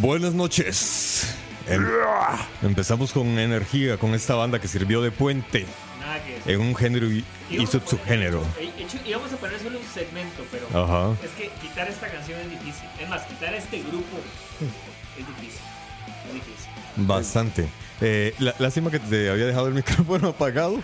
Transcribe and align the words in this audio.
Buenas 0.00 0.34
noches. 0.34 1.34
Em- 1.66 1.84
empezamos 2.62 3.12
con 3.12 3.38
energía 3.38 3.96
con 3.98 4.14
esta 4.14 4.34
banda 4.34 4.58
que 4.60 4.68
sirvió 4.68 5.02
de 5.02 5.10
puente 5.10 5.66
Nada 6.00 6.22
que 6.24 6.34
decir. 6.34 6.52
en 6.52 6.60
un 6.60 6.74
género 6.74 7.06
y, 7.10 7.24
y 7.50 7.54
Íbamos 7.56 7.74
a 7.74 7.78
poner- 7.78 7.88
subgénero. 7.88 8.42
Eh, 8.58 8.72
hecho, 8.78 8.96
íbamos 9.04 9.32
a 9.32 9.36
poner 9.36 9.58
solo 9.60 9.78
un 9.78 9.84
segmento, 9.86 10.44
pero 10.50 10.66
Ajá. 10.84 11.14
es 11.22 11.30
que 11.30 11.50
quitar 11.60 11.88
esta 11.88 12.08
canción 12.08 12.40
es 12.40 12.50
difícil. 12.50 12.88
Es 13.00 13.08
más, 13.08 13.22
quitar 13.24 13.52
este 13.54 13.80
grupo 13.82 14.18
es 15.18 15.26
difícil. 15.26 15.60
Es 16.28 16.34
difícil. 16.34 16.70
Bastante. 16.96 17.68
Eh, 18.00 18.34
la- 18.38 18.54
lástima 18.58 18.90
que 18.90 18.98
te 19.00 19.28
había 19.30 19.44
dejado 19.46 19.68
el 19.68 19.74
micrófono 19.82 20.28
apagado. 20.28 20.80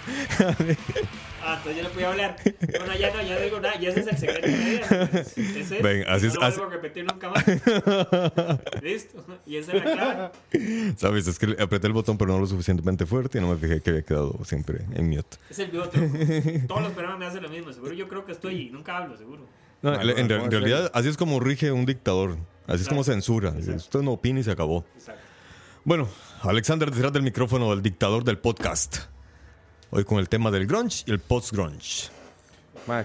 Ah, 1.46 1.56
entonces 1.58 1.76
ya 1.76 1.82
no 1.82 1.88
podía 1.90 2.08
hablar. 2.10 2.36
Bueno, 2.78 2.96
ya 2.98 3.12
no, 3.12 3.22
ya 3.22 3.34
no 3.34 3.40
digo 3.42 3.60
nada. 3.60 3.78
Ya 3.78 3.90
ese 3.90 4.00
es 4.00 4.06
el 4.06 4.16
secreto. 4.18 4.46
Ese 4.48 5.76
es. 5.76 5.82
Ven, 5.82 6.04
así 6.08 6.26
no 6.26 6.32
es- 6.32 6.34
lo 6.36 6.42
así- 6.42 6.58
vuelvo 6.58 6.72
a 6.72 6.76
repetir 6.76 7.04
nunca 7.04 7.30
más. 7.30 7.44
Listo. 8.82 9.24
Y 9.46 9.56
esa 9.56 9.72
es 9.72 9.84
la 9.84 9.92
clave. 9.92 10.94
Sabes, 10.96 11.26
es 11.26 11.38
que 11.38 11.56
apreté 11.60 11.86
el 11.86 11.92
botón 11.92 12.16
pero 12.16 12.32
no 12.32 12.38
lo 12.38 12.46
suficientemente 12.46 13.06
fuerte 13.06 13.38
y 13.38 13.40
no 13.40 13.48
me 13.48 13.56
fijé 13.56 13.80
que 13.80 13.90
había 13.90 14.02
quedado 14.02 14.38
siempre 14.44 14.84
en 14.94 15.08
mute. 15.10 15.36
Es 15.50 15.58
el 15.58 15.70
bigote. 15.70 16.64
Todos 16.66 16.82
los 16.82 16.92
programas 16.92 17.18
me 17.18 17.26
hacen 17.26 17.42
lo 17.42 17.48
mismo. 17.48 17.72
Seguro 17.72 17.92
yo 17.92 18.08
creo 18.08 18.24
que 18.24 18.32
estoy 18.32 18.68
y 18.68 18.70
nunca 18.70 18.96
hablo, 18.96 19.16
seguro. 19.16 19.46
No, 19.82 19.92
en, 20.00 20.28
realidad, 20.50 20.90
así 20.94 21.08
es 21.08 21.16
como 21.18 21.40
rige 21.40 21.70
un 21.70 21.84
dictador. 21.84 22.38
Así 22.66 22.82
es 22.84 22.88
como 22.88 23.04
censura. 23.04 23.50
Exacto. 23.50 23.76
Usted 23.76 24.00
no 24.00 24.12
opina 24.12 24.40
y 24.40 24.44
se 24.44 24.50
acabó. 24.50 24.86
Exacto. 24.96 25.20
Bueno, 25.84 26.08
Alexander 26.40 26.90
detrás 26.90 27.12
del 27.12 27.22
micrófono 27.22 27.68
del 27.70 27.82
dictador 27.82 28.24
del 28.24 28.38
podcast. 28.38 29.00
Hoy 29.96 30.04
con 30.04 30.18
el 30.18 30.28
tema 30.28 30.50
del 30.50 30.66
grunge 30.66 31.04
y 31.06 31.12
el 31.12 31.20
post-grunge. 31.20 32.08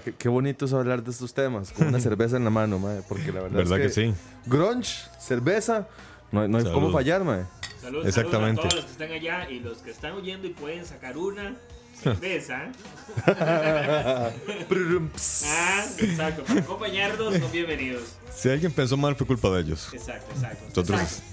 Qué, 0.04 0.12
qué 0.18 0.28
bonito 0.28 0.64
es 0.64 0.72
hablar 0.72 1.04
de 1.04 1.12
estos 1.12 1.32
temas 1.32 1.70
con 1.70 1.86
una 1.86 2.00
cerveza 2.08 2.36
en 2.36 2.42
la 2.42 2.50
mano, 2.50 2.80
mae, 2.80 3.00
porque 3.08 3.30
la 3.32 3.42
verdad, 3.42 3.58
¿Verdad 3.58 3.80
es 3.80 3.94
que 3.94 4.06
sí? 4.08 4.14
Grunge, 4.46 4.92
cerveza, 5.20 5.86
no, 6.32 6.40
hay- 6.40 6.48
no 6.48 6.58
hay 6.58 6.64
Salud. 6.64 6.74
cómo 6.74 6.90
fallar, 6.92 7.22
mae. 7.22 7.44
Saludos, 7.80 8.06
Exactamente. 8.08 8.60
saludos 8.62 8.66
a 8.66 8.68
todos 8.68 8.74
los 8.74 8.84
que 8.84 8.90
están 9.04 9.12
allá 9.12 9.50
y 9.50 9.60
los 9.60 9.78
que 9.78 9.90
están 9.92 10.12
oyendo 10.14 10.46
y 10.48 10.50
pueden 10.50 10.84
sacar 10.84 11.16
una 11.16 11.54
cerveza. 12.02 12.72
ah, 13.26 14.30
exacto. 15.96 16.42
Para 16.44 16.60
acompañarnos, 16.60 17.36
son 17.36 17.52
bienvenidos. 17.52 18.02
Si 18.34 18.48
alguien 18.48 18.72
pensó 18.72 18.96
mal, 18.96 19.14
fue 19.14 19.28
culpa 19.28 19.48
de 19.50 19.60
ellos. 19.60 19.88
Exacto, 19.94 20.32
exacto. 20.34 20.64
Nosotros. 20.68 21.00
Exacto. 21.00 21.24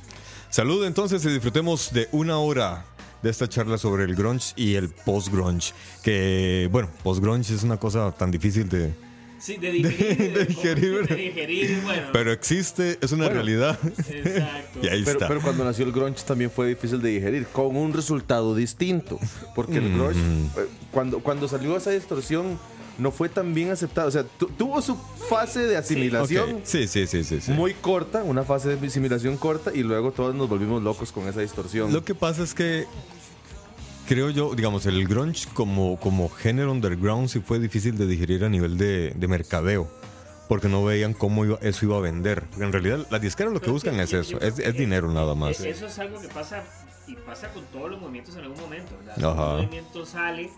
Salud 0.51 0.85
entonces 0.85 1.25
y 1.25 1.29
disfrutemos 1.29 1.91
de 1.91 2.07
una 2.11 2.37
hora 2.37 2.85
de 3.21 3.29
esta 3.29 3.47
charla 3.47 3.77
sobre 3.77 4.03
el 4.03 4.15
grunge 4.15 4.53
y 4.55 4.75
el 4.75 4.89
post-grunge. 4.89 5.73
Que, 6.03 6.67
bueno, 6.71 6.89
post-grunge 7.03 7.53
es 7.53 7.63
una 7.63 7.77
cosa 7.77 8.11
tan 8.11 8.31
difícil 8.31 8.69
de... 8.69 8.93
Sí, 9.39 9.57
de 9.57 9.71
digerir. 9.71 10.33
de 10.33 10.45
digerir. 10.45 11.07
De 11.07 11.15
digerir, 11.15 11.81
bueno. 11.83 12.07
Pero 12.11 12.31
existe, 12.31 12.97
es 13.01 13.11
una 13.11 13.25
Bueno. 13.25 13.35
realidad. 13.35 13.77
exacto. 14.09 14.79
y 14.81 14.87
ahí 14.87 15.01
Pero, 15.03 15.11
está. 15.11 15.27
pero 15.27 15.41
cuando 15.41 15.63
nació 15.63 15.85
el 15.85 15.91
grunge 15.91 16.23
también 16.25 16.49
fue 16.49 16.69
difícil 16.69 16.99
de 17.01 17.09
digerir, 17.09 17.45
con 17.47 17.75
un 17.75 17.93
resultado 17.93 18.55
distinto. 18.55 19.19
Porque 19.53 19.77
el 19.77 19.93
grunge, 19.93 20.19
eh, 20.19 20.67
cuando, 20.91 21.19
cuando 21.19 21.47
salió 21.47 21.77
esa 21.77 21.91
distorsión, 21.91 22.57
no 22.97 23.11
fue 23.11 23.29
tan 23.29 23.53
bien 23.53 23.71
aceptado. 23.71 24.07
O 24.07 24.11
sea, 24.11 24.23
tu- 24.23 24.47
tuvo 24.47 24.81
su 24.81 24.95
fase 25.29 25.61
de 25.61 25.77
asimilación 25.77 26.55
Ok, 26.55 26.59
Sí, 26.63 26.87
sí, 26.87 27.05
sí, 27.07 27.23
sí. 27.23 27.41
sí. 27.41 27.51
muy 27.51 27.73
corta, 27.73 28.23
una 28.23 28.43
fase 28.43 28.75
de 28.75 28.87
asimilación 28.87 29.37
corta, 29.37 29.71
y 29.73 29.83
luego 29.83 30.11
todos 30.11 30.33
nos 30.35 30.49
volvimos 30.49 30.81
locos 30.83 31.11
con 31.11 31.27
esa 31.27 31.41
distorsión. 31.41 31.93
Lo 31.93 32.03
que 32.03 32.15
pasa 32.15 32.43
es 32.43 32.53
que 32.53 32.85
creo 34.07 34.29
yo, 34.29 34.55
digamos, 34.55 34.85
el 34.85 35.07
grunge 35.07 35.47
como, 35.53 35.99
como 35.99 36.29
género 36.29 36.71
underground 36.71 37.27
sí 37.29 37.39
fue 37.39 37.59
difícil 37.59 37.97
de 37.97 38.07
digerir 38.07 38.43
a 38.45 38.49
nivel 38.49 38.77
de, 38.77 39.11
de 39.15 39.27
mercadeo. 39.27 39.87
Porque 40.47 40.69
no 40.69 40.81
veían 40.85 41.11
cómo 41.13 41.43
iba- 41.43 41.59
eso 41.61 41.85
iba 41.85 41.97
a 41.97 41.99
vender. 41.99 42.43
Porque 42.49 42.63
en 42.63 42.71
realidad 42.71 43.05
las 43.11 43.19
disqueras 43.21 43.51
lo 43.51 43.59
que 43.59 43.65
Pero 43.65 43.73
buscan 43.73 43.99
es 43.99 44.09
yo- 44.11 44.19
eso, 44.21 44.31
yo 44.31 44.37
es, 44.39 44.53
creo 44.55 44.67
es 44.69 44.73
que 44.75 44.79
dinero 44.79 45.11
nada 45.11 45.35
más. 45.35 45.59
Eso 45.59 45.87
es 45.87 45.99
algo 45.99 46.21
que 46.21 46.29
pasa 46.29 46.63
y 47.05 47.15
pasa 47.15 47.49
con 47.49 47.65
todos 47.65 47.91
los 47.91 47.99
movimientos 47.99 48.33
en 48.37 48.43
algún 48.43 48.59
momento. 48.61 48.93
¿verdad? 49.05 49.29
Ajá. 49.33 49.45
Un 49.55 49.55
movimiento 49.57 50.05
sale 50.05 50.49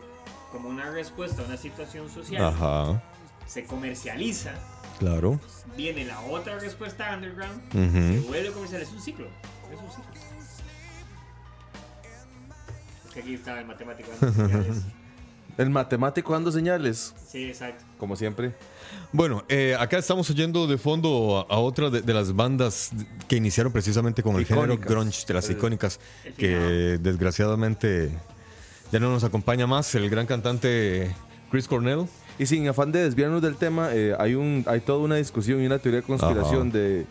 como 0.52 0.70
una 0.70 0.90
respuesta 0.92 1.42
a 1.42 1.46
una 1.46 1.58
situación 1.58 2.10
social, 2.10 2.44
Ajá, 2.46 3.02
se 3.46 3.66
comercializa, 3.66 4.52
claro. 5.00 5.40
viene 5.78 6.06
la 6.06 6.20
otra 6.22 6.58
respuesta 6.60 7.14
underground, 7.16 7.62
se 7.72 8.20
vuelve 8.28 8.52
comercial. 8.52 8.82
Es 8.82 8.92
un 8.92 9.02
ciclo. 9.02 9.28
Es 9.72 9.80
un 9.80 9.90
ciclo. 9.90 10.20
Es 13.08 13.14
que 13.14 13.20
aquí 13.22 13.34
estaba 13.34 13.60
el 13.60 13.66
matemático. 13.66 14.10
dando 14.20 14.34
señales. 14.48 14.84
El 15.58 15.70
matemático 15.72 16.32
dando 16.32 16.52
señales, 16.54 17.14
Sí, 17.28 17.50
exacto. 17.50 17.84
como 17.98 18.16
siempre. 18.16 18.56
Bueno, 19.12 19.44
eh, 19.50 19.76
acá 19.78 19.98
estamos 19.98 20.30
oyendo 20.30 20.68
de 20.68 20.78
fondo 20.78 21.46
a, 21.50 21.54
a 21.54 21.58
otra 21.60 21.90
de, 21.90 22.02
de 22.02 22.14
las 22.14 22.34
bandas 22.34 22.92
que 23.28 23.36
iniciaron 23.36 23.74
precisamente 23.74 24.24
con 24.24 24.38
el 24.38 24.46
género 24.46 24.78
grunge, 24.78 25.26
de 25.28 25.34
las 25.34 25.50
icónicas, 25.50 26.00
el 26.24 26.34
que 26.36 26.98
desgraciadamente 27.02 28.10
ya 28.92 29.00
no 29.00 29.10
nos 29.10 29.24
acompaña 29.24 29.68
más, 29.68 29.94
el 29.96 30.10
gran 30.10 30.26
cantante 30.26 31.14
Chris 31.52 31.68
Cornell. 31.68 32.06
Y 32.38 32.46
sin 32.46 32.68
afán 32.70 32.92
de 32.94 33.04
desviarnos 33.04 33.42
del 33.42 33.56
tema, 33.58 33.90
eh, 33.94 34.16
hay, 34.18 34.36
un, 34.36 34.64
hay 34.68 34.80
toda 34.80 35.00
una 35.00 35.16
discusión 35.18 35.62
y 35.62 35.66
una 35.66 35.78
teoría 35.80 36.00
de 36.02 36.06
conspiración 36.08 36.70
Ajá. 36.70 36.78
de 36.78 37.06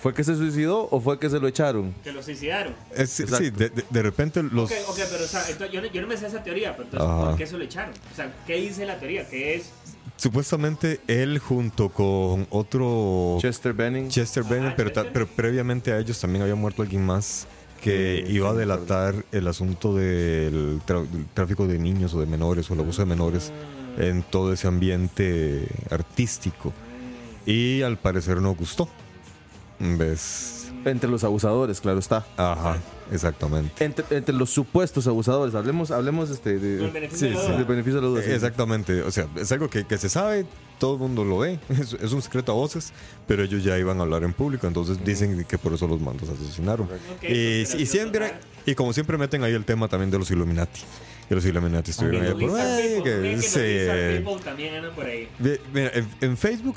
¿fue 0.00 0.12
que 0.12 0.24
se 0.24 0.34
suicidó 0.34 0.88
o 0.90 1.00
fue 1.00 1.20
que 1.20 1.30
se 1.30 1.38
lo 1.38 1.46
echaron? 1.46 1.94
Que 2.02 2.10
lo 2.10 2.20
suicidaron. 2.20 2.74
Es- 2.96 3.10
sí, 3.10 3.22
de, 3.24 3.50
de- 3.70 3.84
de 3.88 4.02
repente 4.02 4.42
los... 4.42 4.70
Ok, 4.72 4.76
ok, 4.88 4.98
pero 5.08 5.24
o 5.24 5.28
sea, 5.28 5.42
entonces, 5.48 5.70
yo, 5.72 5.80
no, 5.82 5.86
yo 5.86 6.02
no 6.02 6.08
me 6.08 6.16
sé 6.16 6.26
esa 6.26 6.42
teoría, 6.42 6.72
pero 6.76 6.84
entonces, 6.88 7.08
Ajá. 7.08 7.28
¿por 7.28 7.36
qué 7.36 7.44
eso 7.44 7.58
lo 7.58 7.64
echaron? 7.64 7.94
O 8.12 8.16
sea, 8.16 8.34
¿qué 8.44 8.56
dice 8.56 8.84
la 8.84 8.98
teoría? 8.98 9.28
¿Qué 9.28 9.54
es? 9.54 9.70
Supuestamente 10.16 11.00
él 11.06 11.38
junto 11.38 11.88
con 11.88 12.46
otro 12.50 13.38
Chester 13.40 13.72
Benning. 13.72 14.08
Chester 14.08 14.42
Bennett, 14.44 14.72
Ah, 14.72 14.74
pero, 14.76 14.90
Chester. 14.90 15.12
pero 15.12 15.26
previamente 15.28 15.92
a 15.92 15.98
ellos 15.98 16.20
también 16.20 16.42
había 16.42 16.54
muerto 16.56 16.82
alguien 16.82 17.04
más 17.06 17.46
que 17.82 18.24
iba 18.28 18.50
a 18.50 18.54
delatar 18.54 19.24
el 19.32 19.48
asunto 19.48 19.94
del 19.94 20.80
tráfico 21.34 21.66
de 21.66 21.78
niños 21.80 22.14
o 22.14 22.20
de 22.20 22.26
menores 22.26 22.70
o 22.70 22.74
el 22.74 22.80
abuso 22.80 23.02
de 23.02 23.06
menores 23.06 23.52
en 23.98 24.22
todo 24.22 24.52
ese 24.52 24.68
ambiente 24.68 25.66
artístico. 25.90 26.72
Y 27.44 27.82
al 27.82 27.98
parecer 27.98 28.40
no 28.40 28.54
gustó. 28.54 28.88
¿Ves? 29.80 30.61
Entre 30.84 31.08
los 31.08 31.24
abusadores, 31.24 31.80
claro 31.80 31.98
está. 31.98 32.26
Ajá, 32.36 32.78
exactamente. 33.10 33.84
Entre, 33.84 34.04
entre 34.10 34.34
los 34.34 34.50
supuestos 34.50 35.06
abusadores. 35.06 35.54
Hablemos, 35.54 35.90
hablemos 35.90 36.30
este, 36.30 36.58
de, 36.58 36.88
beneficio 36.90 37.30
de 37.30 37.36
sí, 37.36 37.64
beneficio 37.64 38.00
de 38.00 38.02
la 38.02 38.08
duda. 38.08 38.22
sí. 38.22 38.30
Exactamente, 38.30 39.02
o 39.02 39.10
sea, 39.10 39.28
es 39.36 39.50
algo 39.52 39.68
que, 39.68 39.84
que 39.84 39.98
se 39.98 40.08
sabe, 40.08 40.46
todo 40.78 40.94
el 40.94 41.00
mundo 41.00 41.24
lo 41.24 41.38
ve, 41.38 41.60
es, 41.68 41.94
es 41.94 42.12
un 42.12 42.22
secreto 42.22 42.52
a 42.52 42.54
voces, 42.54 42.92
pero 43.26 43.44
ellos 43.44 43.62
ya 43.62 43.78
iban 43.78 43.98
a 44.00 44.02
hablar 44.02 44.24
en 44.24 44.32
público, 44.32 44.66
entonces 44.66 44.98
dicen 45.04 45.44
que 45.44 45.58
por 45.58 45.72
eso 45.72 45.86
los 45.86 46.00
mandos 46.00 46.28
asesinaron. 46.28 46.88
Y, 47.22 47.64
siempre, 47.86 48.34
y 48.66 48.74
como 48.74 48.92
siempre 48.92 49.16
meten 49.16 49.44
ahí 49.44 49.52
el 49.52 49.64
tema 49.64 49.88
también 49.88 50.10
de 50.10 50.18
los 50.18 50.30
Illuminati, 50.30 50.80
que 51.32 51.36
los 51.36 51.46
Illuminati 51.46 51.90
estuvieron 51.92 52.20
ahí 52.20 52.28
Los 52.28 52.38
por 52.40 52.50
Lizard 52.50 52.66
"Ay, 52.66 52.82
People, 52.88 53.04
que 53.10 53.18
creen 53.18 53.30
que 53.30 53.36
los 53.36 53.44
sí". 53.46 53.58
Lizard 53.60 54.24
People 54.24 54.44
también 54.44 54.74
andan 54.74 54.94
por 54.94 55.06
ahí. 55.06 55.28
Ve- 55.38 55.60
Mira, 55.72 55.90
en, 55.94 56.08
en 56.20 56.36
Facebook 56.36 56.76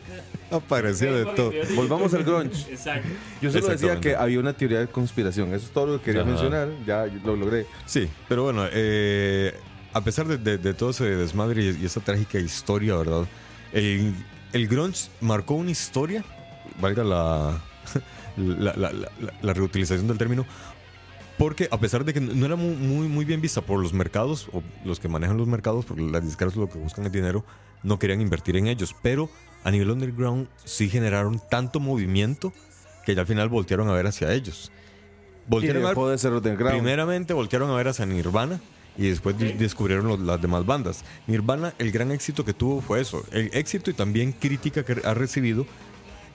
apareció 0.50 1.14
de 1.16 1.24
todo. 1.34 1.50
Volvamos 1.74 2.12
al 2.12 2.24
grunge. 2.24 2.66
Exacto. 2.70 3.08
Yo 3.40 3.50
solo 3.50 3.68
decía 3.68 3.98
que 4.00 4.14
había 4.14 4.38
una 4.38 4.52
teoría 4.52 4.80
de 4.80 4.86
conspiración. 4.86 5.48
Eso 5.54 5.64
es 5.66 5.70
todo 5.72 5.86
lo 5.86 5.98
que 5.98 6.04
quería 6.06 6.20
Ajá. 6.20 6.30
mencionar. 6.30 6.68
Ya 6.86 7.06
lo 7.24 7.36
logré. 7.36 7.66
Sí, 7.86 8.06
pero 8.28 8.42
bueno, 8.44 8.66
eh, 8.70 9.54
a 9.94 10.00
pesar 10.04 10.26
de, 10.28 10.36
de- 10.36 10.58
de 10.58 10.74
todo 10.74 10.90
ese 10.90 11.04
desmadre 11.04 11.62
y, 11.62 11.78
y 11.82 11.86
esa 11.86 12.00
trágica 12.00 12.38
historia, 12.38 12.96
¿verdad? 12.96 13.24
El, 13.72 14.12
el 14.52 14.68
grunge 14.68 15.08
marcó 15.22 15.54
una 15.54 15.70
historia, 15.70 16.22
valga 16.82 17.02
la, 17.02 17.62
la, 18.36 18.74
la- 18.76 18.92
la- 18.92 19.10
la 19.40 19.52
reutilización 19.54 20.06
del 20.06 20.18
término, 20.18 20.44
porque 21.38 21.68
a 21.70 21.78
pesar 21.78 22.04
de 22.04 22.14
que 22.14 22.20
no 22.20 22.46
era 22.46 22.56
muy, 22.56 22.74
muy, 22.74 23.08
muy 23.08 23.24
bien 23.24 23.40
vista 23.40 23.60
por 23.60 23.80
los 23.80 23.92
mercados, 23.92 24.48
o 24.52 24.62
los 24.84 25.00
que 25.00 25.08
manejan 25.08 25.36
los 25.36 25.46
mercados, 25.48 25.84
porque 25.84 26.02
las 26.02 26.24
disqueras 26.24 26.56
lo 26.56 26.68
que 26.68 26.78
buscan 26.78 27.04
es 27.06 27.12
dinero, 27.12 27.44
no 27.82 27.98
querían 27.98 28.20
invertir 28.20 28.56
en 28.56 28.66
ellos, 28.66 28.94
pero 29.02 29.28
a 29.64 29.70
nivel 29.70 29.90
underground 29.90 30.48
sí 30.64 30.88
generaron 30.88 31.40
tanto 31.50 31.80
movimiento 31.80 32.52
que 33.04 33.14
ya 33.14 33.20
al 33.22 33.26
final 33.26 33.48
voltearon 33.48 33.88
a 33.88 33.92
ver 33.92 34.06
hacia 34.06 34.32
ellos. 34.32 34.70
Y 35.46 35.50
Voltearon 35.50 35.84
a 35.86 35.94
ver 35.94 36.10
de 36.12 36.18
ser 36.18 36.32
underground. 36.32 36.74
Primeramente 36.76 37.32
voltearon 37.34 37.70
a 37.70 37.74
ver 37.76 37.88
hacia 37.88 38.04
Nirvana 38.06 38.60
y 38.98 39.08
después 39.10 39.38
de- 39.38 39.52
descubrieron 39.52 40.08
los- 40.08 40.18
las 40.20 40.40
demás 40.40 40.64
bandas. 40.66 41.04
Nirvana, 41.26 41.74
el 41.78 41.92
gran 41.92 42.10
éxito 42.10 42.44
que 42.44 42.52
tuvo 42.54 42.80
fue 42.80 43.00
eso. 43.00 43.24
El 43.30 43.50
éxito 43.52 43.90
y 43.90 43.94
también 43.94 44.32
crítica 44.32 44.84
que 44.84 45.00
ha 45.04 45.14
recibido 45.14 45.66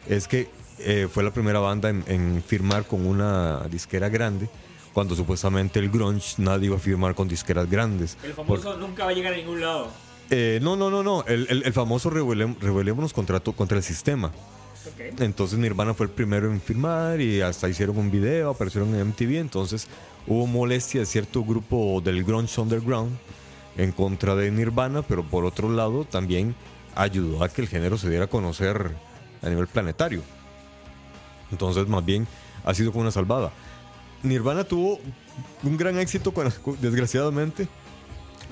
es 0.08 0.28
que 0.28 0.48
eh, 0.80 1.08
fue 1.12 1.24
la 1.24 1.32
primera 1.34 1.60
banda 1.60 1.90
en, 1.90 2.04
en 2.08 2.42
firmar 2.46 2.86
con 2.86 3.06
una 3.06 3.64
disquera 3.70 4.10
grande, 4.10 4.50
cuando 4.94 5.16
supuestamente 5.16 5.80
el 5.80 5.90
grunge 5.90 6.36
nadie 6.38 6.68
iba 6.68 6.76
a 6.76 6.80
firmar 6.80 7.16
con 7.16 7.28
disqueras 7.28 7.70
grandes. 7.70 8.18
El 8.24 8.34
famoso 8.34 8.78
nunca 8.78 9.06
va 9.06 9.12
a 9.12 9.14
llegar 9.14 9.34
a 9.34 9.38
ningún 9.38 9.62
lado. 9.62 9.88
Eh, 10.30 10.60
no, 10.62 10.76
no, 10.76 10.90
no, 10.90 11.04
no. 11.04 11.24
El, 11.28 11.48
el- 11.50 11.64
el 11.64 11.74
famoso 11.74 12.10
rebelémonos 12.10 13.14
contra, 13.14 13.40
contra 13.40 13.78
el 13.78 13.84
sistema. 13.84 14.28
Ok. 14.28 15.20
Entonces 15.22 15.60
Nirvana 15.60 15.94
fue 15.94 16.08
el 16.08 16.12
primero 16.12 16.52
en 16.52 16.60
firmar 16.60 17.22
y 17.22 17.42
hasta 17.42 17.70
hicieron 17.70 17.98
un 17.98 18.10
video, 18.12 18.50
aparecieron 18.50 18.96
en 18.96 19.08
MTV. 19.10 19.40
Entonces 19.40 19.88
hubo 20.28 20.48
molestia 20.48 21.02
de 21.02 21.06
cierto 21.06 21.44
grupo 21.44 22.02
del 22.04 22.24
grunge 22.24 22.60
underground 22.60 23.12
en 23.78 23.92
contra 23.92 24.36
de 24.36 24.52
Nirvana, 24.52 25.02
pero 25.04 25.24
por 25.24 25.46
otro 25.46 25.70
lado 25.70 26.04
también 26.06 26.56
ayudó 26.96 27.44
a 27.44 27.50
que 27.50 27.62
el 27.62 27.68
género 27.68 27.98
se 27.98 28.10
diera 28.10 28.26
a 28.26 28.28
conocer 28.28 28.92
a 29.42 29.50
nivel 29.50 29.68
planetario. 29.68 30.22
Entonces 31.52 31.88
más 31.88 32.04
bien 32.06 32.28
ha 32.64 32.74
sido 32.74 32.92
como 32.92 33.02
una 33.02 33.12
salvada. 33.12 33.52
Nirvana 34.24 34.64
tuvo 34.64 35.00
un 35.64 35.78
gran 35.78 35.98
éxito, 35.98 36.34
con, 36.34 36.52
desgraciadamente, 36.82 37.68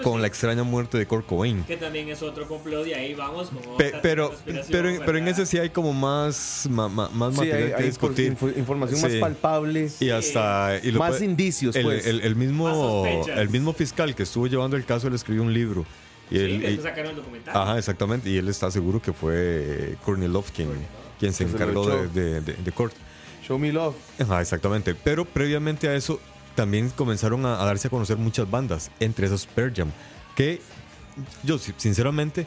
con 0.04 0.22
la 0.22 0.28
extraña 0.28 0.64
muerte 0.64 0.98
de 0.98 1.06
Kurt 1.06 1.26
Cobain. 1.26 1.64
Que 1.64 1.76
también 1.78 2.08
es 2.10 2.22
otro 2.22 2.48
complot 2.48 2.88
y 2.88 2.94
ahí 2.94 3.14
vamos 3.14 3.50
con 3.50 3.78
Pe- 3.78 3.94
pero, 4.02 4.34
pero, 4.72 4.90
pero 5.06 5.18
en 5.18 5.28
ese 5.28 5.46
sí 5.46 5.58
hay 5.58 5.70
como 5.72 5.92
más, 5.94 6.68
ma- 6.70 6.88
ma- 6.88 7.10
más 7.10 7.36
Sí, 7.36 7.42
hay, 7.42 7.48
material 7.48 7.70
que 7.76 7.84
hay 7.84 7.90
discutir. 7.90 8.28
info- 8.32 8.48
información 8.58 9.02
más 9.02 9.12
Sí. 9.12 9.20
palpable. 9.20 9.90
Y 10.00 10.10
hasta. 10.10 10.80
y 10.82 10.92
lo 10.92 11.00
Más 11.00 11.12
puede- 11.12 11.26
indicios, 11.26 11.76
el, 11.76 11.84
pues. 11.84 12.06
el- 12.08 12.22
el 12.22 12.36
Más 12.36 12.46
mismo, 12.48 13.06
el 13.36 13.50
mismo 13.50 13.74
fiscal 13.74 14.16
que 14.16 14.24
estuvo 14.24 14.48
llevando 14.48 14.78
el 14.78 14.86
caso, 14.86 15.10
le 15.10 15.16
escribió 15.18 15.44
un 15.44 15.54
libro. 15.54 15.86
Y 16.32 16.36
Sí, 16.36 16.42
él- 16.44 16.64
y- 16.80 16.82
sacaron 16.82 17.10
el 17.12 17.16
documental. 17.18 17.58
Ajá, 17.58 17.78
exactamente. 17.78 18.30
Y 18.30 18.38
él 18.38 18.48
está 18.48 18.72
seguro 18.72 19.02
que 19.02 19.12
fue 19.12 19.96
Courtney 20.06 20.30
Love 20.30 20.52
quien, 20.52 20.70
quien 21.20 21.34
se 21.34 21.46
Que 21.46 21.52
encargó 21.52 21.86
de, 21.90 22.08
de, 22.08 22.42
de, 22.42 22.54
de 22.54 22.72
Kurt. 22.72 22.94
Show 23.50 23.60
me 23.60 23.74
love. 23.74 23.96
Ajá, 24.20 24.40
exactamente. 24.42 24.96
Pero 24.96 25.26
previamente 25.26 25.90
a 25.90 25.96
eso, 25.96 26.22
también 26.56 26.90
comenzaron 26.92 27.46
a, 27.46 27.62
a 27.62 27.66
darse 27.66 27.88
a 27.88 27.90
conocer 27.92 28.16
muchas 28.18 28.50
bandas, 28.50 28.92
entre 29.02 29.26
esas 29.26 29.46
Pearl 29.48 29.74
Jam, 29.76 29.92
que 30.36 30.62
yo 31.44 31.58
si- 31.58 31.74
sinceramente, 31.76 32.46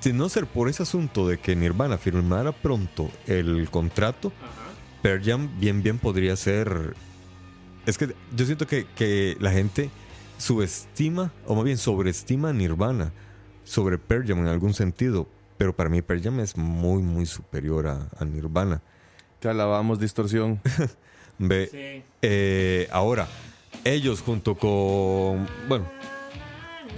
si 0.00 0.12
no 0.12 0.28
ser 0.30 0.46
por 0.46 0.68
ese 0.68 0.82
asunto 0.82 1.28
de 1.28 1.38
que 1.38 1.54
Nirvana 1.54 1.98
firmara 1.98 2.52
pronto 2.52 3.10
el 3.26 3.68
contrato, 3.70 4.32
Ajá. 4.42 4.70
Pearl 5.02 5.22
Jam 5.24 5.50
bien 5.60 5.82
bien 5.82 5.98
podría 5.98 6.34
ser... 6.36 6.94
Es 7.86 7.96
que 7.98 8.14
yo 8.34 8.44
siento 8.46 8.66
que, 8.66 8.86
que 8.96 9.36
la 9.40 9.52
gente 9.52 9.90
subestima, 10.38 11.32
o 11.46 11.54
más 11.54 11.64
bien 11.64 11.76
sobreestima 11.78 12.48
a 12.50 12.52
Nirvana 12.52 13.12
sobre 13.64 13.98
Pearl 13.98 14.26
Jam 14.26 14.38
en 14.38 14.46
algún 14.48 14.72
sentido, 14.72 15.28
pero 15.58 15.76
para 15.76 15.90
mí 15.90 16.00
Pearl 16.00 16.22
Jam 16.22 16.40
es 16.40 16.56
muy, 16.56 17.02
muy 17.02 17.26
superior 17.26 17.86
a, 17.86 18.08
a 18.18 18.24
Nirvana. 18.24 18.80
Te 19.40 19.48
alabamos, 19.48 19.98
distorsión. 19.98 20.60
Ve, 21.38 21.68
Sí. 21.70 22.02
eh, 22.22 22.88
ahora, 22.90 23.28
ellos 23.84 24.20
junto 24.20 24.56
con. 24.56 25.48
Bueno, 25.68 25.88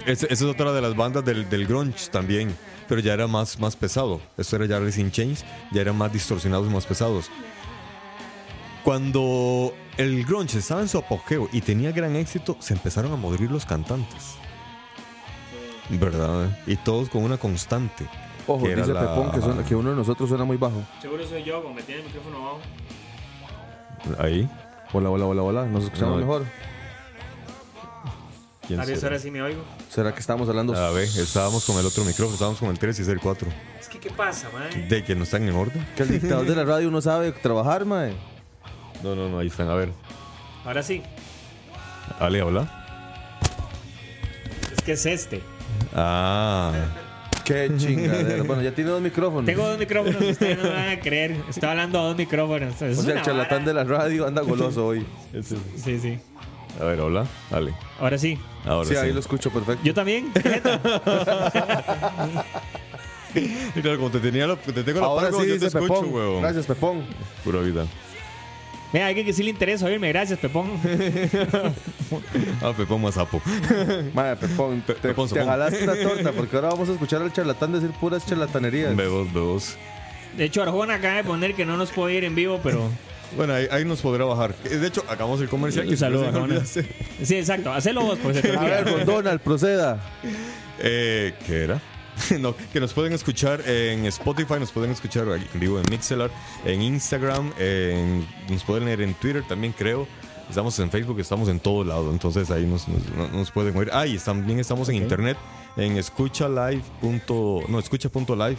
esa 0.05 0.25
es 0.27 0.41
otra 0.41 0.73
de 0.73 0.81
las 0.81 0.95
bandas 0.95 1.23
del, 1.23 1.47
del 1.49 1.67
grunge 1.67 2.09
también, 2.11 2.55
pero 2.87 3.01
ya 3.01 3.13
era 3.13 3.27
más, 3.27 3.59
más 3.59 3.75
pesado. 3.75 4.19
Esto 4.37 4.55
era 4.55 4.65
ya 4.65 4.79
in 4.99 5.11
Chains, 5.11 5.45
ya 5.71 5.81
eran 5.81 5.97
más 5.97 6.11
distorsionados 6.11 6.67
y 6.67 6.73
más 6.73 6.85
pesados. 6.87 7.29
Cuando 8.83 9.75
el 9.97 10.25
grunge 10.25 10.57
estaba 10.57 10.81
en 10.81 10.89
su 10.89 10.97
apogeo 10.97 11.47
y 11.53 11.61
tenía 11.61 11.91
gran 11.91 12.15
éxito, 12.15 12.57
se 12.59 12.73
empezaron 12.73 13.13
a 13.13 13.15
morir 13.15 13.51
los 13.51 13.65
cantantes. 13.65 14.33
¿Verdad? 15.89 16.57
Y 16.65 16.77
todos 16.77 17.09
con 17.09 17.23
una 17.23 17.37
constante. 17.37 18.07
Ojo, 18.47 18.67
dice 18.67 18.87
la- 18.93 18.99
Pepón 19.01 19.31
que, 19.31 19.41
suena- 19.41 19.63
que 19.63 19.75
uno 19.75 19.89
de 19.91 19.95
nosotros 19.95 20.27
suena 20.29 20.43
muy 20.43 20.57
bajo. 20.57 20.83
Seguro 21.01 21.25
soy 21.27 21.43
yo, 21.43 21.61
como 21.61 21.75
me 21.75 21.83
tiene 21.83 22.01
el 22.01 22.07
micrófono 22.07 22.37
abajo. 22.37 22.59
Ahí. 24.19 24.49
Hola, 24.93 25.09
hola, 25.09 25.25
hola, 25.25 25.41
hola. 25.43 25.65
¿Nos 25.65 25.83
escuchamos 25.85 26.15
No. 26.15 26.21
mejor? 26.21 26.43
¿Quién 28.67 28.79
A 28.79 28.85
ver, 28.85 28.95
será? 28.95 29.09
ahora 29.09 29.19
sí 29.19 29.31
me 29.31 29.41
oigo. 29.41 29.61
¿Será 29.89 30.13
que 30.13 30.19
estamos 30.19 30.47
hablando? 30.47 30.75
A 30.75 30.91
ver, 30.91 31.03
estábamos 31.03 31.65
con 31.65 31.77
el 31.77 31.85
otro 31.85 32.03
micrófono, 32.05 32.33
estábamos 32.33 32.59
con 32.59 32.69
el 32.69 32.79
3 32.79 32.99
y 32.99 33.01
es 33.01 33.07
el 33.09 33.19
4. 33.19 33.47
Es 33.79 33.89
que, 33.89 33.99
¿qué 33.99 34.09
pasa, 34.11 34.49
man? 34.53 34.87
¿De 34.87 35.03
que 35.03 35.13
no 35.15 35.23
están 35.23 35.47
en 35.47 35.55
orden? 35.55 35.85
Que 35.95 36.03
el 36.03 36.09
dictador 36.19 36.45
de 36.45 36.55
la 36.55 36.63
radio 36.63 36.89
no 36.91 37.01
sabe 37.01 37.31
trabajar, 37.31 37.85
mae. 37.85 38.13
No, 39.03 39.15
no, 39.15 39.29
no, 39.29 39.39
ahí 39.39 39.47
están. 39.47 39.69
A 39.69 39.75
ver, 39.75 39.91
Ahora 40.65 40.83
sí. 40.83 41.01
Ale, 42.19 42.41
habla. 42.41 42.69
Es 44.75 44.81
que 44.83 44.91
es 44.93 45.05
este. 45.05 45.41
Ah, 45.95 46.71
Qué 47.43 47.71
chingadera. 47.77 48.43
bueno, 48.43 48.61
ya 48.61 48.71
tiene 48.73 48.89
dos 48.91 49.01
micrófonos. 49.01 49.45
Tengo 49.45 49.67
dos 49.67 49.77
micrófonos, 49.79 50.21
ustedes 50.21 50.57
no 50.57 50.63
me 50.63 50.69
van 50.69 50.89
a 50.89 50.99
creer. 50.99 51.35
Estoy 51.49 51.69
hablando 51.69 51.99
a 51.99 52.03
dos 52.03 52.17
micrófonos. 52.17 52.81
Es 52.81 52.97
O 52.99 53.01
sea, 53.03 53.15
el 53.15 53.21
charlatán 53.21 53.65
de 53.65 53.73
la 53.73 53.83
radio 53.83 54.27
anda 54.27 54.41
goloso 54.41 54.87
hoy. 54.87 55.05
Sí, 55.75 55.99
sí. 55.99 56.19
a 56.79 56.83
ver, 56.85 56.99
hola. 56.99 57.25
Ale. 57.51 57.73
Ahora 57.99 58.17
sí. 58.17 58.37
Ahora 58.65 58.87
Sí, 58.87 58.93
sí. 58.95 58.99
ahí 59.01 59.11
lo 59.13 59.19
escucho 59.19 59.49
perfecto. 59.51 59.81
Yo 59.83 59.93
también. 59.93 60.31
Y 63.33 63.81
claro, 63.81 63.97
como 63.97 64.11
te, 64.11 64.19
tenía 64.19 64.45
la, 64.47 64.55
te 64.57 64.83
tengo 64.83 64.99
la 64.99 65.05
Ahora 65.07 65.31
sí 65.31 65.47
yo 65.47 65.59
te 65.59 65.67
escucho, 65.67 65.87
Pepón. 65.87 66.13
huevón. 66.13 66.41
Gracias, 66.41 66.65
Pepón. 66.65 67.03
Pura 67.43 67.59
vida. 67.61 67.85
Mira, 68.93 69.07
alguien 69.07 69.25
que 69.25 69.33
sí 69.33 69.43
le 69.43 69.51
interesa 69.51 69.85
oírme. 69.85 70.09
Gracias, 70.09 70.39
Pepón. 70.39 70.71
Ah, 72.61 72.73
Pepón 72.75 73.01
más 73.01 73.15
sapo. 73.15 73.41
Mae, 74.13 74.35
Pepón, 74.35 74.81
te, 74.81 74.93
Pepón, 74.95 75.29
te 75.29 75.43
jalaste 75.43 75.83
una 75.85 75.95
torta 76.03 76.31
porque 76.33 76.57
ahora 76.57 76.69
vamos 76.69 76.89
a 76.89 76.91
escuchar 76.91 77.21
al 77.21 77.31
charlatán 77.31 77.71
decir 77.71 77.89
puras 77.91 78.25
charlatanerías. 78.25 78.95
Bebos, 78.95 79.31
bebos. 79.33 79.77
De 80.35 80.43
hecho, 80.43 80.61
Arjona 80.61 80.95
acaba 80.95 81.15
de 81.15 81.23
poner 81.23 81.55
que 81.55 81.65
no 81.65 81.77
nos 81.77 81.91
puede 81.91 82.15
ir 82.15 82.23
en 82.25 82.35
vivo, 82.35 82.59
pero. 82.61 82.89
Bueno, 83.37 83.53
ahí, 83.53 83.65
ahí 83.71 83.85
nos 83.85 84.01
podrá 84.01 84.25
bajar. 84.25 84.53
De 84.57 84.85
hecho, 84.85 85.05
acabamos 85.07 85.39
el 85.39 85.47
comercial. 85.47 85.87
Un 85.87 85.95
saludo, 85.97 86.27
Arjona. 86.27 86.65
Sí, 86.65 86.83
exacto. 87.35 87.71
Hacelo 87.71 88.01
vos, 88.01 88.19
porque 88.21 88.41
se 88.41 88.49
te 88.49 88.57
A 88.57 88.61
ver, 88.61 89.05
Donald, 89.05 89.39
proceda. 89.39 90.01
Eh, 90.79 91.33
¿Qué 91.47 91.63
era? 91.63 91.81
no, 92.39 92.55
que 92.73 92.79
nos 92.79 92.93
pueden 92.93 93.13
escuchar 93.13 93.61
en 93.67 94.05
Spotify, 94.05 94.55
nos 94.59 94.71
pueden 94.71 94.91
escuchar 94.91 95.27
en 95.29 95.59
vivo 95.59 95.79
en 95.79 95.85
Mixelar, 95.89 96.29
en 96.65 96.81
Instagram, 96.81 97.51
en- 97.59 98.27
nos 98.49 98.63
pueden 98.63 98.85
leer 98.85 99.01
en 99.01 99.13
Twitter 99.15 99.43
también 99.47 99.73
creo. 99.77 100.07
Estamos 100.49 100.77
en 100.79 100.91
Facebook, 100.91 101.17
estamos 101.21 101.47
en 101.47 101.61
todo 101.61 101.85
lado, 101.85 102.11
entonces 102.11 102.51
ahí 102.51 102.65
nos, 102.65 102.85
nos, 102.89 103.31
nos 103.31 103.51
pueden 103.51 103.75
oír. 103.77 103.89
Ah, 103.93 104.05
y 104.05 104.17
también 104.17 104.59
estamos 104.59 104.89
en 104.89 104.95
internet, 104.95 105.37
en 105.77 105.97
escuchalive. 105.97 106.81
No, 107.69 107.79
escucha.live. 107.79 108.57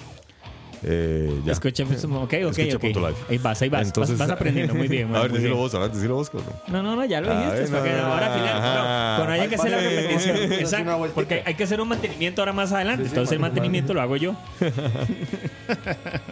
Eh, 0.85 1.41
ya. 1.45 1.53
Escucha, 1.53 1.85
pues, 1.85 2.05
ok, 2.05 2.35
ok, 2.47 2.59
ok. 2.75 2.85
Ahí 3.31 3.39
vas, 3.39 3.63
ahí 3.63 3.69
vas. 3.69 3.87
Entonces- 3.87 4.19
vas, 4.19 4.29
vas 4.29 4.37
aprendiendo 4.37 4.75
muy 4.75 4.89
bien. 4.89 5.07
a 5.15 5.21
ver, 5.23 5.31
muy 5.31 5.39
decilo 5.39 5.57
vos, 5.57 5.75
a 5.75 5.79
ver, 5.79 5.93
decilo 5.93 6.17
vos. 6.17 6.31
No, 6.69 6.83
no, 6.83 6.97
no, 6.97 7.05
ya 7.05 7.21
lo 7.21 7.31
Ay, 7.31 7.37
dijiste. 7.45 7.71
no, 7.71 7.79
porque 7.79 7.93
no, 7.93 7.99
no. 7.99 8.05
ahora 8.13 8.27
al 8.27 8.41
final, 8.41 8.55
no, 8.57 9.17
cuando 9.17 9.33
haya 9.33 9.49
que 9.49 9.55
hacer 9.55 9.71
la 9.71 9.79
repetición. 9.79 10.37
Exacto. 10.53 11.09
Porque 11.15 11.43
hay 11.47 11.55
que 11.55 11.65
hacer 11.65 11.81
un 11.81 11.89
mantenimiento 11.89 12.43
ahora 12.43 12.53
más 12.53 12.73
adelante. 12.73 13.05
Sí, 13.05 13.09
sí, 13.09 13.13
entonces 13.15 13.33
el 13.33 13.39
mantenimiento 13.41 13.95
lo 13.95 14.01
hago 14.01 14.17
yo. 14.17 14.33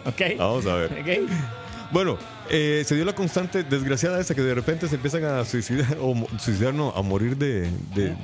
ok. 0.05 0.21
Vamos 0.37 0.65
a 0.65 0.75
ver. 0.75 0.91
Ok. 1.01 1.29
Bueno, 1.91 2.17
eh, 2.49 2.83
se 2.85 2.95
dio 2.95 3.03
la 3.03 3.13
constante 3.13 3.63
desgraciada 3.63 4.19
esa 4.21 4.33
que 4.33 4.41
de 4.41 4.55
repente 4.55 4.87
se 4.87 4.95
empiezan 4.95 5.25
a 5.25 5.43
suicidar, 5.43 5.97
o 5.99 6.15
suicidar, 6.39 6.73
no, 6.73 6.91
a 6.95 7.01
morir 7.01 7.35
de, 7.35 7.69
de, 7.93 8.15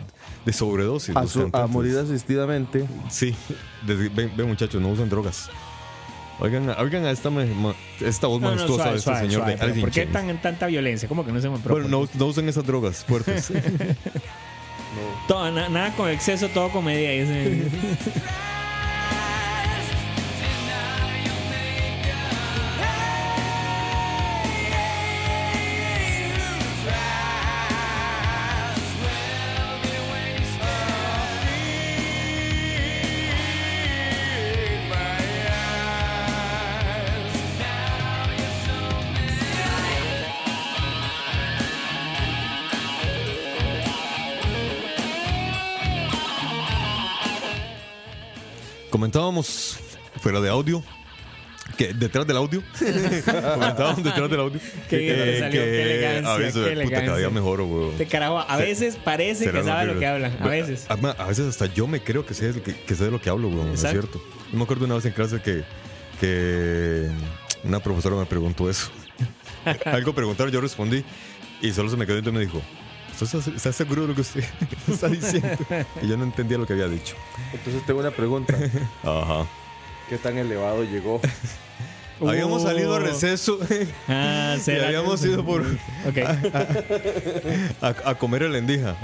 de 0.46 0.54
sobredosis. 0.54 1.14
A, 1.16 1.28
su- 1.28 1.50
morir 1.70 1.98
asistidamente. 1.98 2.86
Sí, 3.10 3.36
ven, 3.86 4.32
ven, 4.38 4.48
muchachos, 4.48 4.82
no 4.82 4.90
usen 4.90 5.10
drogas. 5.10 5.50
Oigan, 6.40 6.70
oigan 6.78 7.06
a 7.06 7.12
esta, 7.12 7.30
esta 8.02 8.28
voz 8.28 8.40
No, 8.42 8.50
no, 8.50 8.54
majestuosa 8.56 8.84
suave, 8.84 8.92
de 8.92 8.98
este 8.98 9.10
suave, 9.10 9.20
señor 9.22 9.42
suave, 9.42 9.56
de 9.56 9.62
Alice 9.64 9.82
¿Por 9.82 9.92
qué 9.92 10.06
tan, 10.06 10.42
tanta 10.42 10.68
violencia? 10.68 11.10
¿Cómo 11.10 11.26
que 11.26 11.32
no 11.32 11.42
se 11.42 11.50
me 11.50 11.58
Bueno, 11.58 11.88
no, 11.88 12.08
no 12.14 12.26
usen 12.26 12.48
esas 12.48 12.66
drogas 12.66 13.04
fuertes. 13.04 13.52
Todo, 15.28 15.52
na- 15.52 15.70
nada 15.70 15.94
con 15.96 16.10
exceso, 16.10 16.48
todo 16.50 16.70
con 16.70 16.86
Comentábamos 49.02 49.78
fuera 50.22 50.42
de 50.42 50.50
audio. 50.50 50.84
Que 51.78 51.94
detrás 51.94 52.26
del 52.26 52.36
audio. 52.38 52.64
Comentábamos 52.80 54.04
detrás 54.04 54.28
del 54.28 54.40
audio. 54.40 54.60
Qué 54.90 54.98
bien 54.98 55.16
te 55.18 55.40
salió, 55.40 55.62
qué 55.62 55.82
elegancia, 55.84 56.34
A 56.34 56.38
veces, 56.38 56.54
qué 56.68 56.84
puta, 56.84 56.96
cada 57.06 57.18
día 57.18 57.28
elegancia. 57.28 57.92
Este 57.92 58.08
carajo, 58.08 58.40
a 58.40 58.58
veces 58.58 58.96
parece 58.96 59.52
que 59.52 59.64
sabe 59.64 59.86
lo 59.86 59.94
que- 59.94 60.00
que 60.00 60.08
habla. 60.08 60.32
A 60.40 60.48
veces. 60.48 60.88
A, 60.90 60.94
a 60.94 61.28
veces 61.28 61.46
hasta 61.46 61.68
yo 61.68 61.86
me 61.86 62.02
creo 62.02 62.26
que 62.26 62.34
sé, 62.34 62.60
que, 62.64 62.74
que 62.76 62.96
sé 62.96 63.04
de 63.04 63.12
lo 63.12 63.22
que 63.22 63.30
hablo, 63.30 63.50
güey. 63.52 63.72
Es 63.76 63.82
cierto. 63.82 64.20
Yo 64.52 64.58
me 64.58 64.64
acuerdo 64.64 64.86
una 64.86 64.96
vez 64.96 65.06
en 65.06 65.12
clase 65.14 65.40
que, 65.44 65.64
que 66.20 67.08
una 67.64 67.80
profesora 67.80 68.16
me 68.16 68.26
preguntó 68.26 68.68
eso. 68.68 68.90
Algo 69.86 70.16
preguntaron, 70.16 70.52
yo 70.52 70.60
respondí 70.60 71.04
y 71.62 71.72
solo 71.72 71.92
se 71.92 71.98
me 71.98 72.08
quedó 72.08 72.18
y 72.18 72.32
me 72.32 72.40
dijo, 72.40 72.64
¿Estás, 73.22 73.48
estás 73.48 73.76
seguro 73.76 74.04
de 74.04 74.08
lo 74.10 74.16
que 74.16 74.22
usted 74.22 74.44
está 74.88 75.08
diciendo? 75.08 75.50
Y 76.02 76.08
yo 76.08 76.18
no 76.18 76.24
entendía 76.24 76.58
lo 76.58 76.66
que 76.68 76.74
había 76.74 76.88
dicho. 76.88 77.16
Entonces 77.54 77.86
tengo 77.86 78.00
una 78.00 78.12
pregunta. 78.12 78.54
Ajá. 79.04 79.46
¿Qué 80.10 80.18
tan 80.18 80.38
elevado 80.38 80.84
llegó? 80.84 81.20
Habíamos 82.22 82.64
salido 82.64 82.96
a 82.96 82.98
Uh. 83.00 83.04
receso 83.04 83.60
Ah, 84.08 84.56
y 84.58 84.60
será. 84.62 84.88
habíamos 84.88 85.24
ido 85.24 85.46
por 85.46 85.62
Ok. 86.08 86.18
a, 87.82 87.96
a 88.10 88.16
comer 88.16 88.44
el 88.44 88.56
endija. 88.56 88.96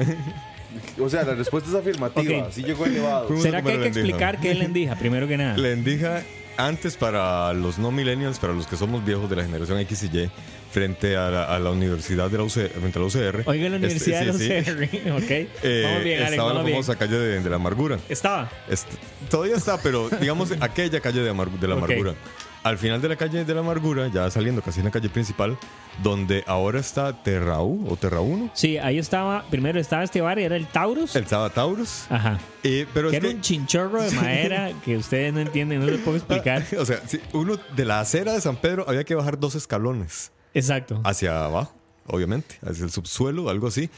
O 0.99 1.07
sea, 1.09 1.23
la 1.23 1.35
respuesta 1.35 1.69
es 1.69 1.75
afirmativa. 1.75 2.45
Ok. 2.45 2.51
Sí 2.51 2.63
llegó 2.63 2.85
elevado. 2.85 3.27
Fuimos- 3.27 3.43
¿Será 3.43 3.59
a 3.59 3.61
que 3.61 3.71
hay 3.71 3.79
que 3.79 3.87
explicar 3.87 4.39
qué 4.39 4.51
es 4.51 4.57
la 4.57 4.65
endija? 4.65 4.95
Primero 4.95 5.27
que 5.27 5.37
nada. 5.37 5.57
La 5.57 5.69
endija 5.69 6.23
antes 6.57 6.97
para 6.97 7.53
los 7.53 7.77
no 7.77 7.91
millennials, 7.91 8.39
para 8.39 8.53
los 8.53 8.65
que 8.67 8.75
somos 8.77 9.03
viejos 9.05 9.29
de 9.29 9.35
la 9.35 9.43
generación 9.43 9.77
X 9.79 10.03
y 10.03 10.17
Y, 10.17 10.29
frente 10.73 11.15
a 11.15 11.29
la, 11.29 11.43
a 11.45 11.59
la 11.59 11.69
universidad 11.69 12.29
de 12.31 12.37
la 12.39 12.43
UCR, 12.45 12.69
frente 12.69 12.97
a 12.97 13.01
la 13.01 13.07
UCR. 13.07 13.43
Oiga, 13.45 13.69
la 13.69 13.75
este, 13.75 14.09
Universidad 14.09 14.33
sí, 14.33 14.39
sí, 14.39 14.47
de 14.49 14.61
los 14.61 14.65
CR. 14.89 15.23
Ok. 15.23 15.31
eh, 15.63 15.81
vamos 15.85 16.03
bien, 16.03 16.17
Alex, 16.19 16.31
estaba 16.31 16.53
la 16.53 16.61
bien. 16.63 16.73
famosa 16.73 16.95
calle 16.97 17.17
de, 17.17 17.39
de 17.41 17.49
la 17.49 17.55
amargura. 17.57 17.99
Estaba. 18.09 18.49
Est- 18.67 18.87
todavía 19.29 19.55
está, 19.55 19.77
pero 19.81 20.09
digamos 20.19 20.51
aquella 20.59 20.99
calle 20.99 21.21
de, 21.21 21.29
amar- 21.29 21.51
de 21.51 21.67
la 21.67 21.75
amargura. 21.75 22.15
Al 22.63 22.77
final 22.77 23.01
de 23.01 23.09
la 23.09 23.17
calle 23.17 23.43
de 23.43 23.53
la 23.53 23.59
amargura, 23.59 24.07
ya 24.07 24.31
saliendo 24.31 24.61
casi 24.61 24.79
en 24.79 24.85
la 24.85 24.91
calle 24.91 25.09
principal, 25.09 25.57
donde 26.01 26.45
ahora 26.47 26.79
está 26.79 27.21
Terraú 27.21 27.85
o 27.89 27.97
Terra 27.97 28.21
1, 28.21 28.51
Sí, 28.53 28.77
ahí 28.77 28.97
estaba. 28.97 29.43
Primero 29.51 29.79
estaba 29.81 30.01
este 30.03 30.21
bar 30.21 30.39
y 30.39 30.43
era 30.43 30.55
el 30.55 30.65
Taurus. 30.67 31.13
el 31.17 31.25
Taurus. 31.25 32.05
Ajá. 32.09 32.39
Eh, 32.63 32.87
pero 32.93 33.09
Que 33.11 33.17
es 33.17 33.21
era 33.23 33.29
que, 33.31 33.35
un 33.35 33.41
chinchorro 33.41 34.01
de 34.01 34.11
madera 34.15 34.71
que 34.85 34.95
ustedes 34.95 35.33
no 35.33 35.41
entienden, 35.41 35.81
no 35.81 35.87
les 35.87 35.99
puedo 35.99 36.15
explicar. 36.15 36.63
o 36.79 36.85
sea, 36.85 37.01
si 37.05 37.19
uno 37.33 37.59
de 37.75 37.83
la 37.85 37.99
acera 37.99 38.31
de 38.31 38.39
San 38.39 38.55
Pedro 38.55 38.85
había 38.87 39.03
que 39.03 39.13
bajar 39.13 39.37
dos 39.37 39.55
escalones 39.55 40.31
Exacto. 40.53 41.01
hacia 41.03 41.45
abajo. 41.45 41.73
Obviamente, 42.05 42.55
hacia 42.67 42.83
el 42.83 42.91
subsuelo, 42.91 43.49
algo 43.49 43.67
así. 43.67 43.89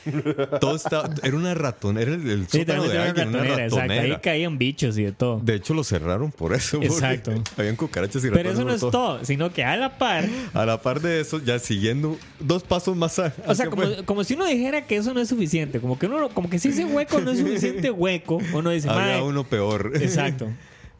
Todo 0.62 0.75
está, 0.75 1.09
era 1.24 1.35
una 1.35 1.55
ratón, 1.55 1.97
era 1.97 2.13
el, 2.13 2.29
el 2.29 2.47
Sí, 2.47 2.59
sótano 2.59 2.83
de 2.83 2.89
era 2.89 3.00
una 3.01 3.09
alguien, 3.09 3.27
una 3.29 3.38
ratonera, 3.39 3.63
exacto. 3.65 3.81
Ahí 3.91 3.97
ratonera. 3.97 4.21
caían 4.21 4.57
bichos 4.59 4.97
y 5.00 5.03
de 5.05 5.12
todo. 5.12 5.39
De 5.43 5.55
hecho, 5.55 5.74
lo 5.74 5.83
cerraron 5.83 6.31
por 6.31 6.53
eso. 6.53 6.79
Exacto. 6.83 7.31
Habían 7.57 7.75
cucarachas 7.75 8.24
y 8.24 8.29
Pero 8.29 8.35
ratones 8.51 8.59
eso 8.59 8.63
no 8.67 8.74
es 8.75 8.79
todo. 8.81 8.91
todo, 8.91 9.25
sino 9.25 9.51
que 9.51 9.63
a 9.63 9.75
la 9.75 9.97
par. 9.97 10.24
A 10.53 10.65
la 10.67 10.79
par 10.83 11.01
de 11.01 11.19
eso, 11.19 11.39
ya 11.39 11.57
siguiendo 11.57 12.15
dos 12.39 12.62
pasos 12.62 12.95
más 12.95 13.17
a- 13.17 13.33
O 13.47 13.55
sea, 13.55 13.71
como, 13.71 13.81
como 14.05 14.24
si 14.24 14.35
uno 14.35 14.45
dijera 14.45 14.85
que 14.85 14.97
eso 14.97 15.12
no 15.12 15.19
es 15.19 15.27
suficiente. 15.29 15.79
Como 15.79 15.97
que 15.97 16.05
uno, 16.05 16.29
como 16.29 16.47
que 16.47 16.59
si 16.59 16.67
ese 16.69 16.85
hueco 16.85 17.19
no 17.21 17.31
es 17.31 17.39
suficiente 17.39 17.89
hueco, 17.89 18.38
uno 18.53 18.69
dice, 18.69 18.88
había 18.88 19.24
uno 19.24 19.45
peor. 19.45 19.93
Exacto. 20.00 20.47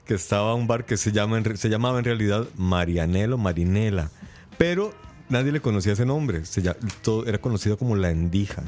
que 0.08 0.16
estaba 0.16 0.56
un 0.56 0.66
bar 0.66 0.86
que 0.86 0.98
se, 0.98 1.12
llama, 1.12 1.40
se 1.54 1.70
llamaba 1.70 2.00
en 2.00 2.06
realidad 2.06 2.48
Marianelo 2.58 3.38
Marinela. 3.38 4.10
Pero 4.58 4.92
nadie 5.30 5.52
le 5.52 5.60
conocía 5.62 5.94
ese 5.94 6.06
nombre. 6.06 6.46
Se 6.46 6.62
todo, 7.02 7.26
era 7.26 7.40
conocido 7.40 7.78
como 7.78 7.96
La 7.96 8.12
Endija. 8.12 8.64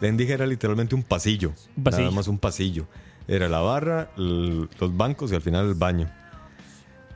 La 0.00 0.08
Endija 0.08 0.34
era 0.34 0.46
literalmente 0.46 0.94
un 0.94 1.02
pasillo. 1.02 1.52
Un 1.76 1.84
pasillo. 1.84 2.04
Nada 2.04 2.14
más 2.16 2.28
un 2.28 2.38
pasillo. 2.38 2.86
Era 3.28 3.48
la 3.48 3.60
barra, 3.60 4.10
los 4.16 4.96
bancos 4.96 5.30
y 5.32 5.34
al 5.34 5.42
final 5.42 5.68
el 5.68 5.74
baño. 5.74 6.10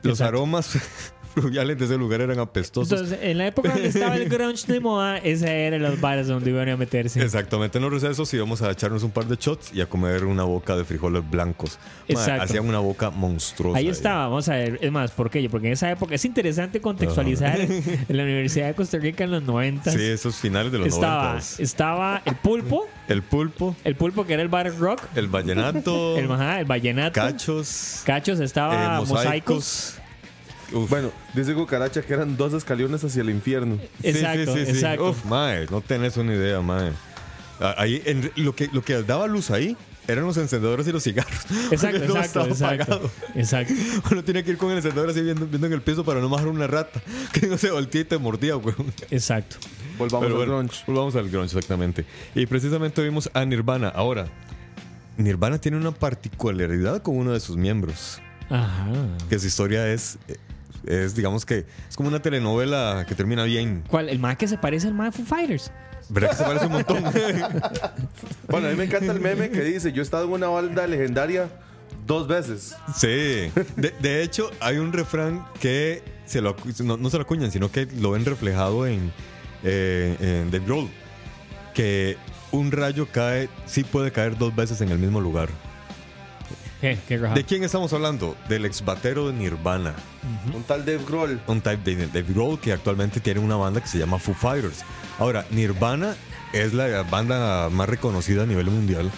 Los 0.01 0.19
Exacto. 0.19 0.37
aromas 0.37 0.77
fluviales 1.41 1.77
de 1.77 1.85
ese 1.85 1.97
lugar 1.97 2.21
eran 2.21 2.39
apestosos. 2.39 2.91
Entonces, 2.91 3.19
en 3.21 3.37
la 3.37 3.47
época 3.47 3.69
donde 3.69 3.87
estaba 3.89 4.15
el 4.15 4.29
grunge 4.29 4.65
de 4.71 4.79
moda, 4.79 5.17
ese 5.17 5.65
eran 5.67 5.81
los 5.81 5.99
bares 6.01 6.27
donde 6.27 6.49
iban 6.49 6.69
a 6.69 6.77
meterse. 6.77 7.21
Exactamente, 7.21 7.77
en 7.77 7.83
los 7.83 7.93
recesos 7.93 8.33
íbamos 8.33 8.61
a 8.61 8.71
echarnos 8.71 9.03
un 9.03 9.11
par 9.11 9.25
de 9.25 9.35
shots 9.35 9.71
y 9.73 9.81
a 9.81 9.85
comer 9.87 10.25
una 10.25 10.43
boca 10.43 10.75
de 10.75 10.85
frijoles 10.85 11.29
blancos. 11.29 11.77
Exacto. 12.07 12.43
Hacían 12.43 12.67
una 12.67 12.79
boca 12.79 13.09
monstruosa. 13.11 13.77
Ahí 13.77 13.87
estaba, 13.87 14.27
vamos 14.27 14.47
a 14.49 14.53
ver. 14.55 14.79
Es 14.81 14.91
más, 14.91 15.11
¿por 15.11 15.29
qué? 15.29 15.47
Porque 15.49 15.67
en 15.67 15.73
esa 15.73 15.91
época 15.91 16.15
es 16.15 16.25
interesante 16.25 16.81
contextualizar 16.81 17.59
en 17.59 18.05
la 18.09 18.23
Universidad 18.23 18.67
de 18.67 18.73
Costa 18.73 18.97
Rica 18.97 19.23
en 19.23 19.31
los 19.31 19.43
90. 19.43 19.91
Sí, 19.91 20.01
esos 20.01 20.35
finales 20.35 20.71
de 20.71 20.79
los 20.79 20.87
estaba, 20.87 21.23
noventas. 21.23 21.59
estaba 21.59 22.21
el 22.25 22.35
pulpo, 22.35 22.87
El 23.07 23.21
pulpo, 23.23 23.75
el 23.83 23.95
pulpo 23.95 24.25
que 24.25 24.33
era 24.33 24.41
el 24.41 24.49
bar 24.49 24.73
rock, 24.77 25.01
el 25.15 25.27
vallenato, 25.27 26.17
el, 26.17 26.31
ajá, 26.31 26.59
el 26.59 26.65
vallenato. 26.65 27.13
cachos, 27.13 28.01
Cachos 28.05 28.39
eh, 28.39 28.43
estaba 28.45 28.99
mosaicos. 29.01 29.09
mosaicos. 29.09 29.99
Uf. 30.75 30.89
Bueno, 30.89 31.11
dice 31.33 31.53
Cucaracha 31.53 32.01
que 32.01 32.13
eran 32.13 32.35
dos 32.37 32.53
escaliones 32.53 33.03
hacia 33.03 33.21
el 33.21 33.29
infierno. 33.29 33.77
Sí, 33.77 33.87
sí, 34.01 34.07
Exacto, 34.09 34.53
sí, 34.55 34.65
sí. 34.65 34.71
exacto. 34.71 35.09
Uf, 35.11 35.25
mae, 35.25 35.65
no 35.71 35.81
tenés 35.81 36.17
una 36.17 36.33
idea, 36.33 36.59
mae. 36.61 36.91
Ah, 37.59 37.75
Ahí, 37.77 38.01
en- 38.05 38.31
lo, 38.35 38.53
que, 38.55 38.69
lo 38.73 38.83
que 38.83 39.01
daba 39.03 39.27
luz 39.27 39.49
ahí 39.51 39.77
eran 40.07 40.25
los 40.25 40.37
encendedores 40.37 40.85
y 40.87 40.91
los 40.91 41.01
cigarros. 41.03 41.33
Exacto, 41.71 42.03
exacto, 42.03 42.45
exacto. 42.45 43.11
Exacto. 43.33 43.73
Uno 44.11 44.23
tiene 44.23 44.43
que 44.43 44.51
ir 44.51 44.57
con 44.57 44.69
el 44.71 44.77
encendedor 44.77 45.09
así 45.09 45.21
viendo, 45.21 45.47
viendo 45.47 45.65
en 45.67 45.73
el 45.73 45.81
piso 45.81 46.03
para 46.03 46.19
no 46.19 46.29
bajar 46.29 46.47
una 46.49 46.67
rata. 46.67 47.01
Que 47.33 47.47
no 47.47 47.57
se 47.57 47.71
voltee 47.71 48.01
y 48.01 48.05
te 48.05 48.17
mordía, 48.17 48.55
güey. 48.55 48.75
Exacto. 49.09 49.55
Volvamos 49.97 50.27
Pero 50.27 50.35
al 50.41 50.45
bueno, 50.47 50.57
grunge. 50.57 50.83
Volvamos 50.85 51.15
al 51.15 51.29
grunge, 51.29 51.45
exactamente. 51.57 52.05
Y 52.35 52.45
precisamente 52.45 53.01
vimos 53.01 53.29
a 53.33 53.45
Nirvana. 53.45 53.87
Ahora, 53.87 54.27
Nirvana 55.17 55.57
tiene 55.57 55.77
una 55.77 55.91
particularidad 55.91 57.01
con 57.01 57.15
uno 57.17 57.31
de 57.31 57.39
sus 57.39 57.55
miembros. 57.55 58.19
Ajá. 58.49 58.85
Que 59.29 59.39
su 59.39 59.47
historia 59.47 59.87
es, 59.91 60.19
es 60.87 61.15
digamos 61.15 61.45
que, 61.45 61.65
es 61.89 61.95
como 61.95 62.09
una 62.09 62.21
telenovela 62.21 63.05
que 63.07 63.15
termina 63.15 63.43
bien. 63.43 63.83
¿Cuál? 63.87 64.09
El 64.09 64.19
más 64.19 64.37
que 64.37 64.47
se 64.47 64.57
parece 64.57 64.87
al 64.87 64.93
más 64.93 65.15
de 65.15 65.23
Foo 65.23 65.25
Fighters. 65.25 65.71
¿Verdad 66.09 66.29
que 66.31 66.35
se 66.35 66.43
parece 66.43 66.65
un 66.67 66.71
montón? 66.71 67.03
Bueno, 68.47 68.67
a 68.67 68.69
mí 68.71 68.77
me 68.77 68.83
encanta 68.83 69.11
el 69.11 69.19
meme 69.19 69.49
que 69.49 69.61
dice: 69.63 69.91
Yo 69.91 70.01
he 70.01 70.03
estado 70.03 70.25
en 70.25 70.31
una 70.31 70.47
balda 70.47 70.85
legendaria 70.87 71.49
dos 72.05 72.27
veces. 72.27 72.75
sí. 72.95 73.51
De, 73.75 73.93
de 73.99 74.23
hecho, 74.23 74.51
hay 74.59 74.77
un 74.77 74.93
refrán 74.93 75.45
que 75.59 76.03
se 76.25 76.41
lo, 76.41 76.55
no, 76.83 76.97
no 76.97 77.09
se 77.09 77.17
lo 77.17 77.23
acuñan, 77.23 77.51
sino 77.51 77.71
que 77.71 77.87
lo 77.99 78.11
ven 78.11 78.25
reflejado 78.25 78.85
en, 78.87 79.11
eh, 79.63 80.15
en 80.19 80.51
Dave 80.51 80.65
Grohl. 80.65 80.89
Que 81.73 82.17
un 82.51 82.71
rayo 82.71 83.07
cae, 83.11 83.49
sí 83.65 83.83
puede 83.83 84.11
caer 84.11 84.37
dos 84.37 84.55
veces 84.55 84.81
en 84.81 84.89
el 84.89 84.99
mismo 84.99 85.19
lugar. 85.21 85.49
¿Qué? 86.81 86.97
¿Qué 87.07 87.17
raja? 87.17 87.33
¿De 87.35 87.43
quién 87.43 87.63
estamos 87.63 87.91
hablando? 87.93 88.35
Del 88.49 88.65
ex 88.65 88.83
batero 88.83 89.27
de 89.27 89.33
Nirvana. 89.33 89.95
Un 90.53 90.63
tal 90.63 90.85
Dave 90.85 91.01
Grohl. 91.07 91.39
Un 91.47 91.61
type 91.61 91.95
de 91.95 92.07
Dave 92.07 92.25
Grohl 92.33 92.59
que 92.59 92.73
actualmente 92.73 93.19
tiene 93.19 93.39
una 93.39 93.55
banda 93.55 93.81
que 93.81 93.87
se 93.87 93.97
llama 93.97 94.19
Foo 94.19 94.35
Fighters. 94.35 94.83
Ahora, 95.19 95.45
Nirvana 95.51 96.15
es 96.53 96.73
la 96.73 97.03
banda 97.03 97.69
más 97.69 97.87
reconocida 97.89 98.43
a 98.43 98.45
nivel 98.45 98.65
mundial, 98.67 99.09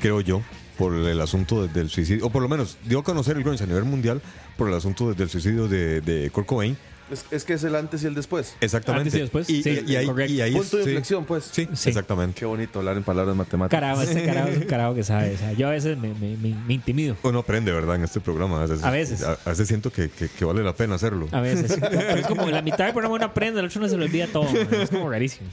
creo 0.00 0.20
yo, 0.20 0.42
por 0.76 0.92
el 0.94 1.20
asunto 1.20 1.62
de- 1.66 1.68
del 1.72 1.88
suicidio, 1.88 2.26
o 2.26 2.30
por 2.30 2.42
lo 2.42 2.48
menos 2.48 2.78
dio 2.84 2.98
a 2.98 3.04
conocer 3.04 3.36
el 3.36 3.44
grunge 3.44 3.62
a 3.62 3.66
nivel 3.66 3.84
mundial 3.84 4.20
por 4.56 4.68
el 4.68 4.74
asunto 4.74 5.08
de- 5.08 5.14
del 5.14 5.30
suicidio 5.30 5.68
de, 5.68 6.00
de 6.00 6.30
Kurt 6.30 6.46
Cobain. 6.46 6.76
Es, 7.10 7.26
es 7.30 7.44
que 7.44 7.52
es 7.52 7.62
el 7.64 7.74
antes 7.76 8.02
y 8.02 8.06
el 8.06 8.14
después. 8.14 8.56
Exactamente. 8.62 9.08
Antes 9.08 9.18
y 9.18 9.20
después, 9.22 9.46
sí, 9.46 9.62
y 9.86 9.94
ahí, 9.96 10.06
correcto. 10.06 10.32
y 10.32 10.40
ahí 10.40 10.52
Punto 10.54 10.78
de 10.78 10.84
sí. 10.84 10.88
inflexión, 10.90 11.24
pues. 11.26 11.44
Sí, 11.52 11.68
Sí. 11.74 11.90
exactamente. 11.90 12.38
Qué 12.38 12.46
bonito 12.46 12.78
hablar 12.78 12.96
en 12.96 13.02
palabras 13.02 13.36
matemáticas. 13.36 13.78
Carajo, 13.78 14.00
este 14.02 14.24
carajo 14.26 14.48
es 14.48 14.56
un 14.58 14.64
carajo 14.64 14.94
que 14.94 15.02
sabe. 15.04 15.34
o 15.34 15.38
sea, 15.38 15.52
yo 15.52 15.68
a 15.68 15.70
veces 15.70 15.98
me, 15.98 16.14
me, 16.14 16.36
me- 16.38 16.54
me 16.66 16.72
intimido. 16.74 17.16
Uno 17.22 17.40
aprende, 17.40 17.72
¿verdad? 17.72 17.96
En 17.96 18.04
este 18.04 18.20
programa. 18.20 18.62
A 18.62 18.66
veces, 18.66 18.82
A 18.84 18.90
veces. 18.90 19.22
A, 19.22 19.32
a 19.44 19.50
veces 19.50 19.68
siento 19.68 19.92
que, 19.92 20.08
que- 20.08 20.28
que 20.28 20.44
vale 20.46 20.62
la 20.62 20.74
pena 20.74 20.94
hacerlo. 20.94 21.28
A 21.32 21.40
veces. 21.40 21.76
Pero 21.80 22.16
es 22.16 22.26
como 22.26 22.46
la 22.50 22.62
mitad 22.62 22.84
del 22.84 22.92
programa 22.94 23.16
uno 23.16 23.24
aprende, 23.26 23.60
el 23.60 23.66
otro 23.66 23.80
no 23.82 23.88
se 23.88 23.98
le 23.98 24.04
olvida 24.04 24.26
todo. 24.28 24.44
man. 24.44 24.68
Es 24.72 24.88
como 24.90 25.10
rarísimo. 25.10 25.48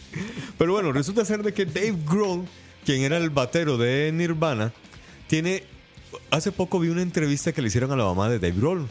Pero 0.58 0.72
bueno, 0.72 0.92
resulta 0.94 1.26
ser 1.26 1.44
de 1.44 1.54
que 1.54 1.66
Dave 1.66 1.96
Grohl, 2.10 2.46
quien 2.86 3.02
era 3.02 3.18
el 3.18 3.30
batero 3.30 3.78
de 3.78 4.12
Nirvana, 4.14 4.72
tiene... 5.28 5.64
Hace 6.30 6.52
poco 6.54 6.80
vi 6.80 6.90
una 6.90 7.02
entrevista 7.02 7.52
que 7.52 7.62
le 7.62 7.68
hicieron 7.68 7.92
a 7.92 7.96
la 7.98 8.06
mamá 8.06 8.30
de 8.30 8.40
Dave 8.40 8.54
Grohl. 8.58 8.88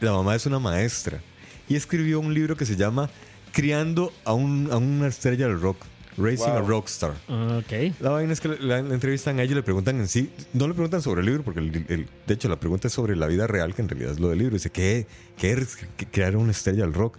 La 0.00 0.12
mamá 0.12 0.34
es 0.34 0.46
una 0.46 0.58
maestra. 0.58 1.20
Y 1.68 1.76
escribió 1.76 2.20
un 2.20 2.34
libro 2.34 2.56
que 2.56 2.66
se 2.66 2.76
llama 2.76 3.08
Criando 3.52 4.12
a, 4.24 4.32
un- 4.34 4.68
a 4.72 4.76
una 4.76 5.06
estrella 5.08 5.46
del 5.46 5.60
rock. 5.60 5.78
Racing 6.18 6.50
a 6.50 6.60
Wow. 6.60 6.68
Rockstar. 6.68 7.12
Ok. 7.28 7.94
La 8.00 8.10
vaina 8.10 8.34
es 8.34 8.40
que 8.42 8.48
la, 8.48 8.82
la 8.82 8.94
entrevistan 8.94 9.38
a 9.38 9.42
ella 9.44 9.52
y 9.52 9.54
le 9.54 9.62
preguntan 9.62 9.96
en 9.98 10.08
sí, 10.08 10.30
no 10.52 10.68
le 10.68 10.74
preguntan 10.74 11.00
sobre 11.00 11.20
el 11.20 11.26
libro, 11.26 11.42
porque 11.42 11.60
el- 11.60 11.86
el- 11.88 12.08
de 12.26 12.34
hecho 12.34 12.50
la 12.50 12.56
pregunta 12.60 12.88
es 12.88 12.92
sobre 12.92 13.16
la 13.16 13.26
vida 13.28 13.46
real, 13.46 13.74
que 13.74 13.80
en 13.80 13.88
realidad 13.88 14.12
es 14.12 14.20
lo 14.20 14.28
del 14.28 14.38
libro. 14.40 14.52
Dice, 14.54 14.68
¿qué, 14.70 15.06
qué 15.38 15.52
es 15.52 15.76
que- 15.96 16.06
crear 16.06 16.36
una 16.36 16.50
estrella 16.50 16.82
del 16.82 16.92
rock? 16.92 17.16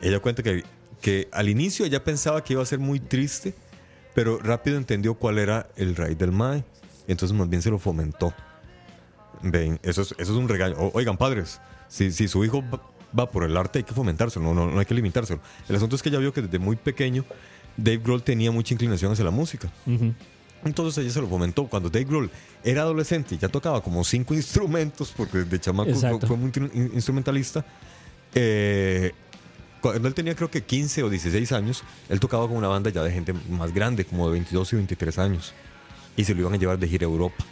Ella 0.00 0.20
cuenta 0.20 0.44
que, 0.44 0.62
que 1.00 1.28
al 1.32 1.48
inicio 1.48 1.84
ella 1.84 2.04
pensaba 2.04 2.44
que 2.44 2.52
iba 2.52 2.62
a 2.62 2.66
ser 2.66 2.78
muy 2.78 3.00
triste, 3.00 3.52
pero 4.14 4.38
rápido 4.38 4.76
entendió 4.76 5.14
cuál 5.14 5.38
era 5.38 5.68
el 5.76 5.96
raíz 5.96 6.16
del 6.16 6.30
MAE. 6.30 6.62
Entonces 7.08 7.36
más 7.36 7.48
bien 7.48 7.62
se 7.62 7.70
lo 7.70 7.80
fomentó. 7.80 8.32
Ven, 9.42 9.80
eso 9.82 10.02
es, 10.02 10.12
eso 10.18 10.32
es 10.32 10.38
un 10.38 10.48
regaño. 10.48 10.76
O- 10.78 10.92
oigan, 10.94 11.16
padres, 11.16 11.60
si, 11.88 12.12
si 12.12 12.28
su 12.28 12.44
hijo 12.44 12.62
va, 13.18 13.30
por 13.30 13.44
el 13.44 13.56
arte 13.56 13.78
hay 13.80 13.84
que 13.84 13.94
fomentárselo, 13.94 14.44
no, 14.46 14.54
no, 14.54 14.70
no 14.70 14.78
hay 14.80 14.86
que 14.86 14.94
limitárselo. 14.94 15.40
El 15.68 15.76
asunto 15.76 15.96
es 15.96 16.02
que 16.02 16.08
ella 16.08 16.18
vio 16.18 16.32
que 16.32 16.42
desde 16.42 16.58
muy 16.58 16.76
pequeño 16.76 17.24
Dave 17.76 17.98
Grohl 17.98 18.22
tenía 18.22 18.50
mucha 18.50 18.74
inclinación 18.74 19.12
hacia 19.12 19.24
la 19.24 19.30
música. 19.30 19.70
Ujú. 19.86 20.12
Entonces 20.64 21.02
ella 21.04 21.12
se 21.12 21.20
lo 21.20 21.28
fomentó. 21.28 21.66
Cuando 21.66 21.88
Dave 21.88 22.04
Grohl 22.04 22.30
era 22.62 22.82
adolescente 22.82 23.38
ya 23.38 23.48
tocaba 23.48 23.80
como 23.82 24.04
cinco 24.04 24.34
instrumentos, 24.42 25.12
porque 25.16 25.38
desde 25.38 25.58
chamaco 25.60 25.90
fue, 25.94 25.98
Exacto. 26.08 26.26
fue 26.26 26.36
muy 26.36 26.50
in- 26.74 26.90
instrumentalista, 26.94 27.64
eh, 28.34 29.12
cuando 29.80 30.08
él 30.08 30.14
tenía 30.14 30.34
creo 30.34 30.50
que 30.50 30.62
15 30.62 31.02
o 31.04 31.08
16 31.10 31.52
años, 31.52 31.82
él 32.10 32.20
tocaba 32.20 32.46
con 32.46 32.56
una 32.58 32.68
banda 32.68 32.90
ya 32.90 33.02
de 33.02 33.10
gente 33.10 33.32
más 33.48 33.72
grande, 33.72 34.04
como 34.04 34.26
de 34.26 34.32
22 34.34 34.72
y 34.74 34.76
23 34.76 35.18
años. 35.18 35.54
Y 36.16 36.24
se 36.24 36.34
lo 36.34 36.40
iban 36.42 36.52
a 36.52 36.56
llevar 36.56 36.78
de 36.78 36.86
gira 36.86 37.06
a 37.06 37.10
Europa. 37.10 37.42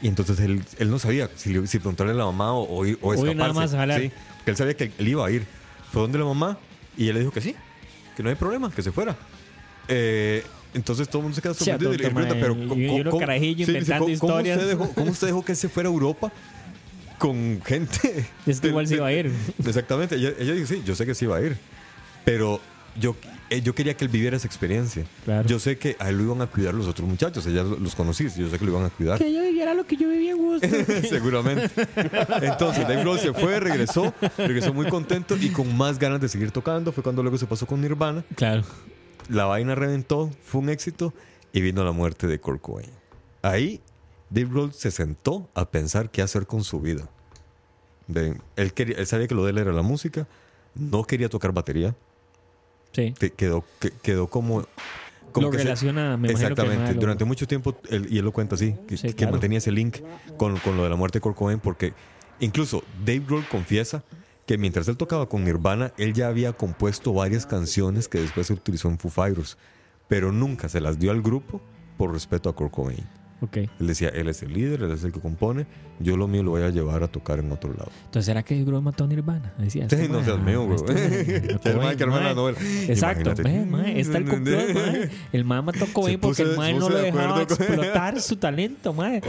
Y 0.00 0.08
entonces 0.08 0.40
él, 0.40 0.64
él 0.78 0.90
no 0.90 0.98
sabía 0.98 1.28
si, 1.36 1.66
si 1.66 1.78
preguntarle 1.78 2.14
a 2.14 2.16
la 2.16 2.24
mamá 2.24 2.54
o, 2.54 2.62
o 2.62 2.78
o 2.78 2.84
escaparse. 3.12 3.34
nada 3.34 3.52
más 3.52 3.74
a 3.74 3.76
jalar. 3.76 4.00
Sí, 4.00 4.10
porque 4.40 4.50
él 4.52 4.56
sabía 4.56 4.74
que 4.74 4.90
él 4.98 5.08
iba 5.08 5.26
a 5.26 5.30
ir. 5.30 5.44
Fue 5.92 6.02
donde 6.02 6.18
la 6.18 6.24
mamá 6.24 6.58
y 6.96 7.04
ella 7.04 7.14
le 7.14 7.20
dijo 7.20 7.32
que 7.32 7.40
sí, 7.40 7.54
que 8.16 8.22
no 8.22 8.28
hay 8.28 8.34
problema, 8.34 8.70
que 8.70 8.82
se 8.82 8.92
fuera. 8.92 9.16
Eh, 9.88 10.44
entonces 10.74 11.08
todo 11.08 11.18
el 11.18 11.22
mundo 11.24 11.34
se 11.36 11.42
queda 11.42 11.54
Sí, 11.54 11.64
sorprendido 11.64 11.94
y 11.94 11.96
le 11.98 12.04
pregunta, 12.10 12.34
pero 12.40 12.54
¿cómo- 12.68 12.74
y 12.80 12.86
uno 13.00 13.10
cómo- 13.10 13.20
carajillo 13.20 13.64
sí, 13.66 13.72
inventando 13.72 14.04
¿cómo- 14.06 14.18
cómo 14.18 14.32
historias? 14.40 14.58
usted 14.58 14.68
dejó- 14.70 14.92
¿Cómo 14.94 15.10
usted 15.10 15.26
dejó 15.26 15.44
que 15.44 15.52
él 15.52 15.58
se 15.58 15.68
fuera 15.68 15.88
a 15.88 15.92
Europa 15.92 16.32
con 17.18 17.60
gente? 17.64 18.26
Es 18.46 18.60
que 18.60 18.68
igual 18.68 18.86
se 18.86 18.94
iba 18.96 19.06
a 19.08 19.12
ir. 19.12 19.32
Exactamente, 19.66 20.14
ella, 20.16 20.32
ella 20.38 20.52
dijo, 20.54 20.66
sí, 20.66 20.82
yo 20.84 20.94
sé 20.94 21.06
que 21.06 21.14
sí 21.14 21.24
iba 21.24 21.36
a 21.38 21.42
ir, 21.42 21.56
pero 22.24 22.60
yo, 22.98 23.16
eh, 23.50 23.60
yo 23.62 23.74
quería 23.74 23.94
que 23.96 24.04
él 24.04 24.10
viviera 24.10 24.36
esa 24.36 24.46
experiencia. 24.46 25.04
Claro. 25.24 25.48
Yo 25.48 25.58
sé 25.58 25.76
que 25.76 25.96
a 25.98 26.08
él 26.08 26.18
lo 26.18 26.24
iban 26.24 26.40
a 26.40 26.46
cuidar 26.46 26.72
los 26.72 26.86
otros 26.86 27.08
muchachos, 27.08 27.46
ella 27.46 27.62
los 27.62 27.94
conocí, 27.94 28.28
yo 28.36 28.48
sé 28.48 28.58
que 28.58 28.64
lo 28.64 28.72
iban 28.72 28.84
a 28.84 28.90
cuidar. 28.90 29.18
Que 29.18 29.32
yo 29.32 29.42
viviera 29.42 29.74
lo 29.74 29.84
que 29.84 29.96
yo 29.96 30.08
vivía 30.08 30.32
en 30.32 30.38
gusto. 30.38 30.68
Seguramente. 31.08 31.70
Entonces 32.42 32.84
Dave 32.86 33.00
Grohl 33.00 33.18
se 33.18 33.32
fue, 33.34 33.60
regresó, 33.60 34.14
regresó 34.38 34.72
muy 34.72 34.88
contento 34.88 35.36
y 35.36 35.50
con 35.50 35.76
más 35.76 35.98
ganas 35.98 36.20
de 36.20 36.28
seguir 36.28 36.50
tocando. 36.50 36.92
Fue 36.92 37.02
cuando 37.02 37.22
luego 37.22 37.38
se 37.38 37.46
pasó 37.46 37.66
con 37.66 37.80
Nirvana. 37.80 38.24
claro. 38.36 38.62
La 39.28 39.44
vaina 39.44 39.76
reventó, 39.76 40.28
fue 40.42 40.60
un 40.60 40.70
éxito 40.70 41.14
y 41.52 41.60
vino 41.60 41.84
la 41.84 41.92
muerte 41.92 42.26
de 42.26 42.40
Kurt 42.40 42.60
Cobain. 42.60 42.90
Ahí 43.42 43.80
Dave 44.28 44.48
Grohl 44.48 44.72
se 44.72 44.90
sentó 44.90 45.48
a 45.54 45.70
pensar 45.70 46.10
qué 46.10 46.22
hacer 46.22 46.46
con 46.46 46.64
su 46.64 46.80
vida. 46.80 47.08
Él, 48.56 48.72
quería, 48.74 48.96
él 48.96 49.06
sabía 49.06 49.28
que 49.28 49.34
lo 49.34 49.44
de 49.44 49.50
él 49.50 49.58
era 49.58 49.72
la 49.72 49.82
música, 49.82 50.26
no 50.74 51.04
quería 51.04 51.28
tocar 51.28 51.52
batería, 51.52 51.94
Sí. 52.92 53.14
que- 53.18 53.30
quedó, 53.32 53.64
que- 53.80 53.92
quedó 54.02 54.26
como... 54.28 54.66
como 55.32 55.46
Lo 55.46 55.50
que 55.52 55.58
se- 55.58 55.64
relaciona, 55.64 56.16
me 56.16 56.28
que 56.28 56.34
Exactamente. 56.34 56.94
Durante 56.94 57.24
mucho 57.24 57.46
tiempo, 57.46 57.76
él, 57.88 58.06
y 58.10 58.18
él 58.18 58.24
lo 58.24 58.32
cuenta 58.32 58.56
así, 58.56 58.74
que, 58.88 58.96
Sí, 58.96 59.08
que 59.08 59.14
claro. 59.14 59.32
mantenía 59.32 59.58
ese 59.58 59.70
link 59.72 59.98
con, 60.36 60.58
con 60.58 60.76
lo 60.76 60.82
de 60.84 60.90
la 60.90 60.96
muerte 60.96 61.18
de 61.18 61.20
Kurt 61.22 61.36
Cobain, 61.36 61.60
porque 61.60 61.94
incluso 62.40 62.82
Dave 63.04 63.20
Grohl 63.20 63.46
confiesa 63.46 64.02
que 64.46 64.58
mientras 64.58 64.88
él 64.88 64.96
tocaba 64.96 65.28
con 65.28 65.44
Nirvana, 65.44 65.92
él 65.98 66.12
ya 66.14 66.26
había 66.26 66.52
compuesto 66.54 67.12
varias 67.12 67.46
canciones 67.46 68.08
que 68.08 68.18
después 68.20 68.48
se 68.48 68.54
utilizó 68.54 68.88
en 68.88 68.98
Foo 68.98 69.10
Fighters, 69.10 69.56
pero 70.08 70.32
nunca 70.32 70.68
se 70.68 70.80
las 70.80 70.98
dio 70.98 71.12
al 71.12 71.22
grupo 71.22 71.60
por 71.96 72.12
respeto 72.12 72.48
a 72.48 72.56
Kurt 72.56 72.72
Cobain. 72.72 73.06
Ok. 73.42 73.56
Él 73.56 73.70
decía, 73.86 74.08
él 74.10 74.28
es 74.28 74.42
el 74.42 74.52
líder, 74.52 74.82
él 74.82 74.92
es 74.92 75.02
el 75.02 75.12
que 75.12 75.20
compone, 75.20 75.66
yo 75.98 76.16
lo 76.16 76.28
mío 76.28 76.42
lo 76.42 76.50
voy 76.50 76.62
a 76.62 76.68
llevar 76.70 77.02
a 77.02 77.08
tocar 77.08 77.38
en 77.38 77.50
otro 77.52 77.70
lado. 77.72 77.90
Entonces, 78.04 78.26
¿será 78.26 78.42
que 78.42 78.62
Grohl 78.64 78.82
mató 78.82 79.04
a 79.04 79.06
Nirvana? 79.06 79.52
Decía, 79.58 79.88
Sí, 79.88 79.96
este 79.96 80.08
no 80.08 80.22
seas 80.22 80.38
mío, 80.38 80.64
güey. 80.64 80.76
este 80.76 81.58
Que 81.60 82.04
el 82.04 82.10
mae. 82.10 82.34
novela. 82.34 82.58
Exacto. 82.88 83.30
Imagínate. 83.30 83.42
Ve, 83.42 83.64
mae, 83.66 84.00
está 84.00 84.18
el 84.18 84.24
complot, 84.26 84.74
mae. 84.74 85.10
El 85.32 85.44
mae 85.44 85.62
mató 85.62 85.84
a 85.84 85.88
Cobain 85.88 86.20
porque 86.20 86.42
el 86.42 86.56
mae 86.56 86.74
no 86.74 86.88
lo 86.90 86.96
de 86.96 87.02
dejaba 87.04 87.42
explotar 87.42 88.20
su 88.20 88.36
talento, 88.36 88.92
mae. 88.92 89.22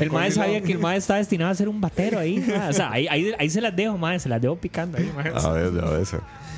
El 0.00 0.10
mae 0.10 0.30
sabía 0.30 0.62
que 0.62 0.72
el 0.72 0.78
mae 0.78 0.96
estaba 0.96 1.18
destinado 1.18 1.50
a 1.50 1.54
ser 1.54 1.68
un 1.68 1.80
batero 1.80 2.18
ahí. 2.18 2.38
O 2.68 2.72
sea, 2.72 2.90
ahí 2.92 3.50
se 3.50 3.60
las 3.60 3.74
dejo, 3.74 3.96
mae. 3.98 4.18
Se 4.18 4.28
las 4.28 4.40
dejo 4.40 4.56
picando 4.56 4.98
ahí, 4.98 5.10
mae. 5.14 5.32
A 5.34 5.50
ver, 5.50 5.84
a 5.84 5.90
ver. 5.90 6.06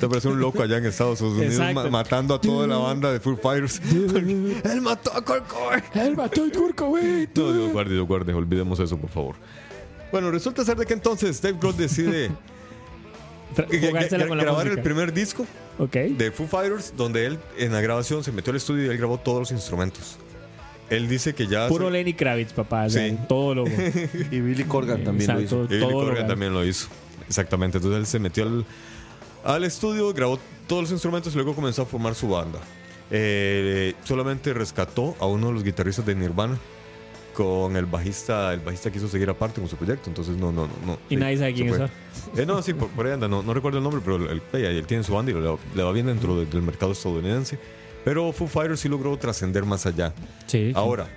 Te 0.01 0.09
parece 0.09 0.27
un 0.27 0.39
loco 0.39 0.63
allá 0.63 0.77
en 0.77 0.85
Estados 0.87 1.21
Unidos 1.21 1.59
ma- 1.73 1.89
matando 1.89 2.33
a 2.33 2.41
toda 2.41 2.65
la 2.67 2.77
banda 2.77 3.13
de 3.13 3.19
Foo 3.19 3.37
Fighters. 3.37 3.79
Él 3.91 4.81
mató 4.81 5.13
a 5.15 5.21
Kurt 5.23 5.47
Cobain. 5.47 5.83
Él 5.93 6.17
mató 6.17 6.43
a 6.43 6.49
Kurt 6.51 6.75
Cobain. 6.75 7.29
No, 7.35 7.53
Dios 7.53 7.71
guarde, 7.71 7.93
Dios 7.93 8.07
guarde. 8.07 8.33
Olvidemos 8.33 8.79
eso, 8.79 8.97
por 8.97 9.09
favor. 9.11 9.35
Bueno, 10.11 10.29
resulta 10.31 10.65
ser 10.65 10.75
de 10.77 10.85
que 10.85 10.93
entonces 10.93 11.41
Dave 11.41 11.57
Grohl 11.61 11.77
decide 11.77 12.31
grabar 13.69 14.67
el 14.67 14.81
primer 14.81 15.13
disco 15.13 15.45
de 15.79 16.31
Foo 16.31 16.47
Fighters, 16.47 16.93
donde 16.97 17.25
él 17.25 17.39
en 17.57 17.71
la 17.71 17.81
grabación 17.81 18.23
se 18.23 18.31
metió 18.31 18.51
al 18.51 18.57
estudio 18.57 18.85
y 18.85 18.89
él 18.89 18.97
grabó 18.97 19.17
todos 19.19 19.39
los 19.39 19.51
instrumentos. 19.51 20.17
Él 20.89 21.07
dice 21.07 21.33
que 21.33 21.47
ya... 21.47 21.67
Puro 21.69 21.85
se- 21.85 21.91
Lenny 21.91 22.13
Kravitz, 22.13 22.51
papá. 22.53 22.85
O 22.85 22.89
sea, 22.89 23.07
Sí. 23.07 23.17
todo 23.29 23.55
lo. 23.55 23.63
Y 24.31 24.41
Billy 24.41 24.63
Corgan 24.65 25.03
también 25.03 25.31
lo 25.33 25.39
Exacto. 25.39 25.65
hizo. 25.65 25.73
Y 25.73 25.77
Billy 25.77 25.91
Corgan 25.93 26.27
también 26.27 26.53
lo 26.53 26.65
hizo. 26.65 26.87
Exactamente. 27.27 27.77
Entonces 27.77 27.99
él 27.99 28.05
se 28.07 28.19
metió 28.19 28.43
al, 28.43 28.65
al 29.43 29.63
estudio, 29.63 30.13
grabó 30.13 30.39
todos 30.67 30.83
los 30.83 30.91
instrumentos 30.91 31.33
y 31.33 31.35
luego 31.35 31.53
comenzó 31.55 31.81
a 31.83 31.85
formar 31.85 32.15
su 32.15 32.29
banda. 32.29 32.59
Eh, 33.09 33.93
solamente 34.03 34.53
rescató 34.53 35.15
a 35.19 35.25
uno 35.25 35.47
de 35.47 35.53
los 35.53 35.63
guitarristas 35.63 36.05
de 36.05 36.15
Nirvana 36.15 36.57
con 37.33 37.75
el 37.75 37.85
bajista. 37.85 38.53
El 38.53 38.61
bajista 38.61 38.91
quiso 38.91 39.07
seguir 39.07 39.29
aparte 39.29 39.59
con 39.59 39.69
su 39.69 39.75
proyecto. 39.75 40.09
Entonces 40.09 40.37
no, 40.37 40.51
no, 40.51 40.67
no. 40.67 40.73
no. 40.85 40.97
Y 41.09 41.15
nadie 41.17 41.37
sabe 41.37 41.53
quién 41.53 41.69
es. 41.69 41.81
Eh, 42.37 42.45
no, 42.45 42.61
sí, 42.61 42.73
por, 42.73 42.89
por 42.89 43.05
ahí 43.07 43.13
anda. 43.13 43.27
No, 43.27 43.43
no 43.43 43.53
recuerdo 43.53 43.79
el 43.79 43.83
nombre, 43.83 44.01
pero 44.03 44.15
él, 44.29 44.41
tiene 44.85 45.03
su 45.03 45.13
banda 45.13 45.31
y 45.31 45.35
le, 45.35 45.41
le 45.75 45.83
va 45.83 45.91
bien 45.91 46.05
dentro 46.05 46.37
de- 46.39 46.45
del 46.45 46.61
mercado 46.61 46.93
estadounidense. 46.93 47.59
Pero 48.05 48.31
Foo 48.31 48.47
Fighters 48.47 48.79
sí 48.79 48.89
logró 48.89 49.15
trascender 49.17 49.63
más 49.65 49.85
allá. 49.85 50.13
Sí. 50.47 50.71
Ahora, 50.73 51.07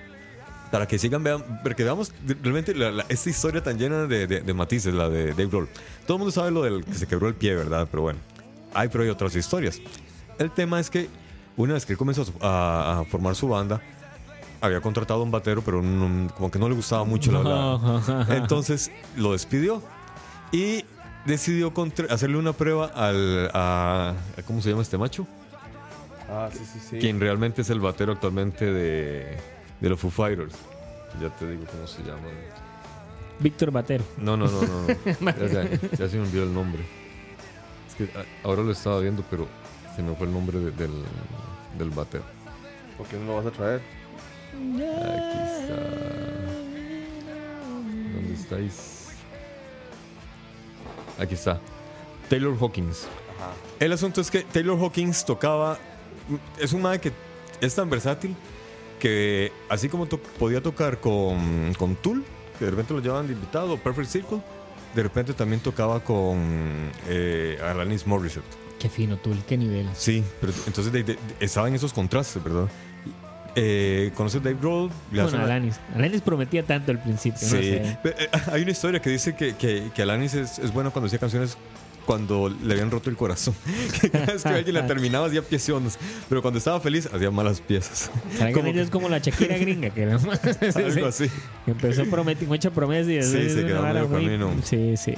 para 0.70 0.86
que 0.88 0.98
sigan, 0.98 1.22
vean, 1.22 1.42
para 1.62 1.74
que 1.74 1.84
veamos 1.84 2.12
realmente 2.42 2.74
la- 2.74 2.90
la- 2.90 3.06
esta 3.08 3.30
historia 3.30 3.62
tan 3.62 3.78
llena 3.78 4.06
de, 4.06 4.26
de- 4.26 4.40
de 4.40 4.54
matices, 4.54 4.92
la 4.94 5.08
de 5.08 5.28
Dave 5.30 5.46
Grohl. 5.46 5.68
Todo 6.06 6.16
el 6.16 6.18
mundo 6.20 6.32
sabe 6.32 6.50
lo 6.50 6.62
del 6.62 6.84
que 6.84 6.94
se 6.94 7.06
quebró 7.06 7.28
el 7.28 7.34
pie, 7.34 7.54
¿verdad? 7.54 7.86
Pero 7.90 8.02
bueno, 8.02 8.18
hay, 8.74 8.88
pero 8.88 9.04
hay 9.04 9.10
otras 9.10 9.34
historias. 9.36 9.80
El 10.38 10.50
tema 10.50 10.80
es 10.80 10.90
que 10.90 11.08
una 11.56 11.74
vez 11.74 11.86
que 11.86 11.92
él 11.92 11.98
comenzó 11.98 12.24
a, 12.40 13.00
a- 13.00 13.04
formar 13.04 13.34
su 13.36 13.48
banda, 13.48 13.80
había 14.60 14.80
contratado 14.80 15.20
a 15.20 15.22
un 15.22 15.30
batero, 15.30 15.62
pero 15.62 15.80
no- 15.82 16.32
como 16.34 16.50
que 16.50 16.58
no 16.58 16.68
le 16.68 16.74
gustaba 16.74 17.04
mucho 17.04 17.30
la 17.30 17.38
verdad. 17.40 18.30
Entonces 18.36 18.90
lo 19.16 19.32
despidió 19.32 19.82
y 20.50 20.84
decidió 21.26 21.72
hacerle 22.10 22.36
una 22.38 22.52
prueba 22.52 22.86
al, 22.86 23.50
a, 23.54 24.14
a- 24.38 24.42
¿Cómo 24.42 24.60
se 24.60 24.70
llama 24.70 24.82
este 24.82 24.98
macho? 24.98 25.26
Ah, 26.28 26.48
sí, 26.52 26.60
sí, 26.64 26.78
sí. 26.90 26.98
quien 26.98 27.20
realmente 27.20 27.62
es 27.62 27.70
el 27.70 27.80
batero 27.80 28.12
actualmente 28.12 28.64
de, 28.72 29.36
de 29.84 29.90
los 29.90 30.00
Foo 30.00 30.10
Fighters. 30.10 30.54
Ya 31.20 31.28
te 31.36 31.46
digo 31.48 31.64
cómo 31.70 31.86
se 31.86 32.02
llama. 32.02 32.22
Víctor 33.38 33.70
Batero. 33.70 34.04
No, 34.16 34.36
no, 34.36 34.46
no, 34.46 34.62
no. 34.62 34.86
no. 34.86 35.30
Ya, 35.36 35.48
se- 35.48 35.96
ya 35.98 36.08
se 36.08 36.16
me 36.16 36.22
olvidó 36.22 36.44
el 36.44 36.54
nombre. 36.54 36.82
Es 37.88 37.94
que 37.94 38.08
ah, 38.18 38.24
ahora 38.42 38.62
lo 38.62 38.72
estaba 38.72 38.98
viendo, 39.00 39.22
pero 39.30 39.46
se 39.94 40.02
me 40.02 40.14
fue 40.14 40.26
el 40.26 40.32
nombre 40.32 40.58
de- 40.58 40.70
del, 40.72 40.90
del 41.78 41.90
batero. 41.90 42.24
¿Por 42.96 43.06
qué 43.06 43.16
no 43.18 43.26
lo 43.26 43.36
vas 43.36 43.46
a 43.46 43.50
traer? 43.50 43.80
Aquí 44.54 45.62
está. 45.62 45.76
¿Dónde 48.14 48.34
estáis? 48.34 49.08
Aquí 51.18 51.34
está. 51.34 51.60
Taylor 52.28 52.56
Hawkins. 52.60 53.06
El 53.78 53.92
asunto 53.92 54.20
es 54.20 54.30
que 54.30 54.42
Taylor 54.42 54.78
Hawkins 54.80 55.24
tocaba. 55.24 55.76
Es 56.58 56.72
un 56.72 56.80
man 56.82 56.98
que 56.98 57.12
es 57.60 57.74
tan 57.74 57.90
versátil 57.90 58.34
que, 58.98 59.52
así 59.68 59.88
como 59.88 60.06
to- 60.06 60.18
podía 60.38 60.62
tocar 60.62 60.98
con, 61.00 61.74
con 61.74 61.96
Tool, 61.96 62.24
que 62.58 62.64
de 62.66 62.70
repente 62.70 62.94
lo 62.94 63.00
llevaban 63.00 63.26
de 63.26 63.32
invitado, 63.34 63.76
Perfect 63.76 64.08
Circle, 64.10 64.38
de 64.94 65.02
repente 65.02 65.32
también 65.34 65.60
tocaba 65.60 66.00
con 66.00 66.90
eh, 67.08 67.58
Alanis 67.62 68.06
Morissette. 68.06 68.44
Qué 68.78 68.88
fino, 68.88 69.16
tú, 69.16 69.34
qué 69.48 69.56
nivel. 69.56 69.88
Sí, 69.94 70.22
pero 70.40 70.52
entonces 70.66 70.92
de- 70.92 71.18
estaban 71.40 71.74
esos 71.74 71.92
contrastes, 71.92 72.42
¿verdad? 72.42 72.68
Eh, 73.56 74.10
¿Conoces 74.16 74.42
Dave 74.42 74.56
Grohl? 74.60 74.90
Bueno, 75.12 75.28
una- 75.28 75.44
Alanis. 75.44 75.78
Alanis 75.94 76.20
prometía 76.22 76.64
tanto 76.64 76.90
al 76.90 77.00
principio. 77.00 77.38
no 77.42 77.48
Sí, 77.48 77.62
sé. 77.62 77.98
Pero, 78.02 78.16
eh, 78.18 78.28
hay 78.52 78.62
una 78.62 78.72
historia 78.72 79.00
que 79.00 79.10
dice 79.10 79.34
que, 79.36 79.54
que, 79.54 79.90
que 79.94 80.02
Alanis 80.02 80.34
es, 80.34 80.58
es 80.58 80.72
bueno 80.72 80.90
cuando 80.92 81.06
hacía 81.06 81.18
canciones 81.20 81.56
cuando 82.06 82.48
le 82.48 82.72
habían 82.74 82.90
roto 82.90 83.10
el 83.10 83.16
corazón. 83.16 83.54
Que 84.00 84.10
cada 84.10 84.26
vez 84.26 84.42
que 84.42 84.48
alguien 84.48 84.74
la 84.74 84.86
terminaba 84.86 85.26
hacía 85.26 85.42
piezones, 85.42 85.98
pero 86.28 86.42
cuando 86.42 86.58
estaba 86.58 86.80
feliz 86.80 87.08
hacía 87.12 87.30
malas 87.30 87.60
piezas. 87.60 88.10
¿Será 88.32 88.48
que 88.48 88.52
Como 88.52 88.66
Alanis 88.66 88.82
es 88.84 88.90
como 88.90 89.08
la 89.08 89.18
Shakira 89.18 89.56
gringa? 89.58 89.90
Que, 89.90 90.06
la- 90.06 90.14
Algo 90.74 90.90
sí. 90.90 91.00
así. 91.26 91.30
Que 91.64 91.70
empezó 91.72 92.04
prometi 92.06 92.46
mucha 92.46 92.70
promesa 92.70 93.10
y 93.12 93.22
Sí, 93.22 93.50
se 93.50 93.64
quedó 93.66 93.82
medio 93.82 94.08
muy- 94.08 94.24
camino. 94.24 94.50
Sí, 94.62 94.96
sí. 94.96 95.14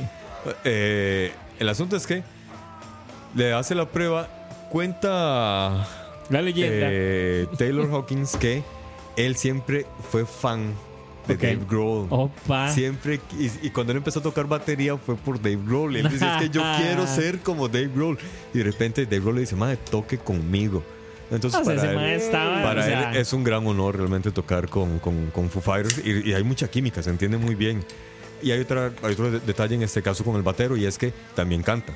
Eh, 0.64 1.32
el 1.58 1.68
asunto 1.68 1.96
es 1.96 2.06
que 2.06 2.22
le 3.34 3.52
hace 3.52 3.74
la 3.74 3.86
prueba, 3.90 4.28
cuenta 4.70 5.86
La 6.30 6.42
leyenda. 6.42 6.86
eh, 6.90 7.46
Taylor 7.58 7.90
Hawkins 7.92 8.36
que 8.36 8.62
él 9.16 9.36
siempre 9.36 9.86
fue 10.10 10.24
fan 10.26 10.72
de 11.26 11.34
Ok. 11.34 11.40
Dave 11.42 11.60
Grohl. 11.68 12.06
Opa. 12.10 12.70
Siempre, 12.72 13.20
y, 13.38 13.66
y 13.66 13.70
cuando 13.70 13.92
él 13.92 13.98
empezó 13.98 14.20
a 14.20 14.22
tocar 14.22 14.46
batería 14.46 14.96
fue 14.96 15.16
por 15.16 15.40
Dave 15.40 15.58
Grohl. 15.64 15.96
Y 15.96 16.00
él 16.00 16.08
dice, 16.08 16.26
es 16.26 16.42
que 16.42 16.48
yo 16.50 16.62
quiero 16.78 17.06
ser 17.06 17.38
como 17.40 17.68
Dave 17.68 17.90
Grohl. 17.94 18.18
Y 18.54 18.58
de 18.58 18.64
repente 18.64 19.04
Dave 19.04 19.20
Grohl 19.20 19.34
le 19.36 19.40
dice, 19.42 19.56
madre, 19.56 19.76
toque 19.90 20.18
conmigo. 20.18 20.82
Entonces 21.30 21.60
O 21.60 21.64
sea, 21.64 21.74
para, 21.74 22.08
él, 22.14 22.20
estaba, 22.20 22.62
para 22.62 22.80
o 22.80 22.84
sea- 22.84 23.10
él 23.10 23.16
es 23.16 23.32
un 23.32 23.42
gran 23.42 23.66
honor 23.66 23.96
realmente 23.96 24.30
tocar 24.30 24.68
con, 24.68 25.00
con, 25.00 25.26
con 25.32 25.50
Foo 25.50 25.60
Fighters. 25.60 26.00
Y, 26.04 26.30
y 26.30 26.34
hay 26.34 26.44
mucha 26.44 26.68
química, 26.68 27.02
se 27.02 27.10
entiende 27.10 27.36
muy 27.36 27.54
bien. 27.56 27.84
Y 28.42 28.50
hay, 28.52 28.60
otra, 28.60 28.92
hay 29.02 29.12
otro 29.14 29.30
de- 29.32 29.40
detalle 29.40 29.74
en 29.74 29.82
este 29.82 30.02
caso 30.02 30.22
con 30.22 30.36
el 30.36 30.42
batero 30.42 30.76
y 30.76 30.84
es 30.86 30.96
que 30.98 31.12
también 31.34 31.62
canta. 31.62 31.92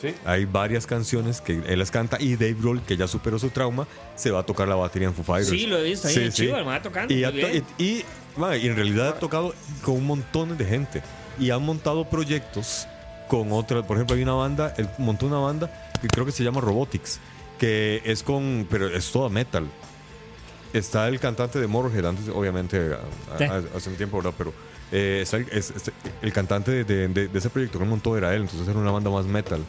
Sí. 0.00 0.14
Hay 0.24 0.44
varias 0.44 0.86
canciones 0.86 1.40
que 1.40 1.60
él 1.66 1.78
las 1.78 1.90
canta 1.90 2.18
y 2.20 2.34
Dave 2.36 2.54
Grohl, 2.60 2.80
que 2.82 2.96
ya 2.96 3.08
superó 3.08 3.36
su 3.38 3.50
trauma, 3.50 3.86
se 4.14 4.30
va 4.30 4.40
a 4.40 4.42
tocar 4.44 4.68
la 4.68 4.76
batería 4.76 5.08
en 5.08 5.14
Foo 5.14 5.24
Fighters. 5.24 5.50
Sí, 5.50 5.66
lo 5.66 5.76
he 5.78 5.82
visto 5.82 6.06
ahí, 6.08 6.14
Sí, 6.14 6.24
sí. 6.26 6.30
chivo, 6.46 6.56
tocando. 6.82 7.12
Y, 7.12 7.24
y- 7.24 7.64
y, 7.78 8.04
y 8.56 8.66
en 8.68 8.76
realidad 8.76 9.08
ha 9.08 9.18
tocado 9.18 9.54
con 9.84 9.94
un 9.96 10.06
montón 10.06 10.56
de 10.56 10.64
gente. 10.64 11.02
Y 11.38 11.50
han 11.50 11.62
montado 11.64 12.04
proyectos 12.08 12.86
con 13.28 13.52
otras. 13.52 13.84
Por 13.84 13.96
ejemplo, 13.96 14.16
hay 14.16 14.22
una 14.22 14.32
banda, 14.34 14.74
él 14.76 14.88
montó 14.98 15.26
una 15.26 15.38
banda 15.38 15.70
que 16.00 16.08
creo 16.08 16.24
que 16.26 16.32
se 16.32 16.42
llama 16.44 16.60
Robotics, 16.60 17.20
que 17.58 18.02
es 18.04 18.22
con. 18.22 18.66
Pero 18.70 18.88
es 18.88 19.10
toda 19.12 19.28
metal. 19.28 19.66
Está 20.72 21.08
el 21.08 21.18
cantante 21.18 21.58
de 21.60 21.66
Motorhead, 21.66 22.04
antes, 22.04 22.28
obviamente, 22.28 22.90
a- 22.92 23.44
a- 23.44 23.62
hace 23.76 23.88
un 23.90 23.96
tiempo, 23.96 24.18
¿verdad? 24.18 24.34
Pero 24.36 24.52
eh, 24.92 25.20
está 25.22 25.38
el, 25.38 25.48
es- 25.50 25.70
es- 25.70 25.90
el 26.20 26.32
cantante 26.32 26.70
de, 26.70 26.84
de- 26.84 27.08
de- 27.08 27.28
de 27.28 27.38
ese 27.38 27.48
proyecto 27.50 27.78
que 27.78 27.84
él 27.84 27.90
montó 27.90 28.16
era 28.18 28.34
él, 28.34 28.42
entonces 28.42 28.68
era 28.68 28.78
una 28.78 28.90
banda 28.90 29.10
más 29.10 29.24
metal. 29.24 29.60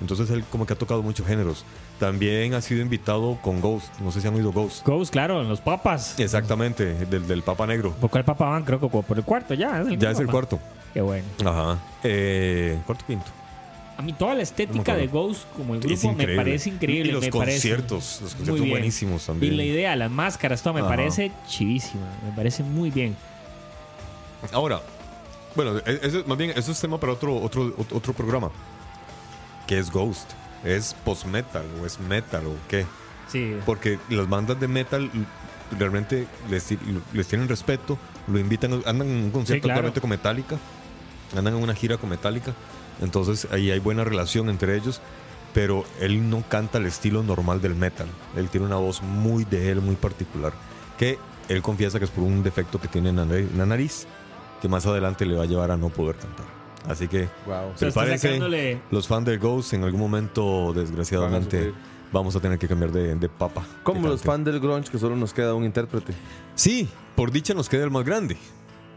Entonces 0.00 0.30
él 0.30 0.44
como 0.50 0.64
que 0.66 0.72
ha 0.74 0.76
tocado 0.76 1.02
muchos 1.02 1.26
géneros. 1.26 1.64
También 1.98 2.54
ha 2.54 2.60
sido 2.60 2.80
invitado 2.82 3.36
con 3.42 3.60
Ghost. 3.60 3.88
No 4.00 4.12
sé 4.12 4.20
si 4.20 4.28
han 4.28 4.34
oído 4.34 4.52
Ghost. 4.52 4.86
Ghost, 4.86 5.10
claro, 5.12 5.40
en 5.42 5.48
los 5.48 5.60
papas. 5.60 6.18
Exactamente, 6.20 6.94
del, 7.06 7.26
del 7.26 7.42
Papa 7.42 7.66
Negro. 7.66 7.92
¿Por 8.00 8.08
cuál 8.10 8.24
papa 8.24 8.46
van? 8.50 8.64
Creo 8.64 8.78
que 8.80 8.88
por 8.88 9.18
el 9.18 9.24
cuarto 9.24 9.54
ya. 9.54 9.80
Es 9.80 9.88
el 9.88 9.98
Ya 9.98 10.10
es 10.12 10.20
el 10.20 10.26
papa. 10.26 10.32
cuarto. 10.38 10.60
Qué 10.94 11.00
bueno. 11.00 11.24
Ajá. 11.44 11.78
Eh, 12.04 12.78
cuarto 12.86 13.04
quinto. 13.06 13.26
A 13.96 14.02
mí 14.02 14.12
toda 14.12 14.36
la 14.36 14.42
estética 14.44 14.94
de. 14.94 15.08
Ghost 15.08 15.42
como 15.56 15.74
el 15.74 15.80
grupo 15.80 16.12
me 16.14 16.36
parece 16.36 16.70
increíble. 16.70 17.08
Y 17.10 17.12
los 17.12 17.24
me 17.24 17.32
parece 17.32 17.56
conciertos, 17.56 18.20
los 18.22 18.34
conciertos 18.36 18.68
buenísimos 18.68 19.24
Y 19.24 19.26
también. 19.26 19.56
la 19.56 19.64
idea, 19.64 19.96
las 19.96 20.10
máscaras, 20.12 20.62
todo 20.62 20.74
me 20.74 20.80
Ajá. 20.80 20.90
parece 20.90 21.32
chivísima. 21.48 22.06
Me 22.24 22.30
parece 22.36 22.62
muy 22.62 22.90
bien. 22.92 23.16
Ahora, 24.52 24.80
bueno, 25.56 25.78
e- 25.84 25.98
eso, 26.02 26.22
más 26.28 26.38
bien, 26.38 26.52
eso 26.54 26.70
es 26.70 26.80
tema 26.80 26.98
para 27.00 27.12
otro, 27.14 27.34
otro, 27.42 27.76
ot- 27.76 27.92
otro 27.92 28.12
programa. 28.12 28.50
¿Qué 29.68 29.78
es 29.78 29.92
Ghost? 29.92 30.32
¿Es 30.64 30.94
post-metal 31.04 31.64
o 31.80 31.86
es 31.86 32.00
metal 32.00 32.44
o 32.46 32.54
qué? 32.68 32.84
Sí. 33.30 33.54
Porque 33.64 34.00
las 34.08 34.28
bandas 34.28 34.58
de 34.58 34.66
metal 34.66 35.08
realmente 35.78 36.26
les, 36.50 36.64
ti- 36.64 36.78
les 37.12 37.28
tienen 37.28 37.48
respeto, 37.48 37.98
lo 38.26 38.38
invitan, 38.40 38.72
andan 38.86 39.06
en 39.08 39.24
un 39.24 39.30
concierto 39.30 39.64
claro. 39.64 39.74
actualmente 39.80 40.00
con 40.00 40.10
Metallica, 40.10 40.56
andan 41.36 41.54
en 41.56 41.62
una 41.62 41.74
gira 41.74 41.96
con 41.98 42.08
Metallica, 42.10 42.54
entonces 43.02 43.46
ahí 43.52 43.70
hay 43.70 43.78
buena 43.78 44.02
relación 44.02 44.48
entre 44.48 44.74
ellos, 44.76 45.00
pero 45.52 45.84
él 46.00 46.28
no 46.30 46.42
canta 46.48 46.78
el 46.78 46.86
estilo 46.86 47.22
normal 47.22 47.60
del 47.60 47.74
metal, 47.74 48.06
él 48.34 48.48
tiene 48.48 48.66
una 48.66 48.76
voz 48.76 49.02
muy 49.02 49.44
de 49.44 49.70
él, 49.70 49.80
muy 49.82 49.96
particular, 49.96 50.52
que 50.96 51.18
él 51.50 51.60
confiesa 51.62 51.98
que 51.98 52.06
es 52.06 52.10
por 52.10 52.24
un 52.24 52.42
defecto 52.42 52.80
que 52.80 52.88
tiene 52.88 53.10
en 53.10 53.58
la 53.58 53.66
nariz, 53.66 54.06
que 54.62 54.68
más 54.68 54.86
adelante 54.86 55.26
le 55.26 55.36
va 55.36 55.42
a 55.44 55.46
llevar 55.46 55.70
a 55.70 55.76
no 55.76 55.90
poder 55.90 56.16
cantar. 56.16 56.57
Así 56.88 57.06
que 57.08 57.28
Wow. 57.46 57.72
O 57.74 57.78
sea, 57.78 57.88
prepárense, 57.88 58.80
los 58.90 59.06
fans 59.06 59.26
de 59.26 59.36
Ghost 59.38 59.74
en 59.74 59.84
algún 59.84 60.00
momento, 60.00 60.72
desgraciadamente, 60.74 61.58
sufrir. 61.66 61.74
vamos 62.12 62.34
a 62.34 62.40
tener 62.40 62.58
que 62.58 62.66
cambiar 62.66 62.90
de, 62.92 63.14
de 63.14 63.28
papa. 63.28 63.64
Como 63.82 64.08
los 64.08 64.22
fans 64.22 64.44
del 64.44 64.58
grunge 64.60 64.90
que 64.90 64.98
solo 64.98 65.14
nos 65.16 65.32
queda 65.34 65.54
un 65.54 65.64
intérprete. 65.64 66.14
Sí, 66.54 66.88
por 67.14 67.30
dicha 67.30 67.52
nos 67.54 67.68
queda 67.68 67.84
el 67.84 67.90
más 67.90 68.04
grande, 68.04 68.36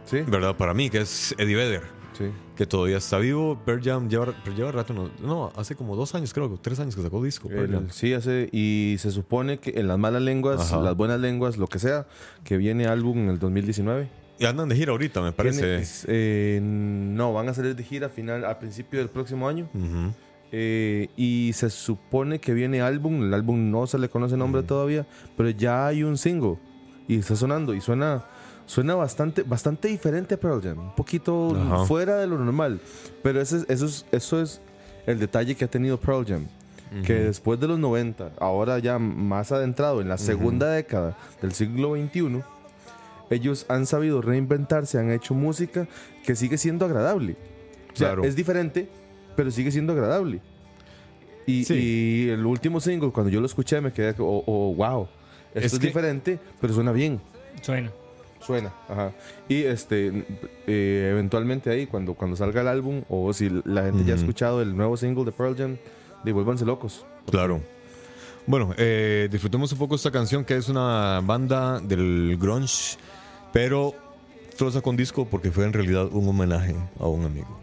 Sí. 0.05 0.21
¿verdad? 0.27 0.55
Para 0.55 0.73
mí, 0.73 0.89
que 0.89 0.99
es 1.01 1.35
Eddie 1.37 1.55
Vedder, 1.55 1.81
Sí. 2.17 2.25
que 2.55 2.65
todavía 2.65 2.97
está 2.97 3.17
vivo. 3.17 3.59
Pearl 3.65 3.81
Jam 3.83 4.07
lleva, 4.09 4.33
pero 4.43 4.55
lleva 4.55 4.71
rato, 4.71 4.93
no, 4.93 5.09
no, 5.21 5.51
hace 5.55 5.75
como 5.75 5.95
dos 5.95 6.13
años, 6.15 6.33
creo, 6.33 6.57
tres 6.61 6.79
años 6.79 6.95
que 6.95 7.01
sacó 7.01 7.21
disco. 7.23 7.47
Pearl 7.49 7.71
Jam. 7.71 7.83
El- 7.85 7.91
sí, 7.91 8.13
hace, 8.13 8.47
y 8.51 8.95
se 8.99 9.11
supone 9.11 9.59
que 9.59 9.71
en 9.79 9.87
las 9.87 9.97
malas 9.97 10.21
lenguas, 10.21 10.71
Ajá. 10.71 10.81
las 10.81 10.95
buenas 10.95 11.19
lenguas, 11.19 11.57
lo 11.57 11.67
que 11.67 11.79
sea, 11.79 12.07
que 12.43 12.57
viene 12.57 12.85
álbum 12.87 13.17
en 13.19 13.29
el 13.29 13.39
2019. 13.39 14.09
Y 14.41 14.45
andan 14.45 14.67
de 14.69 14.75
gira 14.75 14.91
ahorita, 14.91 15.21
me 15.21 15.31
parece. 15.31 15.61
Eh, 16.07 16.59
no, 16.61 17.31
van 17.33 17.47
a 17.49 17.53
salir 17.53 17.75
de 17.75 17.83
gira 17.83 18.07
a 18.07 18.09
final, 18.09 18.43
a 18.45 18.57
principio 18.59 18.99
del 18.99 19.09
próximo 19.09 19.47
año. 19.47 19.67
Eh, 20.51 21.07
y 21.15 21.51
se 21.53 21.69
supone 21.69 22.39
que 22.39 22.53
viene 22.53 22.81
álbum. 22.81 23.23
El 23.23 23.33
álbum 23.33 23.71
no 23.71 23.87
se 23.87 23.97
le 23.99 24.09
conoce 24.09 24.35
nombre 24.35 24.63
todavía, 24.63 25.05
pero 25.37 25.49
ya 25.49 25.87
hay 25.87 26.03
un 26.03 26.17
single 26.17 26.57
y 27.07 27.17
está 27.19 27.35
sonando 27.35 27.73
y 27.73 27.81
suena, 27.81 28.25
suena 28.65 28.95
bastante, 28.95 29.43
bastante 29.43 29.87
diferente 29.87 30.35
a 30.35 30.39
Pearl 30.39 30.61
Jam, 30.61 30.79
un 30.79 30.95
poquito 30.95 31.55
fuera 31.85 32.17
de 32.17 32.27
lo 32.27 32.37
normal. 32.37 32.79
Pero 33.23 33.39
ese, 33.41 33.57
es- 33.57 33.65
eso, 33.69 33.85
es, 33.85 34.05
eso 34.11 34.41
es 34.41 34.61
el 35.05 35.19
detalle 35.19 35.55
que 35.55 35.65
ha 35.65 35.69
tenido 35.69 35.99
Pearl 35.99 36.25
Jam. 36.25 36.47
Que 37.05 37.13
después 37.13 37.57
de 37.57 37.69
los 37.69 37.79
90, 37.79 38.31
ahora 38.37 38.77
ya 38.79 38.99
más 38.99 39.53
adentrado 39.53 40.01
en 40.01 40.09
la 40.09 40.17
segunda 40.17 40.69
década 40.71 41.15
del 41.41 41.53
siglo 41.53 41.95
XXI, 41.95 42.41
ellos 43.31 43.65
han 43.69 43.85
sabido 43.87 44.21
reinventarse, 44.21 44.99
han 44.99 45.11
hecho 45.11 45.33
música 45.33 45.87
que 46.23 46.35
sigue 46.35 46.57
siendo 46.59 46.85
agradable. 46.85 47.35
O 47.93 47.95
sea, 47.95 48.09
Claro. 48.09 48.23
es 48.23 48.35
diferente, 48.35 48.87
pero 49.35 49.49
sigue 49.49 49.71
siendo 49.71 49.93
agradable. 49.93 50.41
Y, 51.47 51.63
Sí. 51.65 51.73
y 51.73 52.29
el 52.29 52.45
último 52.45 52.79
single, 52.79 53.11
cuando 53.11 53.31
yo 53.31 53.39
lo 53.39 53.47
escuché, 53.47 53.81
me 53.81 53.91
quedé, 53.91 54.13
oh, 54.19 54.43
oh, 54.45 54.75
wow, 54.75 55.07
esto 55.55 55.59
Es 55.67 55.73
es, 55.73 55.79
que- 55.79 55.87
diferente, 55.87 56.39
pero 56.61 56.73
suena 56.73 56.91
bien. 56.91 57.19
Suena. 57.61 57.91
Suena, 58.45 58.73
ajá. 58.89 59.11
Y 59.47 59.63
este, 59.63 60.25
eh, 60.65 61.09
eventualmente 61.11 61.69
ahí, 61.69 61.85
cuando, 61.85 62.15
cuando 62.15 62.35
salga 62.35 62.61
el 62.61 62.67
álbum, 62.67 63.03
o 63.07 63.31
si 63.33 63.49
la 63.65 63.83
gente 63.83 64.03
ya 64.03 64.13
ha 64.13 64.17
escuchado 64.17 64.61
el 64.63 64.75
nuevo 64.75 64.97
single 64.97 65.25
de 65.25 65.31
Pearl 65.31 65.55
Jam, 65.55 65.77
devuélvanse 66.23 66.65
locos. 66.65 67.05
Claro. 67.29 67.61
Bueno, 68.47 68.73
eh, 68.77 69.29
disfrutemos 69.31 69.71
un 69.73 69.77
poco 69.77 69.93
esta 69.95 70.09
canción 70.09 70.43
que 70.43 70.57
es 70.57 70.69
una 70.69 71.21
banda 71.23 71.79
del 71.79 72.35
grunge, 72.41 72.97
pero 73.53 73.93
troza 74.57 74.81
con 74.81 74.95
disco 74.95 75.25
porque 75.25 75.51
fue 75.51 75.65
en 75.65 75.73
realidad 75.73 76.07
un 76.11 76.27
homenaje 76.27 76.75
a 76.99 77.07
un 77.07 77.25
amigo. 77.25 77.60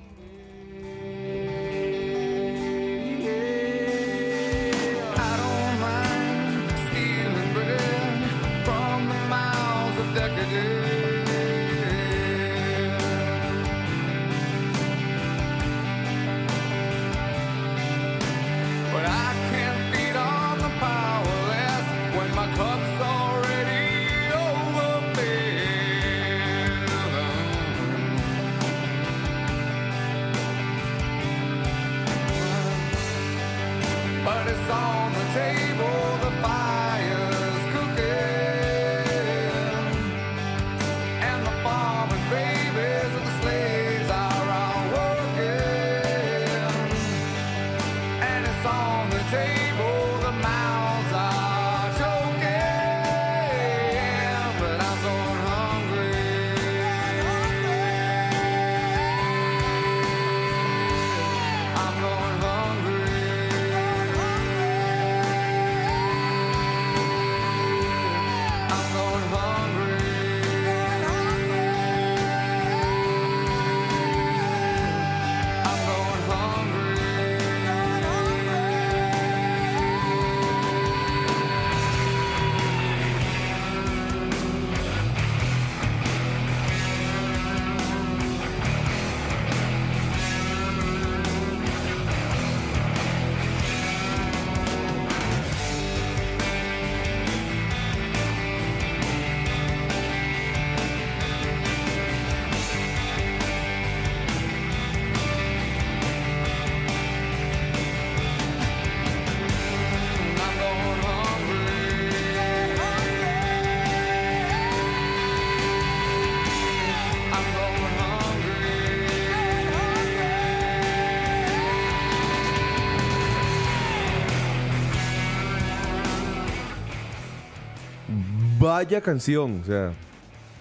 Vaya 128.78 129.00
canción, 129.00 129.60
o 129.60 129.66
sea. 129.66 129.92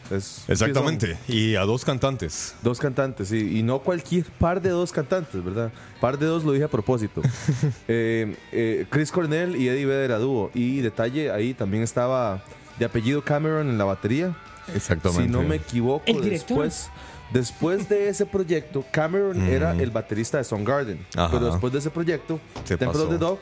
Es, 0.10 0.44
Exactamente, 0.48 1.20
y 1.28 1.54
a 1.54 1.62
dos 1.66 1.86
cantantes. 1.86 2.56
Dos 2.64 2.80
cantantes, 2.80 3.28
sí, 3.28 3.60
y 3.60 3.62
no 3.62 3.78
cualquier 3.78 4.26
par 4.40 4.60
de 4.60 4.70
dos 4.70 4.92
cantantes, 4.92 5.44
¿verdad? 5.44 5.72
Par 6.02 6.18
de 6.18 6.26
dos 6.26 6.44
lo 6.44 6.52
dije 6.52 6.64
a 6.66 6.68
propósito. 6.68 7.22
Eh, 7.88 8.36
eh, 8.52 8.88
Chris 8.90 9.12
Cornell 9.12 9.56
y 9.56 9.70
Eddie 9.70 9.86
Vedder 9.86 10.14
a 10.14 10.18
dúo. 10.18 10.50
Y 10.56 10.80
detalle, 10.80 11.30
ahí 11.30 11.54
también 11.54 11.84
estaba 11.84 12.44
de 12.80 12.86
apellido 12.86 13.24
Cameron 13.24 13.70
en 13.70 13.78
la 13.78 13.86
batería. 13.86 14.36
Exactamente. 14.74 15.26
Si 15.26 15.30
no 15.30 15.44
me 15.44 15.58
equivoco, 15.58 16.04
El 16.08 16.28
después, 16.28 16.90
después 17.32 17.88
de 17.88 18.10
ese 18.10 18.26
proyecto, 18.26 18.84
Cameron 18.92 19.44
era 19.44 19.74
el 19.74 19.92
baterista 19.92 20.40
de 20.40 20.44
Soundgarden. 20.44 21.06
Pero 21.14 21.52
después 21.52 21.72
de 21.72 21.80
ese 21.80 21.92
proyecto, 21.92 22.40
Se 22.64 22.78
Temple 22.78 23.00
of 23.00 23.06
pasó. 23.06 23.10
the 23.10 23.18
Dog, 23.20 23.40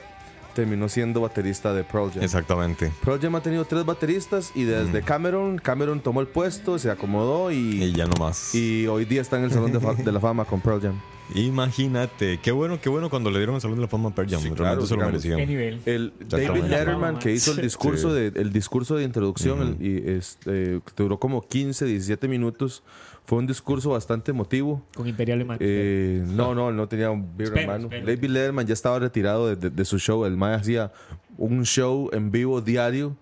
terminó 0.55 0.89
siendo 0.89 1.21
baterista 1.21 1.71
de 1.73 1.83
Pearl 1.83 2.11
Jam. 2.11 2.23
Exactamente. 2.23 2.91
Pearl 3.03 3.21
Jam 3.21 3.35
ha 3.35 3.41
tenido 3.41 3.65
tres 3.65 3.85
bateristas 3.85 4.51
y 4.55 4.63
desde 4.63 5.03
Cameron, 5.03 5.59
Cameron 5.59 5.99
tomó 5.99 6.21
el 6.21 6.27
puesto, 6.27 6.79
se 6.79 6.89
acomodó 6.89 7.51
Y 7.51 7.83
y, 7.83 7.91
ya 7.93 8.05
no 8.07 8.13
más. 8.19 8.55
y 8.55 8.87
hoy 8.87 9.05
día 9.05 9.21
está 9.21 9.37
en 9.37 9.43
el 9.43 9.51
Salón 9.51 9.71
de 9.71 10.11
la 10.11 10.19
Fama 10.19 10.45
con 10.45 10.61
Pearl 10.61 10.81
Jam. 10.81 10.95
Imagínate. 11.33 12.39
Qué 12.41 12.51
bueno, 12.51 12.79
qué 12.79 12.89
bueno 12.89 13.09
cuando 13.09 13.31
le 13.31 13.37
dieron 13.39 13.55
el 13.55 13.61
Salón 13.61 13.77
de 13.77 13.81
la 13.83 13.87
Fama 13.87 14.09
a 14.09 14.15
Pearl 14.15 14.29
Jam. 14.29 14.39
Sí, 14.41 14.49
Realmente 14.49 14.63
claro, 14.63 14.85
se 14.85 14.95
lo 14.95 15.05
merecían. 15.05 15.37
¿Qué 15.37 15.47
nivel? 15.47 15.81
El. 15.85 16.13
David 16.27 16.63
Letterman 16.65 17.19
que 17.19 17.31
hizo 17.31 17.51
el 17.51 17.61
discurso 17.61 18.09
Sí. 18.09 18.15
de 18.31 18.39
el 18.41 18.53
discurso 18.53 18.95
de 18.95 19.03
introducción 19.03 19.77
el- 19.79 19.85
y 19.85 20.09
este, 20.09 20.81
que 20.85 21.03
duró 21.03 21.19
como 21.19 21.41
15, 21.47 21.85
17 21.85 22.27
minutos. 22.27 22.83
Fue 23.25 23.39
un 23.39 23.47
discurso 23.47 23.89
bastante 23.89 24.29
emotivo. 24.31 24.83
Con 24.95 25.07
Imperial 25.07 25.39
de 25.39 25.57
Eh, 25.59 26.23
no, 26.27 26.53
no, 26.53 26.71
no 26.71 26.87
tenía 26.87 27.09
un 27.09 27.35
beer 27.35 27.57
en 27.57 27.67
mano. 27.67 27.83
espera. 27.85 28.05
David 28.05 28.29
Letterman 28.29 28.67
ya 28.67 28.73
estaba 28.73 28.99
retirado 28.99 29.47
de, 29.47 29.55
de- 29.55 29.71
de 29.71 29.85
su 29.85 29.97
show. 29.97 30.25
El 30.25 30.37
Mae 30.37 30.53
hacía 30.53 30.91
un 31.37 31.65
show 31.65 32.09
en 32.13 32.29
vivo 32.29 32.61
diario 32.61 33.15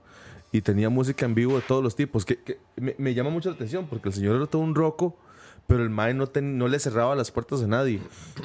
y 0.52 0.60
tenía 0.60 0.90
música 0.90 1.26
en 1.26 1.34
vivo 1.36 1.56
de 1.56 1.62
todos 1.62 1.82
los 1.82 1.96
tipos. 1.96 2.26
Que, 2.26 2.36
que 2.38 2.58
me, 2.76 2.96
me 2.98 3.14
llama 3.14 3.30
mucho 3.30 3.48
la 3.50 3.56
atención 3.56 3.88
porque 3.90 4.10
el 4.10 4.14
señor 4.14 4.36
era 4.36 4.46
todo 4.46 4.62
un 4.62 4.76
roco, 4.76 5.18
pero 5.68 5.84
el 5.84 5.90
Mae 5.90 6.14
no, 6.14 6.28
ten- 6.28 6.58
no 6.58 6.68
le 6.68 6.78
cerraba 6.80 7.16
las 7.16 7.32
puertas 7.32 7.62
a 7.62 7.68
nadie. 7.68 8.00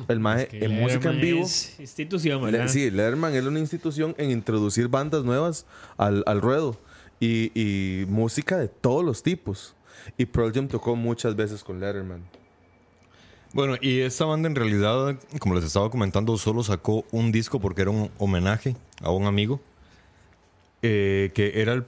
El 0.09 0.21
Mae 0.21 0.49
en 0.53 0.73
música 0.81 1.11
en 1.11 1.21
vivo. 1.21 1.43
Es 1.45 1.79
institución, 1.81 2.45
Le- 2.45 2.53
¿verdad? 2.53 2.69
sí, 2.69 2.91
Letterman 2.91 3.35
era 3.35 3.49
una 3.49 3.59
institución 3.59 4.15
en 4.19 4.31
introducir 4.31 4.89
bandas 4.89 5.25
nuevas 5.25 5.67
al, 5.97 6.23
al 6.27 6.41
ruedo 6.41 6.79
y, 7.21 7.51
y 7.55 8.07
música 8.07 8.57
de 8.57 8.69
todos 8.69 9.05
los 9.05 9.23
tipos. 9.23 9.75
Y 10.17 10.27
Pearl 10.27 10.53
Jam 10.55 10.69
tocó 10.69 10.95
muchas 10.97 11.35
veces 11.37 11.63
con 11.65 11.81
Letterman. 11.81 12.23
Bueno, 13.53 13.77
y 13.81 14.01
esta 14.01 14.25
banda 14.27 14.49
en 14.49 14.55
realidad, 14.55 15.19
como 15.41 15.55
les 15.55 15.65
estaba 15.65 15.91
comentando, 15.91 16.37
solo 16.37 16.63
sacó 16.63 17.05
un 17.11 17.33
disco 17.33 17.59
porque 17.61 17.83
era 17.83 17.91
un 17.91 18.11
homenaje 18.19 18.77
a 19.01 19.11
un 19.11 19.27
amigo 19.27 19.61
eh, 20.83 21.31
que 21.35 21.61
era 21.61 21.73
el 21.73 21.85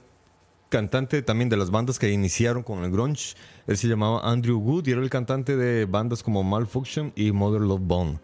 cantante 0.71 1.21
también 1.21 1.49
de 1.49 1.57
las 1.57 1.69
bandas 1.69 1.99
que 1.99 2.09
iniciaron 2.11 2.63
con 2.63 2.83
el 2.83 2.89
grunge. 2.91 3.35
Él 3.67 3.77
se 3.77 3.87
llamaba 3.87 4.21
Andrew 4.23 4.57
Wood 4.57 4.87
y 4.87 4.91
era 4.91 5.01
el 5.01 5.09
cantante 5.11 5.55
de 5.55 5.85
bandas 5.85 6.23
como 6.23 6.41
Malfunction 6.43 7.13
y 7.15 7.31
Mother 7.31 7.61
Love 7.61 7.81
Bone. 7.83 8.19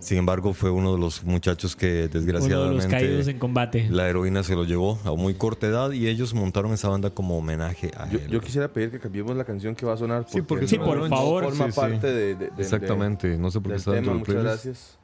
Sin 0.00 0.18
embargo, 0.18 0.52
fue 0.52 0.70
uno 0.70 0.92
de 0.94 0.98
los 0.98 1.24
muchachos 1.24 1.76
que 1.76 1.86
Uno 1.86 1.94
de 1.96 2.02
los 2.04 2.12
desgraciadamente 2.12 2.88
caídos 2.88 3.28
en 3.28 3.38
combate. 3.38 3.88
la 3.90 4.08
heroína 4.08 4.42
se 4.42 4.54
lo 4.54 4.64
llevó 4.64 4.98
a 5.04 5.12
muy 5.14 5.34
corta 5.34 5.66
edad 5.66 5.92
y 5.92 6.08
ellos 6.08 6.34
montaron 6.34 6.72
esa 6.72 6.88
banda 6.88 7.10
como 7.10 7.38
homenaje 7.38 7.90
a 7.96 8.08
Yo, 8.10 8.18
él. 8.18 8.28
yo 8.28 8.40
quisiera 8.40 8.68
pedir 8.72 8.90
que 8.90 8.98
cambiemos 9.00 9.34
la 9.36 9.44
canción 9.44 9.74
que 9.74 9.86
va 9.86 9.94
a 9.94 9.96
sonar. 9.96 10.26
Sí, 10.28 10.42
porque 10.42 10.66
Sí, 10.68 10.76
no- 10.78 10.84
por 10.84 11.08
favor. 11.08 11.44
forma 11.44 11.66
Sí, 11.66 11.72
sí. 11.72 11.80
parte 11.80 12.06
de, 12.12 12.34
de- 12.34 12.50
de- 12.50 12.62
Exactamente, 12.62 13.38
no 13.38 13.50
sé 13.50 13.60
por 13.60 13.72
qué 13.72 13.76
está 13.78 13.92
tema. 13.92 14.12
dentro 14.12 14.12
del 14.12 14.18
Muchas 14.20 14.34
playlist. 14.62 14.98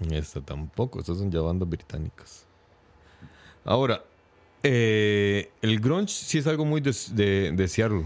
gracias. 0.00 0.22
Esta 0.28 0.40
tampoco, 0.40 0.98
estas 1.00 1.18
son 1.18 1.30
ya 1.30 1.40
bandas 1.40 1.68
británicas. 1.68 2.44
Ahora, 3.64 4.02
eh, 4.62 5.50
el 5.62 5.80
grunge 5.80 6.12
sí 6.12 6.38
es 6.38 6.46
algo 6.46 6.64
muy 6.64 6.80
de, 6.80 6.94
de- 7.12 7.52
de 7.52 7.68
Seattle. 7.68 8.02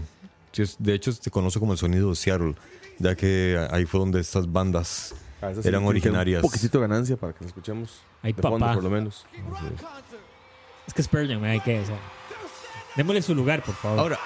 Sí 0.51 0.61
es- 0.63 0.75
de 0.79 0.93
hecho, 0.95 1.11
se 1.11 1.29
conoce 1.31 1.59
como 1.59 1.73
el 1.73 1.77
sonido 1.77 2.09
de 2.09 2.15
Seattle, 2.15 2.55
ya 2.99 3.15
que 3.15 3.57
ahí 3.71 3.85
fue 3.85 3.99
donde 3.99 4.19
estas 4.21 4.51
bandas 4.51 5.13
Ah, 5.41 5.51
sí 5.53 5.67
eran 5.67 5.83
originarias. 5.85 6.43
Un 6.43 6.49
poquitito 6.49 6.79
de 6.79 6.87
ganancia 6.87 7.15
para 7.15 7.33
que 7.33 7.41
la 7.43 7.47
escuchemos. 7.47 7.91
Ay, 8.23 8.33
de 8.33 8.41
fondo, 8.41 8.57
papá. 8.59 8.73
por 8.73 8.83
lo 8.83 8.89
menos. 8.89 9.25
Es 10.87 10.93
que 10.93 11.01
es 11.01 11.07
Pearl 11.07 11.27
Jam, 11.27 11.43
hay 11.43 11.59
que... 11.59 11.79
o 11.79 11.85
sea, 11.85 11.97
démosle 12.95 13.21
su 13.21 13.35
lugar, 13.35 13.61
por 13.61 13.75
favor. 13.75 13.99
Ahora, 13.99 14.19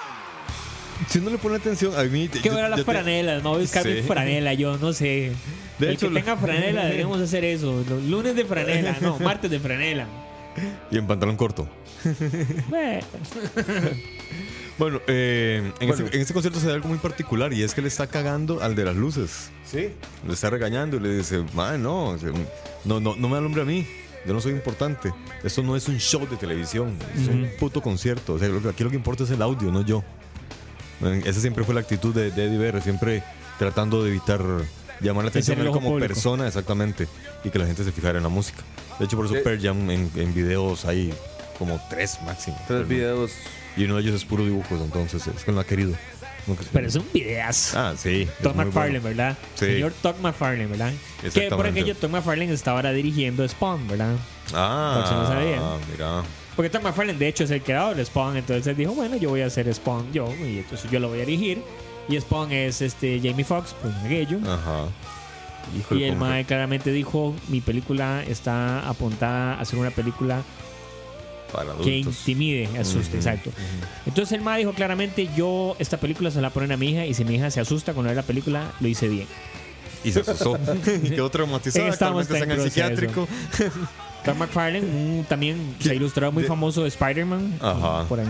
si 1.08 1.18
uno 1.18 1.28
le 1.30 1.36
pone 1.38 1.56
atención, 1.56 1.94
a 1.98 2.02
mí... 2.04 2.28
¿Qué 2.28 2.40
yo- 2.40 2.54
ver 2.54 2.70
las 2.70 2.82
franelas? 2.84 3.42
Me 3.42 3.48
voy 3.50 3.58
a 3.58 3.60
buscar 3.62 3.84
mi 3.86 4.00
franela, 4.02 4.54
yo 4.54 4.78
no 4.78 4.92
sé. 4.94 5.32
De 5.78 5.86
el 5.88 5.92
hecho, 5.94 6.06
que 6.08 6.14
lo- 6.14 6.20
tenga 6.20 6.36
franela, 6.38 6.84
deberíamos 6.84 7.20
hacer 7.20 7.44
eso. 7.44 7.84
Los 7.86 8.02
lunes 8.04 8.34
de 8.34 8.44
franela, 8.46 8.96
no, 9.02 9.18
martes 9.18 9.50
de 9.50 9.60
franela. 9.60 10.06
Y 10.90 10.96
en 10.98 11.06
pantalón 11.06 11.36
corto. 11.36 11.68
Bueno, 12.68 13.00
Bueno, 14.78 15.00
eh, 15.06 15.72
en, 15.80 15.88
Bueno. 15.88 16.04
Este, 16.04 16.16
en 16.16 16.22
este 16.22 16.34
concierto 16.34 16.58
se 16.58 16.66
da 16.66 16.74
algo 16.74 16.88
muy 16.88 16.98
particular 16.98 17.52
y 17.52 17.62
es 17.62 17.74
que 17.74 17.82
le 17.82 17.88
está 17.88 18.06
cagando 18.06 18.62
al 18.62 18.74
de 18.74 18.84
las 18.84 18.96
luces. 18.96 19.50
Sí. 19.64 19.90
Le 20.26 20.32
está 20.32 20.50
regañando 20.50 20.96
y 20.96 21.00
le 21.00 21.16
dice, 21.16 21.44
no, 21.54 22.16
no, 22.84 23.00
no, 23.00 23.16
no 23.16 23.28
me 23.28 23.36
alumbre 23.36 23.62
a 23.62 23.64
mí. 23.64 23.86
Yo 24.26 24.32
no 24.32 24.40
soy 24.40 24.52
importante. 24.52 25.12
Esto 25.42 25.62
no 25.62 25.76
es 25.76 25.88
un 25.88 25.98
show 25.98 26.26
de 26.28 26.36
televisión. 26.36 26.96
Es 27.16 27.26
un 27.28 27.48
puto 27.58 27.82
concierto. 27.82 28.34
O 28.34 28.38
sea, 28.38 28.48
aquí 28.70 28.84
lo 28.84 28.90
que 28.90 28.96
importa 28.96 29.24
es 29.24 29.30
el 29.30 29.42
audio, 29.42 29.70
no 29.72 29.84
yo. 29.84 30.02
Esa 31.24 31.40
siempre 31.40 31.64
fue 31.64 31.74
la 31.74 31.80
actitud 31.80 32.14
de, 32.14 32.30
de 32.30 32.44
Eddie 32.44 32.58
Vedder, 32.58 32.82
siempre 32.82 33.22
tratando 33.58 34.02
de 34.04 34.10
evitar 34.10 34.40
llamar 35.00 35.24
la 35.24 35.30
atención 35.30 35.58
a 35.58 35.62
él 35.62 35.70
como 35.70 35.90
público. 35.90 36.06
persona, 36.06 36.46
exactamente, 36.46 37.08
y 37.42 37.50
que 37.50 37.58
la 37.58 37.66
gente 37.66 37.82
se 37.82 37.90
fijara 37.90 38.18
en 38.18 38.22
la 38.22 38.28
música. 38.28 38.62
De 39.00 39.06
hecho, 39.06 39.16
por 39.16 39.26
eso 39.26 39.34
Sí. 39.34 39.40
Pearl 39.42 39.60
Jam 39.60 39.90
en, 39.90 40.08
en 40.14 40.32
videos 40.32 40.84
hay 40.84 41.12
como 41.64 41.80
tres 41.88 42.18
máximo. 42.24 42.58
Tres 42.66 42.86
videos. 42.88 43.32
Y 43.76 43.84
uno 43.84 43.96
de 43.96 44.02
ellos 44.02 44.14
es 44.16 44.24
puro 44.24 44.44
dibujos, 44.44 44.80
entonces 44.80 45.26
es 45.26 45.44
que 45.44 45.52
no 45.52 45.60
ha 45.60 45.64
querido. 45.64 45.94
Nunca- 46.46 46.64
pero 46.72 46.88
es 46.88 46.94
un 46.96 47.06
videazo. 47.14 47.78
Ah, 47.78 47.94
sí. 47.96 48.28
Todd 48.42 48.54
McFarlane, 48.56 48.98
bueno. 48.98 49.16
¿verdad? 49.16 49.38
Sí. 49.54 49.66
Señor 49.66 49.92
Todd 50.02 50.16
McFarlane, 50.20 50.66
¿verdad? 50.66 50.92
Que 51.32 51.48
por 51.50 51.66
aquello 51.66 51.94
Todd 51.94 52.10
McFarlane 52.10 52.52
está 52.52 52.72
ahora 52.72 52.92
dirigiendo 52.92 53.46
Spawn, 53.48 53.86
¿verdad? 53.88 54.16
Ah, 54.52 55.06
no 55.10 55.26
sabía. 55.26 55.60
mira. 55.90 56.22
Porque 56.56 56.68
Todd 56.68 56.82
McFarlane, 56.82 57.18
de 57.18 57.28
hecho, 57.28 57.44
es 57.44 57.50
el 57.50 57.62
creador 57.62 57.96
de 57.96 58.04
Spawn. 58.04 58.36
Entonces 58.36 58.66
él 58.66 58.76
dijo, 58.76 58.92
bueno, 58.92 59.16
yo 59.16 59.30
voy 59.30 59.40
a 59.42 59.46
hacer 59.46 59.72
Spawn 59.72 60.12
yo. 60.12 60.28
Y 60.44 60.58
entonces 60.58 60.90
yo 60.90 60.98
lo 61.00 61.08
voy 61.08 61.20
a 61.20 61.24
dirigir. 61.24 61.62
Y 62.08 62.20
Spawn 62.20 62.50
es 62.52 62.82
este 62.82 63.20
Jamie 63.22 63.44
Foxx, 63.44 63.74
pues 63.80 63.94
aquello. 64.04 64.38
Ajá. 64.44 64.86
Híjole, 65.78 66.00
Y 66.00 66.04
el 66.04 66.16
Mae 66.16 66.44
claramente 66.44 66.90
dijo, 66.90 67.34
mi 67.48 67.60
película 67.60 68.22
está 68.26 68.86
apuntada 68.88 69.58
a 69.60 69.64
ser 69.64 69.78
una 69.78 69.90
película 69.92 70.42
para 71.52 71.74
que 71.82 71.98
intimide, 71.98 72.66
asuste, 72.78 73.08
Ujú, 73.08 73.16
exacto. 73.16 73.50
Entonces 74.06 74.32
el 74.32 74.42
Mae 74.42 74.58
dijo 74.60 74.72
claramente, 74.72 75.28
yo 75.36 75.76
esta 75.78 75.98
película 75.98 76.30
se 76.30 76.40
la 76.40 76.50
ponen 76.50 76.72
a 76.72 76.76
mi 76.76 76.90
hija 76.90 77.06
y 77.06 77.14
si 77.14 77.24
mi 77.24 77.34
hija 77.36 77.50
se 77.50 77.60
asusta 77.60 77.92
cuando 77.92 78.10
ve 78.10 78.16
la 78.16 78.22
película, 78.22 78.72
lo 78.80 78.88
hice 78.88 79.08
bien. 79.08 79.26
Y 80.04 80.10
se 80.12 80.20
asustó. 80.20 80.58
y 81.02 81.10
quedó 81.10 81.30
traumatizada. 81.30 81.88
Estamos 81.88 82.22
está 82.22 82.38
en 82.38 82.50
el 82.52 82.62
psiquiátrico. 82.62 83.28
Tom 84.24 84.38
McFarlane, 84.38 85.24
también 85.28 85.74
se 85.80 85.96
ilustrador 85.96 86.32
muy 86.32 86.44
de- 86.44 86.48
famoso 86.48 86.82
de 86.82 86.88
Spider-Man. 86.88 87.58
Ajá. 87.60 88.04
Por 88.08 88.20
ahí. 88.20 88.26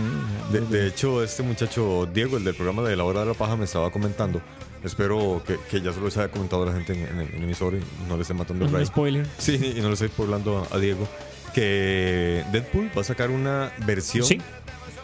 De, 0.51 0.61
de 0.61 0.87
hecho, 0.87 1.23
este 1.23 1.43
muchacho 1.43 2.07
Diego, 2.11 2.37
el 2.37 2.43
del 2.43 2.55
programa 2.55 2.81
de 2.81 2.95
La 2.95 3.03
Hora 3.03 3.19
de 3.19 3.27
la 3.27 3.33
Paja, 3.35 3.55
me 3.55 3.65
estaba 3.65 3.91
comentando. 3.91 4.41
Espero 4.83 5.43
que, 5.45 5.57
que 5.69 5.81
ya 5.81 5.93
se 5.93 5.99
lo 5.99 6.07
haya 6.07 6.29
comentado 6.29 6.63
a 6.63 6.65
la 6.65 6.73
gente 6.73 6.93
en, 6.93 6.99
en 7.07 7.19
el 7.19 7.27
en 7.29 7.35
el 7.37 7.43
emisor 7.43 7.75
y 7.75 8.09
no 8.09 8.15
le 8.15 8.23
esté 8.23 8.33
matando 8.33 8.65
el 8.65 8.71
un 8.71 8.77
rey. 8.77 8.85
spoiler. 8.87 9.27
Sí, 9.37 9.75
y 9.77 9.81
no 9.81 9.87
le 9.87 9.93
estoy 9.93 10.09
hablando 10.17 10.67
a, 10.71 10.75
a 10.75 10.79
Diego. 10.79 11.07
Que 11.53 12.43
Deadpool 12.51 12.89
va 12.95 13.01
a 13.01 13.05
sacar 13.05 13.29
una 13.29 13.71
versión 13.85 14.25
Sí. 14.25 14.41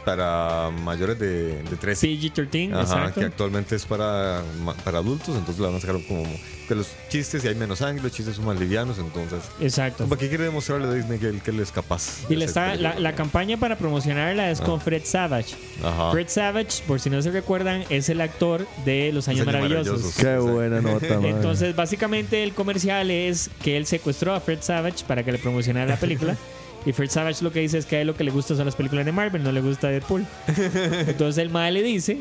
Para 0.05 0.69
mayores 0.83 1.19
de, 1.19 1.61
de 1.63 1.75
13. 1.77 2.07
PG-13, 2.07 2.73
Ajá, 2.73 2.81
exacto. 2.81 3.19
que 3.19 3.25
actualmente 3.27 3.75
es 3.75 3.85
para, 3.85 4.41
ma- 4.61 4.73
para 4.73 4.99
adultos, 4.99 5.35
entonces 5.35 5.59
la 5.59 5.67
van 5.67 5.77
a 5.77 5.79
sacar 5.79 5.97
como 6.07 6.23
que 6.67 6.75
los 6.75 6.87
chistes 7.09 7.43
y 7.43 7.47
hay 7.47 7.55
menos 7.55 7.79
sangre, 7.79 8.03
los 8.03 8.11
chistes 8.11 8.35
son 8.35 8.45
más 8.45 8.59
livianos, 8.59 8.99
entonces. 8.99 9.39
Exacto. 9.59 10.05
¿Para 10.07 10.19
qué 10.19 10.29
quiere 10.29 10.43
demostrarle 10.45 10.87
a 10.87 10.93
Disney 10.93 11.17
que 11.17 11.27
él, 11.27 11.41
que 11.41 11.51
él 11.51 11.59
es 11.59 11.71
capaz? 11.71 12.19
Y 12.29 12.35
le 12.35 12.45
está, 12.45 12.75
la, 12.75 13.15
campaña 13.15 13.57
para 13.57 13.77
promocionarla 13.77 14.51
es 14.51 14.61
con 14.61 14.79
Fred 14.79 15.03
Savage. 15.03 15.55
Ajá. 15.83 16.11
Fred 16.11 16.27
Savage, 16.29 16.83
por 16.87 16.99
si 16.99 17.09
no 17.09 17.21
se 17.21 17.31
recuerdan, 17.31 17.83
es 17.89 18.09
el 18.09 18.21
actor 18.21 18.67
de 18.85 19.11
Los 19.11 19.27
Años, 19.27 19.41
Años 19.41 19.47
Maravillosos. 19.47 19.87
Maravillosos. 19.87 20.15
Qué 20.15 20.21
Exacto. 20.21 20.53
buena 20.53 20.81
nota, 20.81 21.15
man. 21.15 21.25
Entonces, 21.25 21.75
básicamente, 21.75 22.43
el 22.43 22.53
comercial 22.53 23.09
es 23.09 23.49
que 23.63 23.75
él 23.75 23.85
secuestró 23.87 24.33
a 24.33 24.39
Fred 24.39 24.59
Savage 24.61 25.03
para 25.07 25.23
que 25.23 25.31
le 25.31 25.39
promocionara 25.39 25.87
la 25.87 25.97
película. 25.97 26.35
Y 26.85 26.93
Fred 26.93 27.09
Savage 27.09 27.43
lo 27.43 27.51
que 27.51 27.59
dice 27.59 27.77
es 27.77 27.85
que 27.85 27.97
a 27.97 28.01
él 28.01 28.07
lo 28.07 28.15
que 28.15 28.23
le 28.23 28.31
gusta 28.31 28.55
son 28.55 28.65
las 28.65 28.75
películas 28.75 29.05
de 29.05 29.11
Marvel, 29.11 29.43
no 29.43 29.51
le 29.51 29.61
gusta 29.61 29.89
Deadpool. 29.89 30.25
Entonces 31.07 31.37
el 31.37 31.49
Mae 31.49 31.71
le 31.71 31.83
dice, 31.83 32.19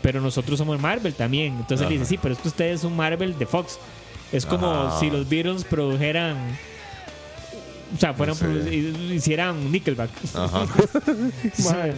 pero 0.00 0.20
nosotros 0.20 0.58
somos 0.58 0.80
Marvel 0.80 1.14
también. 1.14 1.54
Entonces 1.56 1.86
él 1.86 1.92
dice, 1.94 2.06
sí, 2.06 2.18
pero 2.20 2.34
es 2.34 2.40
que 2.40 2.48
ustedes 2.48 2.80
son 2.80 2.96
Marvel 2.96 3.38
de 3.38 3.46
Fox. 3.46 3.78
Es 4.32 4.46
como 4.46 4.70
Ajá. 4.70 4.98
si 4.98 5.10
los 5.10 5.28
Beatles 5.28 5.64
produjeran... 5.64 6.36
O 7.94 8.00
sea, 8.00 8.14
fueran 8.14 8.34
No 8.40 8.62
sé. 8.64 8.74
hicieran 9.14 9.70
Nickelback. 9.70 10.10
Ajá. 10.34 10.66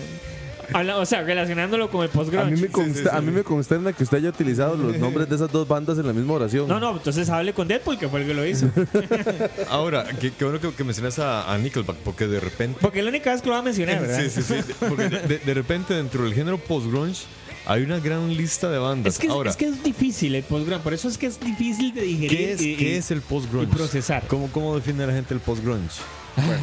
Habla- 0.73 0.99
o 0.99 1.07
sea, 1.07 1.23
relacionándolo 1.23 1.91
con 1.91 2.03
el 2.03 2.09
A 2.09 2.13
post-grunge. 2.13 2.51
mí, 2.55 2.61
me 2.63 2.69
consta- 2.69 3.17
a 3.17 3.21
mí 3.21 3.31
me 3.31 3.43
consterna 3.43 3.93
que 3.93 4.03
usted 4.05 4.19
haya 4.19 4.31
utilizado 4.31 4.77
los 4.77 4.97
nombres 4.99 5.29
de 5.29 5.37
esas 5.37 5.51
dos 5.53 5.67
bandas 5.69 5.99
en 5.99 6.07
la 6.07 6.13
misma 6.13 6.35
oración. 6.35 6.69
No, 6.69 6.81
no, 6.81 6.93
entonces 6.97 7.29
hable 7.31 7.53
con 7.53 7.69
Deadpool, 7.69 7.99
que 7.99 8.09
fue 8.09 8.21
el 8.23 8.27
que 8.27 8.35
lo 8.35 8.47
hizo. 8.47 8.69
Ahora, 9.69 10.05
qué, 10.21 10.33
qué 10.33 10.45
bueno 10.45 10.61
que, 10.61 10.73
que 10.73 10.85
mencionas 10.85 11.19
a, 11.19 11.53
a 11.53 11.59
Nickelback, 11.59 11.97
porque 11.99 12.27
de 12.27 12.41
repente. 12.41 12.79
Porque 12.81 12.99
es 13.01 13.05
la 13.05 13.11
única 13.11 13.33
vez 13.33 13.43
que 13.43 13.49
lo 13.49 13.55
va 13.55 13.61
a 13.61 13.63
mencionar, 13.63 14.01
¿verdad? 14.01 14.21
Sí, 14.21 14.31
sí, 14.31 14.43
sí. 14.43 14.73
Porque 14.89 15.09
de, 15.09 15.55
repente 15.55 15.95
dentro 15.95 16.25
del 16.25 16.35
género 16.35 16.59
post-grunge 16.59 17.23
hay 17.67 17.83
una 17.83 17.99
gran 17.99 18.35
lista 18.37 18.69
de 18.71 18.79
bandas. 18.79 19.15
Es 19.15 19.19
que, 19.21 19.29
Ahora, 19.29 19.51
es 19.51 19.57
que 19.57 19.67
es 19.67 19.83
difícil 19.83 20.35
el 20.35 20.43
postgrunge, 20.43 20.83
por 20.83 20.93
eso 20.95 21.09
es 21.09 21.17
que 21.19 21.27
es 21.27 21.41
difícil 21.41 21.95
de 21.95 22.03
digerir. 22.03 22.31
¿qué 22.31 22.53
es, 22.53 22.61
y- 22.61 22.77
qué 22.77 22.91
y- 22.91 22.95
es 22.97 23.11
el 23.11 23.21
post-grunge? 23.23 23.69
y 23.73 23.75
procesar. 23.75 24.23
¿Cómo, 24.29 24.49
¿Cómo 24.53 24.75
define 24.77 25.07
la 25.07 25.13
gente 25.13 25.33
el 25.35 25.41
post-grunge? 25.41 26.01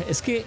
Es 0.09 0.21
que 0.21 0.45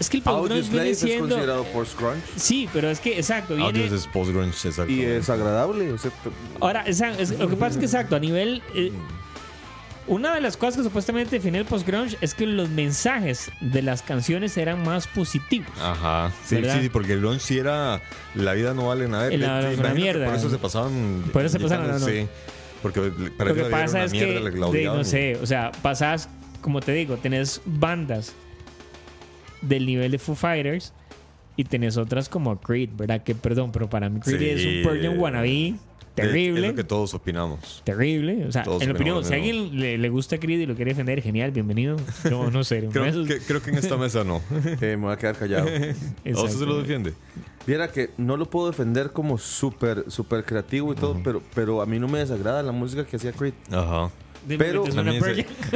es 0.00 0.08
que 0.10 0.16
el 0.16 0.22
postgrunge 0.24 0.68
viene 0.70 0.90
es 0.90 0.98
siendo 0.98 1.28
considerado 1.28 1.64
post-grunge 1.66 2.22
Sí, 2.36 2.68
pero 2.72 2.90
es 2.90 2.98
que 2.98 3.16
exacto, 3.18 3.54
viene 3.54 3.84
es 3.86 4.06
post-grunge, 4.08 4.68
exacto. 4.68 4.90
y 4.92 5.02
es 5.02 5.28
agradable. 5.30 5.92
o 5.92 5.98
sea, 5.98 6.10
t- 6.10 6.30
Ahora, 6.60 6.82
esa- 6.86 7.10
es- 7.18 7.38
lo 7.38 7.48
que 7.48 7.54
pasa 7.56 7.72
es 7.72 7.76
que 7.78 7.84
exacto, 7.84 8.16
a 8.16 8.18
nivel 8.18 8.62
eh, 8.74 8.90
Una 10.06 10.34
de 10.34 10.40
las 10.40 10.56
cosas 10.56 10.78
que 10.78 10.82
supuestamente 10.84 11.36
define 11.36 11.58
el 11.58 11.66
post-grunge 11.66 12.16
es 12.20 12.34
que 12.34 12.44
los 12.44 12.68
mensajes 12.70 13.52
de 13.60 13.80
las 13.82 14.02
canciones 14.02 14.56
eran 14.56 14.82
más 14.82 15.06
positivos. 15.06 15.70
Ajá. 15.80 16.32
Sí, 16.44 16.56
¿Verdad? 16.56 16.76
sí, 16.76 16.82
sí, 16.84 16.88
porque 16.88 17.12
el 17.12 17.20
grunge 17.20 17.38
sí 17.40 17.58
era 17.58 18.00
la 18.34 18.54
vida 18.54 18.74
no 18.74 18.88
vale 18.88 19.06
nada. 19.06 19.30
La- 19.30 19.70
una 19.78 19.94
mierda. 19.94 20.24
Por 20.26 20.34
eso 20.34 20.50
se 20.50 20.58
pasaban. 20.58 21.22
Por 21.32 21.44
eso 21.44 21.58
se 21.58 21.60
pasaban, 21.62 21.84
gritando, 21.86 22.08
no, 22.08 22.12
no. 22.12 22.20
Sí. 22.22 22.28
Porque 22.82 23.00
para 23.36 23.50
Lo 23.50 23.54
que 23.56 23.62
que 23.64 23.68
pasa 23.68 23.96
una 23.98 24.04
es 24.06 24.12
mierda, 24.12 24.32
que, 24.34 24.40
la- 24.58 24.66
la 24.66 24.72
de, 24.72 24.84
no 24.86 25.04
sé, 25.04 25.36
o 25.40 25.46
sea, 25.46 25.70
pasas, 25.82 26.28
como 26.60 26.80
te 26.80 26.92
digo, 26.92 27.16
tenés 27.18 27.60
bandas 27.66 28.32
del 29.62 29.86
nivel 29.86 30.10
de 30.12 30.18
Foo 30.18 30.34
Fighters 30.34 30.92
y 31.56 31.64
tenés 31.64 31.96
otras 31.96 32.28
como 32.28 32.58
Creed, 32.60 32.90
¿verdad? 32.96 33.22
Que, 33.22 33.34
perdón, 33.34 33.70
pero 33.72 33.88
para 33.90 34.08
mí 34.08 34.20
Creed 34.20 34.38
Sí. 34.38 34.48
es 34.48 34.66
un 34.66 34.82
Pearl 34.90 35.02
Jam 35.02 35.18
wannabe 35.18 35.74
terrible. 36.14 36.60
Es 36.66 36.68
lo 36.72 36.74
que 36.76 36.84
todos 36.84 37.14
opinamos. 37.14 37.82
Terrible. 37.84 38.46
O 38.46 38.52
sea, 38.52 38.62
Todos 38.62 38.82
en 38.82 38.90
opinión, 38.90 39.24
si 39.24 39.32
a 39.32 39.36
alguien 39.36 39.78
le, 39.80 39.96
le 39.96 40.08
gusta 40.10 40.38
Creed 40.38 40.60
y 40.60 40.66
lo 40.66 40.74
quiere 40.74 40.90
defender, 40.90 41.22
genial, 41.22 41.50
bienvenido. 41.50 41.96
Yo 42.28 42.50
no 42.50 42.62
sé. 42.64 42.86
Creo, 42.92 43.04
eso 43.04 43.22
es- 43.22 43.28
que, 43.28 43.38
creo 43.38 43.62
que 43.62 43.70
en 43.70 43.78
esta 43.78 43.96
mesa 43.96 44.22
no. 44.24 44.42
Eh, 44.80 44.96
me 44.96 45.04
voy 45.04 45.12
a 45.12 45.16
quedar 45.16 45.36
callado. 45.36 45.66
¿O 46.34 46.48
se 46.48 46.66
lo 46.66 46.78
defiende? 46.78 47.14
Viera 47.66 47.90
que 47.92 48.10
no 48.16 48.36
lo 48.36 48.46
puedo 48.50 48.66
defender 48.70 49.10
como 49.12 49.38
súper 49.38 50.04
súper 50.08 50.44
creativo 50.44 50.92
y 50.92 50.96
todo, 50.96 51.20
pero, 51.22 51.42
pero 51.54 51.80
a 51.82 51.86
mí 51.86 51.98
no 51.98 52.08
me 52.08 52.18
desagrada 52.18 52.62
la 52.62 52.72
música 52.72 53.06
que 53.06 53.16
hacía 53.16 53.32
Creed. 53.32 53.54
Ajá. 53.70 54.10
Dime 54.10 54.10
pero- 54.58 54.84
es 54.86 54.94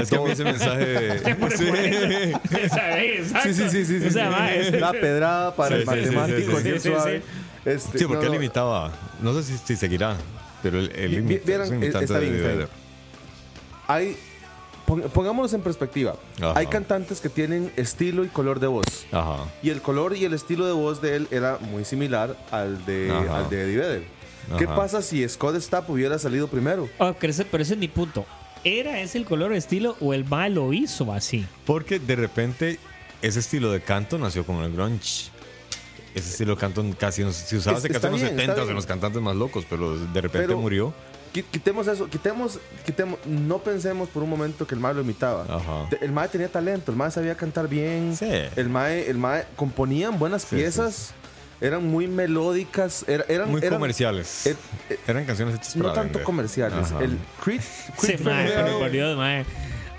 que 0.09 0.17
a 0.17 0.21
mí 0.21 0.31
ese 0.31 0.45
mensaje. 0.45 1.12
Exacto. 1.15 1.49
Sí, 3.43 3.55
sí, 3.55 3.69
sí, 3.71 3.85
sí. 3.85 4.01
sí, 4.01 4.07
O 4.07 4.11
sea, 4.11 4.62
sí. 4.65 4.71
La 4.79 4.93
pedrada 4.93 5.55
para 5.55 5.77
Sí, 5.77 5.83
el 5.83 5.89
sí, 5.89 5.95
sí, 6.11 6.15
matemático, 6.17 6.51
sí, 6.53 6.57
sí, 6.57 6.62
bien 6.71 6.81
sí, 6.81 6.89
suave. 6.89 7.21
sí. 7.21 7.71
Este, 7.71 7.99
Sí, 7.99 8.05
porque 8.07 8.27
no, 8.27 8.33
él 8.33 8.39
no. 8.39 8.45
imitaba. 8.45 8.93
No 9.21 9.33
sé 9.35 9.43
si, 9.43 9.59
si 9.59 9.77
seguirá, 9.77 10.17
pero 10.62 10.79
él, 10.79 10.93
él 10.95 11.11
Vi- 11.11 11.17
imita- 11.37 11.47
vieran, 11.47 11.67
es 11.67 11.71
un 11.73 11.77
imitante 11.83 12.05
está 12.05 12.19
bien, 12.19 12.33
de 12.33 12.37
está 12.39 12.49
bien. 12.49 12.59
Vedder. 12.59 12.69
Hay, 13.87 14.17
pon- 14.87 15.03
pongámonos 15.12 15.53
en 15.55 15.61
perspectiva. 15.62 16.17
Ajá. 16.41 16.53
Hay 16.59 16.67
cantantes 16.67 17.21
que 17.21 17.29
tienen 17.29 17.73
estilo 17.77 18.25
y 18.25 18.29
color 18.29 18.61
de 18.61 18.67
voz. 18.67 19.07
Ajá. 19.12 19.45
Y 19.62 19.71
el 19.71 19.81
color 19.83 20.17
y 20.17 20.25
el 20.25 20.35
estilo 20.35 20.67
de 20.67 20.73
voz 20.73 21.01
de 21.01 21.17
él 21.17 21.29
era 21.31 21.59
muy 21.59 21.85
similar 21.85 22.37
al 22.51 22.85
de, 22.87 23.11
Ajá. 23.11 23.39
al 23.39 23.51
de 23.51 23.62
Eddie 23.62 23.77
Vedder. 23.79 24.03
¿Qué 24.59 24.65
Ajá. 24.65 24.77
pasa 24.77 25.01
si 25.01 25.27
Scott 25.27 25.57
Stapp 25.59 25.89
hubiera 25.89 26.19
salido 26.19 26.49
primero? 26.49 26.89
Oh, 26.99 27.15
pero, 27.19 27.31
ese, 27.31 27.47
pero 27.47 27.62
ese 27.62 27.73
es 27.75 27.79
mi 27.79 27.89
punto. 27.89 28.27
¿Era 28.65 29.01
ese 29.01 29.19
el 29.19 29.25
color 29.27 29.53
o 29.53 29.55
estilo 29.55 29.97
o 30.01 30.15
el 30.15 30.25
mal 30.25 30.55
lo 30.55 30.73
hizo 30.73 31.12
así? 31.12 31.47
Porque 31.67 31.99
de 31.99 32.17
repente 32.17 32.79
ese 33.23 33.41
estilo 33.41 33.71
de 33.73 33.81
canto 33.81 34.19
nació 34.19 34.45
con 34.47 34.57
el 34.62 34.73
grunge. 34.73 35.31
Ese 36.15 36.31
estilo 36.31 36.55
de 36.55 36.61
canto 36.61 36.85
casi 36.99 37.23
no- 37.23 37.33
se 37.33 37.57
usaba 37.57 37.81
se 37.81 37.89
casi 37.89 38.07
en 38.07 38.12
los 38.12 38.21
bien, 38.21 38.31
está 38.33 38.41
70 38.43 38.55
bien. 38.62 38.69
en 38.71 38.75
los 38.77 38.87
cantantes 38.87 39.21
más 39.21 39.37
locos, 39.37 39.65
pero 39.69 39.97
de 39.99 40.21
repente 40.21 40.47
Pero- 40.49 40.59
murió. 40.61 40.95
Qui- 41.35 41.43
Quitemos 41.51 41.89
eso, 41.89 42.09
quitemos, 42.09 42.61
quitemos, 42.87 43.19
no 43.27 43.59
pensemos 43.59 44.09
por 44.09 44.23
un 44.23 44.31
momento 44.31 44.69
que 44.69 44.77
el 44.77 44.81
mae 44.81 44.95
lo 44.95 45.01
imitaba. 45.01 45.43
Ajá. 45.49 45.89
El 46.01 46.12
mae 46.12 46.29
tenía 46.29 46.49
talento, 46.49 46.93
el 46.93 46.97
mae 46.97 47.11
sabía 47.11 47.37
cantar 47.37 47.67
bien. 47.69 48.15
Sí. 48.17 48.29
El 48.55 48.69
mae, 48.69 49.11
el 49.11 49.19
mae 49.19 49.45
componían 49.57 50.17
buenas 50.17 50.43
Sí, 50.43 50.55
piezas, 50.55 51.12
eran 51.61 51.86
muy 51.86 52.07
melódicas, 52.09 53.05
era- 53.09 53.24
eran, 53.28 53.50
Muy 53.50 53.61
eran- 53.61 53.74
comerciales. 53.74 54.46
eh, 54.46 54.57
eh, 54.90 54.98
Eran 55.07 55.24
canciones 55.24 55.55
hechas 55.57 55.76
no 55.76 55.82
para 55.84 55.94
tanto 55.94 56.09
vender. 56.14 56.22
comerciales. 56.24 56.92
Ajá. 56.92 57.02
El 57.05 57.18
Creed, 57.42 57.61
Sí, 57.61 57.92
Creed 58.07 58.18
fue 58.20 58.32
mae, 58.32 58.50
pero 58.50 58.78
por 58.78 58.90
Dios, 58.90 59.16
mae. 59.16 59.44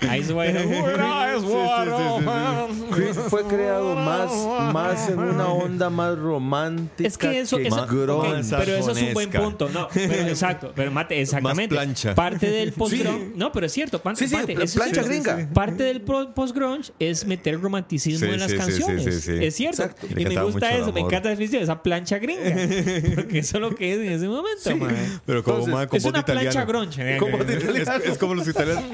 Creed 2.92 3.14
fue 3.28 3.42
creado 3.44 3.94
más, 3.94 4.30
más 4.72 5.08
en 5.08 5.18
una 5.18 5.48
onda 5.48 5.90
más 5.90 6.16
romántica. 6.18 7.06
Es 7.08 7.18
que 7.18 7.40
eso, 7.40 7.58
eso 7.58 7.74
más 7.76 7.84
ok, 7.84 7.90
grunge. 7.92 8.54
pero 8.58 8.76
eso 8.76 8.90
es 8.92 9.02
un 9.02 9.14
buen 9.14 9.30
punto, 9.30 9.68
no, 9.72 9.88
pero 9.92 10.12
exacto, 10.28 10.72
pero 10.74 10.90
mate, 10.90 11.20
exactamente. 11.20 11.74
plancha. 11.74 12.14
Parte 12.14 12.50
del 12.50 12.72
post 12.72 12.94
grunge, 12.94 13.26
Sí. 13.26 13.32
no, 13.36 13.52
pero 13.52 13.66
es 13.66 13.72
cierto, 13.72 14.00
pan- 14.02 14.16
Sí, 14.16 14.28
sí, 14.28 14.34
parte, 14.34 14.52
eso 14.52 14.62
es 14.64 14.74
plancha 14.74 15.02
cierto. 15.04 15.08
gringa. 15.32 15.48
Parte 15.52 15.82
del 15.84 16.00
post 16.02 16.54
grunge 16.54 16.92
es 16.98 17.26
meter 17.26 17.60
romanticismo 17.60 18.26
Sí, 18.26 18.32
en 18.34 18.40
las 18.40 18.50
sí, 18.50 18.56
sí, 18.58 18.62
sí, 18.64 18.78
canciones, 18.80 19.04
sí, 19.04 19.20
sí. 19.20 19.44
es 19.44 19.54
cierto. 19.54 19.82
Exacto. 19.82 20.06
Y 20.16 20.24
me 20.26 20.42
gusta 20.42 20.74
eso, 20.76 20.92
me 20.92 21.00
encanta 21.00 21.24
la 21.28 21.30
definición 21.30 21.60
de 21.60 21.64
esa 21.64 21.82
plancha 21.82 22.18
gringa, 22.18 22.42
porque 23.14 23.38
eso 23.38 23.56
es 23.56 23.60
lo 23.60 23.74
que 23.74 23.92
es 23.92 23.98
en 24.00 24.12
ese 24.12 24.28
momento, 24.28 24.76
mae. 24.76 24.94
Pero 25.24 25.42
como 25.42 25.58
Entonces, 25.58 25.88
con 25.88 25.96
Es 25.98 26.04
una 26.04 26.24
plancha 26.24 26.64
grunge. 26.64 27.16
eh, 27.16 27.18
Como 27.18 27.38
que-. 27.38 27.54
Es, 27.56 27.88
es 28.04 28.18
como 28.18 28.34
los 28.34 28.46
italianos. 28.48 28.84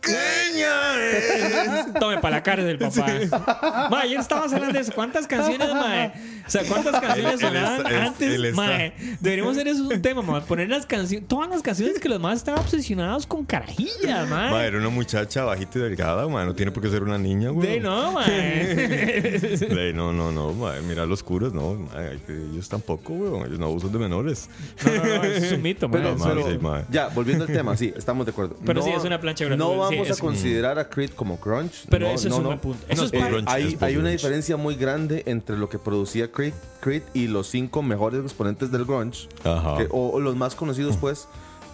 ¡Tan 0.00 0.12
pequeña! 0.52 1.92
Tome 2.00 2.18
para 2.18 2.36
la 2.36 2.42
cárcel, 2.42 2.78
papá. 2.78 3.88
Ma, 3.90 4.00
ayer 4.00 4.18
estábamos 4.20 4.52
hablando 4.52 4.74
de 4.74 4.80
eso. 4.80 4.92
¿Cuántas 4.94 5.26
canciones, 5.26 5.68
mae? 5.72 6.12
O 6.46 6.50
sea, 6.50 6.64
¿cuántas 6.64 7.00
canciones 7.00 7.40
sonaban 7.40 7.86
antes, 7.86 8.54
mae? 8.54 8.92
Deberíamos 9.20 9.52
hacer 9.56 9.68
eso 9.68 9.86
un 9.88 10.02
tema, 10.02 10.22
mae. 10.22 10.40
Poner 10.42 10.68
las 10.68 10.86
canciones, 10.86 11.28
todas 11.28 11.48
las 11.50 11.62
canciones 11.62 11.98
que 12.00 12.08
los 12.08 12.20
más 12.20 12.38
estaban 12.38 12.60
obsesionados 12.60 13.26
con 13.26 13.44
carajillas, 13.44 14.28
Mae, 14.28 14.50
mae. 14.50 14.66
era 14.66 14.78
una 14.78 14.88
muchacha 14.88 15.44
bajita 15.44 15.78
y 15.78 15.82
delgada, 15.82 16.26
mae. 16.28 16.46
No 16.46 16.54
tiene 16.54 16.72
por 16.72 16.82
qué 16.82 16.88
ser 16.90 17.02
una 17.02 17.18
niña, 17.18 17.50
güey. 17.50 17.68
De 17.68 17.80
no, 17.80 18.12
mae. 18.12 18.26
Ey, 19.86 19.92
no, 19.94 20.12
no, 20.12 20.32
no, 20.32 20.52
mae, 20.52 20.80
mira 20.82 21.06
los 21.06 21.22
curos, 21.22 21.52
no, 21.52 21.74
mae, 21.74 22.18
ellos 22.28 22.68
tampoco, 22.68 23.12
weón, 23.12 23.46
ellos 23.46 23.58
no 23.58 23.66
abusan 23.66 23.92
de 23.92 23.98
menores. 23.98 24.48
No, 24.84 24.92
no, 24.94 25.04
no, 25.04 25.24
eso 25.24 25.46
es 25.46 25.52
un 25.52 25.62
mito, 25.62 25.88
mae. 25.88 26.02
Pero, 26.02 26.16
mae, 26.16 26.28
pero- 26.34 26.50
sí, 26.50 26.58
mae. 26.60 26.84
ya, 26.90 27.08
volviendo 27.08 27.44
al 27.44 27.52
tema, 27.52 27.76
sí, 27.76 27.92
estamos 27.96 28.26
de 28.26 28.32
acuerdo. 28.32 28.56
Pero 28.64 28.82
sí, 28.82 28.90
es 28.90 29.04
una 29.04 29.20
plancha 29.20 29.44
grande, 29.44 29.64
No 29.64 29.72
sí, 29.72 29.78
vamos 29.90 30.10
a 30.10 30.20
considerar 30.20 30.78
a 30.78 30.88
Creed 30.88 31.10
como 31.10 31.38
grunge. 31.38 31.84
Pero 31.88 32.06
no, 32.08 32.14
eso 32.14 32.28
es 32.28 32.30
no, 32.30 32.36
un 32.38 32.42
no. 32.42 32.48
buen 32.50 32.58
punto. 32.60 32.84
Eso 32.88 33.02
No, 33.12 33.38
es. 33.38 33.44
Hay, 33.46 33.74
es 33.74 33.82
hay 33.82 33.96
una 33.96 34.10
diferencia 34.10 34.56
muy 34.56 34.74
grande 34.76 35.22
entre 35.26 35.56
lo 35.56 35.68
que 35.68 35.78
producía 35.78 36.30
Creed, 36.32 36.54
Creed 36.80 37.02
y 37.14 37.26
los 37.28 37.48
cinco 37.48 37.82
mejores 37.82 38.22
exponentes 38.22 38.70
del 38.72 38.84
grunge, 38.84 39.28
Ajá. 39.44 39.76
que- 39.78 39.88
o, 39.90 40.10
o 40.10 40.20
los 40.20 40.36
más 40.36 40.54
conocidos, 40.54 40.96
pues. 40.96 41.28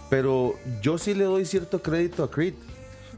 Pero 0.09 0.55
yo 0.81 0.97
sí 0.97 1.13
le 1.13 1.23
doy 1.25 1.45
cierto 1.45 1.81
crédito 1.81 2.23
a 2.23 2.31
Creed. 2.31 2.53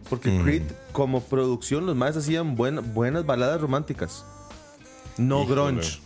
Porque 0.09 0.29
Mm. 0.31 0.43
Creed, 0.43 0.61
como 0.91 1.21
producción, 1.21 1.85
los 1.85 1.95
más 1.95 2.17
hacían 2.17 2.55
buen- 2.57 2.93
buenas 2.93 3.25
baladas 3.25 3.61
románticas. 3.61 4.25
No 5.17 5.43
Híjole. 5.43 5.53
grunge. 5.73 5.99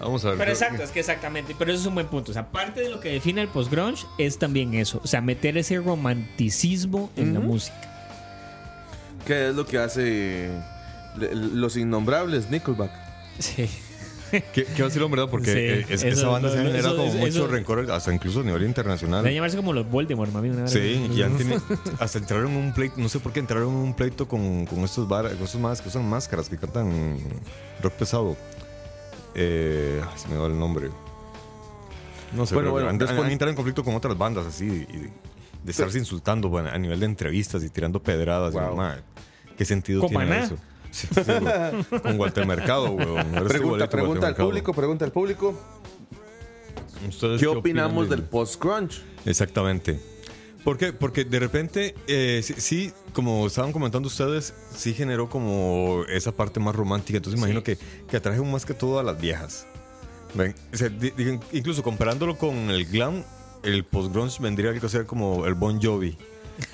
Vamos 0.00 0.24
a 0.24 0.30
ver. 0.30 0.38
Pero 0.38 0.50
exacto, 0.50 0.82
es 0.82 0.90
que 0.90 1.00
exactamente, 1.00 1.54
pero 1.58 1.70
eso 1.72 1.80
es 1.82 1.86
un 1.86 1.94
buen 1.94 2.06
punto. 2.06 2.30
O 2.30 2.34
sea, 2.34 2.46
parte 2.50 2.80
de 2.80 2.88
lo 2.88 3.00
que 3.00 3.10
define 3.10 3.42
el 3.42 3.48
post-grunge 3.48 4.06
es 4.18 4.38
también 4.38 4.74
eso. 4.74 5.00
O 5.04 5.06
sea, 5.06 5.20
meter 5.20 5.56
ese 5.58 5.76
romanticismo 5.78 7.10
en 7.16 7.34
la 7.34 7.40
música. 7.40 7.76
¿Qué 9.26 9.48
es 9.50 9.54
lo 9.54 9.66
que 9.66 9.78
hace 9.78 10.48
los 11.18 11.76
innombrables 11.76 12.50
Nickelback? 12.50 12.90
Sí. 13.38 13.68
Qué, 14.54 14.64
qué 14.64 14.82
vacilón, 14.84 15.10
¿verdad? 15.10 15.28
Porque 15.28 15.52
Sí, 15.52 15.92
es- 15.92 16.04
eso- 16.04 16.20
esa 16.20 16.28
banda 16.28 16.50
se 16.52 16.58
ha 16.60 16.62
generado 16.62 16.94
eso- 16.94 16.96
como 17.12 17.26
eso- 17.26 17.40
mucho 17.40 17.52
rencor, 17.52 17.90
hasta 17.90 18.14
incluso 18.14 18.40
a 18.40 18.44
nivel 18.44 18.62
internacional. 18.62 19.24
Debe 19.24 19.34
llamarse 19.34 19.56
como 19.56 19.72
los 19.72 19.90
Voldemort, 19.90 20.32
mami. 20.32 20.50
Una 20.50 20.68
Sí, 20.68 21.10
y 21.12 21.22
han 21.22 21.36
tenido- 21.36 21.60
hasta 21.98 22.18
entraron 22.18 22.52
en 22.52 22.56
un 22.56 22.72
pleito, 22.72 22.94
no 22.98 23.08
sé 23.08 23.18
por 23.18 23.32
qué 23.32 23.40
entraron 23.40 23.68
en 23.70 23.74
un 23.74 23.94
pleito 23.94 24.28
con, 24.28 24.66
con 24.66 24.78
estos 24.84 25.08
bar, 25.08 25.28
con 25.34 25.42
estos 25.44 25.60
más 25.60 25.80
que 25.82 25.88
usan 25.88 26.08
máscaras, 26.08 26.48
que 26.48 26.56
cantan 26.56 27.18
rock 27.82 27.92
pesado. 27.94 28.36
Eh, 29.34 30.02
se 30.16 30.28
me 30.28 30.36
va 30.36 30.46
el 30.46 30.58
nombre. 30.58 30.90
No 32.32 32.46
sé, 32.46 32.54
Bueno, 32.54 32.68
pero 32.68 32.72
bueno, 32.72 32.88
han, 32.90 32.98
después- 32.98 33.20
han 33.24 33.30
entrado 33.32 33.50
en 33.50 33.56
conflicto 33.56 33.82
con 33.84 33.94
otras 33.94 34.16
bandas 34.16 34.46
así, 34.46 34.64
y 34.66 34.96
de 35.64 35.70
estarse 35.72 35.98
insultando 35.98 36.48
bueno, 36.48 36.68
a 36.70 36.78
nivel 36.78 37.00
de 37.00 37.06
entrevistas 37.06 37.62
y 37.64 37.70
tirando 37.70 38.00
pedradas. 38.02 38.54
y, 38.54 38.58
Wow. 38.58 38.76
ma, 38.76 38.96
¿Qué 39.56 39.64
sentido 39.64 40.00
tiene 40.06 40.24
Maná. 40.24 40.44
eso? 40.44 40.56
Sí, 40.90 41.06
sí, 41.12 41.20
güey. 41.22 42.00
con 42.02 42.18
Walter 42.18 42.46
Mercado, 42.46 42.90
weón. 42.92 43.30
Pregunta, 43.46 43.88
pregunta 43.88 44.26
al 44.28 44.34
público, 44.34 44.72
pregunta 44.74 45.04
al 45.04 45.12
público. 45.12 45.54
¿Ustedes 47.08 47.40
¿Qué 47.40 47.46
opinamos 47.46 48.04
opinan 48.04 48.10
del 48.10 48.22
post-grunge? 48.28 49.00
Exactamente. 49.24 50.00
¿Por 50.64 50.76
qué? 50.78 50.92
Porque 50.92 51.24
de 51.24 51.38
repente, 51.40 51.94
eh, 52.06 52.40
sí, 52.44 52.54
sí, 52.58 52.92
como 53.12 53.46
estaban 53.46 53.72
comentando 53.72 54.08
ustedes, 54.08 54.52
sí 54.76 54.92
generó 54.94 55.28
como 55.28 56.04
esa 56.08 56.32
parte 56.32 56.60
más 56.60 56.74
romántica. 56.74 57.16
Entonces 57.16 57.38
imagino 57.38 57.62
que, 57.62 57.78
que 58.08 58.16
atraje 58.16 58.40
más 58.42 58.66
que 58.66 58.74
todo 58.74 58.98
a 58.98 59.02
las 59.02 59.18
viejas. 59.20 59.66
Ven, 60.34 60.54
o 60.72 60.76
sea, 60.76 60.88
di- 60.90 61.12
digan, 61.16 61.40
incluso 61.52 61.82
comparándolo 61.82 62.36
con 62.36 62.70
el 62.70 62.84
glam, 62.86 63.24
el 63.62 63.84
post-grunge 63.84 64.40
vendría 64.42 64.70
algo 64.70 64.86
a 64.86 64.90
ser 64.90 65.06
como 65.06 65.46
el 65.46 65.54
Bon 65.54 65.80
Jovi. 65.82 66.16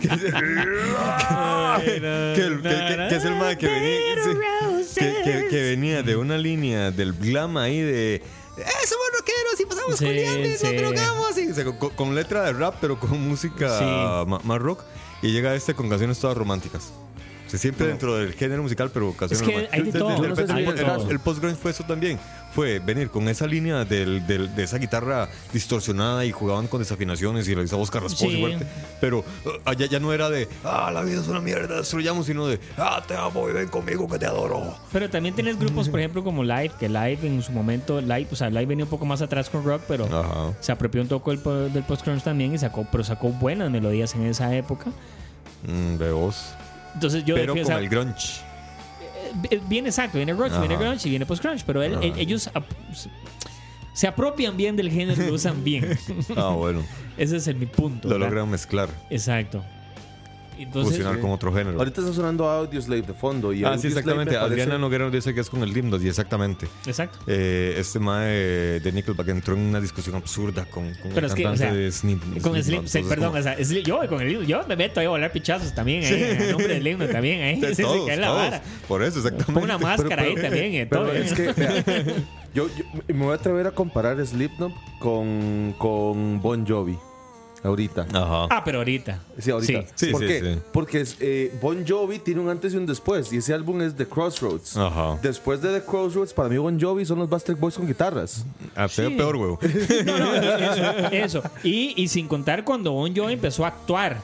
que, 0.00 0.08
es, 0.08 0.22
el- 0.22 0.32
que- 2.34 2.62
que- 2.62 3.06
que 3.08 3.16
es 3.16 3.24
el 3.24 3.34
mae 3.36 3.58
que 3.58 3.66
venía, 3.66 4.00
sí, 4.86 5.00
que, 5.00 5.22
que- 5.24 5.46
que 5.50 5.62
venía 5.70 6.02
de 6.02 6.16
una 6.16 6.38
línea 6.38 6.90
del 6.90 7.12
glam 7.14 7.56
ahí 7.56 7.80
de 7.80 8.22
"Eh, 8.62 8.86
somos 8.88 9.06
rockeros 9.16 9.60
y 9.60 9.66
pasamos 9.66 9.98
Sí, 9.98 10.04
culiando 10.06 10.48
y 10.48 10.56
sí. 10.56 10.66
nos 10.66 10.76
drogamos", 10.76 11.38
y, 11.38 11.50
o 11.50 11.54
sea, 11.54 11.64
con, 11.64 11.90
con 11.90 12.14
letra 12.14 12.42
de 12.44 12.52
rap 12.52 12.76
pero 12.80 12.98
con 12.98 13.20
música 13.28 13.78
Sí. 13.78 14.46
más 14.46 14.60
rock 14.60 14.82
y 15.22 15.32
llega 15.32 15.54
este 15.54 15.74
con 15.74 15.88
canciones 15.88 16.18
todas 16.18 16.36
románticas 16.36 16.92
o 17.46 17.50
sea, 17.50 17.58
siempre 17.58 17.86
dentro 17.86 18.14
del 18.16 18.34
género 18.34 18.62
musical 18.62 18.90
pero 18.92 19.12
canciones 19.14 19.40
Es 19.40 19.46
que 19.46 19.52
románticas. 19.54 19.78
hay 19.80 19.92
de 19.92 19.98
todo, 19.98 21.04
el- 21.04 21.10
el, 21.12 21.20
post 21.20 21.40
grunge 21.40 21.56
fue 21.56 21.70
eso 21.70 21.82
también 21.84 22.18
fue 22.54 22.78
venir 22.78 23.10
con 23.10 23.28
esa 23.28 23.46
línea 23.46 23.84
del- 23.84 24.26
del- 24.26 24.54
de 24.54 24.64
esa 24.64 24.78
guitarra 24.78 25.28
distorsionada 25.52 26.24
y 26.24 26.32
jugaban 26.32 26.66
con 26.66 26.80
desafinaciones 26.80 27.46
y 27.48 27.54
voz 27.54 27.90
carrasposa 27.90 28.26
y 28.26 28.30
Sí. 28.34 28.40
fuerte. 28.40 28.66
Pero 29.00 29.18
uh, 29.18 29.24
allá 29.64 29.86
ya 29.86 30.00
no 30.00 30.12
era 30.12 30.28
de, 30.30 30.48
ah, 30.64 30.90
la 30.92 31.02
vida 31.02 31.20
es 31.20 31.28
una 31.28 31.40
mierda, 31.40 31.76
destruyamos, 31.76 32.26
sino 32.26 32.46
de, 32.46 32.58
ah, 32.76 33.02
te 33.06 33.14
amo 33.16 33.48
y 33.48 33.52
ven 33.52 33.68
conmigo 33.68 34.08
que 34.08 34.18
te 34.18 34.26
adoro. 34.26 34.74
Pero 34.92 35.08
también 35.10 35.34
tienes 35.34 35.58
grupos, 35.58 35.88
por 35.88 36.00
ejemplo, 36.00 36.24
como 36.24 36.42
Live, 36.42 36.72
que 36.78 36.88
Live 36.88 37.18
en 37.22 37.42
su 37.42 37.52
momento, 37.52 38.00
Live, 38.00 38.28
o 38.32 38.36
sea, 38.36 38.48
Live 38.50 38.66
venía 38.66 38.84
un 38.84 38.90
poco 38.90 39.04
más 39.06 39.22
atrás 39.22 39.48
con 39.50 39.64
rock, 39.64 39.82
pero 39.86 40.04
Ajá. 40.06 40.52
se 40.60 40.72
apropió 40.72 41.00
un 41.02 41.08
poco 41.08 41.30
del, 41.34 41.72
del 41.72 41.82
post-crunch 41.84 42.22
también 42.22 42.54
y 42.54 42.58
sacó, 42.58 42.86
pero 42.90 43.04
sacó 43.04 43.28
buenas 43.28 43.70
melodías 43.70 44.14
en 44.14 44.26
esa 44.26 44.54
época. 44.54 44.90
Mm, 45.66 45.96
de 45.98 46.12
voz. 46.12 46.54
Entonces 46.94 47.24
yo 47.24 47.34
Pero 47.34 47.52
con 47.54 47.72
el 47.72 47.88
grunge. 47.88 48.40
Eh, 49.50 49.60
Viene 49.68 49.88
exacto, 49.88 50.18
viene 50.18 50.32
grunge, 50.34 50.52
Ajá. 50.52 50.60
viene 50.60 50.76
grunge 50.76 51.06
y 51.06 51.10
viene 51.10 51.26
post-crunch, 51.26 51.62
pero 51.64 51.82
él- 51.82 51.98
eh, 52.02 52.12
ellos 52.16 52.48
ap- 52.54 52.64
se 53.92 54.06
apropian 54.06 54.56
bien 54.56 54.76
del 54.76 54.90
género 54.90 55.22
y 55.22 55.26
lo 55.26 55.34
usan 55.34 55.64
bien. 55.64 55.98
Ah, 56.36 56.50
bueno. 56.50 56.82
Ese 57.16 57.36
es 57.36 57.46
el, 57.48 57.56
mi 57.56 57.66
punto. 57.66 58.08
Lo 58.08 58.14
¿verdad? 58.14 58.28
logran 58.28 58.50
mezclar, 58.50 58.88
Exacto. 59.10 59.64
Entonces, 60.64 60.96
fusionar 60.96 61.20
con 61.20 61.30
otro 61.30 61.52
género. 61.52 61.78
Ahorita 61.78 62.00
está 62.00 62.12
sonando 62.12 62.48
Audioslave 62.48 63.02
de 63.02 63.12
fondo. 63.14 63.52
Y 63.52 63.64
Ah, 63.64 63.76
sí, 63.78 63.86
Audioslave 63.88 63.90
me 63.94 64.22
exactamente. 64.22 64.34
parece- 64.34 64.52
Adriana 64.62 64.78
Noguera 64.78 65.04
nos 65.04 65.12
dice 65.12 65.34
que 65.34 65.40
es 65.40 65.50
con 65.50 65.62
el 65.62 65.72
Limnos, 65.72 66.02
y 66.02 66.08
exactamente. 66.08 66.66
exacto. 66.86 67.18
Eh, 67.26 67.76
este 67.78 67.98
mae 67.98 68.80
de 68.80 68.92
Nickelback 68.92 69.28
entró 69.28 69.54
en 69.54 69.60
una 69.60 69.80
discusión 69.80 70.16
absurda 70.16 70.64
con, 70.66 70.92
con 70.94 71.12
Pero 71.12 71.26
el 71.26 71.32
es 71.32 71.34
que, 71.34 71.42
o 71.46 71.48
cantante 71.50 71.58
sea, 71.64 71.72
de 71.74 71.92
Slim. 71.92 72.18
Con 72.18 72.30
Slipknot. 72.62 72.62
Slim, 72.64 72.86
sí, 72.88 73.02
perdón, 73.08 73.28
como- 73.28 73.40
o 73.40 73.42
sea, 73.42 73.56
Slim- 73.58 73.84
yo 73.84 74.00
con 74.08 74.20
el 74.20 74.46
yo 74.46 74.60
me 74.68 74.76
meto 74.76 75.00
ahí 75.00 75.06
a 75.06 75.10
volar 75.10 75.32
pichazos 75.32 75.74
también, 75.74 76.04
ahí, 76.04 76.22
en 76.22 76.42
el 76.42 76.50
nombre 76.52 76.74
del 76.74 76.86
himno 76.86 77.06
también, 77.08 77.40
ahí. 77.42 77.60
de 77.60 77.68
Sí, 77.68 77.74
sí, 77.76 77.82
todos, 77.82 78.06
que 78.06 78.12
es 78.14 78.18
la 78.18 78.26
todos. 78.28 78.38
vara. 78.40 78.62
Por 78.88 79.02
eso, 79.02 79.18
exactamente. 79.18 79.52
Pongo 79.52 79.64
una 79.64 79.78
máscara 79.78 80.22
ahí 80.22 80.34
también, 80.34 80.74
y 80.74 80.84
Pero 80.86 81.02
todo. 81.04 81.12
es 81.12 81.32
que, 81.32 81.52
vea, 81.52 81.84
yo, 82.54 82.68
yo 82.76 82.84
me 83.14 83.24
voy 83.24 83.32
a 83.32 83.34
atrever 83.36 83.66
a 83.66 83.70
comparar 83.72 84.24
Slipknot 84.26 84.72
con, 84.98 85.74
con 85.78 86.40
Bon 86.40 86.66
Jovi. 86.66 86.98
Ahorita. 87.62 88.06
Ajá. 88.12 88.46
Ah, 88.50 88.62
pero 88.64 88.78
ahorita. 88.78 89.18
Sí, 89.38 89.50
ahorita. 89.50 89.82
Sí. 89.94 90.06
Sí, 90.06 90.12
¿Por 90.12 90.20
sí, 90.22 90.26
qué? 90.28 90.40
sí. 90.54 90.60
Porque 90.72 91.04
eh, 91.20 91.52
Bon 91.60 91.84
Jovi 91.86 92.18
tiene 92.20 92.40
un 92.40 92.48
antes 92.48 92.72
y 92.72 92.76
un 92.76 92.86
después. 92.86 93.32
Y 93.32 93.38
ese 93.38 93.52
álbum 93.54 93.80
es 93.82 93.94
The 93.96 94.06
Crossroads. 94.06 94.76
Ajá. 94.76 95.18
Después 95.22 95.60
de 95.60 95.80
The 95.80 95.84
Crossroads, 95.84 96.32
para 96.32 96.48
mí 96.48 96.56
Bon 96.58 96.80
Jovi 96.80 97.04
son 97.04 97.18
los 97.18 97.28
Bastard 97.28 97.56
Boys 97.58 97.74
con 97.74 97.86
guitarras. 97.86 98.44
Ah, 98.76 98.86
peor, 98.94 99.10
Sí. 99.10 99.16
peor, 99.16 99.36
huevo. 99.36 99.58
No, 100.06 100.18
no, 100.18 100.32
eso. 101.12 101.40
eso. 101.40 101.42
Y, 101.64 101.94
y 102.00 102.08
sin 102.08 102.28
contar 102.28 102.64
cuando 102.64 102.92
Bon 102.92 103.14
Jovi 103.14 103.32
empezó 103.34 103.64
a 103.64 103.68
actuar. 103.68 104.18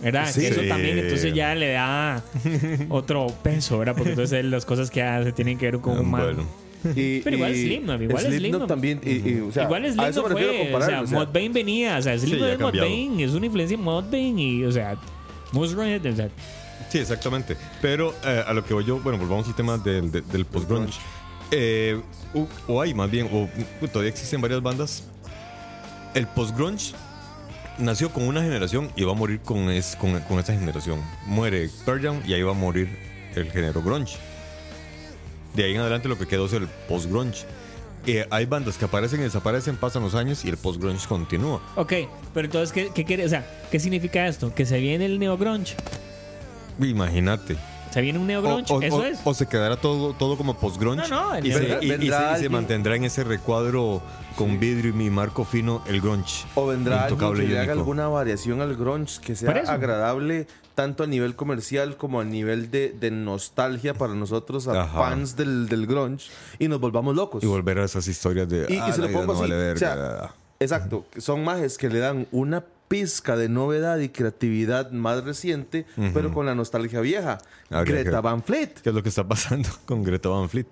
¿Verdad? 0.00 0.28
Sí. 0.30 0.42
Que 0.42 0.48
eso 0.48 0.60
Sí. 0.60 0.68
también 0.68 0.98
entonces 0.98 1.32
ya 1.34 1.54
le 1.54 1.72
da 1.72 2.22
otro 2.90 3.26
peso, 3.42 3.78
¿verdad? 3.78 3.94
Porque 3.96 4.10
entonces 4.10 4.44
las 4.44 4.64
cosas 4.66 4.90
que 4.90 5.02
hace 5.02 5.32
tienen 5.32 5.56
que 5.58 5.64
ver 5.70 5.80
con 5.80 5.98
un 5.98 6.10
man. 6.10 6.22
Bueno. 6.22 6.65
Y, 6.94 7.20
Pero 7.24 7.36
igual 7.36 7.54
y 7.54 7.62
Slipknot, 7.66 8.02
igual 8.02 8.18
Slipknot 8.22 8.38
Slipknot. 8.40 8.68
también. 8.68 9.00
y- 9.04 9.10
y, 9.30 9.40
o 9.40 9.52
sea, 9.52 9.64
Igual 9.64 9.84
a 9.84 9.88
Slipknot 9.88 10.08
eso 10.10 10.22
me 10.22 10.28
refiero 10.28 10.52
a 10.52 10.54
fue, 10.54 10.62
o 10.62 10.64
sea, 10.64 10.72
comparar. 10.72 11.04
o 11.04 11.06
sea, 11.06 11.18
Mudvayne 11.18 11.54
venía, 11.54 11.96
o 11.98 12.02
sea, 12.02 12.18
Slipknot 12.18 12.40
ya 12.74 12.82
ha 12.82 12.86
es. 12.86 12.90
Mudvayne, 12.90 13.24
es 13.24 13.30
una 13.32 13.46
influencia 13.46 13.76
de 13.76 13.82
Mudvayne 13.82 14.42
y, 14.42 14.64
o 14.64 14.72
sea, 14.72 14.96
Mushroom, 15.52 16.00
o 16.12 16.16
sea, 16.16 16.28
Sí, 16.88 16.98
exactamente. 16.98 17.56
Pero 17.82 18.14
eh, 18.24 18.44
a 18.46 18.52
lo 18.52 18.64
que 18.64 18.72
voy 18.74 18.84
yo, 18.84 18.98
bueno, 19.00 19.18
volvamos 19.18 19.48
al 19.48 19.54
tema 19.56 19.76
del, 19.78 20.10
del, 20.12 20.26
del 20.28 20.44
post-grunge. 20.44 20.98
Eh, 21.50 22.00
o, 22.34 22.46
o 22.68 22.80
hay 22.80 22.92
más 22.94 23.10
bien, 23.10 23.28
o 23.32 23.48
todavía 23.88 24.10
existen 24.10 24.40
varias 24.40 24.62
bandas. 24.62 25.04
El 26.14 26.26
post-grunge 26.28 26.92
nació 27.78 28.10
con 28.10 28.22
una 28.24 28.42
generación 28.42 28.90
y 28.96 29.02
va 29.04 29.12
a 29.12 29.14
morir 29.14 29.40
con, 29.40 29.68
es, 29.70 29.96
con, 29.96 30.18
con 30.20 30.38
esa 30.38 30.54
generación. 30.54 31.00
Muere 31.26 31.68
Pearl 31.84 32.00
Jam 32.02 32.20
y 32.26 32.32
ahí 32.34 32.42
va 32.42 32.52
a 32.52 32.54
morir 32.54 32.88
el 33.34 33.50
género 33.50 33.82
grunge. 33.82 34.16
De 35.56 35.64
ahí 35.64 35.74
en 35.74 35.80
adelante 35.80 36.08
lo 36.08 36.16
que 36.18 36.26
quedó 36.26 36.46
es 36.46 36.52
el 36.52 36.68
post-grunge. 36.88 37.44
Eh, 38.06 38.24
hay 38.30 38.46
bandas 38.46 38.76
que 38.78 38.84
aparecen 38.84 39.18
y 39.20 39.24
desaparecen, 39.24 39.76
pasan 39.76 40.02
los 40.04 40.14
años 40.14 40.44
y 40.44 40.48
el 40.48 40.56
post-grunge 40.56 41.08
continúa. 41.08 41.60
Ok, 41.74 41.92
pero 42.32 42.44
entonces, 42.44 42.70
¿qué, 42.72 42.90
qué 42.94 43.04
quiere? 43.04 43.24
O 43.24 43.28
sea, 43.28 43.44
¿qué 43.70 43.80
significa 43.80 44.28
esto? 44.28 44.54
Que 44.54 44.64
se 44.64 44.78
viene 44.78 45.06
el 45.06 45.18
neo-grunge. 45.18 45.74
Imagínate. 46.80 47.56
Se 47.90 48.00
viene 48.02 48.18
un 48.18 48.26
neo-grunge, 48.26 48.72
o- 48.72 48.82
eso 48.82 48.96
o- 48.96 49.04
es. 49.04 49.18
o 49.24 49.32
se 49.34 49.46
quedará 49.48 49.76
todo, 49.76 50.12
todo 50.12 50.36
como 50.36 50.54
post-grunge 50.58 51.08
No, 51.08 51.30
no, 51.30 51.34
el 51.34 51.46
y, 51.46 51.52
se, 51.52 51.78
y- 51.80 51.92
y 52.06 52.10
se- 52.38 52.44
y 52.44 52.48
mantendrá 52.48 52.94
en 52.96 53.04
ese 53.04 53.24
recuadro 53.24 54.02
con 54.36 54.60
vidrio 54.60 54.90
y 54.90 54.92
mi 54.92 55.10
marco 55.10 55.44
fino 55.44 55.82
el 55.86 56.00
grunge. 56.00 56.44
O 56.54 56.66
vendrá 56.66 57.04
alguien 57.06 57.34
que 57.34 57.44
y 57.44 57.48
le 57.48 57.58
haga 57.58 57.72
alguna 57.72 58.08
variación 58.08 58.60
al 58.60 58.76
grunge 58.76 59.20
que 59.20 59.34
sea 59.34 59.50
agradable 59.50 60.46
tanto 60.74 61.04
a 61.04 61.06
nivel 61.06 61.34
comercial 61.36 61.96
como 61.96 62.20
a 62.20 62.24
nivel 62.24 62.70
de, 62.70 62.90
de 63.00 63.10
nostalgia 63.10 63.94
para 63.94 64.14
nosotros, 64.14 64.68
a 64.68 64.82
Ajá. 64.82 64.98
fans 64.98 65.34
del, 65.34 65.68
del 65.68 65.86
grunge, 65.86 66.28
y 66.58 66.68
nos 66.68 66.78
volvamos 66.80 67.16
locos. 67.16 67.42
Y 67.42 67.46
volver 67.46 67.78
a 67.78 67.84
esas 67.84 68.06
historias 68.08 68.46
de. 68.48 68.66
Y- 68.68 68.74
y 68.74 68.78
"Ah, 68.78 68.92
se 68.92 69.00
la 69.00 69.06
lo 69.06 69.12
pongo 69.14 69.26
no 69.32 69.32
así, 69.32 69.50
vale 69.50 69.72
o 69.72 69.76
sea, 69.78 69.94
verga". 69.94 70.34
Exacto, 70.60 71.06
son 71.16 71.44
majes 71.44 71.78
que 71.78 71.88
le 71.88 71.98
dan 71.98 72.26
una 72.30 72.62
pizca 72.88 73.36
de 73.36 73.48
novedad 73.48 73.98
y 73.98 74.10
creatividad 74.10 74.90
más 74.92 75.24
reciente, 75.24 75.86
pero 76.14 76.32
con 76.32 76.46
la 76.46 76.54
nostalgia 76.54 77.00
vieja. 77.00 77.38
Habría 77.70 77.96
Greta 78.02 78.10
que- 78.18 78.22
Van 78.22 78.42
Fleet. 78.42 78.68
¿Qué 78.82 78.90
es 78.90 78.94
lo 78.94 79.02
que 79.02 79.08
está 79.08 79.26
pasando 79.26 79.68
con 79.86 80.02
Greta 80.04 80.28
Van 80.28 80.48
Fleet? 80.48 80.66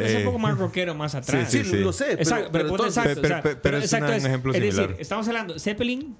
Pero 0.00 0.06
es 0.06 0.14
eh, 0.14 0.18
un 0.18 0.24
poco 0.24 0.38
más 0.38 0.58
rockero 0.58 0.94
más 0.94 1.14
atrás. 1.14 1.50
Sí, 1.50 1.64
sí. 1.64 1.76
lo 1.78 1.92
sé, 1.92 2.04
pero, 2.10 2.22
Exacto, 2.22 2.48
pero 2.52 2.84
exacto, 2.86 3.20
Pero- 3.62 3.78
es 3.78 3.84
exacto 3.84 4.06
un 4.12 4.26
ejemplo 4.26 4.52
es 4.52 4.58
similar. 4.60 4.88
decir, 4.88 5.00
estamos 5.00 5.26
hablando, 5.28 5.58
Zeppelin, 5.58 6.16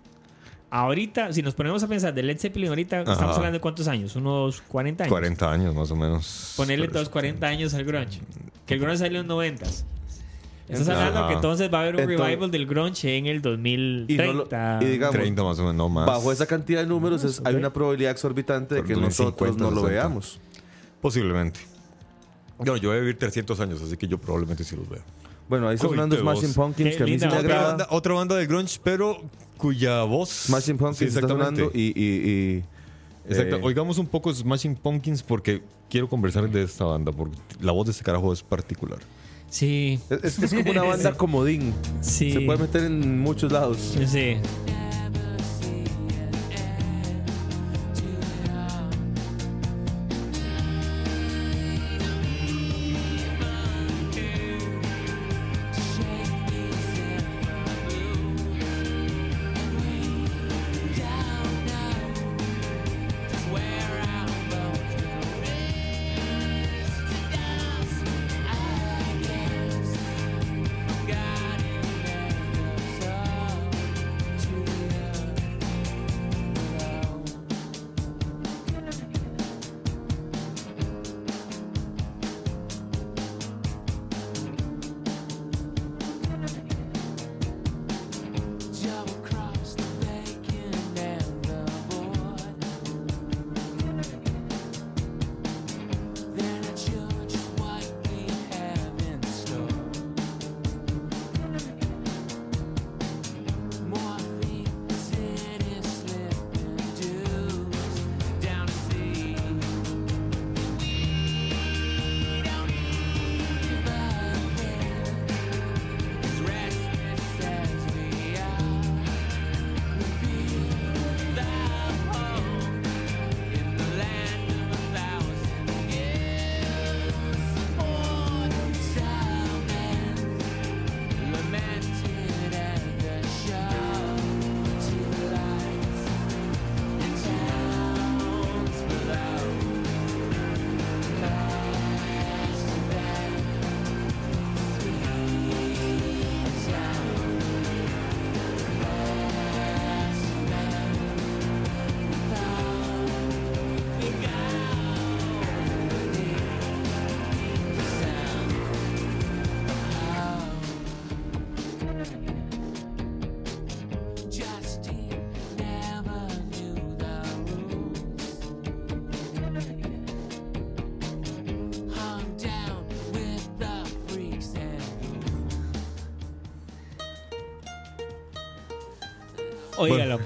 ahorita, 0.70 1.32
si 1.32 1.42
nos 1.42 1.54
ponemos 1.54 1.82
a 1.82 1.88
pensar 1.88 2.12
de 2.14 2.22
Led 2.22 2.38
Zeppelin 2.38 2.68
ahorita, 2.68 3.00
Ajá. 3.00 3.12
estamos 3.12 3.36
hablando 3.36 3.56
de 3.56 3.60
cuántos 3.60 3.88
años, 3.88 4.14
unos 4.16 4.60
40 4.62 5.04
años. 5.04 5.10
40 5.10 5.52
años 5.52 5.74
más 5.74 5.90
o 5.90 5.96
menos. 5.96 6.54
Ponerle 6.56 6.86
Pero- 6.86 6.94
todos 6.94 7.08
40 7.08 7.46
años 7.46 7.74
al 7.74 7.84
grunge. 7.84 8.20
Que 8.66 8.74
el 8.74 8.80
grunge 8.80 8.98
salió 8.98 9.20
en 9.20 9.28
90s. 9.28 9.84
Estás 10.68 10.86
Ajá. 10.90 11.06
hablando 11.06 11.28
que 11.28 11.34
entonces 11.34 11.72
va 11.72 11.78
a 11.78 11.80
haber 11.80 11.94
un 11.94 12.00
Entonces- 12.02 12.26
revival 12.26 12.50
del 12.50 12.66
grunge 12.66 13.16
en 13.16 13.24
el 13.26 13.36
Y, 13.36 13.40
no 13.40 14.24
lo- 14.24 14.32
2030. 14.44 14.78
y 14.82 14.84
digamos, 14.84 15.14
30 15.16 15.42
más 15.42 15.58
o 15.58 15.62
menos, 15.62 15.74
no 15.76 15.88
más. 15.88 16.04
bajo 16.06 16.30
esa 16.30 16.44
cantidad 16.44 16.82
de 16.82 16.86
números 16.86 17.24
es- 17.24 17.40
hay 17.42 17.54
una 17.54 17.72
probabilidad 17.72 18.12
exorbitante 18.12 18.74
de 18.74 18.82
que 18.84 18.92
2050, 18.92 19.24
nosotros 19.46 19.56
no 19.56 19.70
lo 19.70 19.80
60. 19.86 19.88
veamos. 19.90 20.38
Posiblemente. 21.00 21.60
Bueno, 22.58 22.76
yo 22.76 22.88
voy 22.90 22.98
a 22.98 23.00
vivir 23.00 23.18
300 23.18 23.58
años, 23.60 23.80
así 23.82 23.96
que 23.96 24.06
yo 24.08 24.18
probablemente 24.18 24.64
sí 24.64 24.74
los 24.76 24.88
veo. 24.88 25.00
Bueno, 25.48 25.68
ahí 25.68 25.76
está 25.76 25.86
Coite 25.86 26.02
sonando 26.02 26.22
vos. 26.24 26.38
Smashing 26.38 26.54
Pumpkins, 26.54 26.90
Qué 26.90 26.96
que 26.96 27.02
a 27.02 27.06
mí 27.06 27.12
sí 27.12 27.18
linda 27.20 27.26
me 27.28 27.38
otra 27.40 27.54
agrada. 27.54 27.68
Banda- 27.68 27.86
otra 27.90 28.14
banda 28.14 28.36
de 28.36 28.46
grunge, 28.46 28.78
pero 28.82 29.22
cuya 29.56 30.02
voz. 30.02 30.28
Smashing 30.28 30.76
Pumpkins 30.76 30.98
Sí, 30.98 31.04
está 31.06 31.20
exactamente. 31.20 31.60
sonando 31.62 31.78
y... 31.78 31.92
y- 31.96 32.30
y, 32.30 32.64
Exacto. 33.30 33.56
eh, 33.56 33.60
Oigamos 33.62 33.98
un 33.98 34.06
poco 34.06 34.32
Smashing 34.32 34.74
Pumpkins 34.76 35.22
porque 35.22 35.62
quiero 35.90 36.08
conversar 36.08 36.48
de 36.50 36.62
esta 36.62 36.84
banda, 36.84 37.12
porque 37.12 37.36
la 37.60 37.72
voz 37.72 37.86
de 37.86 37.92
este 37.92 38.02
carajo 38.04 38.32
es 38.32 38.42
particular. 38.42 38.98
Sí, 39.50 39.98
es, 40.10 40.24
es- 40.24 40.42
es 40.42 40.54
como 40.54 40.70
una 40.70 40.82
banda 40.82 41.12
comodín. 41.16 41.72
sí. 42.02 42.32
Se 42.32 42.40
puede 42.40 42.58
meter 42.58 42.84
en 42.84 43.18
muchos 43.20 43.50
lados. 43.52 43.78
Sí. 44.06 44.36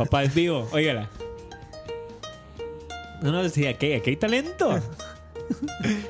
Papá, 0.05 0.23
es 0.25 0.35
vivo. 0.35 0.69
Óigala. 0.73 1.09
No, 3.23 3.31
no, 3.33 3.49
sí, 3.49 3.67
aquí, 3.67 3.93
aquí 3.93 4.11
hay 4.11 4.17
talento. 4.17 4.81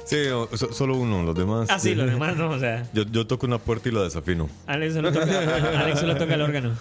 Sí, 0.04 0.28
o- 0.28 0.48
so- 0.56 0.72
solo 0.72 0.94
uno, 0.96 1.22
los 1.24 1.34
demás. 1.34 1.66
Ah, 1.70 1.78
sí, 1.78 1.94
los 1.96 2.08
demás 2.08 2.36
no, 2.36 2.50
o 2.50 2.58
sea. 2.60 2.86
Yo, 2.92 3.02
yo 3.04 3.26
toco 3.26 3.46
una 3.46 3.58
puerta 3.58 3.88
y 3.88 3.92
la 3.92 4.02
desafino. 4.02 4.48
Alex 4.66 4.94
solo 4.94 5.12
toca, 5.12 5.24
Alex 5.80 5.98
solo 6.00 6.16
toca 6.16 6.34
el 6.34 6.42
órgano. 6.42 6.76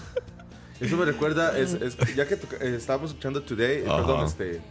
Eso 0.79 0.95
me 0.97 1.05
recuerda, 1.05 1.57
es, 1.57 1.73
es- 1.73 1.97
ya 2.15 2.27
que 2.27 2.35
toca- 2.35 2.57
eh, 2.57 2.75
estábamos 2.75 3.11
escuchando 3.11 3.41
Today, 3.41 3.77
eh, 3.79 3.85
Ajá. 3.87 3.97
perdón, 3.97 4.25
este, 4.27 4.61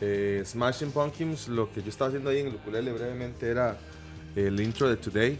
eh, 0.00 0.42
Smashing 0.46 0.90
Pumpkins, 0.90 1.48
lo 1.48 1.70
que 1.70 1.82
yo 1.82 1.90
estaba 1.90 2.08
haciendo 2.08 2.30
ahí 2.30 2.38
en 2.38 2.46
el 2.48 2.54
ukulele 2.54 2.92
brevemente 2.92 3.50
era 3.50 3.76
el 4.34 4.58
intro 4.60 4.88
de 4.88 4.96
Today. 4.96 5.38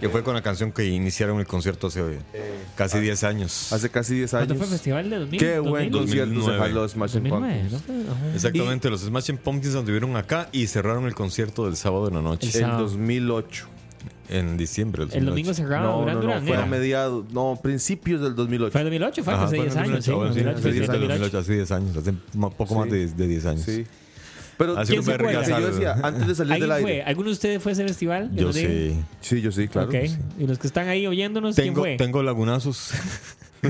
Que 0.00 0.08
fue 0.08 0.22
con 0.22 0.34
la 0.34 0.42
canción 0.42 0.72
que 0.72 0.84
iniciaron 0.86 1.38
el 1.40 1.46
concierto 1.46 1.86
hace 1.88 2.00
Eh, 2.32 2.54
casi 2.76 2.98
10 3.00 3.24
años. 3.24 3.72
hace 3.72 3.88
casi 3.90 4.14
10 4.14 4.30
¿Cuándo 4.30 4.54
años. 4.54 4.58
fue 4.58 4.66
el 4.66 4.72
festival 4.72 5.10
de 5.10 5.18
2000? 5.18 5.40
Qué 5.40 5.58
buen 5.58 5.90
2000? 5.90 5.92
concierto 5.92 6.30
se 6.30 6.34
2009. 6.36 6.58
jaló 6.58 6.88
Smashing 6.88 7.22
2009, 7.24 7.62
¿no 7.64 7.70
Pumpkins. 7.70 7.82
fue? 7.86 8.12
Ajá. 8.26 8.34
Exactamente, 8.34 8.90
los 8.90 9.00
Smashing 9.02 9.36
Pumpkins 9.38 9.74
anduvieron 9.74 10.16
acá 10.16 10.48
y 10.52 10.66
cerraron 10.66 11.04
el 11.06 11.14
concierto 11.14 11.66
del 11.66 11.76
sábado 11.76 12.08
en 12.08 12.14
la 12.14 12.22
noche. 12.22 12.46
En 12.46 12.52
sábado. 12.52 12.80
2008. 12.82 13.66
En 14.30 14.56
diciembre 14.56 15.04
del 15.04 15.18
El 15.18 15.26
domingo 15.26 15.48
2008. 15.50 15.54
cerrado, 15.54 15.92
No, 15.92 15.98
Durán 16.00 16.14
no, 16.14 16.20
no, 16.22 16.26
Durán. 16.28 16.42
fue 16.46 16.54
era. 16.54 16.62
a 16.62 16.66
mediados, 16.66 17.24
no, 17.32 17.60
principios 17.62 18.22
del 18.22 18.34
2008. 18.34 18.72
Fue 18.72 18.80
en 18.80 18.86
2008, 18.86 19.22
fue 19.24 19.34
Ajá, 19.34 19.44
hace 19.44 19.56
fue 19.56 19.66
en 19.66 19.70
10 19.72 19.76
años, 19.76 20.04
sí. 20.04 20.10
2008, 20.10 20.34
sí, 20.34 20.40
2008, 20.44 20.58
hace 20.58 20.72
10 20.72 20.86
2008. 20.88 21.08
2008, 21.08 21.38
hace 21.38 21.52
10 21.52 21.70
años, 21.72 21.96
hace 21.98 22.12
poco 22.56 22.66
Sí. 22.74 22.74
más 22.80 22.90
de, 22.90 23.06
de 23.08 23.26
10 23.28 23.46
años. 23.46 23.62
Sí. 23.64 23.84
Pero 24.56 24.78
Hace 24.78 24.92
¿Quién 24.92 25.02
se 25.04 25.12
acuerda? 25.14 25.42
que 25.42 25.50
yo 25.50 25.66
decía, 25.70 25.96
antes 26.02 26.26
de 26.28 26.34
salir 26.34 26.52
¿Alguien 26.52 26.70
del 26.70 26.80
fue? 26.82 26.90
aire. 26.92 27.02
¿Alguno 27.04 27.28
de 27.28 27.32
ustedes 27.32 27.62
fue 27.62 27.72
a 27.72 27.74
ese 27.74 27.84
festival? 27.84 28.30
Que 28.30 28.40
Yo 28.40 28.46
nos 28.46 28.54
digan. 28.54 28.72
sí. 28.72 29.04
Sí, 29.20 29.40
yo 29.40 29.50
sí, 29.52 29.68
claro. 29.68 29.88
Ok. 29.88 29.94
Y 30.38 30.46
los 30.46 30.58
que 30.58 30.66
están 30.66 30.88
ahí 30.88 31.06
oyéndonos, 31.06 31.54
¿quién 31.56 31.68
Tengo, 31.68 31.80
fue? 31.82 31.96
tengo 31.96 32.22
lagunazos. 32.22 32.92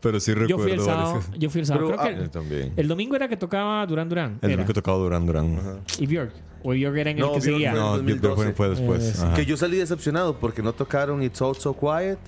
Pero 0.00 0.20
sí 0.20 0.32
recuerdo. 0.32 0.48
Yo 0.48 0.58
fui 0.58 0.72
el 0.72 0.80
sábado. 0.80 1.14
varios. 1.14 1.38
Yo 1.38 1.50
fui 1.50 1.60
el 1.60 1.66
sábado. 1.66 1.86
Pero, 1.88 1.98
Creo 1.98 2.10
que 2.10 2.16
Yo 2.18 2.22
el, 2.24 2.30
también. 2.30 2.72
el 2.76 2.88
domingo 2.88 3.16
era 3.16 3.28
que 3.28 3.36
tocaba 3.36 3.86
Durán 3.86 4.08
Durán. 4.08 4.38
El 4.42 4.52
único 4.54 4.68
que 4.68 4.72
tocaba 4.74 4.96
Durán 4.98 5.26
Durán. 5.26 5.80
Y 5.98 6.06
Björk. 6.06 6.32
O 6.62 6.70
Björk 6.72 6.96
era 6.96 7.10
en 7.10 7.18
No, 7.18 7.34
el 7.34 7.40
que 7.42 7.46
Björk 7.50 7.54
seguía. 7.54 7.72
No, 7.72 7.92
pero 8.02 8.02
fue, 8.02 8.28
2012. 8.46 8.52
fue 8.54 8.68
después. 8.70 9.02
Eh, 9.04 9.12
sí. 9.14 9.22
ajá. 9.22 9.34
Que 9.34 9.46
yo 9.46 9.56
salí 9.56 9.76
decepcionado 9.76 10.38
porque 10.38 10.62
no 10.62 10.72
tocaron 10.72 11.22
It's 11.22 11.40
All 11.42 11.54
So 11.56 11.74
Quiet 11.74 12.18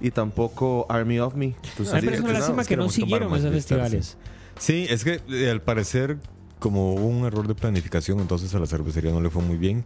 y 0.00 0.10
tampoco 0.10 0.86
Army 0.90 1.18
of 1.20 1.34
Me. 1.34 1.54
Entonces, 1.70 1.94
me 1.94 2.02
parece 2.02 2.22
una 2.22 2.32
lástima 2.34 2.64
que 2.64 2.76
no 2.76 2.88
siguieron 2.90 3.34
esos 3.34 3.50
festivales. 3.52 4.16
Sí, 4.58 4.86
es 4.88 5.02
que 5.04 5.20
eh, 5.30 5.50
al 5.50 5.62
parecer, 5.62 6.18
como 6.64 6.94
hubo 6.94 7.06
un 7.08 7.26
error 7.26 7.46
de 7.46 7.54
planificación, 7.54 8.20
entonces 8.20 8.54
a 8.54 8.58
la 8.58 8.64
cervecería 8.66 9.10
no 9.10 9.20
le 9.20 9.28
fue 9.28 9.42
muy 9.42 9.58
bien 9.58 9.84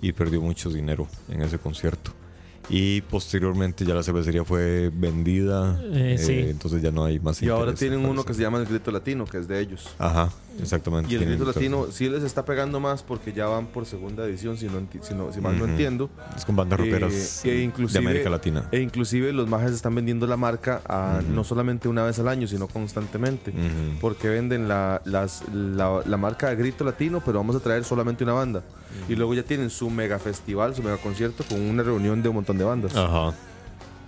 y 0.00 0.12
perdió 0.12 0.40
mucho 0.40 0.70
dinero 0.70 1.08
en 1.28 1.42
ese 1.42 1.58
concierto. 1.58 2.12
Y 2.68 3.00
posteriormente 3.00 3.84
ya 3.84 3.94
la 3.94 4.04
cervecería 4.04 4.44
fue 4.44 4.92
vendida, 4.94 5.76
Eh, 5.92 6.16
sí. 6.24 6.38
entonces 6.48 6.80
ya 6.82 6.92
no 6.92 7.04
hay 7.04 7.18
más 7.18 7.42
Y 7.42 7.48
ahora 7.48 7.74
tienen 7.74 8.04
uno 8.06 8.22
que 8.24 8.32
se 8.32 8.42
llama 8.42 8.58
El 8.58 8.66
Grito 8.66 8.92
Latino, 8.92 9.24
que 9.24 9.38
es 9.38 9.48
de 9.48 9.58
ellos. 9.58 9.88
Ajá, 9.98 10.30
exactamente. 10.60 11.12
Y 11.12 11.16
el 11.16 11.24
Grito 11.26 11.44
Latino 11.44 11.86
sí 11.92 12.08
les 12.08 12.22
está 12.22 12.44
pegando 12.44 12.80
más 12.80 13.02
porque 13.02 13.32
ya 13.32 13.46
van 13.46 13.66
por 13.66 13.86
segunda 13.86 14.24
edición, 14.24 14.56
si, 14.56 14.66
no, 14.66 14.80
si, 15.02 15.14
no- 15.14 15.32
si 15.32 15.40
mal 15.40 15.58
no 15.58 15.64
entiendo. 15.66 16.10
Es 16.36 16.44
con 16.44 16.56
bandas 16.56 16.80
Eh, 16.80 16.84
e 17.44 17.62
inclusive- 17.62 18.00
de 18.00 18.06
América 18.06 18.30
Latina. 18.30 18.68
E 18.72 18.80
inclusive 18.80 19.32
los 19.32 19.48
majes 19.48 19.72
están 19.72 19.94
vendiendo 19.94 20.26
la 20.26 20.36
marca 20.36 20.80
a- 20.86 21.20
no 21.28 21.44
solamente 21.44 21.88
una 21.88 22.02
vez 22.04 22.18
al 22.18 22.28
año, 22.28 22.46
sino 22.46 22.66
constantemente. 22.68 23.52
Porque 24.00 24.28
venden 24.28 24.68
la, 24.68 25.00
las- 25.04 25.42
la, 25.52 26.02
la 26.04 26.16
marca 26.16 26.48
de 26.48 26.56
Grito 26.56 26.84
Latino, 26.84 27.22
pero 27.24 27.38
vamos 27.38 27.56
a 27.56 27.60
traer 27.60 27.84
solamente 27.84 28.24
una 28.24 28.32
banda. 28.34 28.62
Y 29.08 29.14
luego 29.14 29.34
ya 29.34 29.42
tienen 29.44 29.70
su 29.70 29.88
mega 29.88 30.18
festival, 30.18 30.74
su 30.74 30.82
mega 30.82 30.96
concierto 30.96 31.44
con 31.48 31.60
una 31.60 31.82
reunión 31.82 32.22
de 32.22 32.28
un 32.28 32.34
montón 32.36 32.58
de 32.58 32.64
bandas. 32.64 32.94
Ajá. 32.96 33.32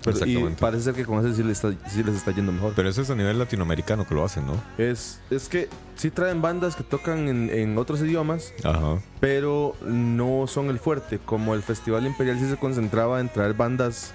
Pero- 0.04 0.16
y 0.18 0.20
exactamente. 0.30 0.60
parece 0.60 0.82
ser 0.84 0.94
que 0.94 1.04
con 1.04 1.24
ese 1.24 1.34
sí 1.36 1.42
les, 1.42 1.62
está, 1.64 1.88
sí 1.88 2.02
les 2.02 2.16
está 2.16 2.32
yendo 2.34 2.52
mejor. 2.52 2.72
Pero 2.76 2.88
eso 2.88 3.02
es 3.02 3.10
a 3.10 3.14
nivel 3.14 3.38
latinoamericano 3.38 4.06
que 4.06 4.14
lo 4.14 4.24
hacen, 4.24 4.46
¿no? 4.46 4.54
Es, 4.78 5.20
es 5.30 5.48
que 5.48 5.68
sí 5.96 6.10
traen 6.10 6.42
bandas 6.42 6.76
que 6.76 6.82
tocan 6.82 7.28
en, 7.28 7.50
en 7.50 7.78
otros 7.78 8.00
idiomas, 8.00 8.52
Ajá. 8.64 8.98
pero 9.20 9.74
no 9.84 10.46
son 10.48 10.68
el 10.70 10.78
fuerte. 10.78 11.18
Como 11.24 11.54
el 11.54 11.62
Festival 11.62 12.06
Imperial 12.06 12.38
sí 12.38 12.48
se 12.48 12.56
concentraba 12.56 13.20
en 13.20 13.28
traer 13.28 13.54
bandas 13.54 14.12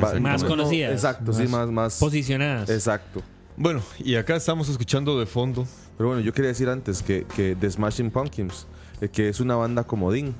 ba- 0.00 0.14
Más 0.20 0.42
no, 0.42 0.48
conocidas. 0.48 0.92
Exacto, 0.92 1.32
sí, 1.32 1.46
más, 1.48 1.68
más. 1.68 1.98
Posicionadas. 1.98 2.70
Exacto. 2.70 3.22
Bueno, 3.56 3.82
y 3.98 4.14
acá 4.14 4.36
estamos 4.36 4.68
escuchando 4.68 5.18
de 5.18 5.26
fondo. 5.26 5.66
Pero 5.98 6.08
bueno, 6.08 6.22
yo 6.22 6.32
quería 6.32 6.48
decir 6.48 6.68
antes 6.70 7.02
que, 7.02 7.26
que 7.36 7.54
The 7.54 7.70
Smashing 7.70 8.10
Pumpkins, 8.10 8.66
eh, 9.00 9.08
que 9.08 9.28
es 9.28 9.40
una 9.40 9.56
banda 9.56 9.84
comodín. 9.84 10.34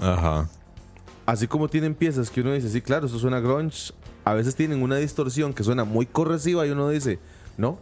Ajá. 0.00 0.48
Así 1.26 1.48
como 1.48 1.68
tienen 1.68 1.94
piezas 1.94 2.30
que 2.30 2.40
uno 2.40 2.52
dice, 2.52 2.70
sí, 2.70 2.80
claro, 2.80 3.06
esto 3.06 3.18
suena 3.18 3.40
grunge, 3.40 3.92
a 4.24 4.34
veces 4.34 4.54
tienen 4.54 4.80
una 4.82 4.96
distorsión 4.96 5.52
que 5.52 5.64
suena 5.64 5.84
muy 5.84 6.06
corrosiva 6.06 6.64
y 6.66 6.70
uno 6.70 6.88
dice, 6.88 7.18
no, 7.56 7.78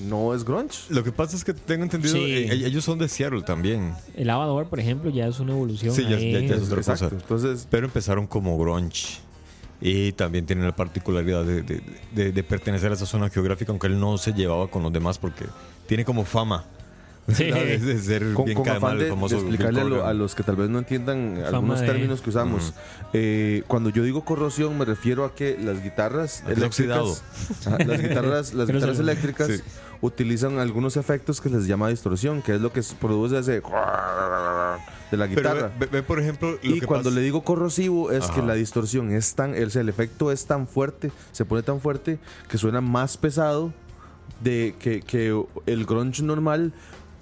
no 0.00 0.34
es 0.34 0.44
grunge. 0.44 0.76
Lo 0.90 1.04
que 1.04 1.12
pasa 1.12 1.36
es 1.36 1.44
que 1.44 1.54
tengo 1.54 1.84
entendido, 1.84 2.14
Sí. 2.14 2.20
eh, 2.24 2.52
ellos 2.66 2.84
son 2.84 2.98
de 2.98 3.08
Seattle 3.08 3.42
también. 3.42 3.94
El 4.16 4.26
lavador, 4.26 4.66
por 4.66 4.80
ejemplo, 4.80 5.08
ya 5.10 5.26
es 5.28 5.38
una 5.38 5.52
evolución. 5.52 5.94
Sí, 5.94 6.02
ya- 6.02 6.18
ya- 6.18 6.40
ya 6.40 6.54
es 6.56 6.62
otra 6.64 6.78
Exacto. 6.78 7.04
cosa. 7.10 7.16
Entonces, 7.22 7.68
Pero 7.70 7.86
empezaron 7.86 8.26
como 8.26 8.58
grunge. 8.58 9.18
Y 9.80 10.10
también 10.12 10.44
tienen 10.44 10.64
la 10.66 10.74
particularidad 10.74 11.44
de, 11.44 11.62
de- 11.62 11.80
de- 12.12 12.32
de 12.32 12.42
pertenecer 12.42 12.90
a 12.90 12.94
esa 12.94 13.06
zona 13.06 13.30
geográfica, 13.30 13.70
aunque 13.70 13.86
él 13.86 14.00
no 14.00 14.18
se 14.18 14.32
llevaba 14.32 14.66
con 14.66 14.82
los 14.82 14.92
demás 14.92 15.18
porque 15.18 15.44
tiene 15.86 16.04
como 16.04 16.24
fama 16.24 16.64
Sí. 17.28 17.44
de, 17.50 17.78
de 17.78 17.98
ser 17.98 18.32
con, 18.32 18.44
bien 18.46 18.56
con 18.56 18.68
afán 18.68 18.80
mal 18.82 18.98
de, 18.98 19.04
el 19.04 19.10
de 19.10 19.14
famoso 19.14 19.36
Bill 19.36 19.46
explicarle 19.48 19.80
a, 19.80 19.84
lo- 19.84 19.90
Corgan. 19.96 20.10
a 20.10 20.14
los 20.14 20.34
que 20.34 20.42
tal 20.42 20.56
vez 20.56 20.68
no 20.70 20.78
entiendan 20.78 21.34
Fama 21.36 21.48
algunos 21.48 21.80
de- 21.80 21.86
términos 21.86 22.20
que 22.22 22.30
usamos. 22.30 22.74
Eh, 23.12 23.62
cuando 23.66 23.90
yo 23.90 24.02
digo 24.02 24.24
corrosión 24.24 24.76
me 24.78 24.84
refiero 24.84 25.24
a 25.24 25.34
que 25.34 25.58
las 25.62 25.82
guitarras 25.82 26.42
oxidado. 26.64 27.04
eléctricas, 27.06 27.66
Ajá, 27.66 27.78
las 27.84 28.00
guitarras, 28.02 28.54
las 28.54 28.66
Pero 28.66 28.78
guitarras 28.78 28.98
eléctricas 29.00 29.48
Sí. 29.48 29.62
utilizan 30.00 30.58
algunos 30.58 30.96
efectos 30.96 31.40
que 31.40 31.48
les 31.50 31.66
llama 31.66 31.88
distorsión, 31.88 32.40
que 32.42 32.54
es 32.54 32.60
lo 32.60 32.72
que 32.72 32.82
produce 33.00 33.38
ese 33.38 33.60
de 35.10 35.16
la 35.16 35.26
Pero 35.26 35.28
guitarra. 35.40 35.70
ve, 35.78 35.86
ve, 35.86 36.02
por 36.02 36.20
ejemplo, 36.20 36.52
lo 36.52 36.58
Y 36.76 36.80
que 36.80 36.86
cuando 36.86 37.08
pasa- 37.10 37.16
le 37.16 37.22
digo 37.24 37.42
corrosivo 37.42 38.10
es 38.10 38.26
que 38.26 38.42
la 38.42 38.54
distorsión 38.54 39.10
es 39.12 39.34
tan, 39.34 39.60
o 39.62 39.70
sea, 39.70 39.80
el 39.82 39.88
efecto 39.88 40.30
es 40.32 40.46
tan 40.46 40.66
fuerte, 40.68 41.10
se 41.32 41.44
pone 41.44 41.62
tan 41.62 41.80
fuerte 41.80 42.18
que 42.48 42.58
suena 42.58 42.80
más 42.80 43.16
pesado 43.16 43.72
de 44.42 44.74
que, 44.78 45.00
que 45.00 45.42
el 45.66 45.84
grunge 45.86 46.22
normal, 46.22 46.72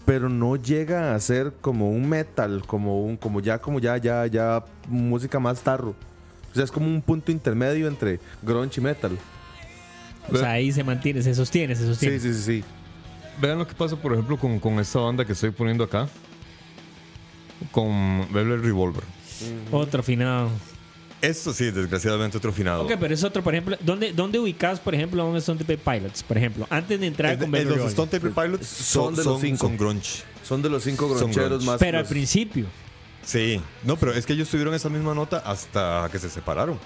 pero 0.07 0.29
no 0.29 0.55
llega 0.55 1.15
a 1.15 1.21
ser 1.21 1.53
como 1.61 1.91
un 1.91 2.09
metal, 2.09 2.63
como 2.67 3.03
un, 3.03 3.17
como 3.17 3.41
ya, 3.41 3.59
como 3.59 3.81
ya, 3.81 3.99
ya, 3.99 4.25
ya 4.27 4.65
música 4.89 5.41
más 5.41 5.61
tarro. 5.63 5.95
O 6.53 6.55
sea, 6.55 6.65
es 6.65 6.71
como 6.71 6.87
un 6.87 7.03
punto 7.03 7.33
intermedio 7.33 7.89
entre 7.89 8.21
grunge 8.41 8.81
y 8.81 8.85
metal. 8.85 9.19
O 10.33 10.37
sea, 10.37 10.53
ahí 10.53 10.73
se 10.73 10.85
mantiene, 10.85 11.23
se 11.23 11.35
sostiene, 11.35 11.75
se 11.75 11.87
sostiene. 11.87 12.19
Sí, 12.19 12.33
sí, 12.33 12.35
sí, 12.35 12.43
sí. 12.61 12.65
Vean 13.41 13.59
lo 13.59 13.67
que 13.67 13.75
pasa, 13.75 13.97
por 13.97 14.13
ejemplo, 14.13 14.39
con, 14.39 14.59
con 14.61 14.79
esta 14.79 15.01
banda 15.01 15.25
que 15.25 15.33
estoy 15.33 15.51
poniendo 15.51 15.85
acá. 15.85 16.09
Con 17.73 18.33
Velvet 18.33 18.63
Revolver. 18.63 19.05
Otro 19.73 20.03
finado. 20.03 20.51
Esto 21.23 21.53
sí, 21.53 21.71
desgraciadamente 21.71 22.37
otro 22.37 22.53
finado. 22.53 22.83
Ok, 22.85 22.93
pero 23.01 23.15
es 23.15 23.25
otro, 23.25 23.43
por 23.43 23.55
ejemplo, 23.55 23.77
¿dónde, 23.81 24.13
dónde 24.13 24.39
ubicas, 24.39 24.79
por 24.81 24.95
ejemplo, 24.95 25.23
a 25.23 25.25
un 25.25 25.37
Stone 25.37 25.59
Temple 25.65 25.79
Pilots, 25.79 26.23
por 26.23 26.37
ejemplo? 26.37 26.67
Antes 26.71 27.01
de 27.01 27.07
entrar 27.07 27.33
Es 27.33 27.39
de- 27.41 27.47
con 27.47 27.55
es 27.55 27.65
Velvet 27.65 27.79
los. 27.79 27.89
Stone 27.89 28.09
Temple 28.11 28.31
Pilots 28.31 28.67
Son 28.67 29.05
son, 29.05 29.17
de 29.17 29.25
los 29.25 29.41
cinco. 29.41 29.67
son 29.67 29.77
grunge. 29.77 30.23
Son 30.45 30.63
de 30.63 30.69
los 30.69 30.83
cinco 30.85 31.09
groncheros 31.09 31.65
más. 31.65 31.79
Pero 31.79 31.99
al 31.99 32.07
principio. 32.07 32.67
Sí, 33.25 33.61
no, 33.83 33.97
pero 33.97 34.13
es 34.13 34.25
que 34.27 34.35
ellos 34.35 34.49
tuvieron 34.49 34.73
esa 34.75 34.89
misma 34.89 35.15
nota 35.15 35.39
hasta 35.39 36.09
que 36.13 36.19
se 36.19 36.29
separaron. 36.31 36.79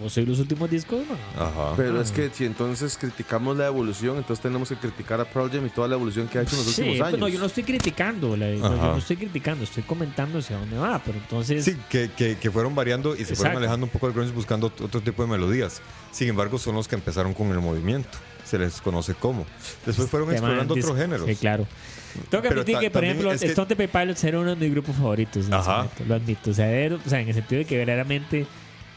¿Vos 0.00 0.12
soy 0.12 0.24
los 0.26 0.38
últimos 0.38 0.70
discos? 0.70 1.00
No. 1.08 1.42
Ajá. 1.42 1.74
Pero 1.76 1.98
Ah. 1.98 2.02
es 2.02 2.10
que 2.12 2.30
si 2.32 2.44
entonces 2.44 2.96
criticamos 2.98 3.56
la 3.56 3.66
evolución, 3.66 4.16
entonces 4.16 4.42
tenemos 4.42 4.68
que 4.68 4.76
criticar 4.76 5.20
a 5.20 5.24
Pearl 5.24 5.50
Jam 5.50 5.66
y 5.66 5.70
toda 5.70 5.88
la 5.88 5.94
evolución 5.96 6.28
que 6.28 6.38
ha 6.38 6.42
hecho 6.42 6.52
en 6.56 6.64
los 6.64 6.72
Sí, 6.74 6.82
últimos 6.82 6.98
pues 6.98 7.08
años. 7.08 7.20
no, 7.20 7.28
yo 7.28 7.38
no 7.40 7.46
estoy 7.46 7.64
criticando, 7.64 8.36
la- 8.36 8.46
no, 8.50 8.76
yo 8.76 8.82
no 8.92 8.96
estoy 8.98 9.16
criticando, 9.16 9.64
estoy 9.64 9.82
comentando 9.82 10.38
hacia 10.38 10.56
dónde 10.58 10.76
va, 10.78 11.00
pero 11.04 11.18
entonces... 11.18 11.64
Sí, 11.64 11.76
que, 11.90 12.10
que, 12.16 12.36
que 12.38 12.50
fueron 12.50 12.74
variando 12.74 13.14
y 13.14 13.18
se 13.18 13.22
Exacto. 13.22 13.42
fueron 13.42 13.58
alejando 13.58 13.86
un 13.86 13.90
poco 13.90 14.06
del 14.06 14.14
grunge 14.14 14.32
buscando 14.32 14.70
ot- 14.70 14.80
otro 14.84 15.00
tipo 15.00 15.22
de 15.22 15.28
melodías. 15.28 15.80
Sin 16.12 16.28
embargo, 16.28 16.58
son 16.58 16.74
los 16.76 16.86
que 16.88 16.94
empezaron 16.94 17.34
con 17.34 17.50
el 17.50 17.58
movimiento. 17.60 18.16
Se 18.44 18.58
les 18.58 18.80
conoce 18.80 19.14
como. 19.14 19.44
Después 19.84 20.08
fueron 20.08 20.28
Tema 20.28 20.36
explorando 20.38 20.74
antes- 20.74 20.84
otros 20.84 20.98
géneros. 21.00 21.26
Sí, 21.26 21.34
claro. 21.36 21.66
Tengo 22.30 22.42
que 22.42 22.48
admitir 22.48 22.78
que, 22.78 22.90
por 22.90 23.04
ejemplo, 23.04 23.32
es 23.32 23.40
que- 23.40 23.48
Stone 23.48 23.66
Temple 23.66 23.88
Pilots 23.88 24.22
era 24.24 24.38
uno 24.38 24.50
de 24.50 24.56
mis 24.56 24.70
grupos 24.70 24.94
favoritos. 24.96 25.46
en 25.46 25.54
Ajá. 25.54 25.76
momento, 25.78 26.04
lo 26.06 26.14
admito. 26.14 26.50
O 26.50 26.54
sea, 26.54 26.70
era- 26.70 26.94
o 26.94 27.08
sea, 27.08 27.20
en 27.20 27.28
el 27.28 27.34
sentido 27.34 27.58
de 27.58 27.64
que 27.64 27.76
verdaderamente... 27.76 28.46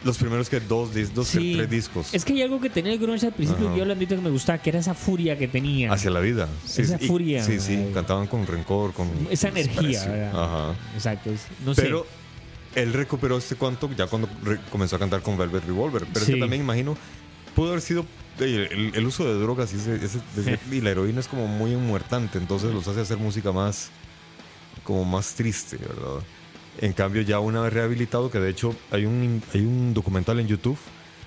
Los 0.04 0.18
primeros 0.18 0.50
que 0.50 0.62
dos, 0.62 0.91
dos 1.14 1.28
Sí. 1.28 1.54
tres 1.58 1.70
discos. 1.70 2.14
Es 2.14 2.24
que 2.24 2.32
hay 2.34 2.41
algo 2.43 2.62
que 2.62 2.70
tenía 2.70 2.93
el 2.93 3.00
grunge 3.00 3.26
al 3.28 3.34
principio 3.34 3.68
Ajá. 3.68 3.78
yo 3.78 3.84
lo 3.86 3.91
admito 3.93 4.16
que 4.16 4.22
me 4.22 4.30
gustaba, 4.30 4.58
que 4.60 4.70
era 4.70 4.80
esa 4.80 4.93
furia 4.93 5.38
que 5.38 5.47
tenía. 5.50 5.91
Hacia 5.91 6.10
la 6.10 6.22
vida. 6.22 6.47
Sí, 6.66 6.84
Esa 6.84 6.97
sí, 6.97 7.08
furia, 7.08 7.43
Sí, 7.43 7.60
sí. 7.60 7.74
ay. 7.76 7.91
Cantaban 7.93 8.28
con 8.28 8.47
rencor, 8.47 8.93
con. 8.93 9.10
Esa 9.30 9.50
energía. 9.50 10.06
¿verdad? 10.06 10.43
Ajá. 10.43 10.76
Exacto. 10.95 11.32
sé. 11.36 11.82
Pero 11.82 12.06
él 12.76 12.93
recuperó 12.93 13.38
este 13.38 13.56
cuanto 13.56 13.89
ya 13.97 14.08
cuando 14.08 14.30
comenzó 14.72 14.95
a 14.95 15.00
cantar 15.00 15.22
con 15.22 15.38
Velvet 15.38 15.66
Revolver. 15.66 16.06
Pero 16.14 16.26
es 16.26 16.32
que 16.32 16.39
también 16.39 16.62
imagino, 16.62 16.95
pudo 17.54 17.70
haber 17.70 17.82
sido 17.82 18.06
eh, 18.39 18.70
el, 18.72 18.91
el 18.95 19.06
uso 19.06 19.26
de 19.26 19.34
drogas 19.38 19.74
y, 19.74 19.76
ese- 19.76 19.95
ese- 19.95 20.22
ese- 20.38 20.60
y 20.72 20.80
la 20.80 20.91
heroína 20.91 21.20
es 21.20 21.28
como 21.28 21.45
muy 21.45 21.74
enmuertante, 21.74 22.38
entonces 22.38 22.74
los 22.74 22.88
hace 22.88 23.02
hacer 23.02 23.18
música 23.18 23.52
más, 23.52 23.89
como 24.86 25.04
más 25.04 25.34
triste, 25.34 25.76
¿verdad? 25.76 26.24
En 26.82 26.93
cambio, 26.93 27.21
ya 27.23 27.39
una 27.39 27.61
vez 27.61 27.73
rehabilitado, 27.73 28.32
que 28.32 28.39
de 28.39 28.49
hecho 28.49 28.75
hay 28.91 29.05
un, 29.05 29.43
hay 29.53 29.61
un 29.61 29.93
documental 29.93 30.39
en 30.39 30.47
YouTube 30.47 30.77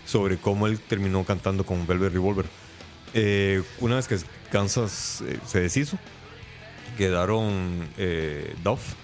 sobre 0.06 0.36
cómo 0.38 0.66
él 0.66 0.78
terminó 0.80 1.24
cantando 1.24 1.64
con 1.64 1.86
Velvet 1.86 2.12
Revolver. 2.12 2.46
Eh, 3.14 3.62
una 3.80 3.96
vez 3.96 4.08
que 4.08 4.16
Kansas 4.50 5.22
eh, 5.26 5.38
se 5.46 5.60
deshizo, 5.60 5.98
quedaron 6.96 7.86
eh, 7.98 8.54
Duff, 8.62 8.94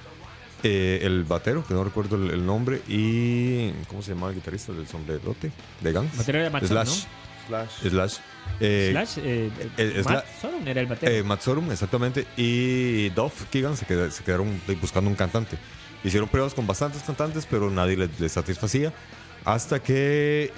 eh, 0.62 1.00
el 1.02 1.24
batero, 1.24 1.64
que 1.66 1.74
no 1.74 1.84
recuerdo 1.84 2.16
el, 2.16 2.30
el 2.30 2.44
nombre, 2.46 2.82
y. 2.88 3.70
¿Cómo 3.88 4.02
se 4.02 4.14
llama 4.14 4.28
el 4.30 4.34
guitarrista 4.36 4.72
del 4.72 4.86
sombrerote? 4.88 5.52
De 5.80 5.92
Guns. 5.92 6.16
Batero 6.16 6.42
de 6.42 6.50
Matt 6.50 6.64
Slash. 6.64 7.04
Slash. 7.46 7.70
Slash. 7.88 8.16
Eh, 8.60 8.88
Slash, 8.92 9.18
eh, 9.18 9.50
eh, 9.78 10.02
Matt 10.04 10.24
Sorum 10.40 10.66
era 10.68 10.80
el 10.80 10.86
batero. 10.86 11.12
eh, 11.12 11.22
Matt 11.22 11.40
Sorum, 11.42 11.70
exactamente. 11.70 12.26
Y 12.36 13.08
Duff 13.10 13.44
Keegan 13.50 13.76
se, 13.76 13.86
queda- 13.86 14.10
se 14.10 14.22
quedaron 14.24 14.60
buscando 14.80 15.08
un 15.08 15.16
cantante. 15.16 15.56
Hicieron 16.04 16.28
pruebas 16.28 16.54
con 16.54 16.66
bastantes 16.66 17.02
cantantes, 17.02 17.46
pero 17.48 17.70
nadie 17.70 17.96
les, 17.96 18.20
les 18.20 18.32
satisfacía. 18.32 18.92
Hasta 19.44 19.82
que 19.82 20.52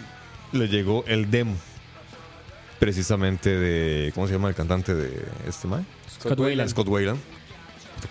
le 0.52 0.68
llegó 0.68 1.04
el 1.06 1.30
demo. 1.30 1.56
Precisamente 2.78 3.50
de. 3.50 4.12
¿Cómo 4.14 4.26
se 4.26 4.32
llama 4.32 4.48
el 4.48 4.54
cantante 4.54 4.94
de 4.94 5.24
este 5.46 5.68
man? 5.68 5.86
Scott. 6.08 6.32
Scott 6.70 6.88
Wayland. 6.88 7.20
Puta, 7.20 7.20
Qué 7.20 7.39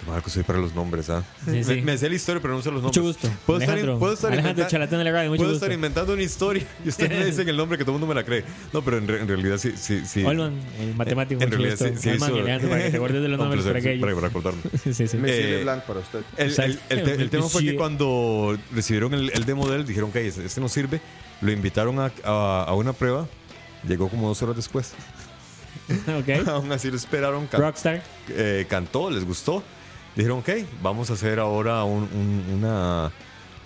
mal 0.08 0.22
que 0.24 0.30
soy 0.30 0.44
para 0.44 0.60
los 0.60 0.74
nombres, 0.74 1.10
¿ah? 1.10 1.24
Sí, 1.46 1.52
me, 1.52 1.64
sí. 1.64 1.82
me 1.82 1.98
sé 1.98 2.10
la 2.10 2.16
historia, 2.16 2.42
pero 2.42 2.54
no 2.56 2.62
sé 2.62 2.72
los 2.72 2.82
nombres. 2.82 3.04
Mucho 3.04 3.08
gusto. 3.08 3.30
Puedo 3.46 3.60
estar, 3.60 3.80
puedo 4.00 4.14
estar 4.14 4.32
Alejandro 4.32 4.64
inventa- 4.64 4.68
Chalatán 4.72 5.00
de 5.00 5.06
la 5.06 5.12
radio, 5.12 5.30
mucho 5.30 5.38
puedo 5.40 5.52
gusto. 5.52 5.66
estar 5.66 5.74
inventando 5.76 6.14
una 6.14 6.22
historia 6.24 6.66
y 6.86 6.90
ustedes 6.90 7.10
me 7.20 7.26
dicen 7.26 7.50
el 7.50 7.58
nombre 7.58 7.78
que 7.78 7.84
todo 7.84 7.96
el 7.96 8.00
mundo 8.02 8.14
me 8.14 8.20
la 8.20 8.26
cree. 8.26 8.44
No, 8.74 8.82
pero 8.84 8.98
en, 8.98 9.08
re- 9.08 9.22
en 9.22 9.28
realidad 9.28 9.58
sí. 9.58 9.74
sí, 9.76 10.02
sí. 10.06 10.24
Olman, 10.24 10.60
el 10.80 10.96
matemático. 10.96 11.42
En 11.42 11.50
mucho 11.50 11.58
realidad 11.62 11.78
gusto. 11.80 12.02
sí, 12.02 12.10
sí 12.18 12.24
Alejandro, 12.26 12.70
para 12.70 12.84
que 12.84 12.90
te 12.92 13.00
guardes 13.00 13.22
de 13.22 13.28
los 13.30 13.38
No, 13.40 13.44
nombres 13.46 13.66
para 13.66 13.80
aquello. 13.80 14.02
para, 14.02 14.16
para 14.16 14.28
acordarme. 14.28 14.62
Sí, 14.84 15.08
sí. 15.08 15.18
Eh, 15.26 15.60
Blanc 15.64 15.84
para 15.84 16.00
usted. 16.00 16.20
El, 16.38 16.48
Exacto. 16.50 16.78
el- 16.90 17.00
el 17.00 17.06
te- 17.06 17.14
el 17.22 17.30
tema 17.30 17.48
fue 17.50 17.64
que 17.64 17.76
cuando 17.76 18.58
recibieron 18.74 19.14
el, 19.14 19.32
el 19.34 19.46
demo 19.46 19.68
de 19.70 19.78
él, 19.78 19.86
dijeron 19.86 20.12
que 20.12 20.28
este, 20.28 20.46
este 20.46 20.62
no 20.62 20.70
sirve. 20.70 21.02
Lo 21.42 21.52
invitaron 21.52 22.00
a, 22.00 22.12
a- 22.24 22.66
a 22.68 22.74
una 22.76 22.94
prueba. 22.94 23.28
Llegó 23.88 24.10
como 24.10 24.28
dos 24.28 24.42
horas 24.42 24.56
después. 24.58 24.94
ok. 26.08 26.48
Aún 26.48 26.72
así 26.72 26.90
lo 26.90 26.98
esperaron. 26.98 27.48
can- 27.48 27.62
Rockstar. 27.62 28.04
eh, 28.30 28.66
cantó, 28.70 29.10
les 29.10 29.26
gustó. 29.26 29.64
Dijeron, 30.16 30.40
ok, 30.40 30.50
vamos 30.82 31.10
a 31.10 31.14
hacer 31.14 31.40
ahora 31.40 31.84
un- 31.84 32.10
un- 32.14 32.54
una, 32.56 33.12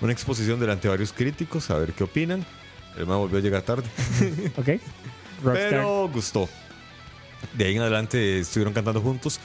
una 0.02 0.12
exposición 0.12 0.60
delante 0.60 0.84
de 0.84 0.90
varios 0.90 1.12
críticos, 1.14 1.70
a 1.70 1.78
ver 1.78 1.94
qué 1.94 2.04
opinan. 2.04 2.46
El 2.98 3.08
man 3.08 3.18
volvió 3.18 3.40
a 3.40 3.42
llegar 3.42 3.62
tarde, 3.64 3.84
Ok. 4.58 4.68
Rockstar. 5.44 5.70
pero 5.70 6.08
gustó. 6.14 6.48
De 7.54 7.66
ahí 7.66 7.76
en 7.76 7.82
adelante 7.82 8.40
estuvieron 8.40 8.74
cantando 8.74 9.02
juntos. 9.02 9.40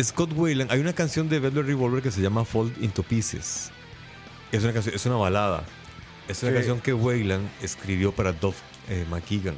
Scott 0.00 0.30
Weiland, 0.34 0.70
hay 0.70 0.80
una 0.80 0.92
canción 0.94 1.28
de 1.28 1.38
Velvet 1.40 1.66
Revolver 1.66 2.02
que 2.02 2.10
se 2.10 2.20
llama 2.22 2.44
Fall 2.44 2.72
Into 2.80 3.02
Pieces. 3.02 3.70
Es 4.52 4.62
una, 4.64 4.72
canción, 4.72 4.94
es 4.94 5.04
una 5.06 5.16
balada. 5.16 5.64
Es 6.28 6.42
una 6.42 6.52
canción 6.54 6.80
que 6.80 6.94
Weiland 6.94 7.46
escribió 7.62 8.12
para 8.12 8.32
Duff 8.32 8.56
eh, 8.88 9.04
McKagan 9.10 9.54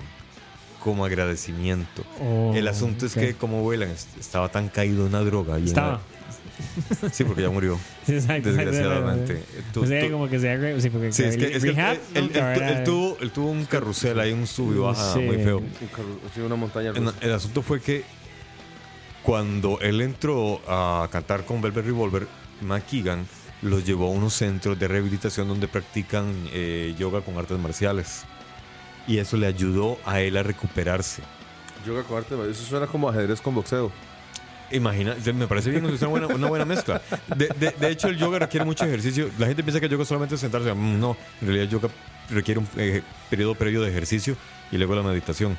como 0.84 1.04
agradecimiento. 1.06 2.04
Oh, 2.20 2.52
El 2.54 2.68
asunto 2.68 3.06
es 3.06 3.14
que 3.14 3.32
como 3.34 3.72
es- 3.72 4.06
estaba 4.20 4.50
tan 4.50 4.68
caído 4.68 5.02
en 5.06 5.08
una 5.14 5.20
droga. 5.24 5.58
y 5.58 5.64
Estaba. 5.64 5.92
la- 5.92 7.10
Sí, 7.10 7.24
porque 7.24 7.42
ya 7.42 7.50
murió. 7.50 7.80
Exacto, 8.06 8.52
Desgraciadamente. 8.52 9.32
exacto. 9.32 9.62
Tú- 9.72 9.82
O 9.82 9.86
sea, 9.86 10.04
tú- 10.04 10.12
como 10.12 10.28
que 10.28 10.38
se. 10.38 10.80
Sí, 10.82 10.90
porque 10.90 11.10
Sí, 11.12 11.22
es 11.24 11.36
que, 11.36 11.56
es 11.56 11.62
que 11.62 11.70
él, 11.70 11.74
rehab 11.76 11.98
él- 12.14 12.22
nunca 12.24 12.54
él- 12.54 12.62
era- 12.62 12.78
él 12.78 12.84
tuvo, 12.84 13.16
él 13.20 13.30
tuvo 13.30 13.50
un 13.50 13.64
carrusel 13.64 14.20
ahí, 14.20 14.32
un 14.32 14.46
sub 14.46 14.72
y 14.74 14.78
baja 14.78 15.14
Sí. 15.14 15.20
muy 15.20 15.36
feo. 15.38 15.62
Sí, 16.34 16.40
una 16.42 16.54
montaña 16.54 16.92
rusa. 16.92 17.14
El 17.22 17.32
asunto 17.32 17.62
fue 17.62 17.80
que 17.80 18.04
cuando 19.22 19.80
él 19.80 20.00
entró 20.02 20.60
a 20.68 21.08
cantar 21.10 21.44
con 21.46 21.62
Velvet 21.62 21.86
Revolver, 21.86 22.26
McKeegan 22.60 23.26
los 23.62 23.84
llevó 23.86 24.06
a 24.08 24.10
unos 24.10 24.34
centros 24.34 24.78
de 24.78 24.86
rehabilitación 24.86 25.48
donde 25.48 25.66
practican 25.68 26.26
eh, 26.52 26.94
yoga 26.98 27.22
con 27.22 27.36
artes 27.38 27.58
marciales. 27.58 28.24
Y 29.06 29.18
eso 29.18 29.36
le 29.36 29.46
ayudó 29.46 29.98
a 30.04 30.20
él 30.20 30.36
a 30.36 30.42
recuperarse. 30.42 31.22
Yoga 31.86 32.02
con 32.04 32.16
arte, 32.18 32.34
eso 32.50 32.64
suena 32.64 32.86
como 32.86 33.08
ajedrez 33.08 33.40
con 33.40 33.54
boxeo. 33.54 33.92
Imagina, 34.70 35.14
me 35.34 35.46
parece 35.46 35.70
bien, 35.70 35.84
es 35.86 36.00
una 36.00 36.08
buena, 36.08 36.26
una 36.28 36.48
buena 36.48 36.64
mezcla. 36.64 37.02
De, 37.36 37.48
de- 37.48 37.70
de 37.78 37.90
hecho, 37.90 38.08
el 38.08 38.16
yoga 38.16 38.38
requiere 38.38 38.64
mucho 38.64 38.84
ejercicio. 38.86 39.28
La 39.38 39.46
gente 39.46 39.62
piensa 39.62 39.78
que 39.78 39.86
el 39.86 39.92
yoga 39.92 40.04
solamente 40.06 40.34
es 40.36 40.40
sentarse. 40.40 40.72
Mm, 40.72 40.98
No, 40.98 41.16
en 41.40 41.46
realidad 41.46 41.64
el 41.64 41.70
yoga 41.70 41.88
requiere 42.30 42.60
un 42.60 42.68
eh, 42.78 43.02
periodo 43.28 43.54
previo 43.54 43.82
de 43.82 43.90
ejercicio 43.90 44.36
y 44.72 44.78
luego 44.78 44.94
la 44.94 45.02
meditación. 45.02 45.56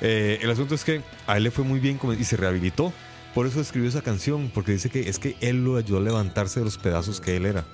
Eh, 0.00 0.38
el 0.42 0.50
asunto 0.50 0.74
es 0.74 0.84
que 0.84 1.02
a 1.26 1.36
él 1.36 1.42
le 1.44 1.50
fue 1.50 1.64
muy 1.64 1.78
bien 1.80 2.00
y 2.18 2.24
se 2.24 2.36
rehabilitó. 2.38 2.92
Por 3.34 3.46
eso 3.46 3.60
escribió 3.60 3.90
esa 3.90 4.00
canción, 4.00 4.50
porque 4.54 4.72
dice 4.72 4.88
que 4.88 5.10
es 5.10 5.18
que 5.18 5.36
él 5.42 5.62
lo 5.62 5.76
ayudó 5.76 5.98
a 5.98 6.02
levantarse 6.02 6.58
de 6.60 6.64
los 6.64 6.78
pedazos 6.78 7.20
que 7.20 7.36
él 7.36 7.44
era. 7.44 7.64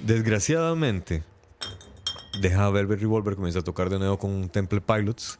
Desgraciadamente, 0.00 1.22
deja 2.40 2.66
a 2.66 2.70
Velvet 2.70 3.00
Revolver, 3.00 3.34
comienza 3.36 3.60
a 3.60 3.62
tocar 3.62 3.90
de 3.90 3.98
nuevo 3.98 4.18
con 4.18 4.48
Temple 4.48 4.80
Pilots 4.80 5.38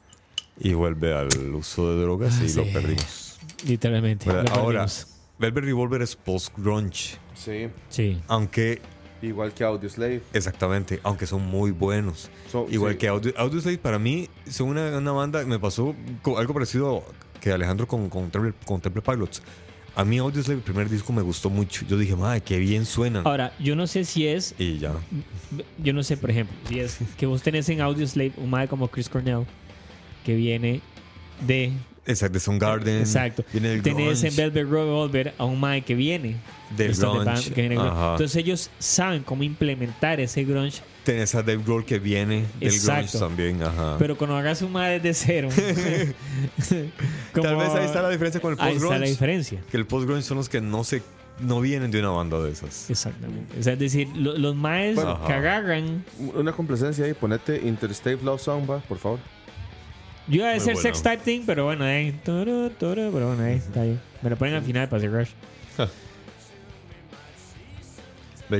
y 0.58 0.74
vuelve 0.74 1.14
al 1.14 1.28
uso 1.54 1.94
de 1.94 2.02
drogas 2.02 2.40
y 2.40 2.50
Ah, 2.50 2.64
lo 2.64 2.72
perdimos. 2.72 3.38
Literalmente. 3.66 4.26
lo 4.26 4.38
Ahora, 4.52 4.80
perdimos. 4.86 5.06
Velvet 5.38 5.64
Revolver 5.64 6.02
es 6.02 6.14
post-grunge. 6.16 7.16
Sí. 7.34 7.68
Sí. 7.88 8.20
Aunque, 8.28 8.80
Igual 9.22 9.54
que 9.54 9.64
Audioslave. 9.64 10.22
exactamente, 10.32 11.00
aunque 11.04 11.26
son 11.26 11.42
muy 11.46 11.70
buenos. 11.70 12.28
So- 12.50 12.66
Igual 12.70 12.92
sí. 12.92 12.98
que 12.98 13.08
Audio, 13.08 13.32
Audioslave, 13.36 13.78
para 13.78 13.98
mí, 13.98 14.28
son 14.48 14.68
una, 14.68 14.98
una 14.98 15.12
banda, 15.12 15.44
me 15.44 15.58
pasó 15.58 15.94
algo 16.36 16.52
parecido 16.54 17.04
que 17.40 17.52
Alejandro 17.52 17.86
con, 17.88 18.08
con, 18.08 18.30
Temple, 18.30 18.52
con 18.64 18.80
Temple 18.80 19.02
Pilots. 19.02 19.42
A 19.94 20.04
mí 20.04 20.16
Audioslave, 20.18 20.58
el 20.58 20.64
primer 20.64 20.88
disco, 20.88 21.12
me 21.12 21.20
gustó 21.22 21.50
mucho. 21.50 21.84
Yo 21.86 21.98
dije, 21.98 22.16
madre, 22.16 22.40
qué 22.40 22.58
bien 22.58 22.86
suenan. 22.86 23.26
Ahora, 23.26 23.52
yo 23.58 23.76
no 23.76 23.86
sé 23.86 24.04
si 24.04 24.26
es. 24.26 24.54
Y 24.58 24.78
ya. 24.78 24.94
Yo 25.82 25.92
no 25.92 26.02
sé, 26.02 26.16
por 26.16 26.30
ejemplo, 26.30 26.56
si 26.68 26.80
es 26.80 26.98
que 27.18 27.26
vos 27.26 27.42
tenés 27.42 27.68
en 27.68 27.80
Audioslave 27.82 28.32
un 28.38 28.48
mae 28.48 28.68
como 28.68 28.88
Chris 28.88 29.08
Cornell 29.08 29.44
que 30.24 30.34
viene 30.34 30.80
de. 31.46 31.72
Exacto, 32.06 32.32
de 32.34 32.40
Soundgarden. 32.40 32.98
Exacto. 33.00 33.44
Viene 33.52 33.68
del 33.68 33.82
Tenés 33.82 34.24
en 34.24 34.34
grunge, 34.34 34.42
Velvet 34.42 34.68
Revolver 34.70 35.34
a 35.38 35.44
un 35.44 35.60
mae 35.60 35.82
que 35.82 35.94
viene 35.94 36.36
del 36.76 36.92
de 36.96 36.98
grunge. 36.98 37.24
band- 37.24 37.44
que 37.52 37.60
viene 37.60 37.74
de 37.76 37.80
grunge. 37.82 38.12
Entonces 38.12 38.36
ellos 38.36 38.70
saben 38.78 39.22
cómo 39.22 39.42
implementar 39.42 40.18
ese 40.20 40.42
grunge, 40.44 40.80
Tenés 41.04 41.34
a 41.34 41.42
Dave 41.42 41.60
Grohl 41.64 41.84
que 41.84 41.98
viene 41.98 42.44
del 42.60 42.72
Exacto. 42.72 43.18
grunge 43.18 43.18
también. 43.18 43.62
Ajá. 43.62 43.96
pero 43.98 44.16
cuando 44.16 44.36
hagas 44.36 44.62
un 44.62 44.70
mae 44.72 45.00
desde 45.00 45.14
cero. 45.26 45.48
como- 47.32 47.42
Tal 47.48 47.56
vez 47.56 47.68
ahí 47.70 47.84
está 47.86 48.02
la 48.02 48.10
diferencia 48.10 48.40
con 48.40 48.52
el 48.52 48.60
Ahí 48.60 48.74
está 48.76 48.84
la 48.84 48.88
post-grunge. 48.90 49.10
diferencia. 49.10 49.60
Que 49.70 49.76
el 49.76 49.86
post-grunge 49.86 50.22
son 50.22 50.36
los 50.36 50.48
que 50.48 50.60
no 50.60 50.84
se 50.84 51.02
no 51.40 51.60
vienen 51.60 51.90
de 51.90 51.98
una 51.98 52.10
banda 52.10 52.38
de 52.40 52.52
esas. 52.52 52.88
Exactamente. 52.90 53.58
O 53.58 53.62
sea, 53.62 53.72
es 53.72 53.78
decir, 53.78 54.06
lo- 54.14 54.36
los 54.38 54.54
maes 54.54 54.94
Bueno. 54.94 55.18
que 55.26 55.32
agarran. 55.32 56.04
Una 56.34 56.52
complacencia 56.52 57.04
ahí, 57.04 57.14
ponete 57.14 57.56
Interstate 57.66 58.18
Love 58.22 58.40
Song, 58.40 58.70
va, 58.70 58.78
por 58.80 58.98
favor. 58.98 59.18
Yo 60.28 60.36
iba 60.36 60.50
a 60.50 60.52
decir 60.52 60.74
bueno. 60.74 60.82
sex 60.82 61.02
type 61.02 61.18
thing, 61.24 61.42
pero 61.44 61.64
bueno, 61.64 61.84
ahí. 61.84 62.12
turu, 62.24 62.70
pero 62.78 63.10
bueno, 63.10 63.42
ahí 63.42 63.54
está 63.56 63.80
ahí. 63.80 63.98
Me 64.22 64.30
lo 64.30 64.36
ponen 64.36 64.54
al 64.54 64.62
final 64.62 64.88
para 64.88 64.98
hacer 64.98 65.10
rush. 65.12 65.30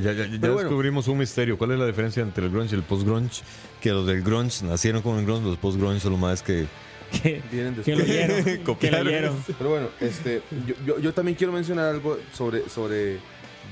Ya, 0.00 0.12
ya- 0.12 0.26
ya 0.26 0.38
Pero 0.40 0.54
bueno. 0.54 0.68
descubrimos 0.68 1.08
un 1.08 1.18
misterio. 1.18 1.58
¿Cuál 1.58 1.72
es 1.72 1.78
la 1.78 1.86
diferencia 1.86 2.22
entre 2.22 2.46
el 2.46 2.52
grunge 2.52 2.74
y 2.74 2.78
el 2.78 2.84
post-grunge? 2.84 3.42
Que 3.80 3.90
los 3.90 4.06
del 4.06 4.22
grunge 4.22 4.64
nacieron 4.64 5.02
con 5.02 5.18
el 5.18 5.24
grunge, 5.26 5.44
los 5.48 5.58
post-grunge 5.58 6.00
son 6.00 6.12
los 6.12 6.20
más 6.20 6.42
que... 6.42 6.66
Que, 7.22 7.42
Vienen 7.52 7.74
que 7.82 7.94
lo 7.94 8.04
después. 8.04 8.78
que 8.78 8.90
lo. 8.90 9.34
Pero 9.58 9.70
bueno, 9.70 9.88
este, 10.00 10.40
yo, 10.66 10.74
yo, 10.86 10.98
yo 10.98 11.12
también 11.12 11.36
quiero 11.36 11.52
mencionar 11.52 11.86
algo 11.90 12.18
sobre, 12.32 12.68
sobre 12.70 13.18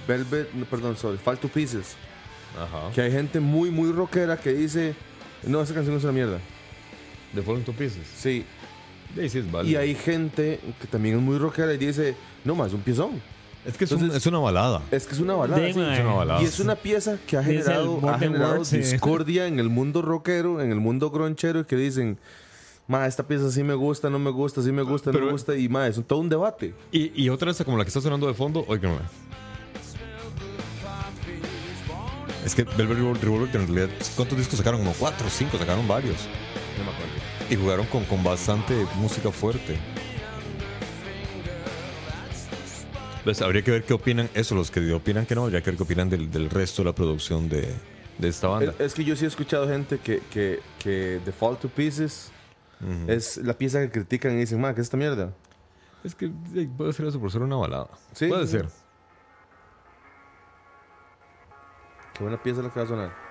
Velvet, 0.06 0.52
no, 0.52 0.66
perdón, 0.66 0.96
sobre 0.96 1.16
Fall 1.18 1.38
to 1.38 1.48
Pieces. 1.48 1.96
Ajá. 2.60 2.90
Que 2.94 3.00
hay 3.00 3.10
gente 3.12 3.40
muy, 3.40 3.70
muy 3.70 3.92
rockera 3.92 4.36
que 4.36 4.52
dice, 4.52 4.94
no, 5.44 5.62
esa 5.62 5.72
canción 5.72 5.96
es 5.96 6.04
una 6.04 6.12
mierda. 6.12 6.38
De 7.32 7.42
Falling 7.42 7.62
to 7.64 7.72
Pieces. 7.72 8.06
Sí. 8.14 8.44
Y 9.64 9.74
hay 9.76 9.94
gente 9.94 10.60
que 10.80 10.86
también 10.86 11.16
es 11.16 11.22
muy 11.22 11.38
rockera 11.38 11.72
y 11.74 11.78
dice, 11.78 12.14
no 12.44 12.54
más, 12.54 12.72
un 12.72 12.80
piezón. 12.82 13.22
Es 13.66 13.76
que 13.76 13.84
es, 13.84 13.92
un- 13.92 13.98
Entonces- 13.98 14.22
es 14.22 14.26
una 14.26 14.38
balada. 14.38 14.82
Es 14.90 15.06
que 15.06 15.14
es 15.14 15.20
una 15.20 15.34
balada. 15.34 15.62
Sí. 15.62 15.68
Es 15.70 15.76
una 15.76 16.12
balada. 16.14 16.42
Y 16.42 16.44
es 16.46 16.60
una 16.60 16.74
pieza 16.76 17.18
que 17.26 17.36
ha 17.36 17.42
generado, 17.44 18.00
ha 18.08 18.18
generado 18.18 18.54
words, 18.54 18.68
sí. 18.68 18.78
discordia 18.78 19.46
en 19.46 19.58
el 19.58 19.68
mundo 19.68 20.00
rockero, 20.02 20.60
en 20.62 20.70
el 20.72 20.80
mundo 20.80 21.10
gronchero, 21.10 21.66
que 21.66 21.76
dicen, 21.76 22.18
ma, 22.88 23.06
esta 23.06 23.22
pieza 23.26 23.50
sí 23.50 23.62
me 23.62 23.74
gusta, 23.74 24.08
no 24.08 24.18
me 24.18 24.30
gusta, 24.30 24.62
sí 24.62 24.72
me 24.72 24.82
gusta, 24.82 25.10
no 25.10 25.14
Pero- 25.14 25.26
me 25.26 25.32
gusta, 25.32 25.56
y 25.56 25.68
ma, 25.68 25.86
es 25.86 26.00
todo 26.06 26.20
un 26.20 26.28
debate. 26.30 26.74
Y, 26.90 27.12
y 27.22 27.28
otra 27.28 27.50
esta 27.50 27.64
como 27.64 27.76
la 27.76 27.84
que 27.84 27.88
está 27.88 28.00
sonando 28.00 28.26
de 28.26 28.34
fondo, 28.34 28.64
oiganme. 28.66 28.96
Es 32.44 32.54
que 32.54 32.64
Velvet 32.64 32.98
Revol- 32.98 33.20
Revolver 33.20 33.54
en 33.60 33.66
realidad, 33.68 33.88
¿cuántos 34.16 34.38
discos 34.38 34.56
sacaron? 34.58 34.80
Como 34.80 34.94
cuatro 34.94 35.26
o 35.26 35.30
cinco, 35.30 35.58
sacaron 35.58 35.86
varios. 35.86 36.16
No 36.78 36.84
me 36.84 36.90
acuerdo. 36.90 37.12
Y 37.50 37.56
jugaron 37.56 37.86
con, 37.86 38.04
con 38.04 38.24
bastante 38.24 38.86
música 38.96 39.30
fuerte. 39.30 39.78
Pues 43.24 43.42
habría 43.42 43.62
que 43.62 43.70
ver 43.70 43.84
qué 43.84 43.92
opinan, 43.92 44.30
eso, 44.34 44.54
los 44.54 44.70
que 44.70 44.92
opinan 44.92 45.26
que 45.26 45.34
no, 45.34 45.44
habría 45.44 45.60
que 45.60 45.70
ver 45.70 45.76
qué 45.76 45.82
opinan 45.82 46.08
del, 46.08 46.30
del 46.30 46.48
resto 46.48 46.82
de 46.82 46.86
la 46.86 46.94
producción 46.94 47.48
de, 47.48 47.74
de 48.18 48.28
esta 48.28 48.48
banda. 48.48 48.72
Es, 48.78 48.86
es 48.86 48.94
que 48.94 49.04
yo 49.04 49.14
sí 49.14 49.24
he 49.24 49.28
escuchado 49.28 49.68
gente 49.68 49.98
que, 49.98 50.20
que, 50.30 50.60
que 50.78 51.20
The 51.24 51.32
Fall 51.32 51.58
to 51.58 51.68
Pieces 51.68 52.30
es 53.08 53.36
la 53.36 53.52
pieza 53.52 53.80
que 53.80 53.90
critican 53.90 54.32
y 54.32 54.36
dicen, 54.36 54.58
ma, 54.58 54.74
¿qué 54.74 54.80
es 54.80 54.86
esta 54.86 54.96
mierda? 54.96 55.34
Es 56.02 56.14
que 56.14 56.30
puede 56.78 56.94
ser 56.94 57.06
eso 57.06 57.20
por 57.20 57.30
ser 57.30 57.42
una 57.42 57.56
balada. 57.56 57.88
Sí, 58.14 58.26
puede 58.26 58.46
ser. 58.46 58.68
Qué 62.14 62.22
buena 62.22 62.42
pieza 62.42 62.62
la 62.62 62.70
que 62.70 62.80
va 62.80 62.86
a 62.86 62.88
sonar. 62.88 63.29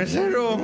Mesero. 0.00 0.56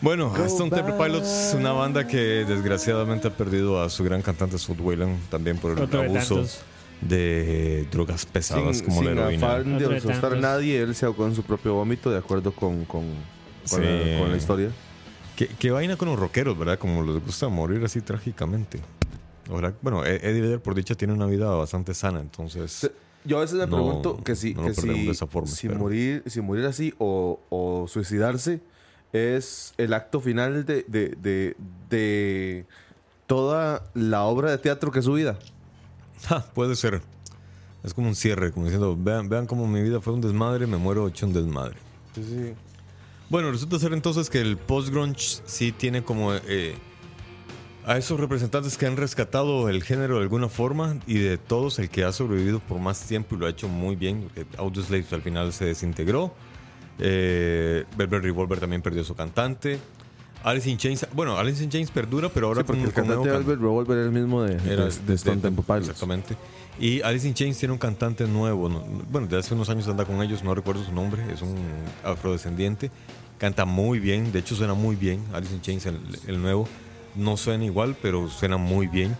Bueno, 0.00 0.30
Go 0.30 0.44
Stone 0.44 0.70
Temple. 0.70 0.94
Pilots, 0.98 1.54
una 1.58 1.72
banda 1.72 2.06
que 2.06 2.44
desgraciadamente 2.44 3.28
ha 3.28 3.30
perdido 3.30 3.82
a 3.82 3.88
su 3.88 4.04
gran 4.04 4.20
cantante 4.22 4.58
Scott 4.58 4.78
Wayland 4.80 5.28
también 5.30 5.56
por 5.58 5.72
el 5.72 5.78
Otro 5.84 6.02
abuso 6.02 6.44
de 7.00 7.86
drogas 7.90 8.24
pesadas 8.26 8.76
Sin, 8.78 8.86
como 8.86 8.98
sin 9.02 9.14
la 9.16 9.22
heroína. 9.22 9.46
afán 9.46 9.78
de 9.78 9.96
asustar 9.96 10.34
a 10.34 10.36
nadie, 10.36 10.80
él 10.80 10.94
se 10.94 11.06
ahogó 11.06 11.26
en 11.26 11.34
su 11.34 11.42
propio 11.42 11.74
vómito 11.74 12.10
de 12.10 12.18
acuerdo 12.18 12.52
con, 12.52 12.84
con, 12.84 13.02
con, 13.04 13.14
Sí. 13.64 13.76
la, 13.80 14.18
con 14.18 14.30
la 14.30 14.36
historia. 14.36 14.70
¿Qué, 15.36 15.48
qué 15.48 15.70
vaina 15.70 15.96
con 15.96 16.08
los 16.08 16.18
rockeros, 16.18 16.56
¿verdad? 16.56 16.78
Como 16.78 17.02
les 17.02 17.24
gusta 17.24 17.48
morir 17.48 17.82
así 17.84 18.00
trágicamente. 18.00 18.78
Bueno, 19.82 20.04
Eddie 20.04 20.40
Vedder 20.40 20.60
por 20.60 20.74
dicha 20.74 20.94
tiene 20.94 21.12
una 21.12 21.26
vida 21.26 21.48
bastante 21.50 21.92
sana, 21.94 22.20
entonces... 22.20 22.90
Yo 23.24 23.38
a 23.38 23.40
veces 23.40 23.56
me 23.58 23.66
No, 23.66 23.76
pregunto 23.76 24.16
que 24.22 24.36
si, 24.36 24.54
no 24.54 24.66
que 24.66 24.74
si, 24.74 25.06
de 25.06 25.14
forma, 25.14 25.48
si 25.48 25.68
morir, 25.68 26.22
si 26.26 26.40
morir 26.40 26.66
así 26.66 26.92
o, 26.98 27.40
o 27.48 27.86
suicidarse 27.88 28.60
es 29.12 29.72
el 29.78 29.94
acto 29.94 30.20
final 30.20 30.66
de, 30.66 30.84
de, 30.88 31.08
de, 31.20 31.56
de 31.88 32.66
toda 33.26 33.84
la 33.94 34.24
obra 34.24 34.50
de 34.50 34.58
teatro 34.58 34.90
que 34.90 34.98
es 34.98 35.04
su 35.04 35.14
vida. 35.14 35.38
Ja, 36.28 36.40
puede 36.54 36.74
ser. 36.74 37.02
Es 37.82 37.92
como 37.92 38.08
un 38.08 38.14
cierre, 38.14 38.50
como 38.50 38.64
diciendo, 38.64 38.96
vean, 38.98 39.28
vean 39.28 39.46
cómo 39.46 39.66
mi 39.68 39.82
vida 39.82 40.00
fue 40.00 40.14
un 40.14 40.22
desmadre, 40.22 40.66
me 40.66 40.78
muero 40.78 41.06
hecho 41.06 41.26
un 41.26 41.34
desmadre. 41.34 41.76
Bueno, 43.28 43.50
resulta 43.50 43.78
ser 43.78 43.92
entonces 43.92 44.30
que 44.30 44.40
el 44.40 44.56
post-grunge 44.56 45.42
sí 45.44 45.72
tiene 45.72 46.02
como 46.02 46.32
eh, 46.34 46.76
a 47.86 47.98
esos 47.98 48.18
representantes 48.18 48.78
que 48.78 48.86
han 48.86 48.96
rescatado 48.96 49.68
el 49.68 49.82
género 49.82 50.16
de 50.16 50.22
alguna 50.22 50.48
forma 50.48 50.96
y 51.06 51.18
de 51.18 51.36
todos 51.38 51.78
el 51.78 51.90
que 51.90 52.04
ha 52.04 52.12
sobrevivido 52.12 52.60
por 52.60 52.78
más 52.78 53.00
tiempo 53.02 53.34
y 53.34 53.38
lo 53.38 53.46
ha 53.46 53.50
hecho 53.50 53.68
muy 53.68 53.94
bien. 53.96 54.28
Audioslave 54.56 55.04
al 55.12 55.22
final 55.22 55.52
se 55.52 55.66
desintegró. 55.66 56.32
Eh, 56.98 57.84
Velvet 57.96 58.22
Revolver 58.22 58.60
también 58.60 58.80
perdió 58.82 59.04
su 59.04 59.14
cantante. 59.14 59.78
Alice 60.44 60.68
in 60.68 60.76
Chains, 60.76 61.06
bueno, 61.14 61.38
Alice 61.38 61.62
in 61.64 61.70
Chains 61.70 61.90
perdura, 61.90 62.28
pero 62.28 62.48
ahora 62.48 62.60
Sí, 62.60 62.64
porque 62.66 62.80
con- 62.82 62.88
el 62.88 62.94
cantante 62.94 63.28
de 63.30 63.36
Velvet 63.38 63.58
Revolver 63.60 63.96
era 63.96 64.06
el 64.06 64.12
mismo 64.12 64.42
de, 64.42 64.54
era 64.72 64.84
de, 64.86 64.92
de 65.06 65.14
Stone 65.14 65.40
Temple 65.40 65.64
Pilots. 65.66 65.88
Exactamente. 65.88 66.36
Y 66.78 67.00
Alice 67.02 67.26
in 67.26 67.34
Chains 67.34 67.58
tiene 67.58 67.72
un 67.72 67.78
cantante 67.78 68.26
nuevo. 68.26 68.68
no- 68.68 68.84
bueno, 69.10 69.26
de 69.26 69.38
hace 69.38 69.54
unos 69.54 69.68
años 69.70 69.88
anda 69.88 70.04
con 70.04 70.22
ellos, 70.22 70.44
no 70.44 70.54
recuerdo 70.54 70.84
su 70.84 70.92
nombre. 70.92 71.22
Es 71.32 71.40
un 71.42 71.54
afrodescendiente. 72.04 72.90
Canta 73.38 73.64
muy 73.64 73.98
bien, 73.98 74.32
de 74.32 74.38
hecho 74.40 74.54
suena 74.54 74.74
muy 74.74 74.96
bien. 74.96 75.22
Alice 75.32 75.54
in 75.54 75.60
Chains, 75.62 75.86
el, 75.86 75.98
el 76.26 76.40
nuevo. 76.42 76.68
No 77.14 77.36
suena 77.36 77.64
igual, 77.64 77.96
pero 78.00 78.28
suena 78.28 78.56
muy 78.56 78.86
bien. 78.86 79.16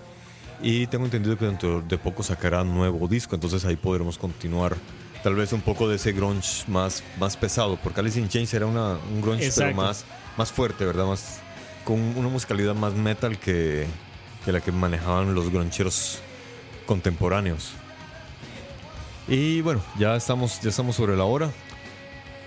Y 0.62 0.86
tengo 0.86 1.05
entendido 1.05 1.36
que 1.36 1.47
dentro 1.47 1.82
de 1.82 1.99
poco 1.99 2.22
sacará 2.22 2.64
nuevo 2.64 3.07
disco, 3.09 3.34
entonces 3.34 3.64
ahí 3.64 3.76
podremos 3.76 4.18
continuar. 4.18 4.76
Tal 5.22 5.34
vez 5.34 5.53
un 5.53 5.61
poco 5.62 5.88
de 5.88 5.97
ese 5.97 6.12
grunge 6.12 6.64
más, 6.68 7.03
más 7.18 7.36
pesado, 7.36 7.78
porque 7.82 8.01
Alice 8.01 8.18
in 8.20 8.28
Chains 8.28 8.53
era 8.55 8.66
una, 8.66 8.99
un 9.12 9.20
grunge 9.20 9.51
pero 9.55 9.74
más, 9.74 10.05
más 10.36 10.53
fuerte, 10.53 10.84
¿verdad? 10.84 11.07
Más, 11.07 11.40
con 11.84 11.99
una 12.16 12.28
musicalidad 12.28 12.74
más 12.74 12.95
metal 12.95 13.38
que, 13.38 13.86
que 14.45 14.53
la 14.53 14.61
que 14.61 14.70
manejaban 14.72 15.34
los 15.34 15.51
groncheros 15.51 16.20
contemporáneos. 16.86 17.72
Y 19.26 19.62
bueno, 19.62 19.80
ya 19.99 20.16
estamos, 20.16 20.61
ya 20.61 20.68
estamos 20.68 20.97
sobre 20.97 21.16
la 21.16 21.24
hora. 21.24 21.51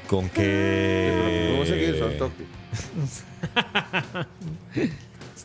Con 0.08 0.30
que. 0.30 1.50
Vamos 1.52 1.68
a 1.68 1.74
seguir, 1.74 1.98
son. 4.78 4.98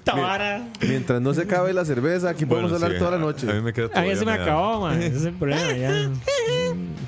Esta 0.05 0.15
vara. 0.17 0.67
Mientras 0.81 1.21
no 1.23 1.33
se 1.33 1.43
acabe 1.43 1.73
la 1.73 1.85
cerveza, 1.85 2.31
aquí 2.31 2.45
Bueno, 2.45 2.63
podemos 2.63 2.83
hablar 2.83 2.93
sí, 2.93 2.99
toda 2.99 3.11
la 3.13 3.19
noche. 3.19 3.49
A 3.49 3.55
mí 3.55 3.61
me 3.61 3.73
queda 3.73 3.85
A 3.87 3.89
mí 3.89 3.93
todavía 3.95 4.17
se 4.17 4.25
me 4.25 4.37
da- 4.37 4.43
acabó, 4.43 4.81
man. 4.81 5.01
Ese 5.01 5.17
es 5.17 5.25
el 5.27 5.35
problema, 5.35 5.73
ya. 5.73 6.11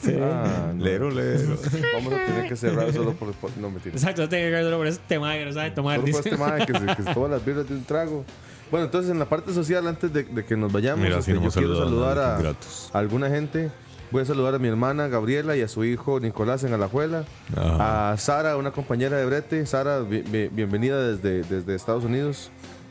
Sí. 0.02 0.14
Ah, 0.20 0.70
no. 0.74 0.84
Lero, 0.84 1.10
lero. 1.10 1.56
Vamos 1.94 2.12
a 2.12 2.26
tener 2.26 2.46
que 2.48 2.56
cerrar 2.56 2.92
solo 2.92 3.14
por... 3.14 3.32
por- 3.32 3.56
no, 3.56 3.70
mentira. 3.70 3.94
Exacto, 3.96 4.22
no 4.22 4.28
tengo 4.28 4.54
que 4.54 4.62
solo 4.62 4.76
por 4.76 4.86
ese 4.86 5.00
tema 5.08 5.32
que 5.32 5.46
no 5.46 5.52
sabe 5.52 5.70
tomar. 5.70 5.98
Solo 5.98 6.12
por 6.12 6.22
dice. 6.22 6.28
este 6.28 6.36
madre 6.40 6.66
que 6.66 6.78
se, 6.78 6.86
que 6.96 7.02
se 7.02 7.14
toma 7.14 7.28
las 7.28 7.44
birras 7.44 7.66
de 7.68 7.74
un 7.74 7.84
trago. 7.84 8.24
Bueno, 8.70 8.84
entonces 8.86 9.10
en 9.10 9.18
la 9.18 9.24
parte 9.24 9.52
social, 9.54 9.86
antes 9.88 10.12
de, 10.12 10.24
de 10.24 10.44
que 10.44 10.56
nos 10.56 10.70
vayamos, 10.70 11.02
Mira, 11.02 11.18
este, 11.18 11.24
si 11.24 11.30
no 11.32 11.36
yo 11.36 11.40
hemos 11.42 11.54
quiero 11.54 11.74
saludado 11.76 12.04
a 12.04 12.14
saludar 12.14 12.16
nadie, 12.16 12.48
a, 12.48 12.52
gratos. 12.52 12.90
a 12.92 12.98
alguna 12.98 13.28
gente. 13.30 13.70
Voy 14.10 14.22
a 14.22 14.26
saludar 14.26 14.54
a 14.54 14.58
mi 14.58 14.68
hermana 14.68 15.08
Gabriela 15.08 15.56
y 15.56 15.62
a 15.62 15.68
su 15.68 15.84
hijo 15.84 16.20
Nicolás 16.20 16.62
en 16.64 16.74
Alajuela. 16.74 17.24
Ajá. 17.56 18.12
A 18.12 18.16
Sara, 18.18 18.56
una 18.58 18.70
compañera 18.72 19.16
de 19.16 19.24
Brete. 19.24 19.64
Sara, 19.64 20.00
bi- 20.00 20.20
bi- 20.22 20.48
bienvenida 20.48 21.02
desde, 21.02 21.42
desde 21.44 21.74
Estados 21.74 22.04
Unidos. 22.04 22.50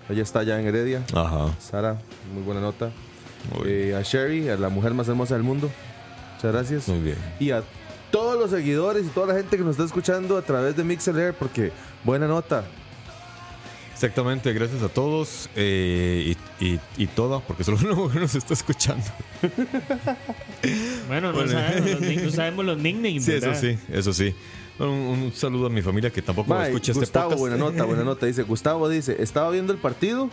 Ella 0.10 0.22
está 0.24 0.40
allá 0.40 0.60
en 0.60 0.68
Heredia. 0.68 1.04
Ajá. 1.14 1.56
Sara, 1.60 1.98
muy 2.34 2.44
buena 2.44 2.62
nota. 2.62 2.92
Muy 3.54 3.68
bien. 3.68 3.90
Eh, 3.90 3.96
a 3.96 4.02
Sherry, 4.02 4.50
a 4.50 4.58
la 4.58 4.70
mujer 4.70 4.94
más 4.94 5.08
hermosa 5.08 5.34
del 5.36 5.44
mundo. 5.44 5.70
Muchas 6.36 6.52
gracias. 6.52 6.88
Muy 6.88 7.00
bien. 7.00 7.18
Y 7.40 7.52
a 7.52 7.64
todos 8.12 8.38
los 8.40 8.52
seguidores 8.52 9.06
y 9.06 9.10
toda 9.10 9.28
la 9.28 9.34
gente 9.36 9.58
que 9.58 9.64
nos 9.64 9.72
está 9.72 9.86
escuchando 9.86 10.38
a 10.38 10.42
través 10.42 10.76
de 10.76 10.84
MixLR, 10.84 11.34
porque 11.34 11.72
buena 12.04 12.28
nota. 12.28 12.64
Exactamente, 13.94 14.52
gracias 14.52 14.82
a 14.82 14.90
todos 14.90 15.50
eh, 15.56 16.36
y, 16.60 16.66
y, 16.66 16.80
y 16.98 17.08
toda, 17.08 17.40
porque 17.40 17.64
solo 17.64 17.78
una 17.84 17.96
mujer 17.96 18.22
nos 18.22 18.36
está 18.36 18.54
escuchando. 18.54 19.06
Bueno, 21.08 21.32
no, 21.32 21.34
Bueno. 21.34 21.52
Sabemos, 21.52 21.92
los, 22.02 22.24
no 22.24 22.32
sabemos 22.32 22.66
los 22.66 22.78
nicknames. 22.82 23.26
Sí, 23.26 23.32
eso 23.34 23.48
¿verdad? 23.48 23.62
sí, 23.62 23.78
eso 23.92 24.14
sí. 24.14 24.34
Un, 24.88 24.90
un 25.24 25.32
saludo 25.34 25.68
a 25.68 25.70
mi 25.70 25.82
familia 25.82 26.10
que 26.12 26.22
tampoco 26.22 26.50
Mae, 26.50 26.68
escucha 26.68 26.92
este 26.92 27.00
Gustavo, 27.02 27.26
podcast. 27.32 27.40
buena 27.40 27.58
nota, 27.58 27.84
buena 27.86 28.04
nota. 28.04 28.26
Dice, 28.26 28.44
Gustavo 28.44 28.90
dice, 28.90 29.16
estaba 29.22 29.50
viendo 29.52 29.72
el 29.74 29.80
partido, 29.80 30.30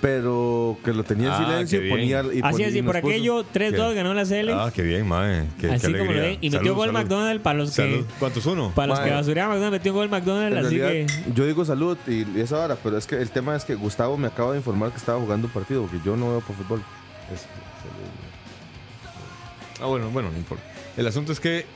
pero 0.00 0.78
que 0.84 0.92
lo 0.92 1.02
tenía 1.04 1.26
en 1.28 1.32
Ah, 1.32 1.38
silencio 1.44 1.78
qué 1.80 1.84
y 1.84 1.88
bien. 1.88 1.98
ponía... 2.22 2.34
Y 2.34 2.40
Así 2.42 2.62
es, 2.62 2.74
y 2.74 2.82
por 2.82 2.94
puso- 3.00 3.08
aquello 3.08 3.44
3-2 3.52 3.94
ganó 3.94 4.14
la 4.14 4.24
CL. 4.24 4.50
Ah, 4.52 4.70
qué 4.72 4.82
bien, 4.82 5.06
mae. 5.08 5.48
Qué, 5.60 5.66
qué 5.68 5.74
así 5.74 5.92
como 5.92 6.12
lo 6.12 6.20
ven. 6.20 6.38
Y 6.40 6.50
metió 6.50 6.58
Salud, 6.60 6.74
gol 6.76 6.86
salud. 6.88 6.98
McDonald's 7.00 7.42
para 7.42 7.58
los 7.58 7.70
Salud. 7.70 8.06
que. 8.06 8.14
¿Cuántos 8.20 8.46
uno? 8.46 8.72
Para 8.74 8.86
los 8.88 9.00
que 9.00 9.10
basureaban 9.10 9.50
McDonald's, 9.56 9.78
metió 9.80 9.92
un 9.92 9.98
gol 9.98 10.08
McDonald's, 10.08 10.56
En 10.58 10.66
así 10.66 10.78
realidad, 10.78 11.06
que. 11.24 11.32
yo 11.34 11.46
digo 11.46 11.64
salud 11.64 11.98
y, 12.06 12.24
y 12.38 12.40
esa 12.40 12.58
hora, 12.58 12.76
pero 12.82 12.96
es 12.96 13.06
que 13.06 13.16
el 13.16 13.28
tema 13.30 13.56
es 13.56 13.64
que 13.64 13.74
Gustavo 13.74 14.16
me 14.16 14.28
acaba 14.28 14.52
de 14.52 14.58
informar 14.58 14.90
que 14.92 14.98
estaba 14.98 15.18
jugando 15.20 15.48
un 15.48 15.52
partido, 15.52 15.82
porque 15.82 15.98
yo 16.04 16.16
no 16.16 16.30
veo 16.30 16.40
por 16.42 16.54
fútbol. 16.54 16.80
Ah, 19.80 19.86
bueno, 19.86 20.10
bueno, 20.10 20.30
no 20.30 20.36
importa. 20.38 20.64
El 20.96 21.06
asunto 21.06 21.32
es 21.32 21.40
que 21.40 21.66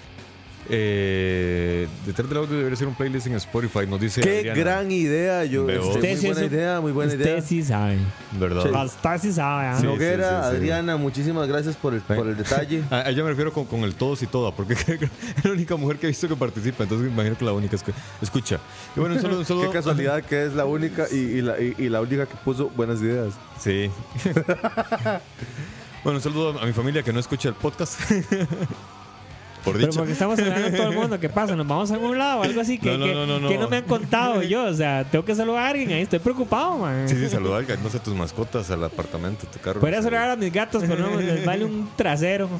eh, 0.70 1.88
detrás 2.06 2.28
del 2.28 2.38
audio 2.38 2.56
debería 2.56 2.76
ser 2.76 2.88
un 2.88 2.94
playlist 2.94 3.26
en 3.26 3.34
Spotify. 3.34 3.86
Nos 3.88 4.00
dice 4.00 4.20
Qué 4.20 4.38
Adriana, 4.38 4.58
gran 4.60 4.90
idea, 4.90 5.44
yo. 5.44 5.68
Este, 5.68 5.80
Usted 5.88 6.08
muy 6.10 6.16
sí 6.16 6.26
buena 6.26 6.44
idea, 6.44 6.80
muy 6.80 6.92
buena 6.92 7.12
Usted 7.12 7.24
idea. 7.26 7.42
sí 7.42 7.62
sabe. 7.62 7.98
¿verdad? 8.32 8.62
Sí. 8.62 9.08
Sí 9.20 9.32
sabe. 9.32 9.66
¿ah? 9.66 9.76
Sí. 9.80 9.86
Noguera, 9.86 10.44
sí, 10.44 10.50
sí. 10.50 10.56
Adriana, 10.56 10.96
muchísimas 10.96 11.48
gracias 11.48 11.76
por 11.76 11.94
el, 11.94 12.00
por 12.00 12.26
el 12.26 12.36
detalle. 12.36 12.82
A 12.90 13.08
ella 13.10 13.22
me 13.22 13.30
refiero 13.30 13.52
con, 13.52 13.64
con 13.66 13.80
el 13.80 13.94
todos 13.94 14.22
y 14.22 14.26
toda, 14.26 14.52
porque 14.54 14.72
es 15.36 15.44
la 15.44 15.50
única 15.50 15.76
mujer 15.76 15.98
que 15.98 16.06
he 16.06 16.10
visto 16.10 16.28
que 16.28 16.36
participa, 16.36 16.84
entonces 16.84 17.06
me 17.06 17.12
imagino 17.12 17.36
que 17.36 17.44
la 17.44 17.52
única 17.52 17.76
es 17.76 17.82
que 17.82 17.92
escucha. 18.20 18.58
Y 18.96 19.00
bueno, 19.00 19.20
solo, 19.20 19.38
Qué 19.42 19.44
solo 19.44 19.70
casualidad 19.70 20.22
que 20.22 20.46
es 20.46 20.54
la 20.54 20.64
única 20.64 21.06
y, 21.10 21.16
y 21.16 21.42
la, 21.42 21.60
y, 21.60 21.74
y 21.78 21.88
la 21.88 22.00
única 22.00 22.26
que 22.26 22.36
puso 22.44 22.70
buenas 22.70 23.00
ideas. 23.00 23.34
Sí. 23.60 23.90
bueno, 26.04 26.18
un 26.18 26.22
saludo 26.22 26.58
a 26.60 26.66
mi 26.66 26.72
familia 26.72 27.02
que 27.02 27.12
no 27.12 27.20
escucha 27.20 27.48
el 27.48 27.54
podcast. 27.54 28.00
Por 29.64 29.74
Pero 29.74 29.86
dicho. 29.86 29.98
porque 29.98 30.12
estamos 30.12 30.38
hablando 30.38 30.70
de 30.70 30.76
todo 30.76 30.88
el 30.90 30.96
mundo, 30.96 31.20
¿qué 31.20 31.28
pasa? 31.28 31.54
¿Nos 31.54 31.66
vamos 31.66 31.90
a 31.90 31.94
algún 31.94 32.18
lado 32.18 32.40
o 32.40 32.42
algo 32.42 32.60
así? 32.60 32.78
que 32.78 32.90
No, 32.90 32.98
no, 32.98 33.04
que- 33.06 33.14
no, 33.14 33.26
no, 33.26 33.40
no. 33.40 33.48
que 33.48 33.58
no 33.58 33.68
me 33.68 33.76
han 33.78 33.84
contado 33.84 34.42
yo? 34.42 34.64
O 34.64 34.74
sea, 34.74 35.04
tengo 35.04 35.24
que 35.24 35.34
saludar 35.34 35.64
a 35.66 35.68
alguien 35.70 35.90
ahí. 35.92 36.02
Estoy 36.02 36.18
preocupado, 36.18 36.78
man. 36.78 37.08
Sí, 37.08 37.16
sí, 37.16 37.28
saludar, 37.28 37.64
no 37.82 37.88
sé, 37.90 38.00
tus 38.00 38.14
mascotas, 38.14 38.70
al 38.70 38.82
apartamento, 38.84 39.46
tu 39.52 39.58
carro. 39.60 39.80
Podría 39.80 40.02
saludar 40.02 40.30
a 40.30 40.36
mis 40.36 40.52
gatos, 40.52 40.82
pero 40.86 41.08
no, 41.10 41.20
les 41.20 41.44
vale 41.44 41.64
un 41.64 41.88
trasero. 41.96 42.48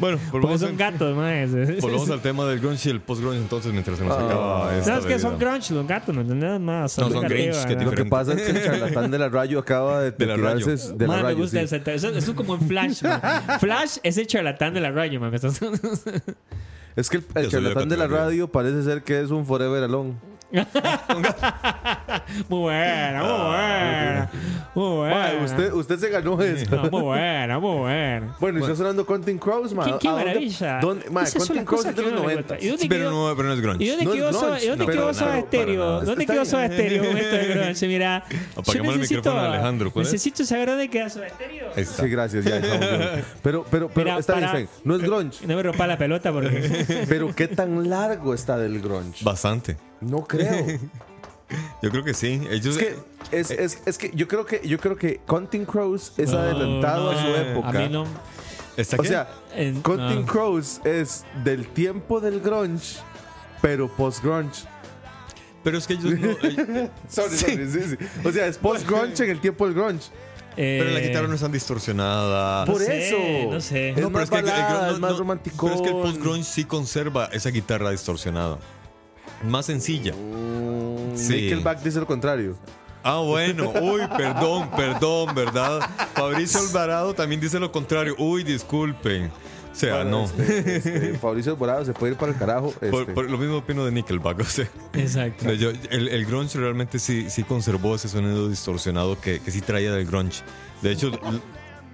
Bueno, 0.00 0.18
Porque 0.18 0.30
volvamos, 0.46 0.60
son 0.60 0.76
gatos, 0.76 1.16
man. 1.16 1.78
volvamos 1.80 2.10
al 2.10 2.20
tema 2.20 2.44
del 2.46 2.60
grunge 2.60 2.88
y 2.88 2.92
el 2.92 3.00
post-grunge 3.00 3.38
entonces 3.38 3.72
mientras 3.72 3.98
se 3.98 4.04
nos 4.04 4.16
Ah. 4.16 4.24
acaba 4.26 4.72
esta 4.76 4.84
¿Sabes 4.92 5.06
qué 5.06 5.18
son 5.18 5.38
grunge 5.38 5.74
los 5.74 5.86
gatos? 5.86 6.14
¿No 6.14 6.20
entendés? 6.22 6.60
No, 6.60 6.88
son, 6.88 7.12
No, 7.12 7.20
son 7.20 7.28
Grinch, 7.28 7.64
que. 7.66 7.74
Lo 7.76 7.90
que 7.92 8.04
pasa 8.04 8.32
es 8.34 8.42
que 8.42 8.50
el 8.50 8.64
charlatán 8.64 9.10
de 9.10 9.18
la 9.18 9.28
rayo 9.28 9.58
acaba 9.58 10.00
de, 10.02 10.10
De 10.12 10.26
la 10.26 10.36
Rayo. 10.36 10.66
de 10.66 10.76
la 10.76 11.06
Man, 11.06 11.22
rayo. 11.22 11.36
me 11.36 11.42
gusta 11.42 11.56
sí. 11.58 11.62
el 11.62 11.68
senta- 11.68 11.92
Eso, 11.92 12.08
eso 12.08 12.30
es 12.30 12.36
como 12.36 12.54
en 12.54 12.60
Flash, 12.66 13.02
man. 13.02 13.20
Flash 13.60 13.96
es 14.02 14.16
el 14.18 14.26
charlatán 14.26 14.74
de 14.74 14.80
la 14.80 14.90
radio, 14.90 15.20
man. 15.20 15.32
Es 16.96 17.08
que 17.08 17.22
el, 17.34 17.48
charlatán 17.48 17.88
de 17.88 17.96
la 17.96 18.08
radio 18.08 18.48
parece 18.48 18.82
ser 18.82 19.02
que 19.02 19.20
es 19.20 19.30
un 19.30 19.46
forever 19.46 19.82
alone. 19.84 20.14
Muy 22.48 22.60
buena, 22.60 23.22
muy 23.22 23.32
buena. 23.32 24.30
Muy 24.74 24.96
buena. 24.96 25.14
Mae, 25.16 25.44
usted, 25.44 25.72
usted 25.72 25.98
se 25.98 26.08
ganó 26.10 26.40
eso. 26.42 26.76
No, 26.76 26.90
muy 26.90 27.02
buena, 27.02 27.58
muy 27.58 27.76
buena. 27.78 28.36
Bueno, 28.40 28.58
y 28.58 28.62
está 28.62 28.76
sonando 28.76 29.04
Counting 29.06 29.38
Crows, 29.38 29.74
man. 29.74 29.86
¿Qué, 29.92 29.98
qué 30.00 30.08
¿A 30.08 30.10
dónde- 30.12 30.26
maravilla. 30.26 30.78
dónde- 30.80 31.10
mae, 31.10 31.24
una 31.50 31.64
Crows 31.64 31.86
es 31.86 31.96
de 31.96 32.02
que 32.02 32.10
los 32.10 32.12
no 32.20 32.26
me 32.26 32.34
90. 32.34 32.54
gusta. 32.54 32.64
¿Y 32.64 32.68
dónde 32.68 32.86
Pero 32.88 33.04
quedó- 33.10 33.28
no, 33.28 33.36
pero 33.36 33.48
no 33.48 33.54
es 33.54 33.60
grunge. 33.60 33.84
¿Y 33.84 33.88
dónde 33.88 34.04
No 34.04 34.10
es 34.12 34.16
quedó 34.16 34.32
Soda- 34.32 34.46
grunge, 34.46 34.64
¿y 34.64 34.68
dónde 34.68 34.84
no, 34.86 34.90
quedó 34.92 35.00
para 35.02 35.14
Soda 35.14 35.28
nada, 35.30 35.40
Stereo? 35.42 35.80
para 35.80 35.90
nada. 35.90 36.04
¿Dónde 36.04 36.22
Está 36.22 36.32
quedó 36.32 36.42
bien. 36.42 36.50
Soda 36.50 36.66
Stereo 36.66 37.04
con 37.04 37.18
esto 37.18 37.36
de 37.36 37.46
grunge? 37.54 37.86
Mira, 37.88 38.24
Apaguemos 38.56 38.94
el 38.94 39.00
micrófono 39.00 39.40
de 39.42 39.48
Alejandro, 39.48 39.90
¿cuál 39.92 40.06
es? 40.06 40.12
necesito 40.12 40.44
saber 40.44 40.68
dónde 40.68 40.88
queda 40.90 41.08
Soda 41.10 41.28
Stereo. 41.28 41.66
Ahí 41.76 41.82
está. 41.82 42.02
Sí, 42.02 42.08
gracias, 42.08 42.44
ya 42.44 42.56
estamos 42.56 42.80
bien. 42.80 43.24
Pero, 43.42 43.64
pero, 43.70 43.88
pero 43.88 44.04
Mira, 44.06 44.18
está 44.18 44.34
bien, 44.34 44.46
para- 44.48 44.58
está 44.60 44.72
bien. 44.74 44.82
No 44.84 44.96
es 44.96 45.02
grunge. 45.02 45.46
No 45.46 45.56
me 45.56 45.62
rompa 45.62 45.86
la 45.86 45.96
pelota 45.98 46.32
porque... 46.32 47.04
Pero 47.08 47.34
qué 47.34 47.48
tan 47.48 47.88
largo 47.90 48.34
está 48.34 48.56
del 48.58 48.80
grunge. 48.80 49.24
Bastante. 49.24 49.76
No 50.00 50.26
creo. 50.26 50.66
Yo 51.82 51.90
creo 51.90 52.04
que 52.04 52.14
sí. 52.14 52.40
Ellos, 52.50 52.76
Es 52.76 52.78
que, 52.78 52.96
es, 53.36 53.50
es, 53.50 53.82
es 53.84 53.98
que 53.98 54.12
yo 54.14 54.28
creo 54.28 54.46
que 54.46 54.60
yo 54.66 54.78
creo 54.78 54.94
que 54.96 55.20
Counting 55.26 55.64
Crows 55.64 56.12
es 56.16 56.32
adelantado 56.32 57.10
No, 57.12 57.18
a 57.18 57.22
su 57.22 57.28
época. 57.28 57.68
A 57.68 57.72
mí 57.72 57.88
no... 57.88 58.04
¿Está 58.76 58.96
O 58.96 59.02
qué? 59.02 59.08
sea, 59.08 59.28
En- 59.56 59.82
Counting 59.82 60.20
no. 60.20 60.26
Crows 60.26 60.80
es 60.84 61.24
del 61.42 61.66
tiempo 61.66 62.20
del 62.20 62.40
grunge, 62.40 62.98
pero 63.60 63.88
post-grunge. 63.88 64.64
Pero 65.64 65.78
es 65.78 65.88
que 65.88 65.94
ellos 65.94 66.04
no. 66.20 66.30
eh, 66.42 66.90
Sorry, 67.08 67.36
sorry, 67.36 67.68
sí, 67.70 67.80
sí. 67.98 68.06
O 68.24 68.30
sea, 68.30 68.46
es 68.46 68.56
post-grunge 68.56 69.24
en 69.24 69.30
el 69.30 69.40
tiempo 69.40 69.66
del 69.66 69.74
grunge. 69.74 70.06
Eh, 70.56 70.78
pero 70.80 70.90
la 70.94 71.00
guitarra 71.00 71.26
no 71.26 71.34
es 71.34 71.40
tan 71.40 71.50
distorsionada. 71.50 72.64
Por 72.64 72.78
no 72.80 72.86
sé, 72.86 73.08
eso. 73.08 73.50
no 73.50 73.60
sé. 73.60 73.90
Es 73.90 73.96
No, 73.98 74.08
más 74.10 74.30
el- 74.30 74.36
el 74.38 74.44
balada, 74.44 74.76
grunge 74.76 74.92
es 74.94 75.00
más 75.00 75.18
romanticón. 75.18 75.70
Pero 75.70 75.82
es 75.84 75.90
que 75.90 75.96
el 75.96 76.02
post-grunge 76.02 76.44
sí 76.44 76.64
conserva 76.64 77.24
esa 77.32 77.50
guitarra 77.50 77.90
distorsionada. 77.90 78.58
Más 79.44 79.66
sencilla. 79.66 80.12
Mm, 80.14 81.16
Sí. 81.16 81.34
Nickelback 81.34 81.82
dice 81.82 81.98
lo 82.00 82.06
contrario. 82.06 82.56
Ah, 83.02 83.18
bueno. 83.20 83.70
Uy, 83.80 84.02
perdón, 84.16 84.70
perdón, 84.76 85.34
¿verdad? 85.34 85.80
Fabricio 86.14 86.60
Alvarado 86.60 87.14
también 87.14 87.40
dice 87.40 87.58
lo 87.58 87.72
contrario. 87.72 88.14
Uy, 88.18 88.42
disculpen. 88.44 89.30
O 89.72 89.74
sea, 89.74 89.96
Bueno, 90.02 90.10
no. 90.10 90.24
este, 90.24 90.76
este, 90.76 91.18
Fabricio 91.18 91.52
Alvarado 91.52 91.84
se 91.84 91.92
puede 91.94 92.12
ir 92.12 92.18
para 92.18 92.32
el 92.32 92.38
carajo. 92.38 92.72
Por, 92.72 93.00
este. 93.02 93.12
por 93.12 93.30
lo 93.30 93.38
mismo 93.38 93.56
opino 93.58 93.84
de 93.84 93.92
Nickelback. 93.92 94.40
O 94.40 94.44
sea, 94.44 94.68
Exacto. 94.94 95.52
Yo- 95.52 95.70
el, 95.90 96.08
el 96.08 96.26
grunge 96.26 96.58
realmente 96.58 96.98
sí, 96.98 97.30
sí 97.30 97.42
conservó 97.44 97.94
ese 97.94 98.08
sonido 98.08 98.48
distorsionado 98.48 99.18
que, 99.20 99.40
que 99.40 99.50
sí 99.50 99.60
traía 99.62 99.92
del 99.92 100.06
grunge. 100.06 100.42
De 100.82 100.90
hecho, 100.92 101.10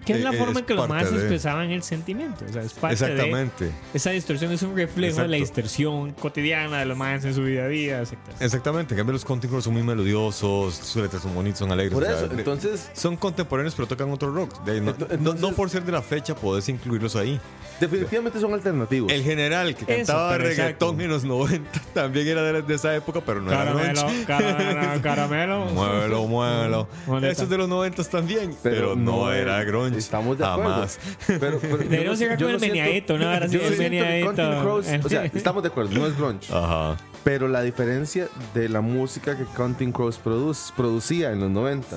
Que 0.06 0.12
es 0.14 0.22
la 0.22 0.30
eh, 0.30 0.38
forma 0.38 0.52
es 0.52 0.58
en 0.60 0.64
que 0.66 0.74
los 0.74 0.88
más 0.88 1.10
de- 1.10 1.16
expresaban 1.18 1.70
el 1.70 1.82
sentimiento. 1.82 2.44
O 2.48 2.52
sea, 2.52 2.62
es 2.62 2.72
parte 2.72 2.96
de. 3.04 3.12
exactamente. 3.12 3.70
Esa 3.92 4.10
distorsión 4.10 4.52
es 4.52 4.62
un 4.62 4.76
reflejo 4.76 5.20
de 5.20 5.28
la 5.28 5.36
distorsión 5.36 6.12
cotidiana 6.12 6.78
de 6.78 6.86
los 6.86 6.96
más 6.96 7.24
en 7.24 7.34
su 7.34 7.42
vida 7.42 7.64
a 7.64 7.68
día. 7.68 8.00
etcétera. 8.00 8.36
Exactamente. 8.40 8.94
En 8.94 8.98
cambio, 8.98 9.12
los 9.12 9.24
contemporáneos 9.24 9.64
son 9.64 9.72
muy 9.74 9.82
melodiosos, 9.82 10.74
sus 10.76 11.02
letras 11.02 11.22
son 11.22 11.34
bonitos, 11.34 11.58
son 11.58 11.72
alegres. 11.72 11.92
Por 11.92 12.04
o 12.04 12.06
sea, 12.06 12.16
eso, 12.16 12.28
de- 12.28 12.36
entonces, 12.38 12.88
son 12.94 13.16
contemporáneos, 13.16 13.74
pero 13.74 13.88
tocan 13.88 14.10
otro 14.10 14.32
rock. 14.32 14.62
De 14.64 14.80
no, 14.80 15.52
por 15.52 15.68
ser 15.70 15.84
de 15.84 15.92
la 15.92 16.02
fecha, 16.02 16.34
podés 16.34 16.68
incluirlos 16.68 17.16
ahí. 17.16 17.40
definitivamente 17.80 18.38
son 18.40 18.54
alternativos. 18.54 19.12
El 19.12 19.22
general 19.22 19.74
que 19.74 19.82
Eso, 20.00 20.12
cantaba 20.12 20.38
reggaetón 20.38 21.00
exacto. 21.00 21.00
en 21.02 21.08
los 21.10 21.24
90 21.24 21.80
también 21.94 22.28
era 22.28 22.42
de, 22.42 22.62
de 22.62 22.74
esa 22.74 22.94
época, 22.94 23.20
pero 23.26 23.40
no 23.42 23.50
era 23.50 23.64
Caramelo, 23.64 24.02
grunge. 24.02 24.24
caramelo, 24.24 25.02
caramelo. 25.02 25.64
Muévelo, 25.66 26.26
muévelo. 26.26 26.88
¿Dónde 27.06 27.30
Eso 27.30 27.42
es 27.42 27.48
de 27.50 27.58
los 27.58 27.68
90 27.68 28.04
también, 28.04 28.54
pero, 28.62 28.94
no, 28.96 29.32
era 29.32 29.62
grunge. 29.64 29.95
Estamos 29.96 30.38
de 30.38 30.44
acuerdo. 30.44 30.72
Jamás. 30.72 30.98
Pero, 31.26 31.38
pero 31.38 31.60
yo 31.60 31.76
Deberíamos 31.78 32.18
no- 32.18 32.24
llegar 32.24 32.38
con 32.38 32.50
el 32.50 32.60
meneadito, 32.60 33.18
¿no? 33.18 33.28
Ahora 33.28 33.48
sí, 33.48 33.56
el 33.56 34.34
Crows, 34.60 34.86
o 35.04 35.08
sea, 35.08 35.24
estamos 35.34 35.62
de 35.62 35.68
acuerdo, 35.68 35.92
no 35.98 36.06
es 36.06 36.16
grunge. 36.16 36.52
Ajá. 36.52 36.96
Pero 37.24 37.48
la 37.48 37.62
diferencia 37.62 38.28
de 38.54 38.68
la 38.68 38.80
música 38.80 39.36
que 39.36 39.44
Counting 39.56 39.90
Crows 39.92 40.18
produce, 40.18 40.72
producía 40.76 41.32
en 41.32 41.40
los 41.40 41.50
90 41.50 41.96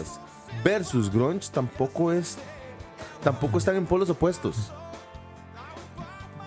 versus 0.63 1.11
grunge 1.11 1.49
tampoco 1.51 2.11
es 2.11 2.37
tampoco 3.23 3.57
están 3.59 3.75
en 3.75 3.85
polos 3.85 4.09
opuestos. 4.09 4.71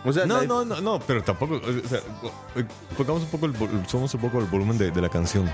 O 0.05 0.13
sea, 0.13 0.27
No, 0.27 0.43
no, 0.43 0.65
no, 0.65 0.81
no, 0.81 0.99
pero 1.07 1.23
tampoco. 1.23 1.61
O 1.65 1.89
sea, 1.89 2.01
eh, 2.57 2.65
pongamos 2.97 3.23
un 3.23 3.29
poco 3.29 3.47
el, 3.47 3.55
subamos 3.87 4.13
un 4.15 4.21
poco 4.21 4.41
el 4.41 4.47
volumen 4.47 4.77
de, 4.77 4.91
de 4.91 5.01
la 5.01 5.09
canción. 5.09 5.49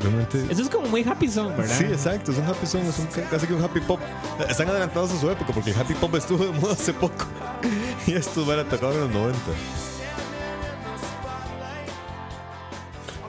Realmente. 0.00 0.46
Eso 0.48 0.62
es 0.62 0.68
como 0.68 0.88
muy 0.88 1.02
happy 1.02 1.28
song, 1.28 1.56
¿verdad? 1.56 1.76
Sí, 1.76 1.84
exacto, 1.84 2.32
es 2.32 2.38
un 2.38 2.44
happy 2.44 2.66
song, 2.66 2.82
es 2.86 2.98
un, 2.98 3.06
casi 3.06 3.46
que 3.46 3.54
un 3.54 3.62
happy 3.62 3.80
pop. 3.80 4.00
Están 4.48 4.68
adelantados 4.68 5.12
a 5.12 5.20
su 5.20 5.28
época 5.30 5.52
porque 5.52 5.70
el 5.70 5.76
happy 5.76 5.94
pop 5.94 6.14
estuvo 6.14 6.44
de 6.44 6.52
moda 6.52 6.74
hace 6.74 6.92
poco. 6.92 7.26
Y 8.06 8.14
estos 8.14 8.46
van 8.46 8.60
a 8.60 8.64
tocar 8.64 8.92
en 8.92 9.00
los 9.00 9.10
90. 9.10 9.38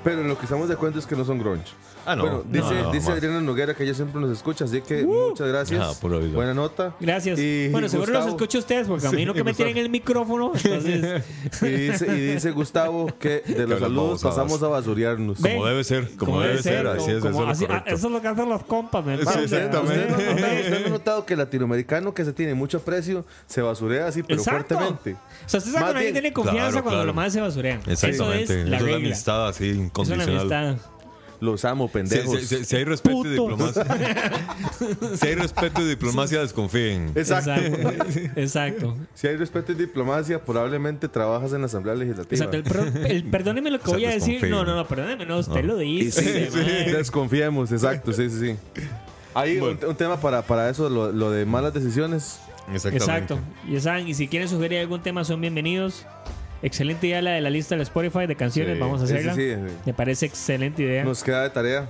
pero 0.03 0.23
lo 0.23 0.37
que 0.37 0.45
estamos 0.45 0.67
de 0.67 0.73
acuerdo 0.73 0.99
es 0.99 1.05
que 1.05 1.15
no 1.15 1.25
son 1.25 1.39
grunge. 1.39 1.73
Ah, 2.11 2.15
no. 2.15 2.23
Bueno, 2.23 2.43
dice, 2.49 2.73
No, 2.73 2.81
no, 2.83 2.91
dice. 2.91 3.11
Adriana 3.11 3.41
Noguera 3.41 3.73
que 3.75 3.83
ella 3.83 3.93
siempre 3.93 4.19
nos 4.19 4.31
escucha, 4.31 4.65
así 4.65 4.81
que 4.81 5.03
muchas 5.05 5.47
gracias. 5.47 5.79
Ah. 6.01 6.07
Buena 6.33 6.53
nota. 6.53 6.95
Gracias. 6.99 7.37
Y 7.39 7.67
bueno, 7.69 7.87
seguro 7.89 8.11
los 8.13 8.25
escucho 8.27 8.57
ustedes 8.59 8.87
porque 8.87 9.05
a 9.07 9.11
mí 9.11 9.17
Sí, 9.19 9.25
no 9.25 9.33
que 9.33 9.43
me 9.43 9.53
tienen 9.53 9.77
el 9.77 9.89
micrófono. 9.89 10.51
Entonces, 10.55 11.23
Y 11.61 11.65
dice, 11.67 12.07
y 12.07 12.33
dice 12.33 12.51
Gustavo 12.51 13.07
que 13.19 13.41
de 13.41 13.67
los 13.67 13.79
saludos 13.79 14.23
pasamos 14.23 14.61
a 14.63 14.67
basurearnos. 14.69 15.37
Como 15.39 15.65
debe 15.65 15.83
ser, 15.83 16.15
como, 16.17 16.41
debe 16.41 16.61
ser, 16.63 16.87
así 16.87 17.11
es, 17.11 17.19
como 17.21 17.43
eso 17.43 17.51
es 17.51 17.59
lo 17.59 17.65
así- 17.65 17.65
ah, 17.69 17.83
eso 17.85 18.07
es 18.07 18.13
lo 18.13 18.21
que 18.21 18.27
hacen 18.27 18.49
los 18.49 18.63
compas, 18.63 19.05
me 19.05 19.17
Sí, 19.17 19.25
parece. 19.25 19.43
exactamente. 19.57 20.13
¿Usted 20.13 20.79
no, 20.81 20.87
ha 20.87 20.89
notado, 20.89 21.25
que 21.25 21.33
el 21.33 21.39
latinoamericano 21.39 22.13
que 22.13 22.25
se 22.25 22.33
tiene 22.33 22.53
mucho 22.53 22.77
aprecio 22.77 23.25
se 23.45 23.61
basurea 23.61 24.07
así, 24.07 24.23
pero 24.23 24.39
Exacto. 24.39 24.75
fuertemente? 24.77 25.13
O 25.45 25.49
sea, 25.49 25.57
usted 25.59 25.71
sabe 25.71 25.87
que 25.87 25.93
nadie 25.93 26.11
tiene 26.13 26.33
confianza 26.33 26.59
Claro, 26.71 26.83
cuando 26.83 26.89
claro. 26.91 27.05
los 27.07 27.15
más 27.15 27.33
se 27.33 27.41
basurean. 27.41 27.79
Eso 27.81 27.91
Exactamente. 28.07 28.61
es 28.63 28.69
la 28.69 28.77
Eso 28.77 28.85
es 28.87 28.91
regla. 28.93 29.07
amistad 29.07 29.47
así 29.47 29.69
Es 29.69 29.75
una 29.75 29.85
incondicional. 29.85 30.79
Los 31.41 31.63
amo, 31.63 31.87
pendejos. 31.89 32.39
si- 32.41 32.57
si- 32.57 32.65
si 32.65 32.75
hay 32.75 32.83
respeto 32.83 33.25
y 33.25 33.29
diplomacia. 33.29 33.85
si 35.15 35.27
hay 35.27 35.35
respeto 35.35 35.81
y 35.81 35.85
diplomacia, 35.87 36.41
desconfíen. 36.41 37.11
Exacto. 37.15 37.51
Exacto. 37.53 38.31
Exacto. 38.35 38.97
Si 39.13 39.27
hay 39.27 39.35
respeto 39.37 39.71
y 39.71 39.75
diplomacia, 39.75 40.43
probablemente 40.43 41.07
trabajas 41.07 41.53
en 41.53 41.61
la 41.61 41.67
Asamblea 41.67 41.95
Legislativa. 41.95 42.45
Exacto. 42.45 42.57
El, 42.57 42.63
pro- 42.63 43.05
el- 43.07 43.23
perdóneme 43.25 43.71
lo 43.71 43.79
que 43.79 43.85
O 43.85 43.89
sea, 43.89 43.93
voy 43.97 44.05
a 44.05 44.09
decir. 44.11 44.47
No, 44.49 44.65
no, 44.65 44.75
no, 44.75 44.85
perdóneme, 44.87 45.25
no, 45.25 45.37
usted 45.39 45.63
lo 45.63 45.77
dice. 45.77 46.49
sí, 46.51 46.57
mae. 46.57 46.91
desconfiemos, 46.93 47.71
exacto, 47.71 48.11
sí, 48.13 48.29
sí, 48.29 48.39
sí. 48.39 48.81
Hay 49.33 49.57
un, 49.59 49.79
un 49.87 49.95
tema 49.95 50.19
para, 50.19 50.41
para 50.41 50.69
eso, 50.69 50.89
lo, 50.89 51.11
lo 51.11 51.31
de 51.31 51.45
malas 51.45 51.73
decisiones. 51.73 52.39
Exactamente. 52.73 52.97
Exacto. 53.05 53.39
Ya 53.69 53.79
saben, 53.79 54.07
y 54.07 54.13
si 54.13 54.27
quieren 54.27 54.49
sugerir 54.49 54.79
algún 54.79 55.01
tema, 55.01 55.23
son 55.23 55.39
bienvenidos. 55.41 56.05
Excelente 56.61 57.07
idea 57.07 57.21
la 57.21 57.31
de 57.31 57.41
la 57.41 57.49
lista 57.49 57.75
del 57.75 57.83
Spotify 57.83 58.27
de 58.27 58.35
canciones. 58.35 58.75
Sí. 58.75 58.79
Vamos 58.79 59.01
a 59.01 59.03
hacerla. 59.05 59.33
sí, 59.33 59.53
sí. 59.53 59.75
Me 59.85 59.93
parece 59.93 60.25
excelente 60.25 60.83
idea. 60.83 61.03
Nos 61.03 61.23
queda 61.23 61.43
de 61.43 61.49
tarea. 61.49 61.89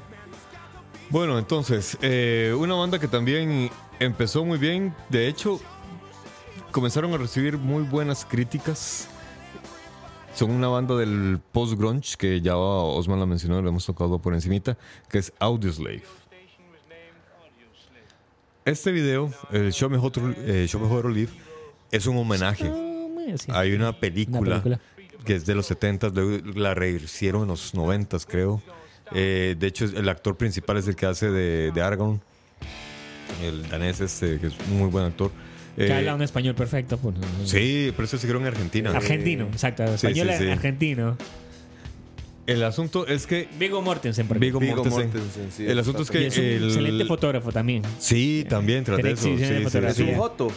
Bueno, 1.09 1.39
entonces, 1.39 1.97
eh, 2.01 2.53
una 2.57 2.75
banda 2.75 2.99
que 2.99 3.07
también 3.07 3.71
empezó 3.99 4.45
muy 4.45 4.59
bien. 4.59 4.93
De 5.09 5.27
hecho, 5.27 5.59
comenzaron 6.71 7.11
a 7.13 7.17
recibir 7.17 7.57
muy 7.57 7.81
buenas 7.83 8.25
críticas. 8.25 9.07
Son 10.35 10.51
una 10.51 10.67
banda 10.67 10.95
del 10.95 11.39
post-grunge 11.51 12.15
que 12.15 12.41
ya 12.41 12.55
Osman 12.55 13.19
la 13.19 13.25
mencionó, 13.25 13.59
lo 13.61 13.69
hemos 13.69 13.85
tocado 13.85 14.19
por 14.19 14.35
encimita, 14.35 14.77
que 15.09 15.17
es 15.17 15.33
Audioslave. 15.39 16.03
Este 18.63 18.91
video, 18.91 19.33
el 19.51 19.73
Show 19.73 19.89
Me 19.89 19.97
How 19.97 20.11
to, 20.11 20.21
eh, 20.37 20.67
Show 20.67 20.79
Me 20.79 20.87
How 20.87 21.01
to 21.01 21.09
Live, 21.09 21.31
es 21.91 22.05
un 22.05 22.17
homenaje. 22.17 22.88
Sí. 23.37 23.51
Hay 23.53 23.73
una 23.73 23.89
Una 23.89 23.99
película, 23.99 24.63
que 25.25 25.35
es 25.35 25.45
de 25.45 25.55
los 25.55 25.65
70, 25.67 26.09
luego 26.09 26.37
la 26.55 26.73
rehicieron 26.73 27.43
en 27.43 27.47
los 27.49 27.73
90, 27.73 28.17
creo. 28.27 28.61
Eh, 29.13 29.55
de 29.57 29.67
hecho, 29.67 29.85
el 29.85 30.07
actor 30.09 30.37
principal 30.37 30.77
es 30.77 30.87
el 30.87 30.95
que 30.95 31.05
hace 31.05 31.29
de, 31.31 31.71
de 31.71 31.81
Argon, 31.81 32.21
el 33.43 33.67
danés 33.69 33.99
este, 34.01 34.39
que 34.39 34.47
es 34.47 34.53
un 34.71 34.77
muy 34.79 34.89
buen 34.89 35.05
actor. 35.05 35.31
Que 35.75 35.87
Eh, 35.87 35.93
habla 35.93 36.15
un 36.15 36.21
español 36.21 36.55
perfecto. 36.55 36.97
pues. 36.97 37.15
sí, 37.45 37.91
pero 37.95 38.03
eso 38.05 38.17
se 38.17 38.25
hicieron 38.25 38.41
en 38.43 38.47
Argentina. 38.49 38.91
Argentino, 38.91 39.45
exacto. 39.45 39.83
Español 39.85 40.27
sí, 40.31 40.43
sí. 40.45 40.49
argentino. 40.49 41.17
El 42.47 42.63
asunto 42.63 43.05
es 43.05 43.27
que 43.27 43.47
Vigo 43.59 43.79
Mortensen, 43.81 44.27
por 44.27 44.39
Vigo, 44.39 44.59
Mortensen. 44.59 45.03
Mortensen, 45.11 45.51
sí, 45.55 45.67
el 45.67 45.77
asunto 45.77 46.01
es 46.01 46.09
que 46.09 46.25
es 46.27 46.37
un 46.37 46.43
el- 46.45 46.63
excelente 46.65 47.05
fotógrafo 47.05 47.51
también. 47.51 47.83
Sí, 47.99 48.43
también 48.49 48.83
tras 48.83 48.97
de 48.97 49.13
Tiene 49.13 49.61
eso. 49.67 49.79
Es 49.87 49.99
un 49.99 50.15
joto. 50.15 50.51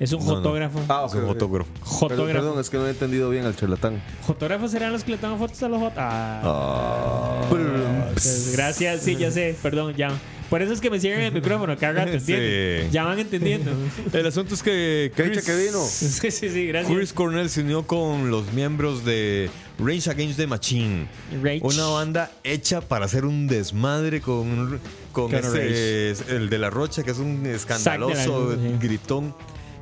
Es 0.00 0.12
un 0.12 0.20
No, 0.20 0.26
no. 0.26 0.36
fotógrafo. 0.36 0.80
Ah, 0.88 1.04
Es 1.06 1.12
ok, 1.14 1.20
un 1.22 1.26
fotógrafo. 1.28 1.70
Perdón, 2.08 2.58
es 2.60 2.68
que 2.68 2.76
no 2.78 2.86
he 2.86 2.90
entendido 2.90 3.30
bien 3.30 3.44
al 3.46 3.54
charlatán. 3.56 4.02
Fotógrafos 4.26 4.70
serán 4.72 4.92
los 4.92 5.04
que 5.04 5.12
le 5.12 5.18
toman 5.18 5.38
fotos 5.38 5.62
a 5.62 5.68
los 5.68 5.78
fotos. 5.80 5.98
Ah. 5.98 7.42
Brum, 7.50 7.64
Pues, 8.12 8.52
gracias, 8.56 9.02
sí, 9.02 9.16
ya 9.16 9.30
sé, 9.30 9.56
perdón, 9.62 9.94
ya. 9.96 10.10
Por 10.50 10.62
eso 10.62 10.72
es 10.72 10.80
que 10.80 10.90
me 10.90 11.00
cierran 11.00 11.22
el 11.24 11.32
micrófono, 11.32 11.76
cada 11.76 12.04
rato, 12.04 12.12
¿entienden? 12.12 12.82
Sí. 12.84 12.90
Ya 12.92 13.04
van 13.04 13.18
entendiendo. 13.18 13.72
El 14.12 14.26
asunto 14.26 14.54
es 14.54 14.62
que 14.62 15.10
¿Qué 15.16 15.22
dicha 15.24 15.42
que 15.42 15.56
vino? 15.56 15.80
sí, 15.84 16.08
sí, 16.30 16.48
sí, 16.50 16.66
gracias. 16.66 16.94
Chris 16.96 17.12
Cornell 17.12 17.48
se 17.48 17.62
unió 17.62 17.86
con 17.86 18.30
los 18.30 18.52
miembros 18.52 19.04
de 19.04 19.48
Rage 19.78 20.10
Against 20.10 20.36
the 20.36 20.46
Machine. 20.46 21.06
Rage. 21.42 21.60
Una 21.62 21.86
banda 21.86 22.30
hecha 22.44 22.82
para 22.82 23.06
hacer 23.06 23.24
un 23.24 23.46
desmadre 23.48 24.20
con, 24.20 24.78
con 25.12 25.30
Con 25.30 25.34
ese, 25.34 26.10
el 26.28 26.50
de 26.50 26.58
la 26.58 26.70
Rocha, 26.70 27.02
que 27.02 27.10
es 27.12 27.18
un 27.18 27.44
escandaloso 27.46 28.50
la- 28.56 28.78
gritón. 28.78 29.34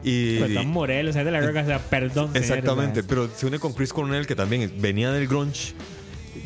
Y, 0.02 0.38
Pues 0.38 0.54
Tom 0.54 0.66
Morello, 0.68 1.10
o 1.10 1.12
sea, 1.12 1.24
de 1.24 1.30
la 1.30 1.40
roca, 1.40 1.62
o 1.62 1.66
sea, 1.66 1.78
perdón. 1.78 2.30
exactamente, 2.34 3.00
sea. 3.00 3.08
pero 3.08 3.28
se 3.34 3.46
une 3.46 3.58
con 3.58 3.72
Chris 3.72 3.92
Cornell, 3.92 4.26
que 4.26 4.34
también 4.34 4.72
venía 4.78 5.12
del 5.12 5.28
grunge, 5.28 5.74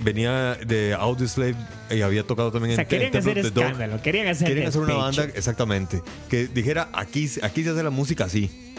venía 0.02 0.54
de 0.56 0.94
Audioslave 0.94 1.56
y 1.90 2.02
había 2.02 2.22
tocado 2.24 2.52
también 2.52 2.72
O 2.72 2.74
sea, 2.76 2.82
en 2.82 2.88
querían 2.88 3.12
Temple 3.12 3.32
hacer 3.32 3.46
of 3.46 3.52
the 3.54 3.60
Dog. 3.60 3.64
escándalo, 3.70 4.02
querían 4.02 4.26
hacer 4.28 4.46
Quieren 4.46 4.66
hacer 4.66 4.80
una 4.80 4.94
banda, 4.94 5.24
exactamente, 5.34 6.02
que 6.28 6.48
dijera, 6.48 6.88
aquí, 6.92 7.30
aquí 7.42 7.64
se 7.64 7.70
hace 7.70 7.82
la 7.82 7.90
música 7.90 8.24
así. 8.24 8.74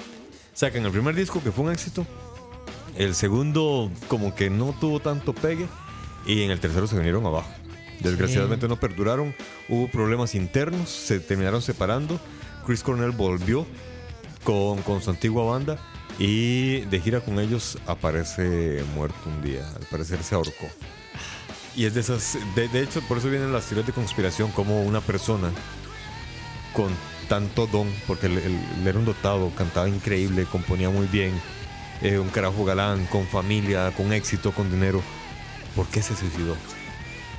Sacan 0.54 0.86
el 0.86 0.92
primer 0.92 1.14
disco, 1.16 1.42
que 1.44 1.52
fue 1.52 1.66
un 1.66 1.72
éxito. 1.72 2.06
El 2.98 3.14
segundo, 3.14 3.92
como 4.08 4.34
que 4.34 4.50
no 4.50 4.76
tuvo 4.80 5.00
tanto 5.00 5.34
pegue. 5.34 5.68
Y 6.26 6.42
en 6.42 6.50
el 6.52 6.60
tercero 6.60 6.88
se 6.88 6.96
vinieron 6.96 7.26
abajo. 7.28 7.50
Desgraciadamente 8.00 8.68
no 8.68 8.80
perduraron. 8.80 9.36
Hubo 9.70 9.88
problemas 9.88 10.34
internos, 10.34 10.90
se 10.90 11.20
terminaron 11.20 11.62
separando. 11.62 12.20
Chris 12.66 12.82
Cornell 12.82 13.12
volvió 13.12 13.66
con, 14.48 15.02
su 15.02 15.10
antigua 15.10 15.44
banda. 15.44 15.78
Y 16.20 16.80
de 16.86 17.00
gira 17.02 17.20
con 17.20 17.40
ellos 17.40 17.78
aparece 17.86 18.84
muerto 18.96 19.18
un 19.26 19.42
día. 19.42 19.68
Al 19.76 19.86
parecer 19.86 20.24
se 20.24 20.36
ahorcó. 20.36 20.68
Y 21.76 21.86
es 21.86 21.94
de 21.94 22.00
esas. 22.00 22.38
De, 22.56 22.68
de 22.70 22.82
hecho, 22.82 23.02
por 23.02 23.18
eso 23.18 23.30
vienen 23.30 23.54
las 23.54 23.66
teorías 23.66 23.86
de 23.86 23.94
conspiración, 23.94 24.52
como 24.52 24.82
una 24.82 25.02
persona 25.02 25.52
con 26.74 26.92
tanto 27.28 27.68
don, 27.68 27.92
porque 28.08 28.28
él 28.28 28.42
era 28.86 28.98
un 28.98 29.06
dotado, 29.06 29.52
cantaba 29.56 29.90
increíble, 29.90 30.46
componía 30.46 30.90
muy 30.90 31.08
bien, 31.08 31.34
eh, 32.02 32.18
un 32.18 32.30
carajo 32.30 32.64
galán, 32.64 33.06
con 33.08 33.28
familia, 33.28 33.92
con 33.96 34.14
éxito, 34.14 34.54
con 34.54 34.72
dinero, 34.72 35.04
¿por 35.76 35.88
qué 35.88 36.02
se 36.02 36.16
suicidó? 36.16 36.56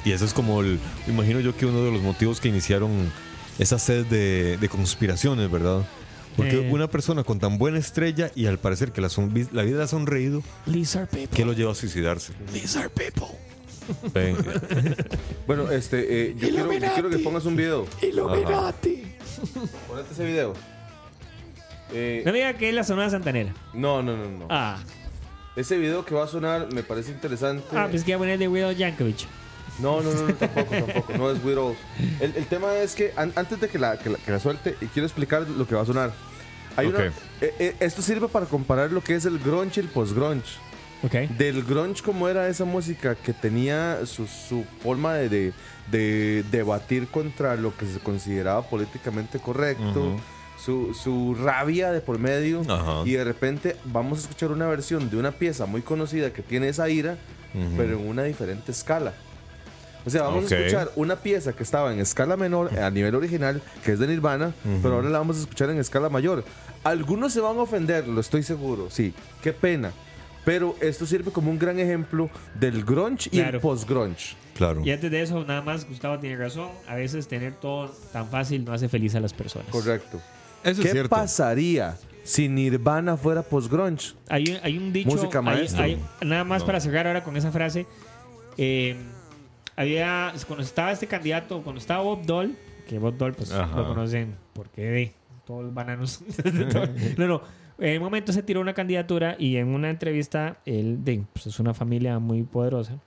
Y 0.04 0.12
eso 0.12 0.26
es 0.26 0.34
como, 0.34 0.60
el, 0.60 0.78
imagino 1.06 1.40
yo 1.40 1.56
que 1.56 1.66
uno 1.66 1.82
de 1.82 1.90
los 1.90 2.02
motivos 2.02 2.40
que 2.40 2.48
iniciaron 2.48 3.10
esa 3.58 3.78
sed 3.78 4.06
de, 4.06 4.58
de 4.58 4.68
conspiraciones, 4.68 5.50
¿verdad? 5.50 5.86
Porque 6.38 6.66
Eh. 6.68 6.70
una 6.72 6.88
persona 6.88 7.22
con 7.24 7.38
tan 7.38 7.58
buena 7.58 7.78
estrella 7.78 8.30
y 8.34 8.46
al 8.46 8.58
parecer 8.58 8.92
que 8.92 9.02
la, 9.02 9.10
son- 9.10 9.34
la 9.52 9.62
vida 9.62 9.76
le 9.78 9.82
ha 9.82 9.86
sonreído, 9.88 10.42
Lizard 10.64 11.08
people. 11.08 11.36
¿qué 11.36 11.44
lo 11.44 11.52
lleva 11.52 11.72
a 11.72 11.74
suicidarse? 11.74 12.32
Lizard 12.54 12.90
people. 12.90 13.26
Ven, 14.14 14.36
Bueno, 15.46 15.70
este, 15.70 16.28
eh, 16.30 16.34
yo, 16.38 16.48
quiero, 16.48 16.72
yo 16.72 16.92
quiero 16.94 17.10
que 17.10 17.18
pongas 17.18 17.44
un 17.44 17.56
video. 17.56 17.86
Illuminati. 18.02 19.02
Ponete 19.88 20.12
ese 20.12 20.24
video. 20.24 20.54
Eh, 21.92 22.22
No 22.24 22.32
me 22.32 22.38
diga 22.38 22.52
que 22.54 22.68
es 22.68 22.74
la 22.74 22.84
zona 22.84 23.08
santanera. 23.10 23.52
no, 23.74 24.02
no, 24.02 24.16
no, 24.16 24.28
no. 24.30 24.46
Ah, 24.50 24.78
Ese 25.56 25.78
video 25.78 26.04
que 26.04 26.14
va 26.14 26.24
a 26.24 26.28
sonar 26.28 26.72
me 26.72 26.82
parece 26.82 27.10
interesante. 27.12 27.64
ah 27.72 27.88
pues 27.90 28.04
que 28.04 28.10
iba 28.12 28.16
a 28.16 28.20
poner 28.20 28.38
de 28.38 28.46
Widow 28.48 28.72
Yankovic. 28.72 29.26
No, 29.78 30.00
no, 30.00 30.12
no, 30.12 30.22
no, 30.28 30.34
tampoco, 30.34 30.74
tampoco. 30.74 31.12
No 31.16 31.30
es 31.30 31.44
Weird. 31.44 31.76
El, 32.20 32.34
el 32.36 32.46
tema 32.46 32.74
es 32.76 32.94
que 32.94 33.12
an- 33.16 33.32
antes 33.36 33.60
de 33.60 33.68
que 33.68 33.78
la, 33.78 33.98
que 33.98 34.10
la, 34.10 34.18
que 34.18 34.30
la 34.32 34.40
suelte, 34.40 34.76
y 34.80 34.86
quiero 34.86 35.06
explicar 35.06 35.48
lo 35.48 35.66
que 35.66 35.74
va 35.74 35.82
a 35.82 35.86
sonar. 35.86 36.12
Hay 36.76 36.86
una- 36.86 36.98
Ok. 36.98 37.04
eh, 37.40 37.54
eh, 37.58 37.76
esto 37.80 38.02
sirve 38.02 38.28
para 38.28 38.46
comparar 38.46 38.90
lo 38.92 39.02
que 39.02 39.14
es 39.14 39.24
el 39.24 39.38
grunge 39.38 39.80
y 39.80 39.84
el 39.84 39.88
post-grunge. 39.90 40.56
Ok. 41.04 41.12
Del 41.38 41.62
grunge, 41.62 42.02
como 42.02 42.28
era 42.28 42.48
esa 42.48 42.64
música 42.64 43.14
que 43.14 43.32
tenía 43.32 44.00
su, 44.04 44.26
su 44.26 44.64
forma 44.82 45.14
de, 45.14 45.28
de, 45.28 45.52
de 45.92 46.44
debatir 46.50 47.06
contra 47.08 47.54
lo 47.56 47.76
que 47.76 47.86
se 47.86 48.00
consideraba 48.00 48.62
políticamente 48.62 49.38
correcto, 49.38 50.00
Ujú. 50.14 50.20
su, 50.58 50.94
su 50.94 51.36
rabia 51.40 51.92
de 51.92 52.00
por 52.00 52.18
medio, 52.18 52.62
Ajá. 52.68 53.02
y 53.04 53.12
de 53.12 53.22
repente 53.22 53.76
vamos 53.84 54.18
a 54.18 54.22
escuchar 54.22 54.50
una 54.50 54.66
versión 54.66 55.08
de 55.08 55.16
una 55.16 55.30
pieza 55.30 55.66
muy 55.66 55.82
conocida 55.82 56.32
que 56.32 56.42
tiene 56.42 56.68
esa 56.68 56.88
ira, 56.88 57.16
Ujú. 57.54 57.74
pero 57.76 57.96
en 57.98 58.08
una 58.08 58.24
diferente 58.24 58.72
escala. 58.72 59.14
O 60.06 60.10
sea, 60.10 60.22
vamos 60.22 60.44
Ok. 60.46 60.52
a 60.52 60.56
escuchar 60.58 60.90
una 60.96 61.16
pieza 61.16 61.52
que 61.52 61.62
estaba 61.62 61.92
en 61.92 62.00
escala 62.00 62.36
menor 62.36 62.78
a 62.78 62.90
nivel 62.90 63.14
original, 63.14 63.60
que 63.84 63.92
es 63.92 63.98
de 63.98 64.06
Nirvana, 64.06 64.54
pero 64.82 64.94
ahora 64.94 65.10
la 65.10 65.18
vamos 65.18 65.36
a 65.36 65.40
escuchar 65.40 65.70
en 65.70 65.78
escala 65.78 66.08
mayor. 66.08 66.44
Algunos 66.84 67.32
se 67.32 67.40
van 67.40 67.58
a 67.58 67.62
ofender, 67.62 68.06
lo 68.08 68.20
estoy 68.20 68.42
seguro, 68.42 68.88
sí, 68.90 69.12
qué 69.42 69.52
pena. 69.52 69.92
Pero 70.44 70.76
esto 70.80 71.04
sirve 71.04 71.30
como 71.30 71.50
un 71.50 71.58
gran 71.58 71.78
ejemplo 71.78 72.30
del 72.58 72.82
grunge 72.84 73.28
y 73.32 73.38
Claro. 73.38 73.56
el 73.56 73.60
post-grunge. 73.60 74.34
claro. 74.56 74.80
Y 74.82 74.90
antes 74.90 75.10
de 75.10 75.20
eso, 75.20 75.44
nada 75.44 75.60
más, 75.62 75.86
Gustavo 75.86 76.18
tiene 76.18 76.36
razón. 76.36 76.70
A 76.88 76.94
veces 76.94 77.28
tener 77.28 77.54
todo 77.54 77.92
tan 78.12 78.28
fácil 78.28 78.64
no 78.64 78.72
hace 78.72 78.88
feliz 78.88 79.14
a 79.14 79.20
las 79.20 79.32
personas. 79.34 79.68
Correcto. 79.68 80.20
Eso 80.64 80.80
es 80.80 80.86
¿Qué 80.86 80.92
cierto. 80.92 81.10
pasaría 81.10 81.96
si 82.24 82.48
Nirvana 82.48 83.16
fuera 83.18 83.42
post-grunge? 83.42 84.14
Hay, 84.28 84.44
un- 84.50 84.58
hay 84.62 84.78
un 84.78 84.92
dicho. 84.92 85.10
Música 85.10 85.40
hay- 85.44 85.68
hay- 85.76 86.02
nada 86.22 86.44
más 86.44 86.60
No. 86.62 86.66
para 86.66 86.80
cerrar 86.80 87.06
ahora 87.06 87.22
con 87.24 87.36
esa 87.36 87.52
frase. 87.52 87.86
eh, 88.60 88.96
había. 89.78 90.32
Cuando 90.46 90.62
estaba 90.64 90.92
este 90.92 91.06
candidato, 91.06 91.62
cuando 91.62 91.80
estaba 91.80 92.02
Bob 92.02 92.24
Dole, 92.24 92.54
que 92.86 92.98
Bob 92.98 93.16
Dole, 93.16 93.34
pues 93.34 93.52
Ajá. 93.52 93.76
lo 93.76 93.86
conocen 93.86 94.34
porque 94.52 94.82
de 94.82 95.12
todos 95.46 95.64
los 95.64 95.72
bananos. 95.74 96.22
no, 97.16 97.26
no. 97.26 97.42
En 97.78 97.98
un 97.98 98.02
momento 98.02 98.32
se 98.32 98.42
tiró 98.42 98.60
una 98.60 98.74
candidatura 98.74 99.36
y 99.38 99.56
en 99.56 99.68
una 99.68 99.88
entrevista, 99.88 100.58
él 100.66 101.04
de, 101.04 101.22
pues 101.32 101.46
es 101.46 101.60
una 101.60 101.74
familia 101.74 102.18
muy 102.18 102.42
poderosa. 102.42 102.98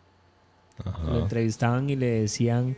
Lo 0.85 0.91
Ajá. 0.91 1.17
entrevistaban 1.19 1.89
y 1.89 1.97
le 1.97 2.21
decían, 2.21 2.77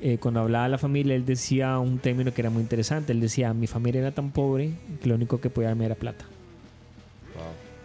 eh, 0.00 0.18
cuando 0.18 0.40
hablaba 0.40 0.64
de 0.64 0.70
la 0.70 0.78
familia, 0.78 1.16
él 1.16 1.26
decía 1.26 1.78
un 1.80 1.98
término 1.98 2.32
que 2.32 2.42
era 2.42 2.50
muy 2.50 2.62
interesante. 2.62 3.12
Él 3.12 3.20
decía, 3.20 3.52
mi 3.52 3.66
familia 3.66 4.02
era 4.02 4.12
tan 4.12 4.30
pobre 4.30 4.70
que 5.02 5.08
lo 5.08 5.16
único 5.16 5.40
que 5.40 5.50
podía 5.50 5.68
darme 5.70 5.86
era 5.86 5.96
plata. 5.96 6.26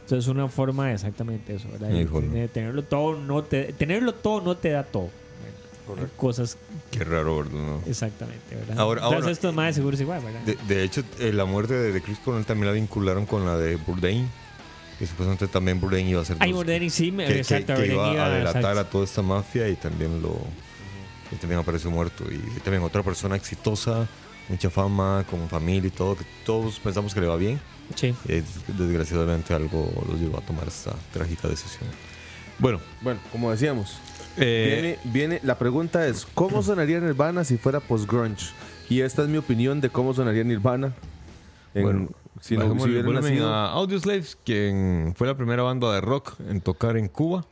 Entonces 0.06 0.27
una 0.30 0.48
forma 0.49 0.88
de 0.88 0.94
exactamente 0.94 1.56
eso, 1.56 1.68
¿verdad? 1.72 1.90
De 1.90 2.48
tenerlo 2.48 2.84
todo 2.84 3.18
no 3.19 3.44
te, 3.44 3.73
tenerlo 3.73 4.14
todo 4.14 4.40
no 4.41 4.56
te 4.56 4.69
da 4.69 4.84
todo. 4.84 5.10
Hay 5.88 6.07
cosas 6.18 6.57
Qué 6.91 7.03
raro, 7.03 7.38
¿verdad? 7.38 7.52
no? 7.53 7.82
exactamente, 7.88 8.56
¿verdad? 8.56 8.80
Ahora- 8.80 9.02
Entonces 9.02 9.22
ahora- 9.23 9.32
estos 9.32 9.53
más 9.53 9.76
seguro 9.76 9.95
es 9.95 10.02
igual, 10.02 10.22
¿verdad? 10.23 10.41
De, 10.41 10.57
de 10.68 10.84
hecho, 10.84 11.03
eh, 11.19 11.32
la 11.34 11.45
muerte 11.45 11.73
de, 11.76 11.91
de 11.91 12.02
Chris 12.02 12.18
Cornell 12.19 12.45
también 12.45 12.68
la 12.68 12.73
vincularon 12.73 13.26
con 13.26 13.45
la 13.45 13.57
de 13.57 13.76
Bourdain. 13.77 14.27
Que 14.98 15.06
supuestamente 15.06 15.48
también 15.49 15.80
Bourdain 15.82 16.07
iba 16.07 16.22
a 16.22 16.26
ser 16.26 16.38
Ay, 16.40 16.53
Bourdain 16.53 16.90
sí, 16.90 17.11
me- 17.11 17.26
que, 17.27 17.34
que- 17.34 17.40
exacto, 17.40 17.73
que 17.76 17.80
Bourdain 17.82 17.94
iba 17.99 18.14
iba- 18.14 18.26
a 18.26 18.30
delatar 18.30 18.61
exacto. 18.61 18.80
a 18.80 18.90
toda 18.90 19.03
esta 19.03 19.22
mafia 19.22 19.68
y 19.68 19.76
también 19.76 20.22
lo 20.22 20.38
y 21.32 21.36
también 21.38 21.60
apareció 21.60 21.90
muerto 21.91 22.23
y 22.32 22.38
también 22.61 22.82
otra 22.84 23.03
persona 23.03 23.36
exitosa 23.36 24.07
mucha 24.49 24.69
fama 24.69 25.26
con 25.30 25.47
familia 25.49 25.88
y 25.88 25.91
todo 25.91 26.15
que 26.15 26.26
todos 26.45 26.80
pensamos 26.80 27.13
que 27.13 27.22
le 27.22 27.27
va 27.27 27.35
bien 27.38 27.59
Sí. 27.95 28.15
y 28.26 28.41
desgraciadamente 28.73 29.53
algo 29.53 29.91
los 30.07 30.19
llevó 30.19 30.38
a 30.38 30.41
tomar 30.41 30.67
esta 30.67 30.93
trágica 31.13 31.47
decisión 31.47 31.89
bueno 32.59 32.80
Bueno, 33.01 33.19
como 33.31 33.51
decíamos, 33.51 33.97
eh, 34.38 34.97
viene, 35.03 35.13
viene, 35.13 35.39
la 35.43 35.57
pregunta 35.57 36.07
es, 36.07 36.26
¿cómo 36.34 36.61
sonaría 36.63 36.99
Nirvana 36.99 37.43
si 37.43 37.57
fuera 37.57 37.80
post-grunge? 37.80 38.47
Y 38.89 39.01
esta 39.01 39.23
es 39.23 39.27
mi 39.30 39.38
opinión 39.38 39.81
de 39.81 39.89
cómo 39.89 40.13
sonaría 40.13 40.43
Nirvana. 40.43 40.93
en- 41.73 41.84
Bueno, 41.84 42.09
si 42.41 42.55
no 42.57 42.63
si 42.65 42.84
el 42.84 42.89
hubiera 42.91 43.05
volumen 43.07 43.23
nacido- 43.34 43.49
a 43.53 43.72
Audioslave 43.72 44.23
quien 44.45 45.13
fue 45.17 45.26
la 45.27 45.35
primera 45.35 45.63
banda 45.63 45.91
de 45.93 46.01
rock 46.01 46.34
en 46.47 46.61
tocar 46.61 46.95
en 46.97 47.07
Cuba 47.07 47.45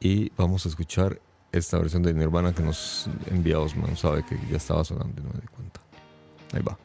y 0.00 0.30
vamos 0.36 0.66
a 0.66 0.68
escuchar 0.68 1.20
esta 1.58 1.78
versión 1.78 2.02
de 2.02 2.14
Nirvana 2.14 2.52
que 2.52 2.62
nos 2.62 3.08
envía 3.30 3.58
Osman 3.58 3.96
sabe 3.96 4.24
que 4.24 4.38
ya 4.50 4.56
estaba 4.56 4.84
sonando 4.84 5.20
y 5.20 5.24
no 5.24 5.30
me 5.32 5.40
di 5.40 5.46
cuenta. 5.48 5.80
Ahí 6.52 6.62
va 6.62 6.78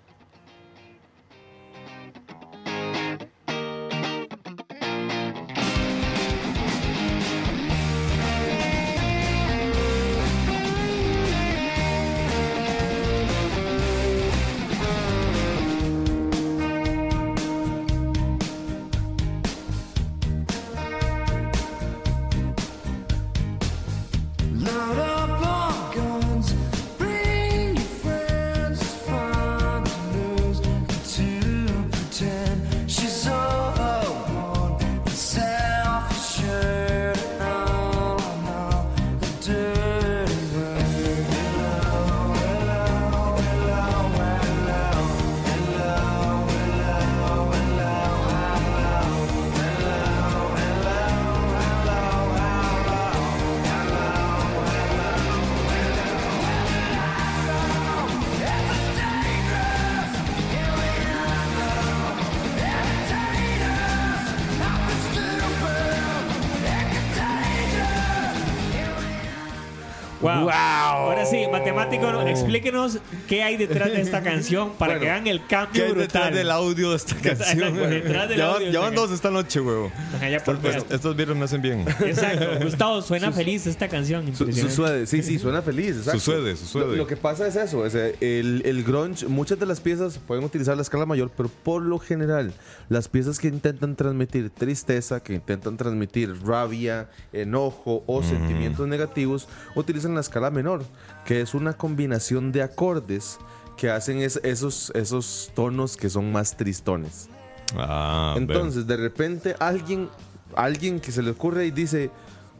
explíquenos 73.31 73.37
qué 73.37 73.43
hay 73.51 73.57
detrás 73.57 73.91
de 73.91 74.01
esta 74.01 74.21
canción 74.21 74.71
para 74.77 74.95
que 74.99 75.05
vean 75.05 75.27
el 75.27 75.45
cambio 75.45 75.89
brutal. 75.93 76.49
audio 76.51 76.91
de 76.91 76.95
esta 76.97 77.15
canción? 77.21 77.75
Detrás 77.75 78.29
del 78.29 78.37
ya, 78.37 78.47
van- 78.47 78.71
ya 78.71 78.91
dos 78.91 79.11
esta 79.11 79.29
noche, 79.31 79.59
huevo. 79.59 79.91
Ajá, 80.15 80.29
ya 80.29 80.43
por 80.43 80.57
Pues, 80.59 80.83
estos 80.89 81.15
vieron 81.15 81.37
me 81.39 81.45
hacen 81.45 81.61
bien. 81.61 81.85
Exacto. 82.05 82.45
Gustavo, 82.63 83.01
suena 83.01 83.31
feliz 83.31 83.67
esta 83.67 83.87
canción. 83.87 84.25
Su, 84.27 84.33
su 84.35 84.43
impresionante. 84.43 84.75
suede, 84.75 85.05
sí, 85.07 85.23
sí, 85.23 85.39
suena 85.39 85.61
feliz. 85.61 85.97
exacto. 85.97 86.19
Sucede, 86.19 86.55
sucede. 86.55 86.87
Lo, 86.87 86.95
lo 86.95 87.07
que 87.07 87.17
pasa 87.17 87.47
es 87.47 87.55
eso, 87.55 87.85
es, 87.85 87.95
el, 87.95 88.61
el 88.65 88.83
grunge, 88.83 89.27
muchas 89.27 89.59
de 89.59 89.65
las 89.65 89.79
piezas 89.79 90.17
pueden 90.19 90.43
utilizar 90.43 90.75
la 90.75 90.81
escala 90.81 91.05
mayor, 91.05 91.31
pero 91.35 91.49
por 91.63 91.81
lo 91.81 91.99
general, 91.99 92.53
las 92.89 93.07
piezas 93.07 93.39
que 93.39 93.47
intentan 93.47 93.95
transmitir 93.95 94.49
tristeza, 94.49 95.21
que 95.21 95.33
intentan 95.33 95.77
transmitir 95.77 96.33
rabia, 96.45 97.09
enojo 97.33 98.03
o 98.07 98.23
sentimientos 98.23 98.87
negativos, 98.87 99.47
utilizan 99.75 100.13
la 100.15 100.21
escala 100.21 100.51
menor, 100.51 100.83
que 101.25 101.41
es 101.41 101.53
una 101.53 101.73
combinación 101.73 102.51
de 102.51 102.61
acordes 102.61 103.37
que 103.81 103.89
hacen 103.89 104.19
es- 104.19 104.39
esos, 104.43 104.91
esos 104.93 105.51
tonos 105.55 105.97
que 105.97 106.07
son 106.07 106.31
más 106.31 106.55
tristones. 106.55 107.27
Ah, 107.75 108.35
Entonces, 108.37 108.85
de 108.85 108.95
repente, 108.95 109.55
alguien, 109.57 110.07
alguien 110.55 110.99
que 110.99 111.11
se 111.11 111.23
le 111.23 111.31
ocurre 111.31 111.65
y 111.65 111.71
dice, 111.71 112.11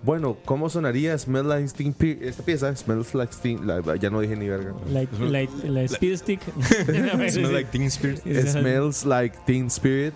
Bueno, 0.04 0.36
¿cómo 0.46 0.68
sonaría 0.68 1.16
Smell 1.16 1.48
Like 1.48 1.74
Teen 1.78 1.90
Spirit? 1.92 2.24
Esta 2.24 2.42
pieza, 2.44 2.76
Smells 2.76 3.14
Like 3.14 3.36
Teen... 3.40 3.68
la- 3.68 3.96
ya 3.98 4.10
no 4.10 4.20
dije 4.22 4.36
ni 4.36 4.50
verga. 4.50 4.74
Like, 4.92 5.16
like, 5.20 5.54
la 5.70 5.82
Speed 5.84 6.18
Stick. 6.18 6.40
Smell 7.30 7.54
like 7.54 7.70
Teen 7.70 7.86
Spirit. 7.92 8.22
Smells 8.48 9.06
Like 9.06 9.38
Teen 9.46 9.68
Spirit. 9.68 10.16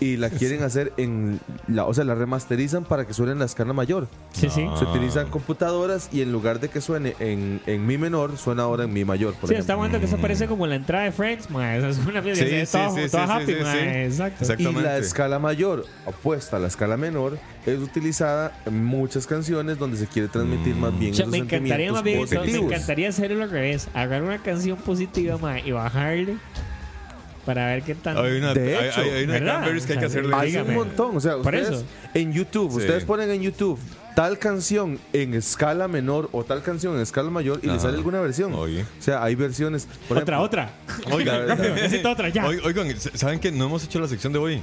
Y 0.00 0.16
la 0.16 0.28
quieren 0.30 0.62
hacer 0.62 0.92
en... 0.96 1.40
La, 1.68 1.84
o 1.86 1.94
sea, 1.94 2.04
la 2.04 2.14
remasterizan 2.14 2.84
para 2.84 3.06
que 3.06 3.14
suene 3.14 3.32
en 3.32 3.38
la 3.38 3.44
escala 3.44 3.72
mayor. 3.72 4.08
Sí, 4.32 4.48
sí. 4.50 4.66
Se 4.78 4.84
utilizan 4.84 5.28
computadoras 5.30 6.08
y 6.12 6.20
en 6.22 6.32
lugar 6.32 6.60
de 6.60 6.68
que 6.68 6.80
suene 6.80 7.14
en, 7.20 7.60
en 7.66 7.86
mi 7.86 7.96
menor, 7.96 8.36
suena 8.36 8.64
ahora 8.64 8.84
en 8.84 8.92
mi 8.92 9.04
mayor, 9.04 9.34
por 9.34 9.48
Sí, 9.48 9.54
ejemplo. 9.54 9.60
está 9.60 9.74
bueno 9.76 9.98
que 10.00 10.06
eso 10.06 10.16
parece 10.18 10.46
como 10.46 10.66
la 10.66 10.74
entrada 10.74 11.04
de 11.04 11.12
Friends, 11.12 11.48
ma. 11.50 11.76
Esa 11.76 11.88
es 11.90 11.98
una 11.98 12.20
pieza 12.22 12.44
Sí, 12.44 12.50
sí, 12.66 12.72
toda, 12.72 12.90
sí, 12.90 13.10
toda 13.10 13.26
sí, 13.26 13.32
happy, 13.32 13.46
sí, 13.46 13.52
sí, 13.58 13.62
ma. 13.62 13.72
sí. 13.72 13.78
Exacto. 13.78 14.54
Y 14.70 14.72
la 14.72 14.98
escala 14.98 15.38
mayor, 15.38 15.86
opuesta 16.06 16.56
a 16.56 16.60
la 16.60 16.66
escala 16.66 16.96
menor, 16.96 17.38
es 17.66 17.78
utilizada 17.78 18.52
en 18.66 18.84
muchas 18.84 19.26
canciones 19.26 19.78
donde 19.78 19.96
se 19.96 20.06
quiere 20.06 20.28
transmitir 20.28 20.74
más 20.76 20.98
bien 20.98 21.12
O 21.12 21.14
sea, 21.14 21.22
esos 21.24 21.30
me 21.32 21.38
encantaría 21.38 21.92
más 21.92 22.02
bien, 22.02 22.24
me 22.30 22.56
encantaría 22.58 23.08
hacerlo 23.08 23.42
al 23.44 23.50
revés. 23.50 23.88
Agarrar 23.94 24.22
una 24.24 24.38
canción 24.42 24.76
positiva, 24.78 25.38
ma, 25.38 25.60
y 25.60 25.70
bajarle 25.70 26.36
para 27.44 27.66
ver 27.66 27.82
qué 27.82 27.94
tan... 27.94 28.16
Hay 28.16 28.38
una, 28.38 28.54
De 28.54 28.76
hay- 28.76 28.88
hecho, 28.88 29.00
hay, 29.00 29.10
hay 29.10 29.24
una 29.24 29.38
que 29.64 29.92
hay 29.92 29.98
que 29.98 30.04
hacerle. 30.06 30.34
Hay 30.36 30.56
un 30.56 30.74
montón, 30.74 31.16
o 31.16 31.20
sea, 31.20 31.32
Por 31.36 31.54
ustedes 31.54 31.68
eso. 31.70 31.84
en 32.14 32.32
YouTube, 32.32 32.70
Sí. 32.72 32.78
ustedes 32.78 33.04
ponen 33.04 33.30
en 33.30 33.42
YouTube 33.42 33.78
tal 34.14 34.38
canción 34.38 34.98
en 35.12 35.34
escala 35.34 35.88
menor 35.88 36.28
o 36.32 36.44
tal 36.44 36.62
canción 36.62 36.94
en 36.94 37.00
escala 37.02 37.30
mayor 37.30 37.58
y 37.62 37.66
Ajá. 37.66 37.74
les 37.74 37.82
sale 37.82 37.96
alguna 37.96 38.20
versión. 38.20 38.54
Oye. 38.54 38.82
O 38.82 39.02
sea, 39.02 39.22
hay 39.24 39.34
versiones. 39.34 39.88
por 40.08 40.18
otra, 40.18 40.36
ejemplo- 40.36 40.44
otra. 40.44 40.70
Oigan, 41.12 41.46
necesito 41.74 42.10
otra, 42.10 42.28
ya. 42.28 42.46
Oi- 42.46 42.60
Oigan, 42.64 42.88
¿saben 42.98 43.40
que 43.40 43.50
no 43.50 43.64
hemos 43.66 43.84
hecho 43.84 43.98
la 44.00 44.06
sección 44.08 44.32
de 44.32 44.38
hoy? 44.38 44.62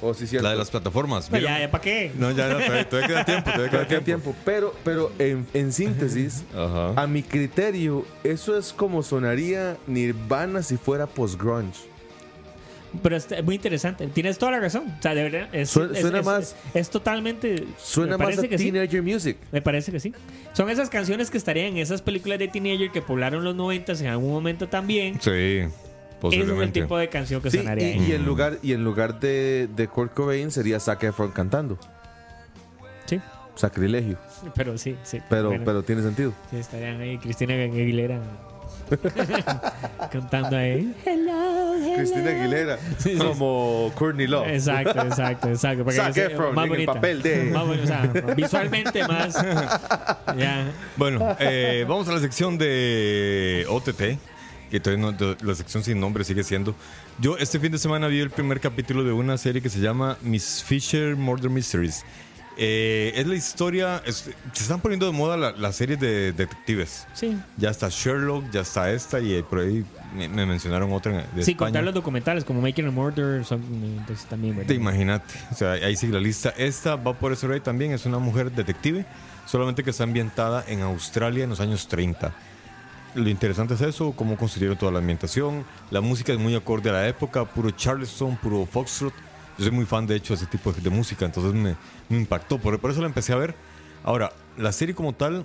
O 0.00 0.14
sí, 0.14 0.28
cierto. 0.28 0.44
La 0.44 0.52
de 0.52 0.56
las 0.58 0.70
plataformas. 0.70 1.28
Ya, 1.28 1.58
ya, 1.58 1.70
¿para 1.72 1.82
qué? 1.82 2.12
No, 2.16 2.30
ya, 2.30 2.46
no, 2.48 2.58
todavía, 2.60 2.88
todavía 2.88 3.08
queda 3.08 3.24
tiempo. 3.24 3.50
Todavía 3.50 3.70
queda 3.70 3.86
tiempo. 3.88 4.04
tiempo. 4.04 4.34
Pero, 4.44 4.74
pero 4.84 5.12
en, 5.18 5.44
en 5.54 5.72
síntesis, 5.72 6.44
Ajá. 6.56 6.92
a 7.00 7.06
mi 7.08 7.24
criterio, 7.24 8.04
eso 8.22 8.56
es 8.56 8.72
como 8.72 9.02
sonaría 9.02 9.76
Nirvana 9.88 10.62
si 10.62 10.76
fuera 10.76 11.06
post-grunge. 11.08 11.80
Pero 13.02 13.16
es 13.16 13.44
muy 13.44 13.56
interesante. 13.56 14.06
Tienes 14.08 14.38
toda 14.38 14.52
la 14.52 14.60
razón. 14.60 14.84
O 14.98 15.02
sea, 15.02 15.14
de 15.14 15.22
verdad. 15.24 15.48
Es, 15.52 15.70
Suena- 15.70 15.92
es- 15.94 16.00
suena 16.00 16.18
es- 16.20 16.24
más- 16.26 16.56
Es, 16.74 16.90
totalmente. 16.90 17.64
Suena 17.78 18.16
me 18.16 18.24
más 18.26 18.38
a 18.38 18.42
sí. 18.42 18.48
teenager 18.48 19.02
music. 19.02 19.36
Me 19.52 19.60
parece 19.60 19.92
que 19.92 20.00
sí. 20.00 20.12
Son 20.54 20.70
esas 20.70 20.88
canciones 20.90 21.30
que 21.30 21.38
estarían 21.38 21.68
en 21.68 21.76
esas 21.78 22.00
películas 22.02 22.38
de 22.38 22.48
teenager 22.48 22.90
que 22.90 23.02
poblaron 23.02 23.44
los 23.44 23.54
90 23.54 23.92
en 23.92 24.06
algún 24.06 24.30
momento 24.32 24.68
también. 24.68 25.14
Sí, 25.20 25.30
Ese 25.30 25.60
es 25.60 25.64
el 25.66 26.18
posiblemente. 26.20 26.80
tipo 26.82 26.96
de 26.98 27.08
canción 27.08 27.40
que 27.42 27.50
Sí, 27.50 27.58
sonaría 27.58 27.90
y, 27.90 27.98
ahí. 27.98 28.06
y 28.10 28.12
en 28.12 28.24
lugar, 28.24 28.58
y 28.62 28.72
en 28.72 28.82
lugar 28.84 29.20
de, 29.20 29.68
de 29.76 29.86
Kurt 29.88 30.14
Cobain 30.14 30.50
sería 30.50 30.80
Zac 30.80 31.02
Efron 31.04 31.30
cantando. 31.30 31.78
Sí, 33.06 33.20
Sacrilegio. 33.54 34.18
pero 34.54 34.78
sí, 34.78 34.96
sí. 35.02 35.20
Pero, 35.28 35.48
Bueno, 35.50 35.64
pero 35.64 35.82
tiene 35.82 36.02
sentido. 36.02 36.32
sí, 36.50 36.56
estarían 36.56 37.00
ahí 37.00 37.18
Cristina 37.18 37.54
Aguilera 37.54 38.20
cantando 40.10 40.56
ahí. 40.56 40.94
Hello, 41.04 41.74
hello. 41.74 41.96
Cristina 41.96 42.30
Aguilera. 42.30 42.78
Sí, 42.98 43.10
sí. 43.12 43.18
Como 43.18 43.92
Courtney 43.94 44.26
Love. 44.26 44.48
Exacto, 44.48 45.00
exacto, 45.06 45.48
exacto. 45.48 45.84
para 45.84 45.96
que 45.96 46.02
Zac 46.02 46.14
sea 46.14 46.26
Efron 46.26 46.54
más 46.54 46.66
en 46.66 46.74
el 46.74 46.86
papel 46.86 47.22
de- 47.22 47.44
Más 47.44 47.64
o 47.64 47.86
sea, 47.86 48.02
visualmente 48.36 49.06
más. 49.06 49.36
Ya. 50.36 50.70
Bueno, 50.96 51.36
eh, 51.40 51.84
vamos 51.88 52.08
a 52.08 52.12
la 52.12 52.20
sección 52.20 52.58
de 52.58 53.64
OTT, 53.68 54.18
que 54.70 54.78
todavía 54.80 55.10
no, 55.18 55.36
la 55.42 55.54
sección 55.54 55.82
sin 55.82 55.98
nombre 55.98 56.22
sigue 56.24 56.44
siendo. 56.44 56.74
Yo 57.18 57.36
este 57.38 57.58
fin 57.58 57.72
de 57.72 57.78
semana 57.78 58.06
vi 58.08 58.20
el 58.20 58.30
primer 58.30 58.60
capítulo 58.60 59.02
de 59.04 59.12
una 59.12 59.36
serie 59.38 59.62
que 59.62 59.70
se 59.70 59.80
llama 59.80 60.16
Miss 60.22 60.62
Fisher 60.64 61.16
Murder 61.16 61.50
Mysteries. 61.50 62.04
Eh, 62.60 63.12
es 63.14 63.24
la 63.26 63.36
historia, 63.36 64.02
es- 64.04 64.28
se 64.52 64.62
están 64.62 64.80
poniendo 64.80 65.06
de 65.06 65.12
moda 65.12 65.36
la- 65.36 65.52
las 65.52 65.76
series 65.76 66.00
de 66.00 66.32
detectives. 66.32 67.06
Sí. 67.14 67.38
Ya 67.56 67.70
está 67.70 67.88
Sherlock, 67.88 68.50
ya 68.50 68.62
está 68.62 68.90
esta 68.90 69.20
y 69.20 69.40
por 69.42 69.60
ahí 69.60 69.84
me, 70.16 70.28
me 70.28 70.44
mencionaron 70.44 70.92
otra 70.92 71.12
de 71.34 71.40
España. 71.42 71.56
contar 71.56 71.84
los 71.84 71.94
documentales 71.94 72.42
como 72.44 72.60
Making 72.60 72.88
a 72.88 72.90
Murder, 72.90 73.44
son, 73.44 73.62
entonces 74.00 74.26
también, 74.26 74.56
¿verdad? 74.56 74.68
Te 74.68 74.74
imagínate, 74.74 75.34
o 75.52 75.54
sea, 75.54 75.72
ahí 75.72 75.94
sigue 75.94 76.12
la 76.14 76.20
lista. 76.20 76.52
Esta 76.56 76.96
va 76.96 77.14
por 77.14 77.32
ese 77.32 77.46
rey 77.46 77.60
también, 77.60 77.92
es 77.92 78.04
una 78.06 78.18
mujer 78.18 78.50
detective, 78.50 79.06
solamente 79.46 79.84
que 79.84 79.90
está 79.90 80.02
ambientada 80.02 80.64
en 80.66 80.80
Australia 80.82 81.44
en 81.44 81.50
los 81.50 81.60
años 81.60 81.86
30. 81.86 82.32
Lo 83.14 83.28
interesante 83.28 83.74
es 83.74 83.80
eso, 83.82 84.12
cómo 84.12 84.36
construyeron 84.36 84.76
toda 84.76 84.90
la 84.92 84.98
ambientación. 84.98 85.64
La 85.90 86.00
música 86.00 86.32
es 86.32 86.38
muy 86.40 86.54
acorde 86.56 86.90
a 86.90 86.92
la 86.92 87.08
época, 87.08 87.44
puro 87.44 87.70
Charleston, 87.70 88.36
puro 88.36 88.66
Foxtrot. 88.66 89.14
Yo 89.58 89.64
soy 89.64 89.72
muy 89.72 89.86
fan, 89.86 90.06
de 90.06 90.14
hecho, 90.14 90.34
de 90.34 90.36
ese 90.36 90.46
tipo 90.46 90.72
de, 90.72 90.88
música, 90.88 91.24
entonces 91.24 91.52
me, 91.52 91.76
impactó, 92.16 92.58
por, 92.58 92.78
eso 92.88 93.00
la 93.00 93.08
empecé 93.08 93.32
a 93.32 93.36
ver. 93.36 93.56
Ahora, 94.04 94.32
la 94.56 94.70
serie 94.70 94.94
como 94.94 95.12
tal 95.12 95.44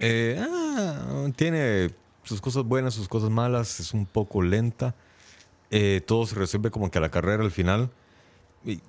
eh, 0.00 0.40
ah, 0.40 1.28
tiene 1.36 1.90
sus 2.22 2.40
cosas 2.40 2.64
buenas, 2.64 2.94
sus 2.94 3.08
cosas 3.08 3.28
malas, 3.28 3.78
es 3.78 3.92
un 3.92 4.06
poco 4.06 4.40
lenta. 4.40 4.94
Eh, 5.70 6.00
todo 6.06 6.24
se 6.24 6.34
resuelve 6.34 6.70
como 6.70 6.90
que 6.90 6.96
a 6.96 7.02
la 7.02 7.10
carrera 7.10 7.44
al 7.44 7.50
final. 7.50 7.90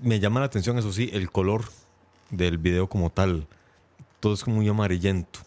Me 0.01 0.21
llama 0.21 0.39
la 0.39 0.45
atención, 0.45 0.77
eso 0.77 0.93
sí, 0.93 1.09
el 1.11 1.29
color 1.29 1.65
del 2.29 2.59
video 2.59 2.87
como 2.87 3.09
tal. 3.09 3.47
Todo 4.21 4.33
es 4.33 4.45
como 4.45 4.57
muy 4.57 4.69
amarillento. 4.69 5.39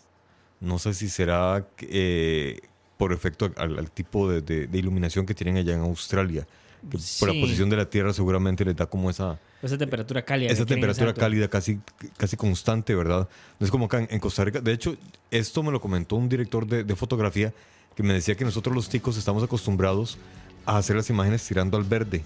No 0.61 0.79
sé 0.79 0.93
si 0.93 1.09
será 1.09 1.67
eh, 1.81 2.61
por 2.99 3.15
efecto 3.15 3.51
al, 3.57 3.91
tipo 3.93 4.31
de 4.31 4.69
iluminación 4.75 5.25
que 5.25 5.35
tienen 5.35 5.57
allá 5.57 5.73
en 5.75 5.81
Australia. 5.81 6.47
Que 6.91 6.99
Por 7.19 7.29
la 7.29 7.35
Sí. 7.35 7.41
posición 7.41 7.69
de 7.71 7.77
la 7.77 7.89
Tierra 7.91 8.13
seguramente 8.13 8.65
les 8.65 8.77
da 8.77 8.87
como 8.87 9.11
esa, 9.11 9.39
Esa 9.63 9.77
temperatura 9.79 10.23
cálida. 10.23 10.53
esa 10.53 10.65
temperatura 10.67 11.13
cálida 11.15 11.49
casi, 11.49 11.79
casi 12.17 12.37
constante, 12.37 12.95
¿verdad? 12.95 13.29
No 13.59 13.65
es 13.65 13.71
como 13.71 13.87
acá 13.87 13.99
en, 14.01 14.09
en 14.11 14.21
Costa 14.21 14.45
Rica. 14.45 14.61
De 14.61 14.73
hecho, 14.73 14.97
esto 15.31 15.63
me 15.63 15.73
lo 15.73 15.81
comentó 15.81 16.17
un 16.17 16.29
director 16.29 16.67
de, 16.67 16.85
de 16.85 16.97
fotografía 16.97 17.53
que 17.97 18.03
me 18.03 18.13
decía 18.15 18.35
que 18.37 18.45
nosotros 18.45 18.75
los 18.75 18.89
ticos 18.89 19.17
estamos 19.17 19.43
acostumbrados 19.43 20.19
a 20.67 20.77
hacer 20.79 20.97
las 20.97 21.09
imágenes 21.11 21.47
tirando 21.47 21.77
al 21.77 21.85
verde. 21.85 22.23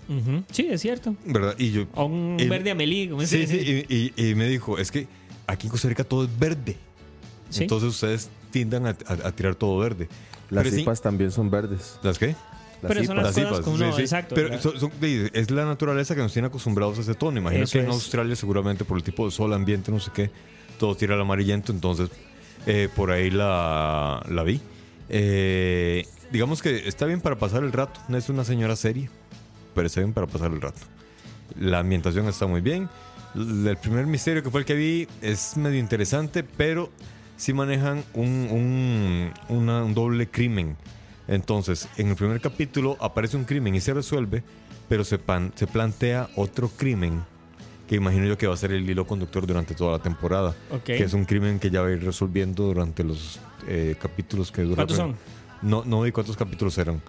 Sí, 0.51 0.66
es 0.70 0.81
cierto. 0.81 1.14
¿verdad? 1.27 1.55
Y 1.59 1.70
yo... 1.72 1.86
O 1.94 2.05
un 2.06 2.36
verde 2.48 2.70
amelí. 2.70 3.09
como 3.09 3.22
Sí, 3.24 3.43
ese- 3.43 3.59
sí, 3.62 3.85
y, 3.89 4.12
y- 4.16 4.31
y 4.31 4.35
me 4.35 4.48
dijo, 4.48 4.78
es 4.78 4.90
que 4.90 5.06
aquí 5.47 5.66
en 5.66 5.70
Costa 5.70 5.89
Rica 5.89 6.05
todo 6.05 6.24
es 6.24 6.39
verde. 6.39 6.77
Sí. 7.51 7.62
Entonces 7.64 7.89
ustedes 7.90 8.31
tiendan 8.51 8.86
a, 8.86 8.90
a- 9.06 9.28
a 9.28 9.32
tirar 9.32 9.55
todo 9.55 9.78
verde. 9.78 10.09
Las 10.48 10.64
Pero 10.64 10.74
sí- 10.74 10.81
cipas 10.82 11.01
también 11.01 11.31
son 11.31 11.51
verdes. 11.51 11.98
¿Las 12.02 12.18
qué? 12.18 12.35
Pero 12.82 13.05
son 13.05 13.16
las 13.16 13.36
Las 13.36 13.47
cosas 13.47 13.65
como 13.65 13.77
sí, 13.77 13.82
no, 13.85 13.93
sí. 13.97 14.01
exacto, 14.02 14.35
Pero 14.35 14.61
son- 14.61 14.81
son- 14.81 14.93
es 15.01 15.51
la 15.51 15.65
naturaleza 15.66 16.15
que 16.15 16.23
nos 16.23 16.32
tiene 16.32 16.48
acostumbrados 16.48 16.98
a 16.98 17.01
ese 17.02 17.15
tono. 17.15 17.39
Imagino 17.39 17.65
Eso 17.65 17.73
que 17.73 17.78
en 17.81 17.86
es. 17.89 17.94
Australia 17.94 18.35
seguramente 18.36 18.85
por 18.85 18.97
el 18.97 19.02
tipo 19.05 19.24
de 19.24 19.31
sol, 19.31 19.52
ambiente, 19.52 19.93
no 19.93 20.01
sé 20.01 20.11
qué, 20.15 20.31
todo 20.78 20.94
tira 20.97 21.15
al 21.15 21.20
amarillento. 21.20 21.73
Entonces, 21.73 22.09
eh, 22.66 22.89
por 22.94 23.11
ahí 23.11 23.31
la, 23.31 24.24
la 24.28 24.43
vi. 24.43 24.61
Eh, 25.09 26.07
digamos 26.32 26.62
que 26.62 26.89
está 26.89 27.05
bien 27.07 27.20
para 27.20 27.36
pasar 27.39 27.62
el 27.65 27.73
rato. 27.73 28.01
No 28.09 28.16
es 28.16 28.28
una 28.28 28.44
señora 28.44 28.77
seria, 28.77 29.11
pero 29.74 29.86
está 29.86 30.01
bien 30.01 30.12
para 30.12 30.27
pasar 30.27 30.52
el 30.52 30.61
rato. 30.61 30.78
La 31.59 31.81
ambientación 31.81 32.28
está 32.28 32.47
muy 32.47 32.61
bien. 32.61 32.89
El 33.35 33.77
primer 33.81 34.07
misterio 34.07 34.43
que 34.43 34.51
fue 34.51 34.61
el 34.61 34.66
que 34.66 34.74
vi 34.74 35.09
es 35.20 35.57
medio 35.57 35.78
interesante, 35.78 36.43
pero 36.44 36.90
sí 37.36 37.52
manejan 37.52 38.05
un, 38.15 38.48
un- 38.51 39.32
una- 39.57 39.85
un 39.85 39.94
doble 39.94 40.28
crimen. 40.28 40.77
Entonces, 41.31 41.89
en 41.97 42.09
el 42.09 42.16
primer 42.16 42.40
capítulo 42.40 42.97
aparece 43.01 43.36
un 43.36 43.44
crimen 43.44 43.74
y 43.77 43.81
se 43.81 43.94
resuelve, 43.94 44.43
pero 44.89 45.05
se, 45.05 45.16
pan- 45.16 45.52
se 45.55 45.66
plantea 45.69 46.28
otro 46.35 46.69
crimen 46.69 47.23
que 47.89 47.94
imagino 47.94 48.27
yo 48.27 48.36
que 48.36 48.47
va 48.48 48.55
a 48.55 48.57
ser 48.57 48.73
el 48.73 48.89
hilo 48.89 49.07
conductor 49.07 49.47
durante 49.47 49.74
toda 49.74 49.93
la 49.93 50.02
temporada. 50.02 50.55
Ok. 50.73 50.82
Que 50.85 51.05
es 51.05 51.12
un 51.15 51.24
crimen 51.24 51.59
que 51.61 51.70
ya 51.70 51.82
va 51.82 51.89
a 51.89 51.93
ir 51.93 52.05
resolviendo 52.05 52.65
durante 52.65 53.05
los 53.05 53.39
eh, 53.69 53.94
capítulos 54.01 54.51
que 54.51 54.62
duran. 54.62 54.77
¿Cuántos 54.86 54.97
son? 54.97 55.16
No, 55.62 55.85
no 55.85 56.01
vi 56.02 56.11
cuántos 56.12 56.36
capítulos 56.36 56.77
eran. 56.78 57.01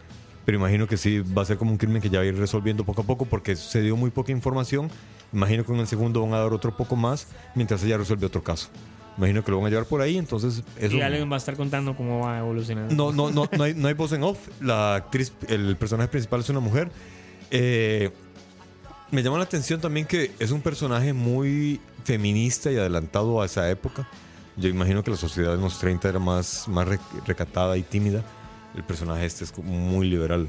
Pero 0.45 0.57
imagino 0.57 0.87
que 0.87 0.97
sí 0.97 1.19
va 1.19 1.41
a 1.41 1.45
ser 1.45 1.57
como 1.57 1.71
un 1.71 1.77
crimen 1.77 2.01
que 2.01 2.09
ya 2.09 2.19
va 2.19 2.23
a 2.23 2.27
ir 2.27 2.37
resolviendo 2.37 2.83
poco 2.83 3.01
a 3.01 3.05
poco 3.05 3.25
porque 3.25 3.55
se 3.55 3.81
dio 3.81 3.95
muy 3.95 4.09
poca 4.11 4.31
información. 4.31 4.89
Imagino 5.33 5.63
que 5.63 5.71
en 5.73 5.79
el 5.79 5.87
segundo 5.87 6.21
van 6.21 6.33
a 6.33 6.39
dar 6.39 6.51
otro 6.53 6.75
poco 6.75 6.95
más 6.95 7.27
mientras 7.55 7.83
ella 7.83 7.97
resuelve 7.97 8.25
otro 8.27 8.43
caso. 8.43 8.69
Imagino 9.17 9.43
que 9.43 9.51
lo 9.51 9.57
van 9.57 9.67
a 9.67 9.69
llevar 9.69 9.85
por 9.85 10.01
ahí, 10.01 10.17
entonces 10.17 10.63
eso... 10.77 10.95
Y 10.95 11.01
alguien 11.01 11.29
va 11.29 11.35
a 11.35 11.37
estar 11.37 11.55
contando 11.57 11.95
cómo 11.95 12.21
va 12.25 12.39
evolucionando. 12.39 12.93
No, 12.95 13.11
no, 13.11 13.29
no, 13.31 13.49
no 13.57 13.63
hay, 13.63 13.73
no 13.73 13.87
hay 13.87 13.93
voz 13.93 14.11
en 14.13 14.23
off. 14.23 14.37
La 14.61 14.95
actriz, 14.95 15.33
el 15.47 15.75
personaje 15.75 16.07
principal 16.09 16.39
es 16.39 16.49
una 16.49 16.59
mujer. 16.61 16.89
Eh, 17.51 18.09
me 19.11 19.21
llama 19.21 19.37
la 19.37 19.43
atención 19.43 19.81
también 19.81 20.05
que 20.07 20.31
es 20.39 20.51
un 20.51 20.61
personaje 20.61 21.11
muy 21.13 21.81
feminista 22.05 22.71
y 22.71 22.77
adelantado 22.77 23.41
a 23.41 23.45
esa 23.45 23.69
época. 23.69 24.07
Yo 24.55 24.69
imagino 24.69 25.03
que 25.03 25.11
la 25.11 25.17
sociedad 25.17 25.53
en 25.55 25.61
los 25.61 25.77
30 25.79 26.07
era 26.09 26.19
más, 26.19 26.67
más 26.67 26.87
re- 26.87 26.99
recatada 27.27 27.77
y 27.77 27.83
tímida. 27.83 28.23
El 28.75 28.83
personaje 28.83 29.25
este 29.25 29.43
es 29.43 29.57
muy 29.57 30.09
liberal. 30.09 30.47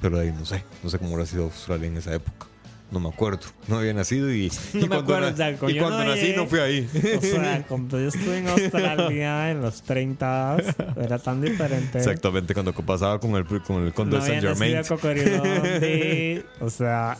Pero 0.00 0.18
ahí 0.18 0.32
no 0.36 0.44
sé, 0.44 0.64
no 0.82 0.90
sé 0.90 0.98
cómo 0.98 1.10
hubiera 1.14 1.26
sido 1.26 1.44
Australia 1.44 1.86
en 1.86 1.96
esa 1.96 2.12
época. 2.12 2.46
No 2.92 3.00
me 3.00 3.08
acuerdo. 3.08 3.40
No 3.68 3.78
había 3.78 3.92
nacido 3.94 4.32
y, 4.32 4.52
No 4.74 4.80
y 4.84 4.88
me 4.88 4.96
acuerdo, 4.96 5.30
na- 5.30 5.36
Zaco, 5.36 5.68
y 5.70 5.78
cuando 5.78 5.98
no 6.04 6.10
nací 6.10 6.20
llegué. 6.20 6.36
no 6.36 6.46
fui 6.46 6.58
ahí. 6.60 6.88
O 7.16 7.20
sea, 7.22 7.64
cuando 7.68 7.98
yo 7.98 8.08
estuve 8.08 8.38
en 8.38 8.48
Australia 8.48 9.50
en 9.50 9.62
los 9.62 9.82
30 9.82 10.56
era 11.02 11.18
tan 11.18 11.40
diferente. 11.40 11.98
Exactamente, 11.98 12.52
cuando 12.54 12.72
pasaba 12.74 13.18
con 13.18 13.34
el, 13.34 13.44
con 13.62 13.84
el 13.86 13.92
conde 13.94 14.18
No 14.18 14.22
de 14.22 14.28
Saint 14.28 14.42
Germain. 14.44 14.84
Cocorilondi, 14.86 16.42
O 16.60 16.68
sea, 16.70 17.16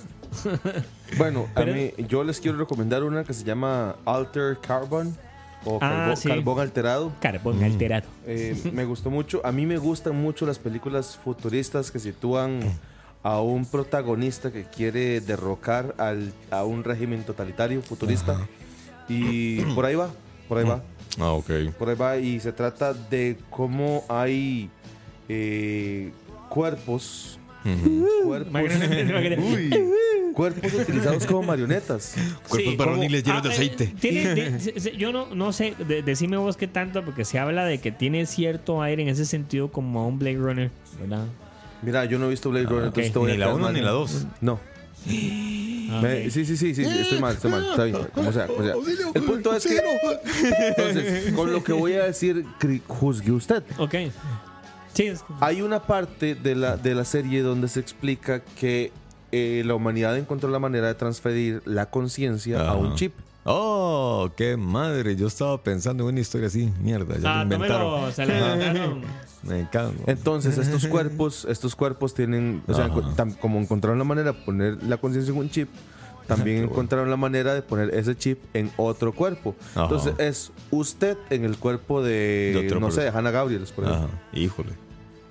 Bueno, 1.17 1.49
a 1.55 1.63
mí, 1.63 1.93
yo 2.09 2.25
les 2.25 2.41
quiero 2.41 2.59
recomendar 2.59 3.03
una 3.03 3.25
que 3.25 3.33
se 3.35 3.45
llama 3.45 3.97
Alter 4.05 4.59
Carbon 4.61 5.17
o 5.65 5.79
Ah, 5.81 6.07
carbo- 6.09 6.17
sí. 6.17 6.29
carbón 6.29 6.61
alterado. 6.61 7.13
Carbón 7.21 7.63
alterado. 7.63 8.07
Eh, 8.27 8.57
me 8.73 8.85
gustó 8.85 9.11
mucho. 9.11 9.41
A 9.45 9.53
mí 9.53 9.65
me 9.67 9.79
gustan 9.79 10.17
mucho 10.17 10.45
las 10.47 10.59
películas 10.59 11.19
futuristas 11.23 11.91
que 11.91 11.99
sitúan 11.99 12.61
a 13.23 13.41
un 13.41 13.65
protagonista 13.67 14.51
que 14.53 14.65
quiere 14.65 15.21
derrocar 15.21 15.95
al- 15.99 16.33
a 16.51 16.65
un 16.65 16.83
régimen 16.85 17.23
totalitario 17.25 17.81
futurista. 17.83 18.37
Y 19.09 19.61
por 19.75 19.85
ahí 19.87 19.95
va, 19.95 20.11
por 20.49 20.59
ahí 20.59 20.65
va, 20.65 20.83
Ah, 21.19 21.33
ok. 21.33 21.51
por 21.79 21.89
ahí 21.91 21.97
va. 21.97 22.17
Y 22.19 22.41
se 22.41 22.53
trata 22.53 22.93
de 22.95 23.37
cómo 23.51 24.05
hay 24.09 24.71
eh, 25.29 26.11
cuerpos. 26.49 27.39
Cuerpos, 28.25 28.53
Uy, 29.39 29.71
cuerpos 30.35 30.73
utilizados 30.75 31.27
como 31.27 31.43
marionetas. 31.45 32.15
Cuerpos 32.49 32.73
Sí, 32.73 32.77
varoniles 32.77 33.23
llenos 33.23 33.43
de 33.45 33.49
ah, 33.51 33.53
aceite. 33.53 33.85
eh, 33.85 33.95
tiene- 34.01 34.35
de- 34.35 34.61
se- 34.61 34.81
se- 34.81 34.97
yo 34.97 35.13
no, 35.13 35.33
no 35.35 35.53
sé, 35.53 35.75
de- 35.87 36.03
decime 36.03 36.37
vos 36.39 36.57
qué 36.57 36.67
tanto, 36.67 37.05
porque 37.05 37.25
se 37.25 37.39
habla 37.39 37.65
de 37.65 37.79
que 37.79 37.93
tiene 37.93 38.27
cierto 38.27 38.83
aire 38.83 39.03
en 39.05 39.09
ese 39.11 39.27
sentido 39.27 39.71
como 39.71 40.01
a 40.01 40.07
un 40.07 40.19
Blade 40.19 40.39
Runner, 40.39 40.71
¿verdad? 40.99 41.27
Mira, 41.83 42.05
yo 42.05 42.19
no 42.19 42.27
he 42.27 42.31
visto 42.31 42.51
Blade 42.51 42.67
Runner, 42.67 42.83
ok. 42.89 42.99
entonces 42.99 43.13
te 43.13 43.19
voy 43.19 43.31
a 43.31 43.35
Ni 43.35 43.39
la 43.41 43.47
quedar 43.47 43.57
1 43.57 43.65
mal. 43.65 43.75
ni 43.75 43.81
la 43.81 43.91
2. 43.91 44.27
No. 44.41 44.61
Me- 46.01 46.31
sí, 46.31 46.45
sí, 46.45 46.57
sí, 46.57 46.75
sí, 46.75 46.83
estoy 46.85 47.19
mal, 47.21 47.35
estoy 47.35 47.51
mal. 47.51 47.65
Está 47.71 47.85
bien, 47.85 47.99
como 48.15 48.33
sea, 48.33 48.47
como 48.47 48.63
sea. 48.63 48.75
El 49.15 49.23
punto 49.25 49.55
es 49.55 49.67
que. 49.67 49.81
Entonces, 50.69 51.33
con 51.35 51.53
lo 51.53 51.63
que 51.63 51.73
voy 51.73 51.95
a 51.95 52.05
decir, 52.05 52.47
juzgue 52.89 53.33
usted. 53.33 53.63
Ok. 53.79 53.95
Sí, 54.95 55.11
Hay 55.41 55.63
una 55.63 55.83
parte 55.83 56.35
de 56.35 56.55
la, 56.55 56.77
de 56.77 56.95
la 56.95 57.05
serie 57.05 57.41
donde 57.43 57.69
se 57.69 57.81
explica 57.81 58.41
que 58.41 58.93
eh, 59.33 59.63
la 59.65 59.75
humanidad 59.75 60.17
encontró 60.19 60.51
la 60.51 60.59
manera 60.59 60.87
de 60.89 60.95
transferir 60.95 61.63
la 61.65 61.87
conciencia 61.87 62.69
a 62.69 62.75
un 62.75 62.95
chip. 62.95 63.15
Oh, 63.45 64.31
qué 64.37 64.57
madre. 64.57 65.17
Yo 65.17 65.27
estaba 65.27 65.63
pensando 65.63 66.05
en 66.05 66.11
una 66.11 66.21
historia 66.21 66.47
así. 66.47 66.71
Mierda, 66.81 67.19
ya 67.19 67.41
Ah, 67.41 67.45
lo 67.45 67.55
inventaron. 67.55 68.13
se 68.13 68.27
la 68.27 68.53
inventaron. 68.55 69.03
Me 69.43 69.69
cago. 69.71 69.93
Entonces, 70.07 70.59
estos 70.59 70.87
cuerpos, 70.89 71.47
estos 71.49 71.75
cuerpos 71.75 72.15
tienen, 72.15 72.63
o 72.67 72.75
sea, 72.75 72.89
tam- 72.89 73.37
como 73.39 73.59
encontraron 73.59 73.99
la 73.99 74.05
manera 74.05 74.33
de 74.33 74.39
poner 74.39 74.83
la 74.83 74.97
conciencia 74.99 75.33
en 75.33 75.39
un 75.39 75.51
chip, 75.51 75.69
también 76.27 76.65
encontraron 76.65 77.11
la 77.11 77.17
manera 77.17 77.53
de 77.53 77.63
poner 77.63 77.93
ese 77.95 78.17
chip 78.17 78.39
en 78.55 78.71
otro 78.77 79.13
cuerpo. 79.13 79.57
Ajá. 79.73 79.83
Entonces, 79.83 80.15
es 80.19 80.53
usted 80.71 81.17
en 81.31 81.45
el 81.45 81.57
cuerpo 81.57 82.03
de, 82.03 82.71
no 82.79 82.91
sé, 82.91 83.03
de. 83.03 83.09
Hannah 83.09 83.31
Gabriel, 83.33 83.65
por 83.75 83.85
ejemplo. 83.85 84.07
Ajá, 84.09 84.21
híjole. 84.33 84.73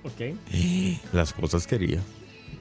Ok. 0.04 0.36
Las 1.12 1.32
cosas 1.32 1.66
quería. 1.66 2.00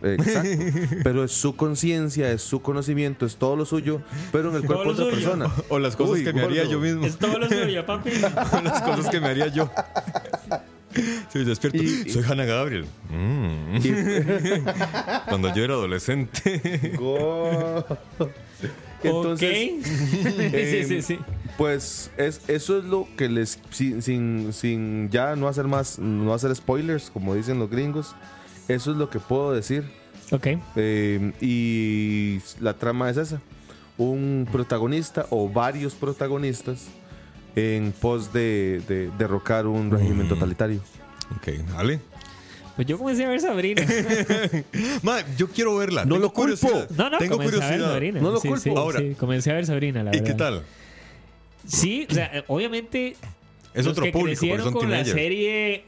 Exacto. 0.04 0.50
pero 1.04 1.24
es 1.24 1.32
su 1.32 1.56
conciencia, 1.56 2.32
es 2.32 2.42
su 2.42 2.62
conocimiento, 2.62 3.26
es 3.26 3.36
todo 3.36 3.56
lo 3.56 3.66
suyo, 3.66 4.02
pero 4.32 4.50
en 4.50 4.56
el 4.56 4.66
cuerpo 4.66 4.86
de 4.86 4.90
otra 4.92 5.06
suyo. 5.06 5.16
persona. 5.16 5.52
O 5.70 5.78
las 5.78 5.96
cosas 5.96 6.16
Uy, 6.16 6.24
que 6.24 6.34
me 6.34 6.42
haría 6.42 6.64
yo 6.64 6.80
mismo. 6.80 7.06
Es 7.06 7.18
todo 7.18 7.38
lo 7.38 7.48
suyo, 7.48 7.86
papi. 7.86 8.10
O 8.58 8.62
las 8.62 8.82
cosas 8.82 9.10
que 9.10 9.20
me 9.20 9.28
haría 9.28 9.48
yo. 9.50 9.70
Sí, 11.32 11.44
despierto. 11.44 11.82
Y- 11.82 12.10
Soy 12.10 12.24
Hannah 12.24 12.46
Gabriel. 12.46 12.86
Mm. 13.10 13.78
Cuando 15.28 15.54
yo 15.56 15.64
era 15.64 15.74
adolescente. 15.74 16.94
Go- 16.98 17.86
Entonces, 19.04 19.72
ok. 19.80 19.86
sí, 20.52 20.84
sí, 20.88 21.02
sí. 21.02 21.20
Pues 21.58 22.12
es, 22.18 22.42
eso 22.48 22.78
es 22.78 22.84
lo 22.86 23.08
que 23.18 23.30
les. 23.30 23.60
Sin, 23.72 24.02
sin, 24.02 24.54
sin 24.54 25.10
ya 25.10 25.36
no 25.36 25.48
hacer 25.48 25.66
más. 25.68 26.00
No 26.00 26.34
hacer 26.34 26.56
spoilers, 26.56 27.10
como 27.10 27.36
dicen 27.36 27.60
los 27.60 27.70
gringos. 27.70 28.16
Eso 28.68 28.92
es 28.92 28.98
lo 28.98 29.10
que 29.10 29.20
puedo 29.20 29.54
decir. 29.54 29.84
Ok. 30.32 30.48
Eh, 30.76 31.34
y 31.42 32.40
la 32.64 32.74
trama 32.76 33.10
es 33.10 33.18
esa: 33.18 33.42
un 33.98 34.48
protagonista 34.52 35.26
o 35.30 35.50
varios 35.50 35.94
protagonistas 35.96 36.88
en 37.56 37.92
pos 37.92 38.32
de, 38.34 38.82
de 38.88 39.10
derrocar 39.18 39.68
un 39.68 39.92
régimen 39.92 40.28
totalitario. 40.28 40.80
ok, 41.38 41.48
dale. 41.76 42.00
Pues 42.76 42.88
yo 42.88 42.98
comencé 42.98 43.26
a 43.26 43.30
ver 43.30 43.42
Sabrina. 43.42 43.84
Ma, 45.04 45.18
yo 45.38 45.50
quiero 45.50 45.76
verla. 45.76 46.06
No 46.06 46.16
Tengo 46.16 46.28
lo 46.28 46.34
culpo. 46.34 46.68
curiosidad. 46.68 46.90
No, 46.98 47.10
no, 47.10 47.18
Tengo 47.18 47.36
comencé 47.38 47.56
a 47.58 47.60
ver 47.60 47.70
curiosidad. 47.70 47.92
Sabrina. 47.92 48.22
No 48.22 48.32
lo 48.32 48.40
sí, 48.40 48.48
culpo. 48.48 48.64
sí, 48.64 48.70
Ahora. 48.76 49.00
sí, 49.00 49.16
comencé 49.20 49.52
a 49.52 49.54
ver 49.56 49.66
Sabrina, 49.66 50.04
la 50.04 50.12
¿Y 50.12 50.20
verdad. 50.20 50.26
qué 50.28 50.34
tal? 50.38 50.64
Sí, 51.68 52.08
o 52.10 52.14
sea, 52.14 52.44
obviamente. 52.48 53.16
Es 53.74 53.86
los 53.86 53.92
otro 53.94 54.04
que 54.06 54.12
público, 54.12 54.40
pero 54.42 54.56
crecieron 54.56 54.64
son 54.64 54.74
con 54.74 54.84
la 54.90 55.04
teenagers. 55.04 55.16
serie. 55.18 55.84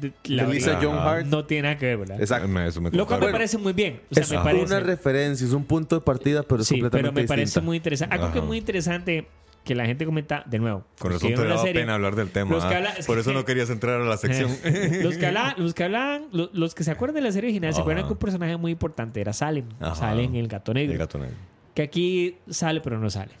De, 0.00 0.12
la 0.24 0.44
De 0.46 0.54
Lisa 0.54 0.78
John 0.82 0.98
Hart. 0.98 1.26
No 1.26 1.44
tiene 1.46 1.62
nada 1.62 1.78
que 1.78 1.86
ver, 1.86 1.96
¿verdad? 1.98 2.20
Exacto. 2.20 2.48
Me- 2.48 2.66
eso 2.68 2.80
me 2.82 2.90
Lo 2.90 3.06
cual 3.06 3.20
me 3.20 3.32
parece 3.32 3.56
muy 3.56 3.72
bien. 3.72 4.00
O 4.10 4.14
sea, 4.14 4.24
es 4.24 4.30
me 4.30 4.38
parece. 4.38 4.64
una 4.66 4.80
referencia, 4.80 5.46
es 5.46 5.52
un 5.54 5.64
punto 5.64 5.96
de 5.96 6.02
partida, 6.02 6.42
pero 6.42 6.60
es 6.62 6.68
sí, 6.68 6.74
pero 6.74 6.90
completamente 6.90 7.22
me 7.22 7.28
parece 7.28 7.44
distinta. 7.46 7.64
muy 7.64 7.76
interesante. 7.78 8.14
Algo 8.14 8.26
que 8.26 8.32
es 8.32 8.42
Ajá. 8.42 8.46
muy 8.46 8.58
interesante 8.58 9.26
que 9.66 9.74
la 9.74 9.84
gente 9.84 10.06
comenta, 10.06 10.42
de 10.46 10.58
nuevo. 10.58 10.84
Con 10.98 11.12
razón 11.12 11.34
te 11.34 11.44
daba 11.44 11.58
serie, 11.60 11.82
pena 11.82 11.94
hablar 11.94 12.14
del 12.16 12.30
tema. 12.30 12.56
ah. 12.58 12.68
habla- 12.74 12.94
Por 13.06 13.18
eso 13.18 13.30
que- 13.30 13.36
no 13.36 13.44
querías 13.44 13.68
entrar 13.68 14.00
a 14.00 14.04
la 14.04 14.16
sección. 14.16 14.50
los 15.02 15.18
que 15.18 15.26
hablaban, 15.26 15.54
los 15.58 15.74
que 15.74 15.84
hablaban, 15.84 16.26
lo- 16.32 16.48
los, 16.54 16.74
que 16.74 16.84
se 16.84 16.90
acuerdan 16.92 17.16
de 17.16 17.20
la 17.22 17.32
serie 17.32 17.48
original, 17.50 17.74
se 17.74 17.80
acuerdan 17.82 18.06
que 18.06 18.12
un 18.12 18.18
personaje 18.18 18.56
muy 18.56 18.72
importante 18.72 19.20
era 19.20 19.34
Salem. 19.34 19.66
Ajá. 19.80 19.94
Salem, 19.96 20.34
el 20.36 20.48
gato 20.48 20.72
negro. 20.72 20.92
El 20.92 20.98
gato 20.98 21.18
negro. 21.18 21.34
Que 21.74 21.82
aquí 21.82 22.36
sale, 22.48 22.80
pero 22.80 22.98
no 22.98 23.10
sale. 23.10 23.32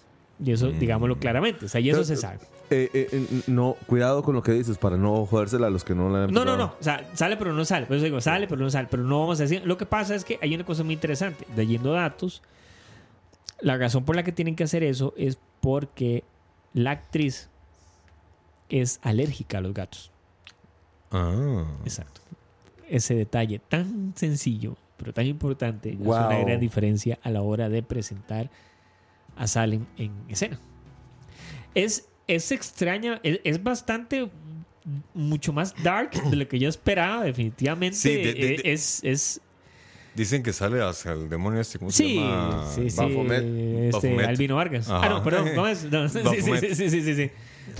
Y 0.44 0.52
eso, 0.52 0.66
Mm. 0.68 0.78
digámoslo 0.78 1.18
claramente. 1.18 1.64
O 1.64 1.68
sea, 1.68 1.80
y 1.80 1.88
eso 1.88 2.00
Pero- 2.00 2.04
se 2.04 2.16
sabe. 2.16 2.38
Eh, 2.68 2.90
eh, 2.92 3.08
eh, 3.12 3.26
no, 3.46 3.76
cuidado 3.86 4.24
con 4.24 4.34
lo 4.34 4.42
que 4.42 4.50
dices 4.50 4.76
para 4.76 4.96
no 4.96 5.24
jodérsela 5.24 5.68
a 5.68 5.70
los 5.70 5.84
que 5.84 5.94
no 5.94 6.10
la 6.10 6.24
han 6.24 6.32
No, 6.32 6.44
no, 6.44 6.56
no. 6.56 6.64
O 6.78 6.82
sea, 6.82 7.08
sale, 7.14 7.36
pero 7.36 7.52
no 7.52 7.64
sale. 7.64 7.86
Por 7.86 7.94
eso 7.96 8.04
digo, 8.04 8.20
sale, 8.20 8.48
pero 8.48 8.60
no 8.60 8.68
sale. 8.68 8.88
Pero 8.90 9.04
no 9.04 9.20
vamos 9.20 9.38
a 9.38 9.44
decir. 9.44 9.62
Lo 9.64 9.78
que 9.78 9.86
pasa 9.86 10.16
es 10.16 10.24
que 10.24 10.38
hay 10.42 10.52
una 10.54 10.64
cosa 10.64 10.82
muy 10.82 10.94
interesante. 10.94 11.46
Leyendo 11.56 11.92
datos, 11.92 12.42
la 13.60 13.78
razón 13.78 14.04
por 14.04 14.16
la 14.16 14.22
que 14.24 14.32
tienen 14.32 14.56
que 14.56 14.64
hacer 14.64 14.82
eso 14.82 15.14
es 15.16 15.38
porque 15.60 16.24
la 16.74 16.92
actriz 16.92 17.48
es 18.68 18.98
alérgica 19.02 19.58
a 19.58 19.60
los 19.60 19.74
gatos. 19.74 20.10
Ah. 21.10 21.64
Exacto. 21.84 22.20
Ese 22.88 23.14
detalle 23.14 23.58
tan 23.58 24.12
sencillo, 24.16 24.76
pero 24.96 25.12
tan 25.12 25.26
importante, 25.26 25.90
es 25.90 25.96
una 26.00 26.28
Wow. 26.28 26.44
gran 26.46 26.60
diferencia 26.60 27.18
a 27.22 27.30
la 27.30 27.42
hora 27.42 27.68
de 27.68 27.82
presentar 27.82 28.50
a 29.36 29.46
Salem 29.46 29.86
en 29.96 30.12
escena. 30.28 30.58
Es, 31.74 32.08
es 32.26 32.52
extraña, 32.52 33.20
es, 33.22 33.40
es 33.44 33.62
bastante 33.62 34.30
mucho 35.14 35.52
más 35.52 35.74
dark 35.82 36.12
de 36.30 36.36
lo 36.36 36.46
que 36.48 36.58
yo 36.58 36.68
esperaba, 36.68 37.24
definitivamente. 37.24 37.96
Sí, 37.96 38.14
de- 38.14 38.34
de- 38.34 38.56
de- 38.62 38.72
es, 38.72 39.00
es 39.02 39.40
Dicen 40.16 40.42
que 40.42 40.52
sale 40.52 40.82
hacia 40.82 41.12
el 41.12 41.28
demonio 41.28 41.60
este. 41.60 41.78
¿Cómo 41.78 41.90
se 41.90 42.02
sí, 42.02 42.14
llama? 42.16 42.64
sí, 42.74 42.88
sí, 42.90 42.96
Baphomet. 42.96 43.44
este. 43.94 44.24
Albino 44.24 44.56
Vargas. 44.56 44.88
Ajá. 44.88 45.06
Ah, 45.06 45.08
no, 45.10 45.22
perdón, 45.22 45.50
¿cómo 45.54 45.66
es? 45.66 45.84
No, 45.84 46.08
sí, 46.08 46.20
sí, 46.24 46.42
sí, 46.42 46.74
sí, 46.74 46.90
sí, 46.90 47.00
sí, 47.02 47.14
sí. 47.14 47.30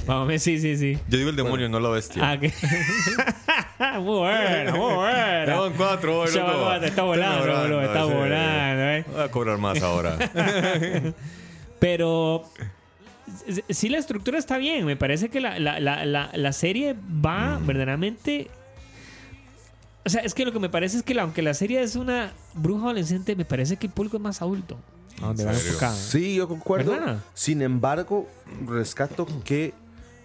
Baphomet, 0.07 0.39
sí, 0.39 0.59
sí, 0.61 0.77
sí. 0.77 0.99
Yo 1.09 1.17
digo 1.19 1.31
el 1.31 1.37
demonio, 1.37 1.69
no 1.71 1.81
la 1.81 1.89
bestia. 1.89 2.31
Ah, 2.33 2.39
que- 2.39 2.53
muy 4.01 4.19
buena, 4.19 4.71
muy 4.75 4.95
buena. 4.97 5.47
Ya 5.47 5.61
van 5.61 5.73
cuatro, 5.73 6.21
hoy, 6.21 6.29
Ya 6.35 6.43
van 6.43 6.53
loco. 6.53 6.65
cuatro, 6.65 6.87
está 6.89 7.03
volando, 7.05 7.47
Está 7.47 7.63
boludo, 7.63 7.81
está 7.83 8.05
sí. 8.07 8.13
volando, 8.13 8.83
eh. 8.83 9.05
Voy 9.11 9.23
a 9.23 9.31
cobrar 9.31 9.59
más 9.59 9.83
ahora. 9.83 10.19
Pero 11.79 12.45
sí 13.71 13.89
la 13.89 13.99
estructura 13.99 14.39
está 14.39 14.59
bien. 14.59 14.85
Me 14.87 14.97
parece 14.97 15.29
que 15.29 15.41
la, 15.41 15.59
la- 15.59 15.81
la- 15.81 16.05
la- 16.05 16.31
la 16.35 16.53
serie 16.53 16.95
va 16.95 17.59
Mm. 17.59 17.67
verdaderamente... 17.67 18.49
O 20.07 20.09
sea, 20.09 20.23
es 20.23 20.35
que 20.35 20.45
lo 20.45 20.53
que 20.53 20.61
me 20.61 20.69
parece 20.69 20.99
es 20.99 21.03
que 21.03 21.19
aunque 21.19 21.43
la 21.43 21.53
serie 21.53 21.83
es 21.83 21.97
una 21.97 22.33
bruja 22.55 22.85
adolescente, 22.85 23.35
me 23.35 23.45
parece 23.45 23.77
que 23.77 23.89
el 23.89 23.93
público 23.93 24.17
es 24.19 24.23
más 24.23 24.41
adulto. 24.41 24.79
A 25.21 25.27
donde 25.27 25.45
va 25.45 25.51
¿En 25.51 25.57
serio? 25.57 25.71
enfocada. 25.73 25.95
Sí, 25.97 26.37
yo 26.37 26.47
concuerdo. 26.47 26.93
¿Verdad? 26.93 27.19
Sin 27.35 27.61
embargo, 27.61 28.29
rescato 28.67 29.27
que 29.45 29.75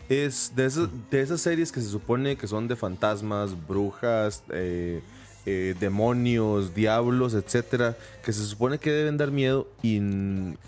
es 0.08 0.52
de 0.56 0.68
esas, 0.68 0.88
de 1.10 1.22
esas 1.22 1.42
series 1.42 1.72
que 1.72 1.82
se 1.82 1.90
supone 1.90 2.36
que 2.36 2.46
son 2.48 2.68
de 2.68 2.76
fantasmas, 2.76 3.56
brujas, 3.68 4.44
eh, 4.52 5.02
eh, 5.46 5.76
demonios, 5.80 6.76
diablos, 6.76 7.34
etcétera, 7.34 7.98
que 8.24 8.32
se 8.32 8.46
supone 8.46 8.78
que 8.78 8.92
deben 8.92 9.18
dar 9.18 9.32
miedo 9.32 9.68
y 9.82 10.00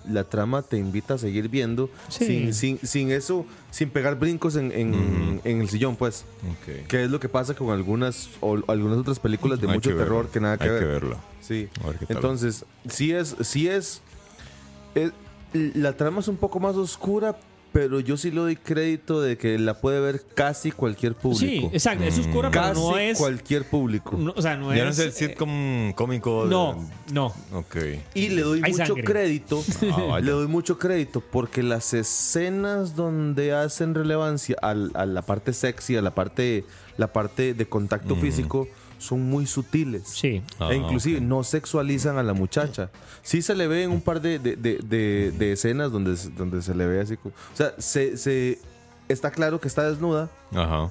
la 0.10 0.24
trama 0.24 0.62
te 0.64 0.78
invita 0.78 1.14
a 1.14 1.18
seguir 1.20 1.48
viendo 1.50 1.90
Sí. 2.10 2.26
sin, 2.26 2.54
sin, 2.54 2.80
sin 2.80 3.12
eso, 3.12 3.46
sin 3.70 3.90
pegar 3.92 4.18
brincos 4.18 4.56
en, 4.56 4.72
en- 4.72 5.42
el 5.44 5.70
sillón, 5.70 5.96
pues. 5.96 6.26
Que 6.88 7.04
es 7.04 7.10
lo 7.12 7.20
que 7.20 7.30
pasa 7.30 7.54
con 7.54 7.70
algunas 7.70 8.30
o 8.42 8.58
algunas 8.68 8.98
otras 8.98 9.20
películas 9.20 9.60
de 9.62 9.68
Hay 9.68 9.74
mucho 9.76 9.92
que 9.92 9.96
terror 9.96 10.30
que 10.30 10.40
nada 10.40 10.58
que 10.58 10.64
Hay 10.66 10.70
ver. 10.72 11.02
que. 11.02 11.16
Sí. 11.42 11.70
Ver. 11.86 11.98
Entonces, 12.10 12.66
sí 12.90 13.12
es, 13.14 13.36
sí 13.42 13.68
es, 13.68 14.02
es- 14.96 15.12
La 15.54 15.96
trama 15.96 16.20
es 16.22 16.28
un 16.28 16.38
poco 16.38 16.60
más 16.60 16.76
oscura, 16.76 17.38
pero 17.74 18.00
yo 18.00 18.16
sí 18.18 18.30
le 18.32 18.40
doy 18.40 18.56
crédito 18.56 19.20
de 19.20 19.38
que 19.38 19.58
la 19.60 19.82
puede 19.82 20.00
ver 20.00 20.24
casi 20.36 20.72
cualquier 20.72 21.14
Sí, 21.14 21.20
público. 21.22 21.70
exacto. 21.74 22.04
Es 22.06 22.18
oscura, 22.20 22.52
pero 22.52 22.64
casi 22.64 22.80
no 22.82 22.98
es... 22.98 23.18
cualquier 23.18 23.66
público. 23.68 24.16
no, 24.16 24.32
o 24.36 24.42
sea, 24.42 24.56
no 24.56 24.74
ya 24.74 24.84
no 24.86 24.92
es... 24.92 25.00
el 25.00 25.10
eh, 25.10 25.12
sitcom 25.12 25.92
cómico. 25.94 26.44
de- 26.46 26.52
No, 26.52 26.88
no. 27.12 27.34
Ok. 27.52 27.76
Y 28.14 28.30
le 28.30 28.44
doy 28.44 28.62
Hay 28.64 28.72
mucho 28.72 28.86
sangre. 28.86 29.04
crédito. 29.04 29.64
Ah, 29.92 30.20
le 30.24 30.32
doy 30.32 30.48
mucho 30.48 30.78
crédito 30.78 31.20
porque 31.22 31.64
las 31.64 31.94
escenas 31.94 32.96
donde 32.96 33.54
hacen 33.54 33.96
relevancia 33.96 34.56
al- 34.62 34.92
a, 34.94 35.06
la 35.06 35.24
parte 35.24 35.52
sexy, 35.54 35.98
a 35.98 36.02
la 36.02 36.14
parte, 36.16 36.66
la 36.98 37.12
parte 37.12 37.54
de 37.54 37.66
contacto 37.68 38.16
Mm. 38.16 38.22
físico, 38.22 38.68
son 39.04 39.22
muy 39.30 39.46
sutiles. 39.46 40.04
Sí. 40.08 40.42
Ah, 40.60 40.70
e 40.72 40.76
inclusive 40.78 41.18
ok. 41.18 41.24
no 41.24 41.44
sexualizan 41.44 42.18
a 42.18 42.24
la 42.24 42.34
muchacha. 42.34 42.90
Sí 43.22 43.42
se 43.42 43.54
le 43.56 43.68
ve 43.68 43.84
en 43.84 43.92
un 43.92 44.02
par 44.02 44.22
de, 44.22 44.40
de- 44.40 44.56
de- 44.56 44.78
de- 44.80 45.32
de 45.32 45.52
escenas 45.54 45.92
donde, 45.92 46.16
se- 46.18 46.30
donde 46.30 46.62
se 46.62 46.74
le 46.74 46.86
ve 46.88 47.02
así. 47.02 47.18
como- 47.18 47.36
O 47.54 47.56
sea, 47.58 47.74
se, 47.78 48.18
se- 48.18 48.60
está 49.10 49.32
claro 49.32 49.60
que 49.60 49.68
está 49.68 49.88
desnuda, 49.90 50.30
Ajá. 50.56 50.90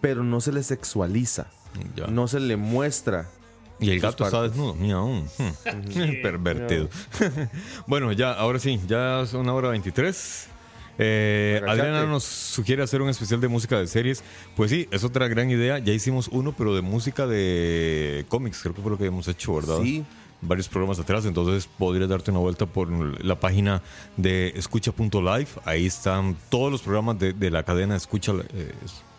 pero 0.00 0.22
no 0.24 0.40
se 0.40 0.52
le 0.52 0.62
sexualiza. 0.62 1.46
Ya. 1.94 2.06
No 2.08 2.26
se 2.28 2.40
le 2.40 2.56
muestra. 2.56 3.28
Y 3.78 3.90
el 3.90 4.00
gato 4.00 4.24
está 4.24 4.38
partes. 4.38 4.52
desnudo. 4.52 4.74
Miau. 4.74 5.24
Hmm. 5.38 6.22
Pervertido. 6.22 6.88
bueno, 7.86 8.12
ya, 8.12 8.32
ahora 8.32 8.58
sí, 8.58 8.80
ya 8.86 9.24
son 9.26 9.42
una 9.42 9.52
hora 9.54 9.68
23. 9.68 10.48
Eh. 10.98 11.60
Adriana 11.66 12.06
nos 12.06 12.24
sugiere 12.24 12.82
hacer 12.82 13.02
un 13.02 13.08
especial 13.08 13.40
de 13.40 13.48
música 13.48 13.78
de 13.78 13.86
series. 13.86 14.22
Pues 14.54 14.70
sí, 14.70 14.88
es 14.90 15.04
otra 15.04 15.28
gran 15.28 15.50
idea. 15.50 15.78
Ya 15.78 15.92
hicimos 15.92 16.28
uno, 16.32 16.54
pero 16.56 16.74
de 16.74 16.82
música 16.82 17.26
de 17.26 18.24
cómics. 18.28 18.60
Creo 18.62 18.74
que 18.74 18.82
fue 18.82 18.90
lo 18.90 18.98
que 18.98 19.06
hemos 19.06 19.28
hecho, 19.28 19.54
¿verdad? 19.54 19.78
Sí. 19.82 20.04
Varios 20.42 20.68
programas 20.68 20.98
atrás. 20.98 21.24
Entonces 21.24 21.68
podrías 21.78 22.08
darte 22.08 22.30
una 22.30 22.40
vuelta 22.40 22.66
por 22.66 22.88
la 23.24 23.38
página 23.40 23.82
de 24.16 24.52
escucha.live. 24.56 25.48
Ahí 25.64 25.86
están 25.86 26.36
todos 26.50 26.70
los 26.70 26.82
programas 26.82 27.18
de, 27.18 27.32
de 27.32 27.50
la 27.50 27.62
cadena 27.62 27.96
Escucha. 27.96 28.32
eh, 28.54 28.72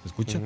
escucha. 0.06 0.40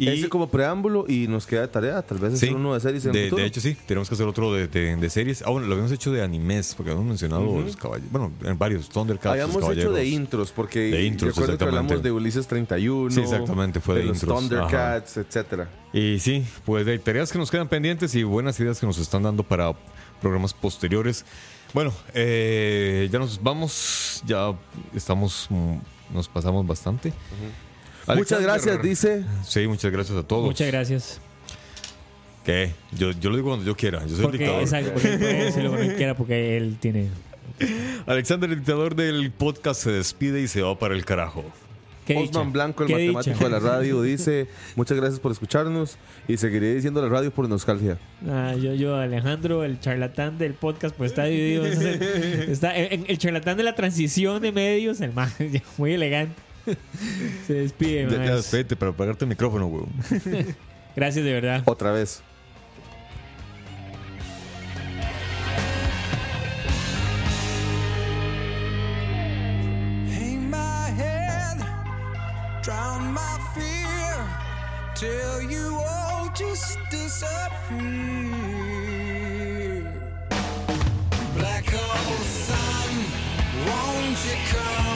Y 0.00 0.08
Ese 0.08 0.28
como 0.28 0.48
preámbulo 0.48 1.06
y 1.08 1.26
nos 1.26 1.44
queda 1.44 1.62
de 1.62 1.68
tarea, 1.68 2.00
tal 2.02 2.18
vez 2.18 2.34
hacer 2.34 2.50
Sí. 2.50 2.54
uno 2.54 2.72
de 2.74 2.78
series 2.80 3.04
en 3.04 3.10
el 3.10 3.14
de, 3.16 3.24
futuro. 3.24 3.42
de 3.42 3.48
hecho, 3.48 3.60
sí, 3.60 3.76
tenemos 3.84 4.08
que 4.08 4.14
hacer 4.14 4.26
otro 4.28 4.52
de, 4.54 4.68
de- 4.68 4.94
de 4.94 5.10
series. 5.10 5.42
Ah, 5.44 5.50
bueno, 5.50 5.66
lo 5.66 5.72
habíamos 5.72 5.90
hecho 5.90 6.12
de 6.12 6.22
animes, 6.22 6.74
porque 6.76 6.90
habíamos 6.92 7.08
mencionado 7.08 7.60
los 7.60 7.76
caballeros. 7.76 8.12
Bueno, 8.12 8.30
en 8.44 8.56
varios, 8.56 8.88
Thundercats. 8.88 9.32
Habíamos 9.32 9.56
los 9.60 9.76
hecho 9.76 9.92
de 9.92 10.06
intros, 10.06 10.52
porque 10.52 10.78
De 10.78 11.04
intros, 11.04 11.34
recuerdo 11.34 11.58
que 11.58 11.64
hablamos 11.64 12.00
de 12.02 12.12
Ulises 12.12 12.46
31. 12.46 13.10
Sí, 13.12 13.20
exactamente, 13.22 13.80
fue 13.80 13.96
de 13.96 14.04
los 14.04 14.16
intros, 14.22 14.38
Thundercats, 14.40 15.16
etcétera. 15.16 15.68
Y 15.92 16.20
sí, 16.20 16.44
pues 16.64 16.86
de 16.86 16.96
tareas 17.00 17.32
que 17.32 17.38
nos 17.38 17.50
quedan 17.50 17.66
pendientes 17.68 18.14
y 18.14 18.22
buenas 18.22 18.60
ideas 18.60 18.78
que 18.78 18.86
nos 18.86 18.98
están 18.98 19.24
dando 19.24 19.42
para 19.42 19.72
programas 20.20 20.54
posteriores. 20.54 21.24
Bueno, 21.74 21.92
eh, 22.14 23.08
ya 23.10 23.18
nos 23.18 23.42
vamos, 23.42 24.22
ya 24.26 24.52
estamos, 24.94 25.46
mm, 25.50 25.76
nos 26.14 26.28
pasamos 26.28 26.64
bastante. 26.66 27.08
Muchas 27.08 27.67
Alexander- 28.12 28.46
gracias, 28.48 28.82
dice. 28.82 29.24
Sí, 29.46 29.66
muchas 29.66 29.90
gracias 29.92 30.16
a 30.18 30.22
todos. 30.22 30.44
Muchas 30.44 30.66
gracias. 30.68 31.20
¿Qué? 32.44 32.72
Yo, 32.92 33.10
yo 33.12 33.30
lo 33.30 33.36
digo 33.36 33.48
cuando 33.48 33.66
yo 33.66 33.76
quiera. 33.76 34.00
Yo 34.06 34.08
soy 34.10 34.16
el 34.16 34.22
Porque, 34.22 34.38
dictador. 34.38 34.62
exacto, 34.62 34.90
porque 34.94 35.12
él 35.12 35.18
puede 35.18 35.44
decirlo 35.44 35.68
cuando 35.70 35.90
él 35.90 35.96
quiera 35.96 36.16
porque 36.16 36.56
él 36.56 36.76
tiene. 36.80 37.08
Alexander, 38.06 38.48
el 38.50 38.56
dictador 38.56 38.94
del 38.94 39.30
podcast, 39.32 39.82
se 39.82 39.90
despide 39.90 40.40
y 40.40 40.48
se 40.48 40.62
va 40.62 40.78
para 40.78 40.94
el 40.94 41.04
carajo. 41.04 41.44
Osman 42.16 42.52
Blanco, 42.54 42.84
el 42.84 42.86
¿Qué 42.86 42.94
matemático 42.94 43.34
dicha? 43.34 43.44
de 43.44 43.50
la 43.50 43.58
radio, 43.58 44.00
dice: 44.00 44.46
Muchas 44.76 44.96
gracias 44.96 45.20
por 45.20 45.30
escucharnos 45.30 45.98
y 46.26 46.38
seguiré 46.38 46.74
diciendo 46.74 47.02
la 47.02 47.08
radio 47.10 47.30
por 47.30 47.46
nostalgia. 47.50 47.98
Ah, 48.26 48.54
yo, 48.58 48.72
yo, 48.72 48.96
Alejandro, 48.96 49.62
el 49.62 49.78
charlatán 49.78 50.38
del 50.38 50.54
podcast, 50.54 50.96
pues 50.96 51.10
está 51.10 51.24
dividido. 51.24 51.66
está 51.66 52.74
el 52.74 53.18
charlatán 53.18 53.58
de 53.58 53.62
la 53.64 53.74
transición 53.74 54.40
de 54.40 54.52
medios, 54.52 55.02
el 55.02 55.12
más 55.12 55.34
muy 55.76 55.92
elegante. 55.92 56.40
Se 57.46 57.54
despide, 57.54 58.04
Ya, 58.04 58.10
ya 58.10 58.18
más. 58.18 58.36
despídete 58.36 58.76
para 58.76 58.90
apagarte 58.92 59.24
el 59.24 59.28
micrófono, 59.30 59.66
weón. 59.66 59.88
Gracias 60.96 61.24
de 61.24 61.32
verdad. 61.32 61.62
Otra 61.66 61.92
vez. 61.92 62.22
Hang 70.16 70.50
my 70.50 70.90
head, 71.02 71.58
drown 72.62 73.12
my 73.12 73.38
fear, 73.54 74.16
till 74.94 75.42
you 75.50 75.74
all 75.76 76.28
just 76.34 76.78
disappear. 76.90 77.88
Black 81.36 81.64
hole 81.66 82.24
sun, 82.46 82.90
won't 83.66 84.18
you 84.26 84.36
come? 84.52 84.87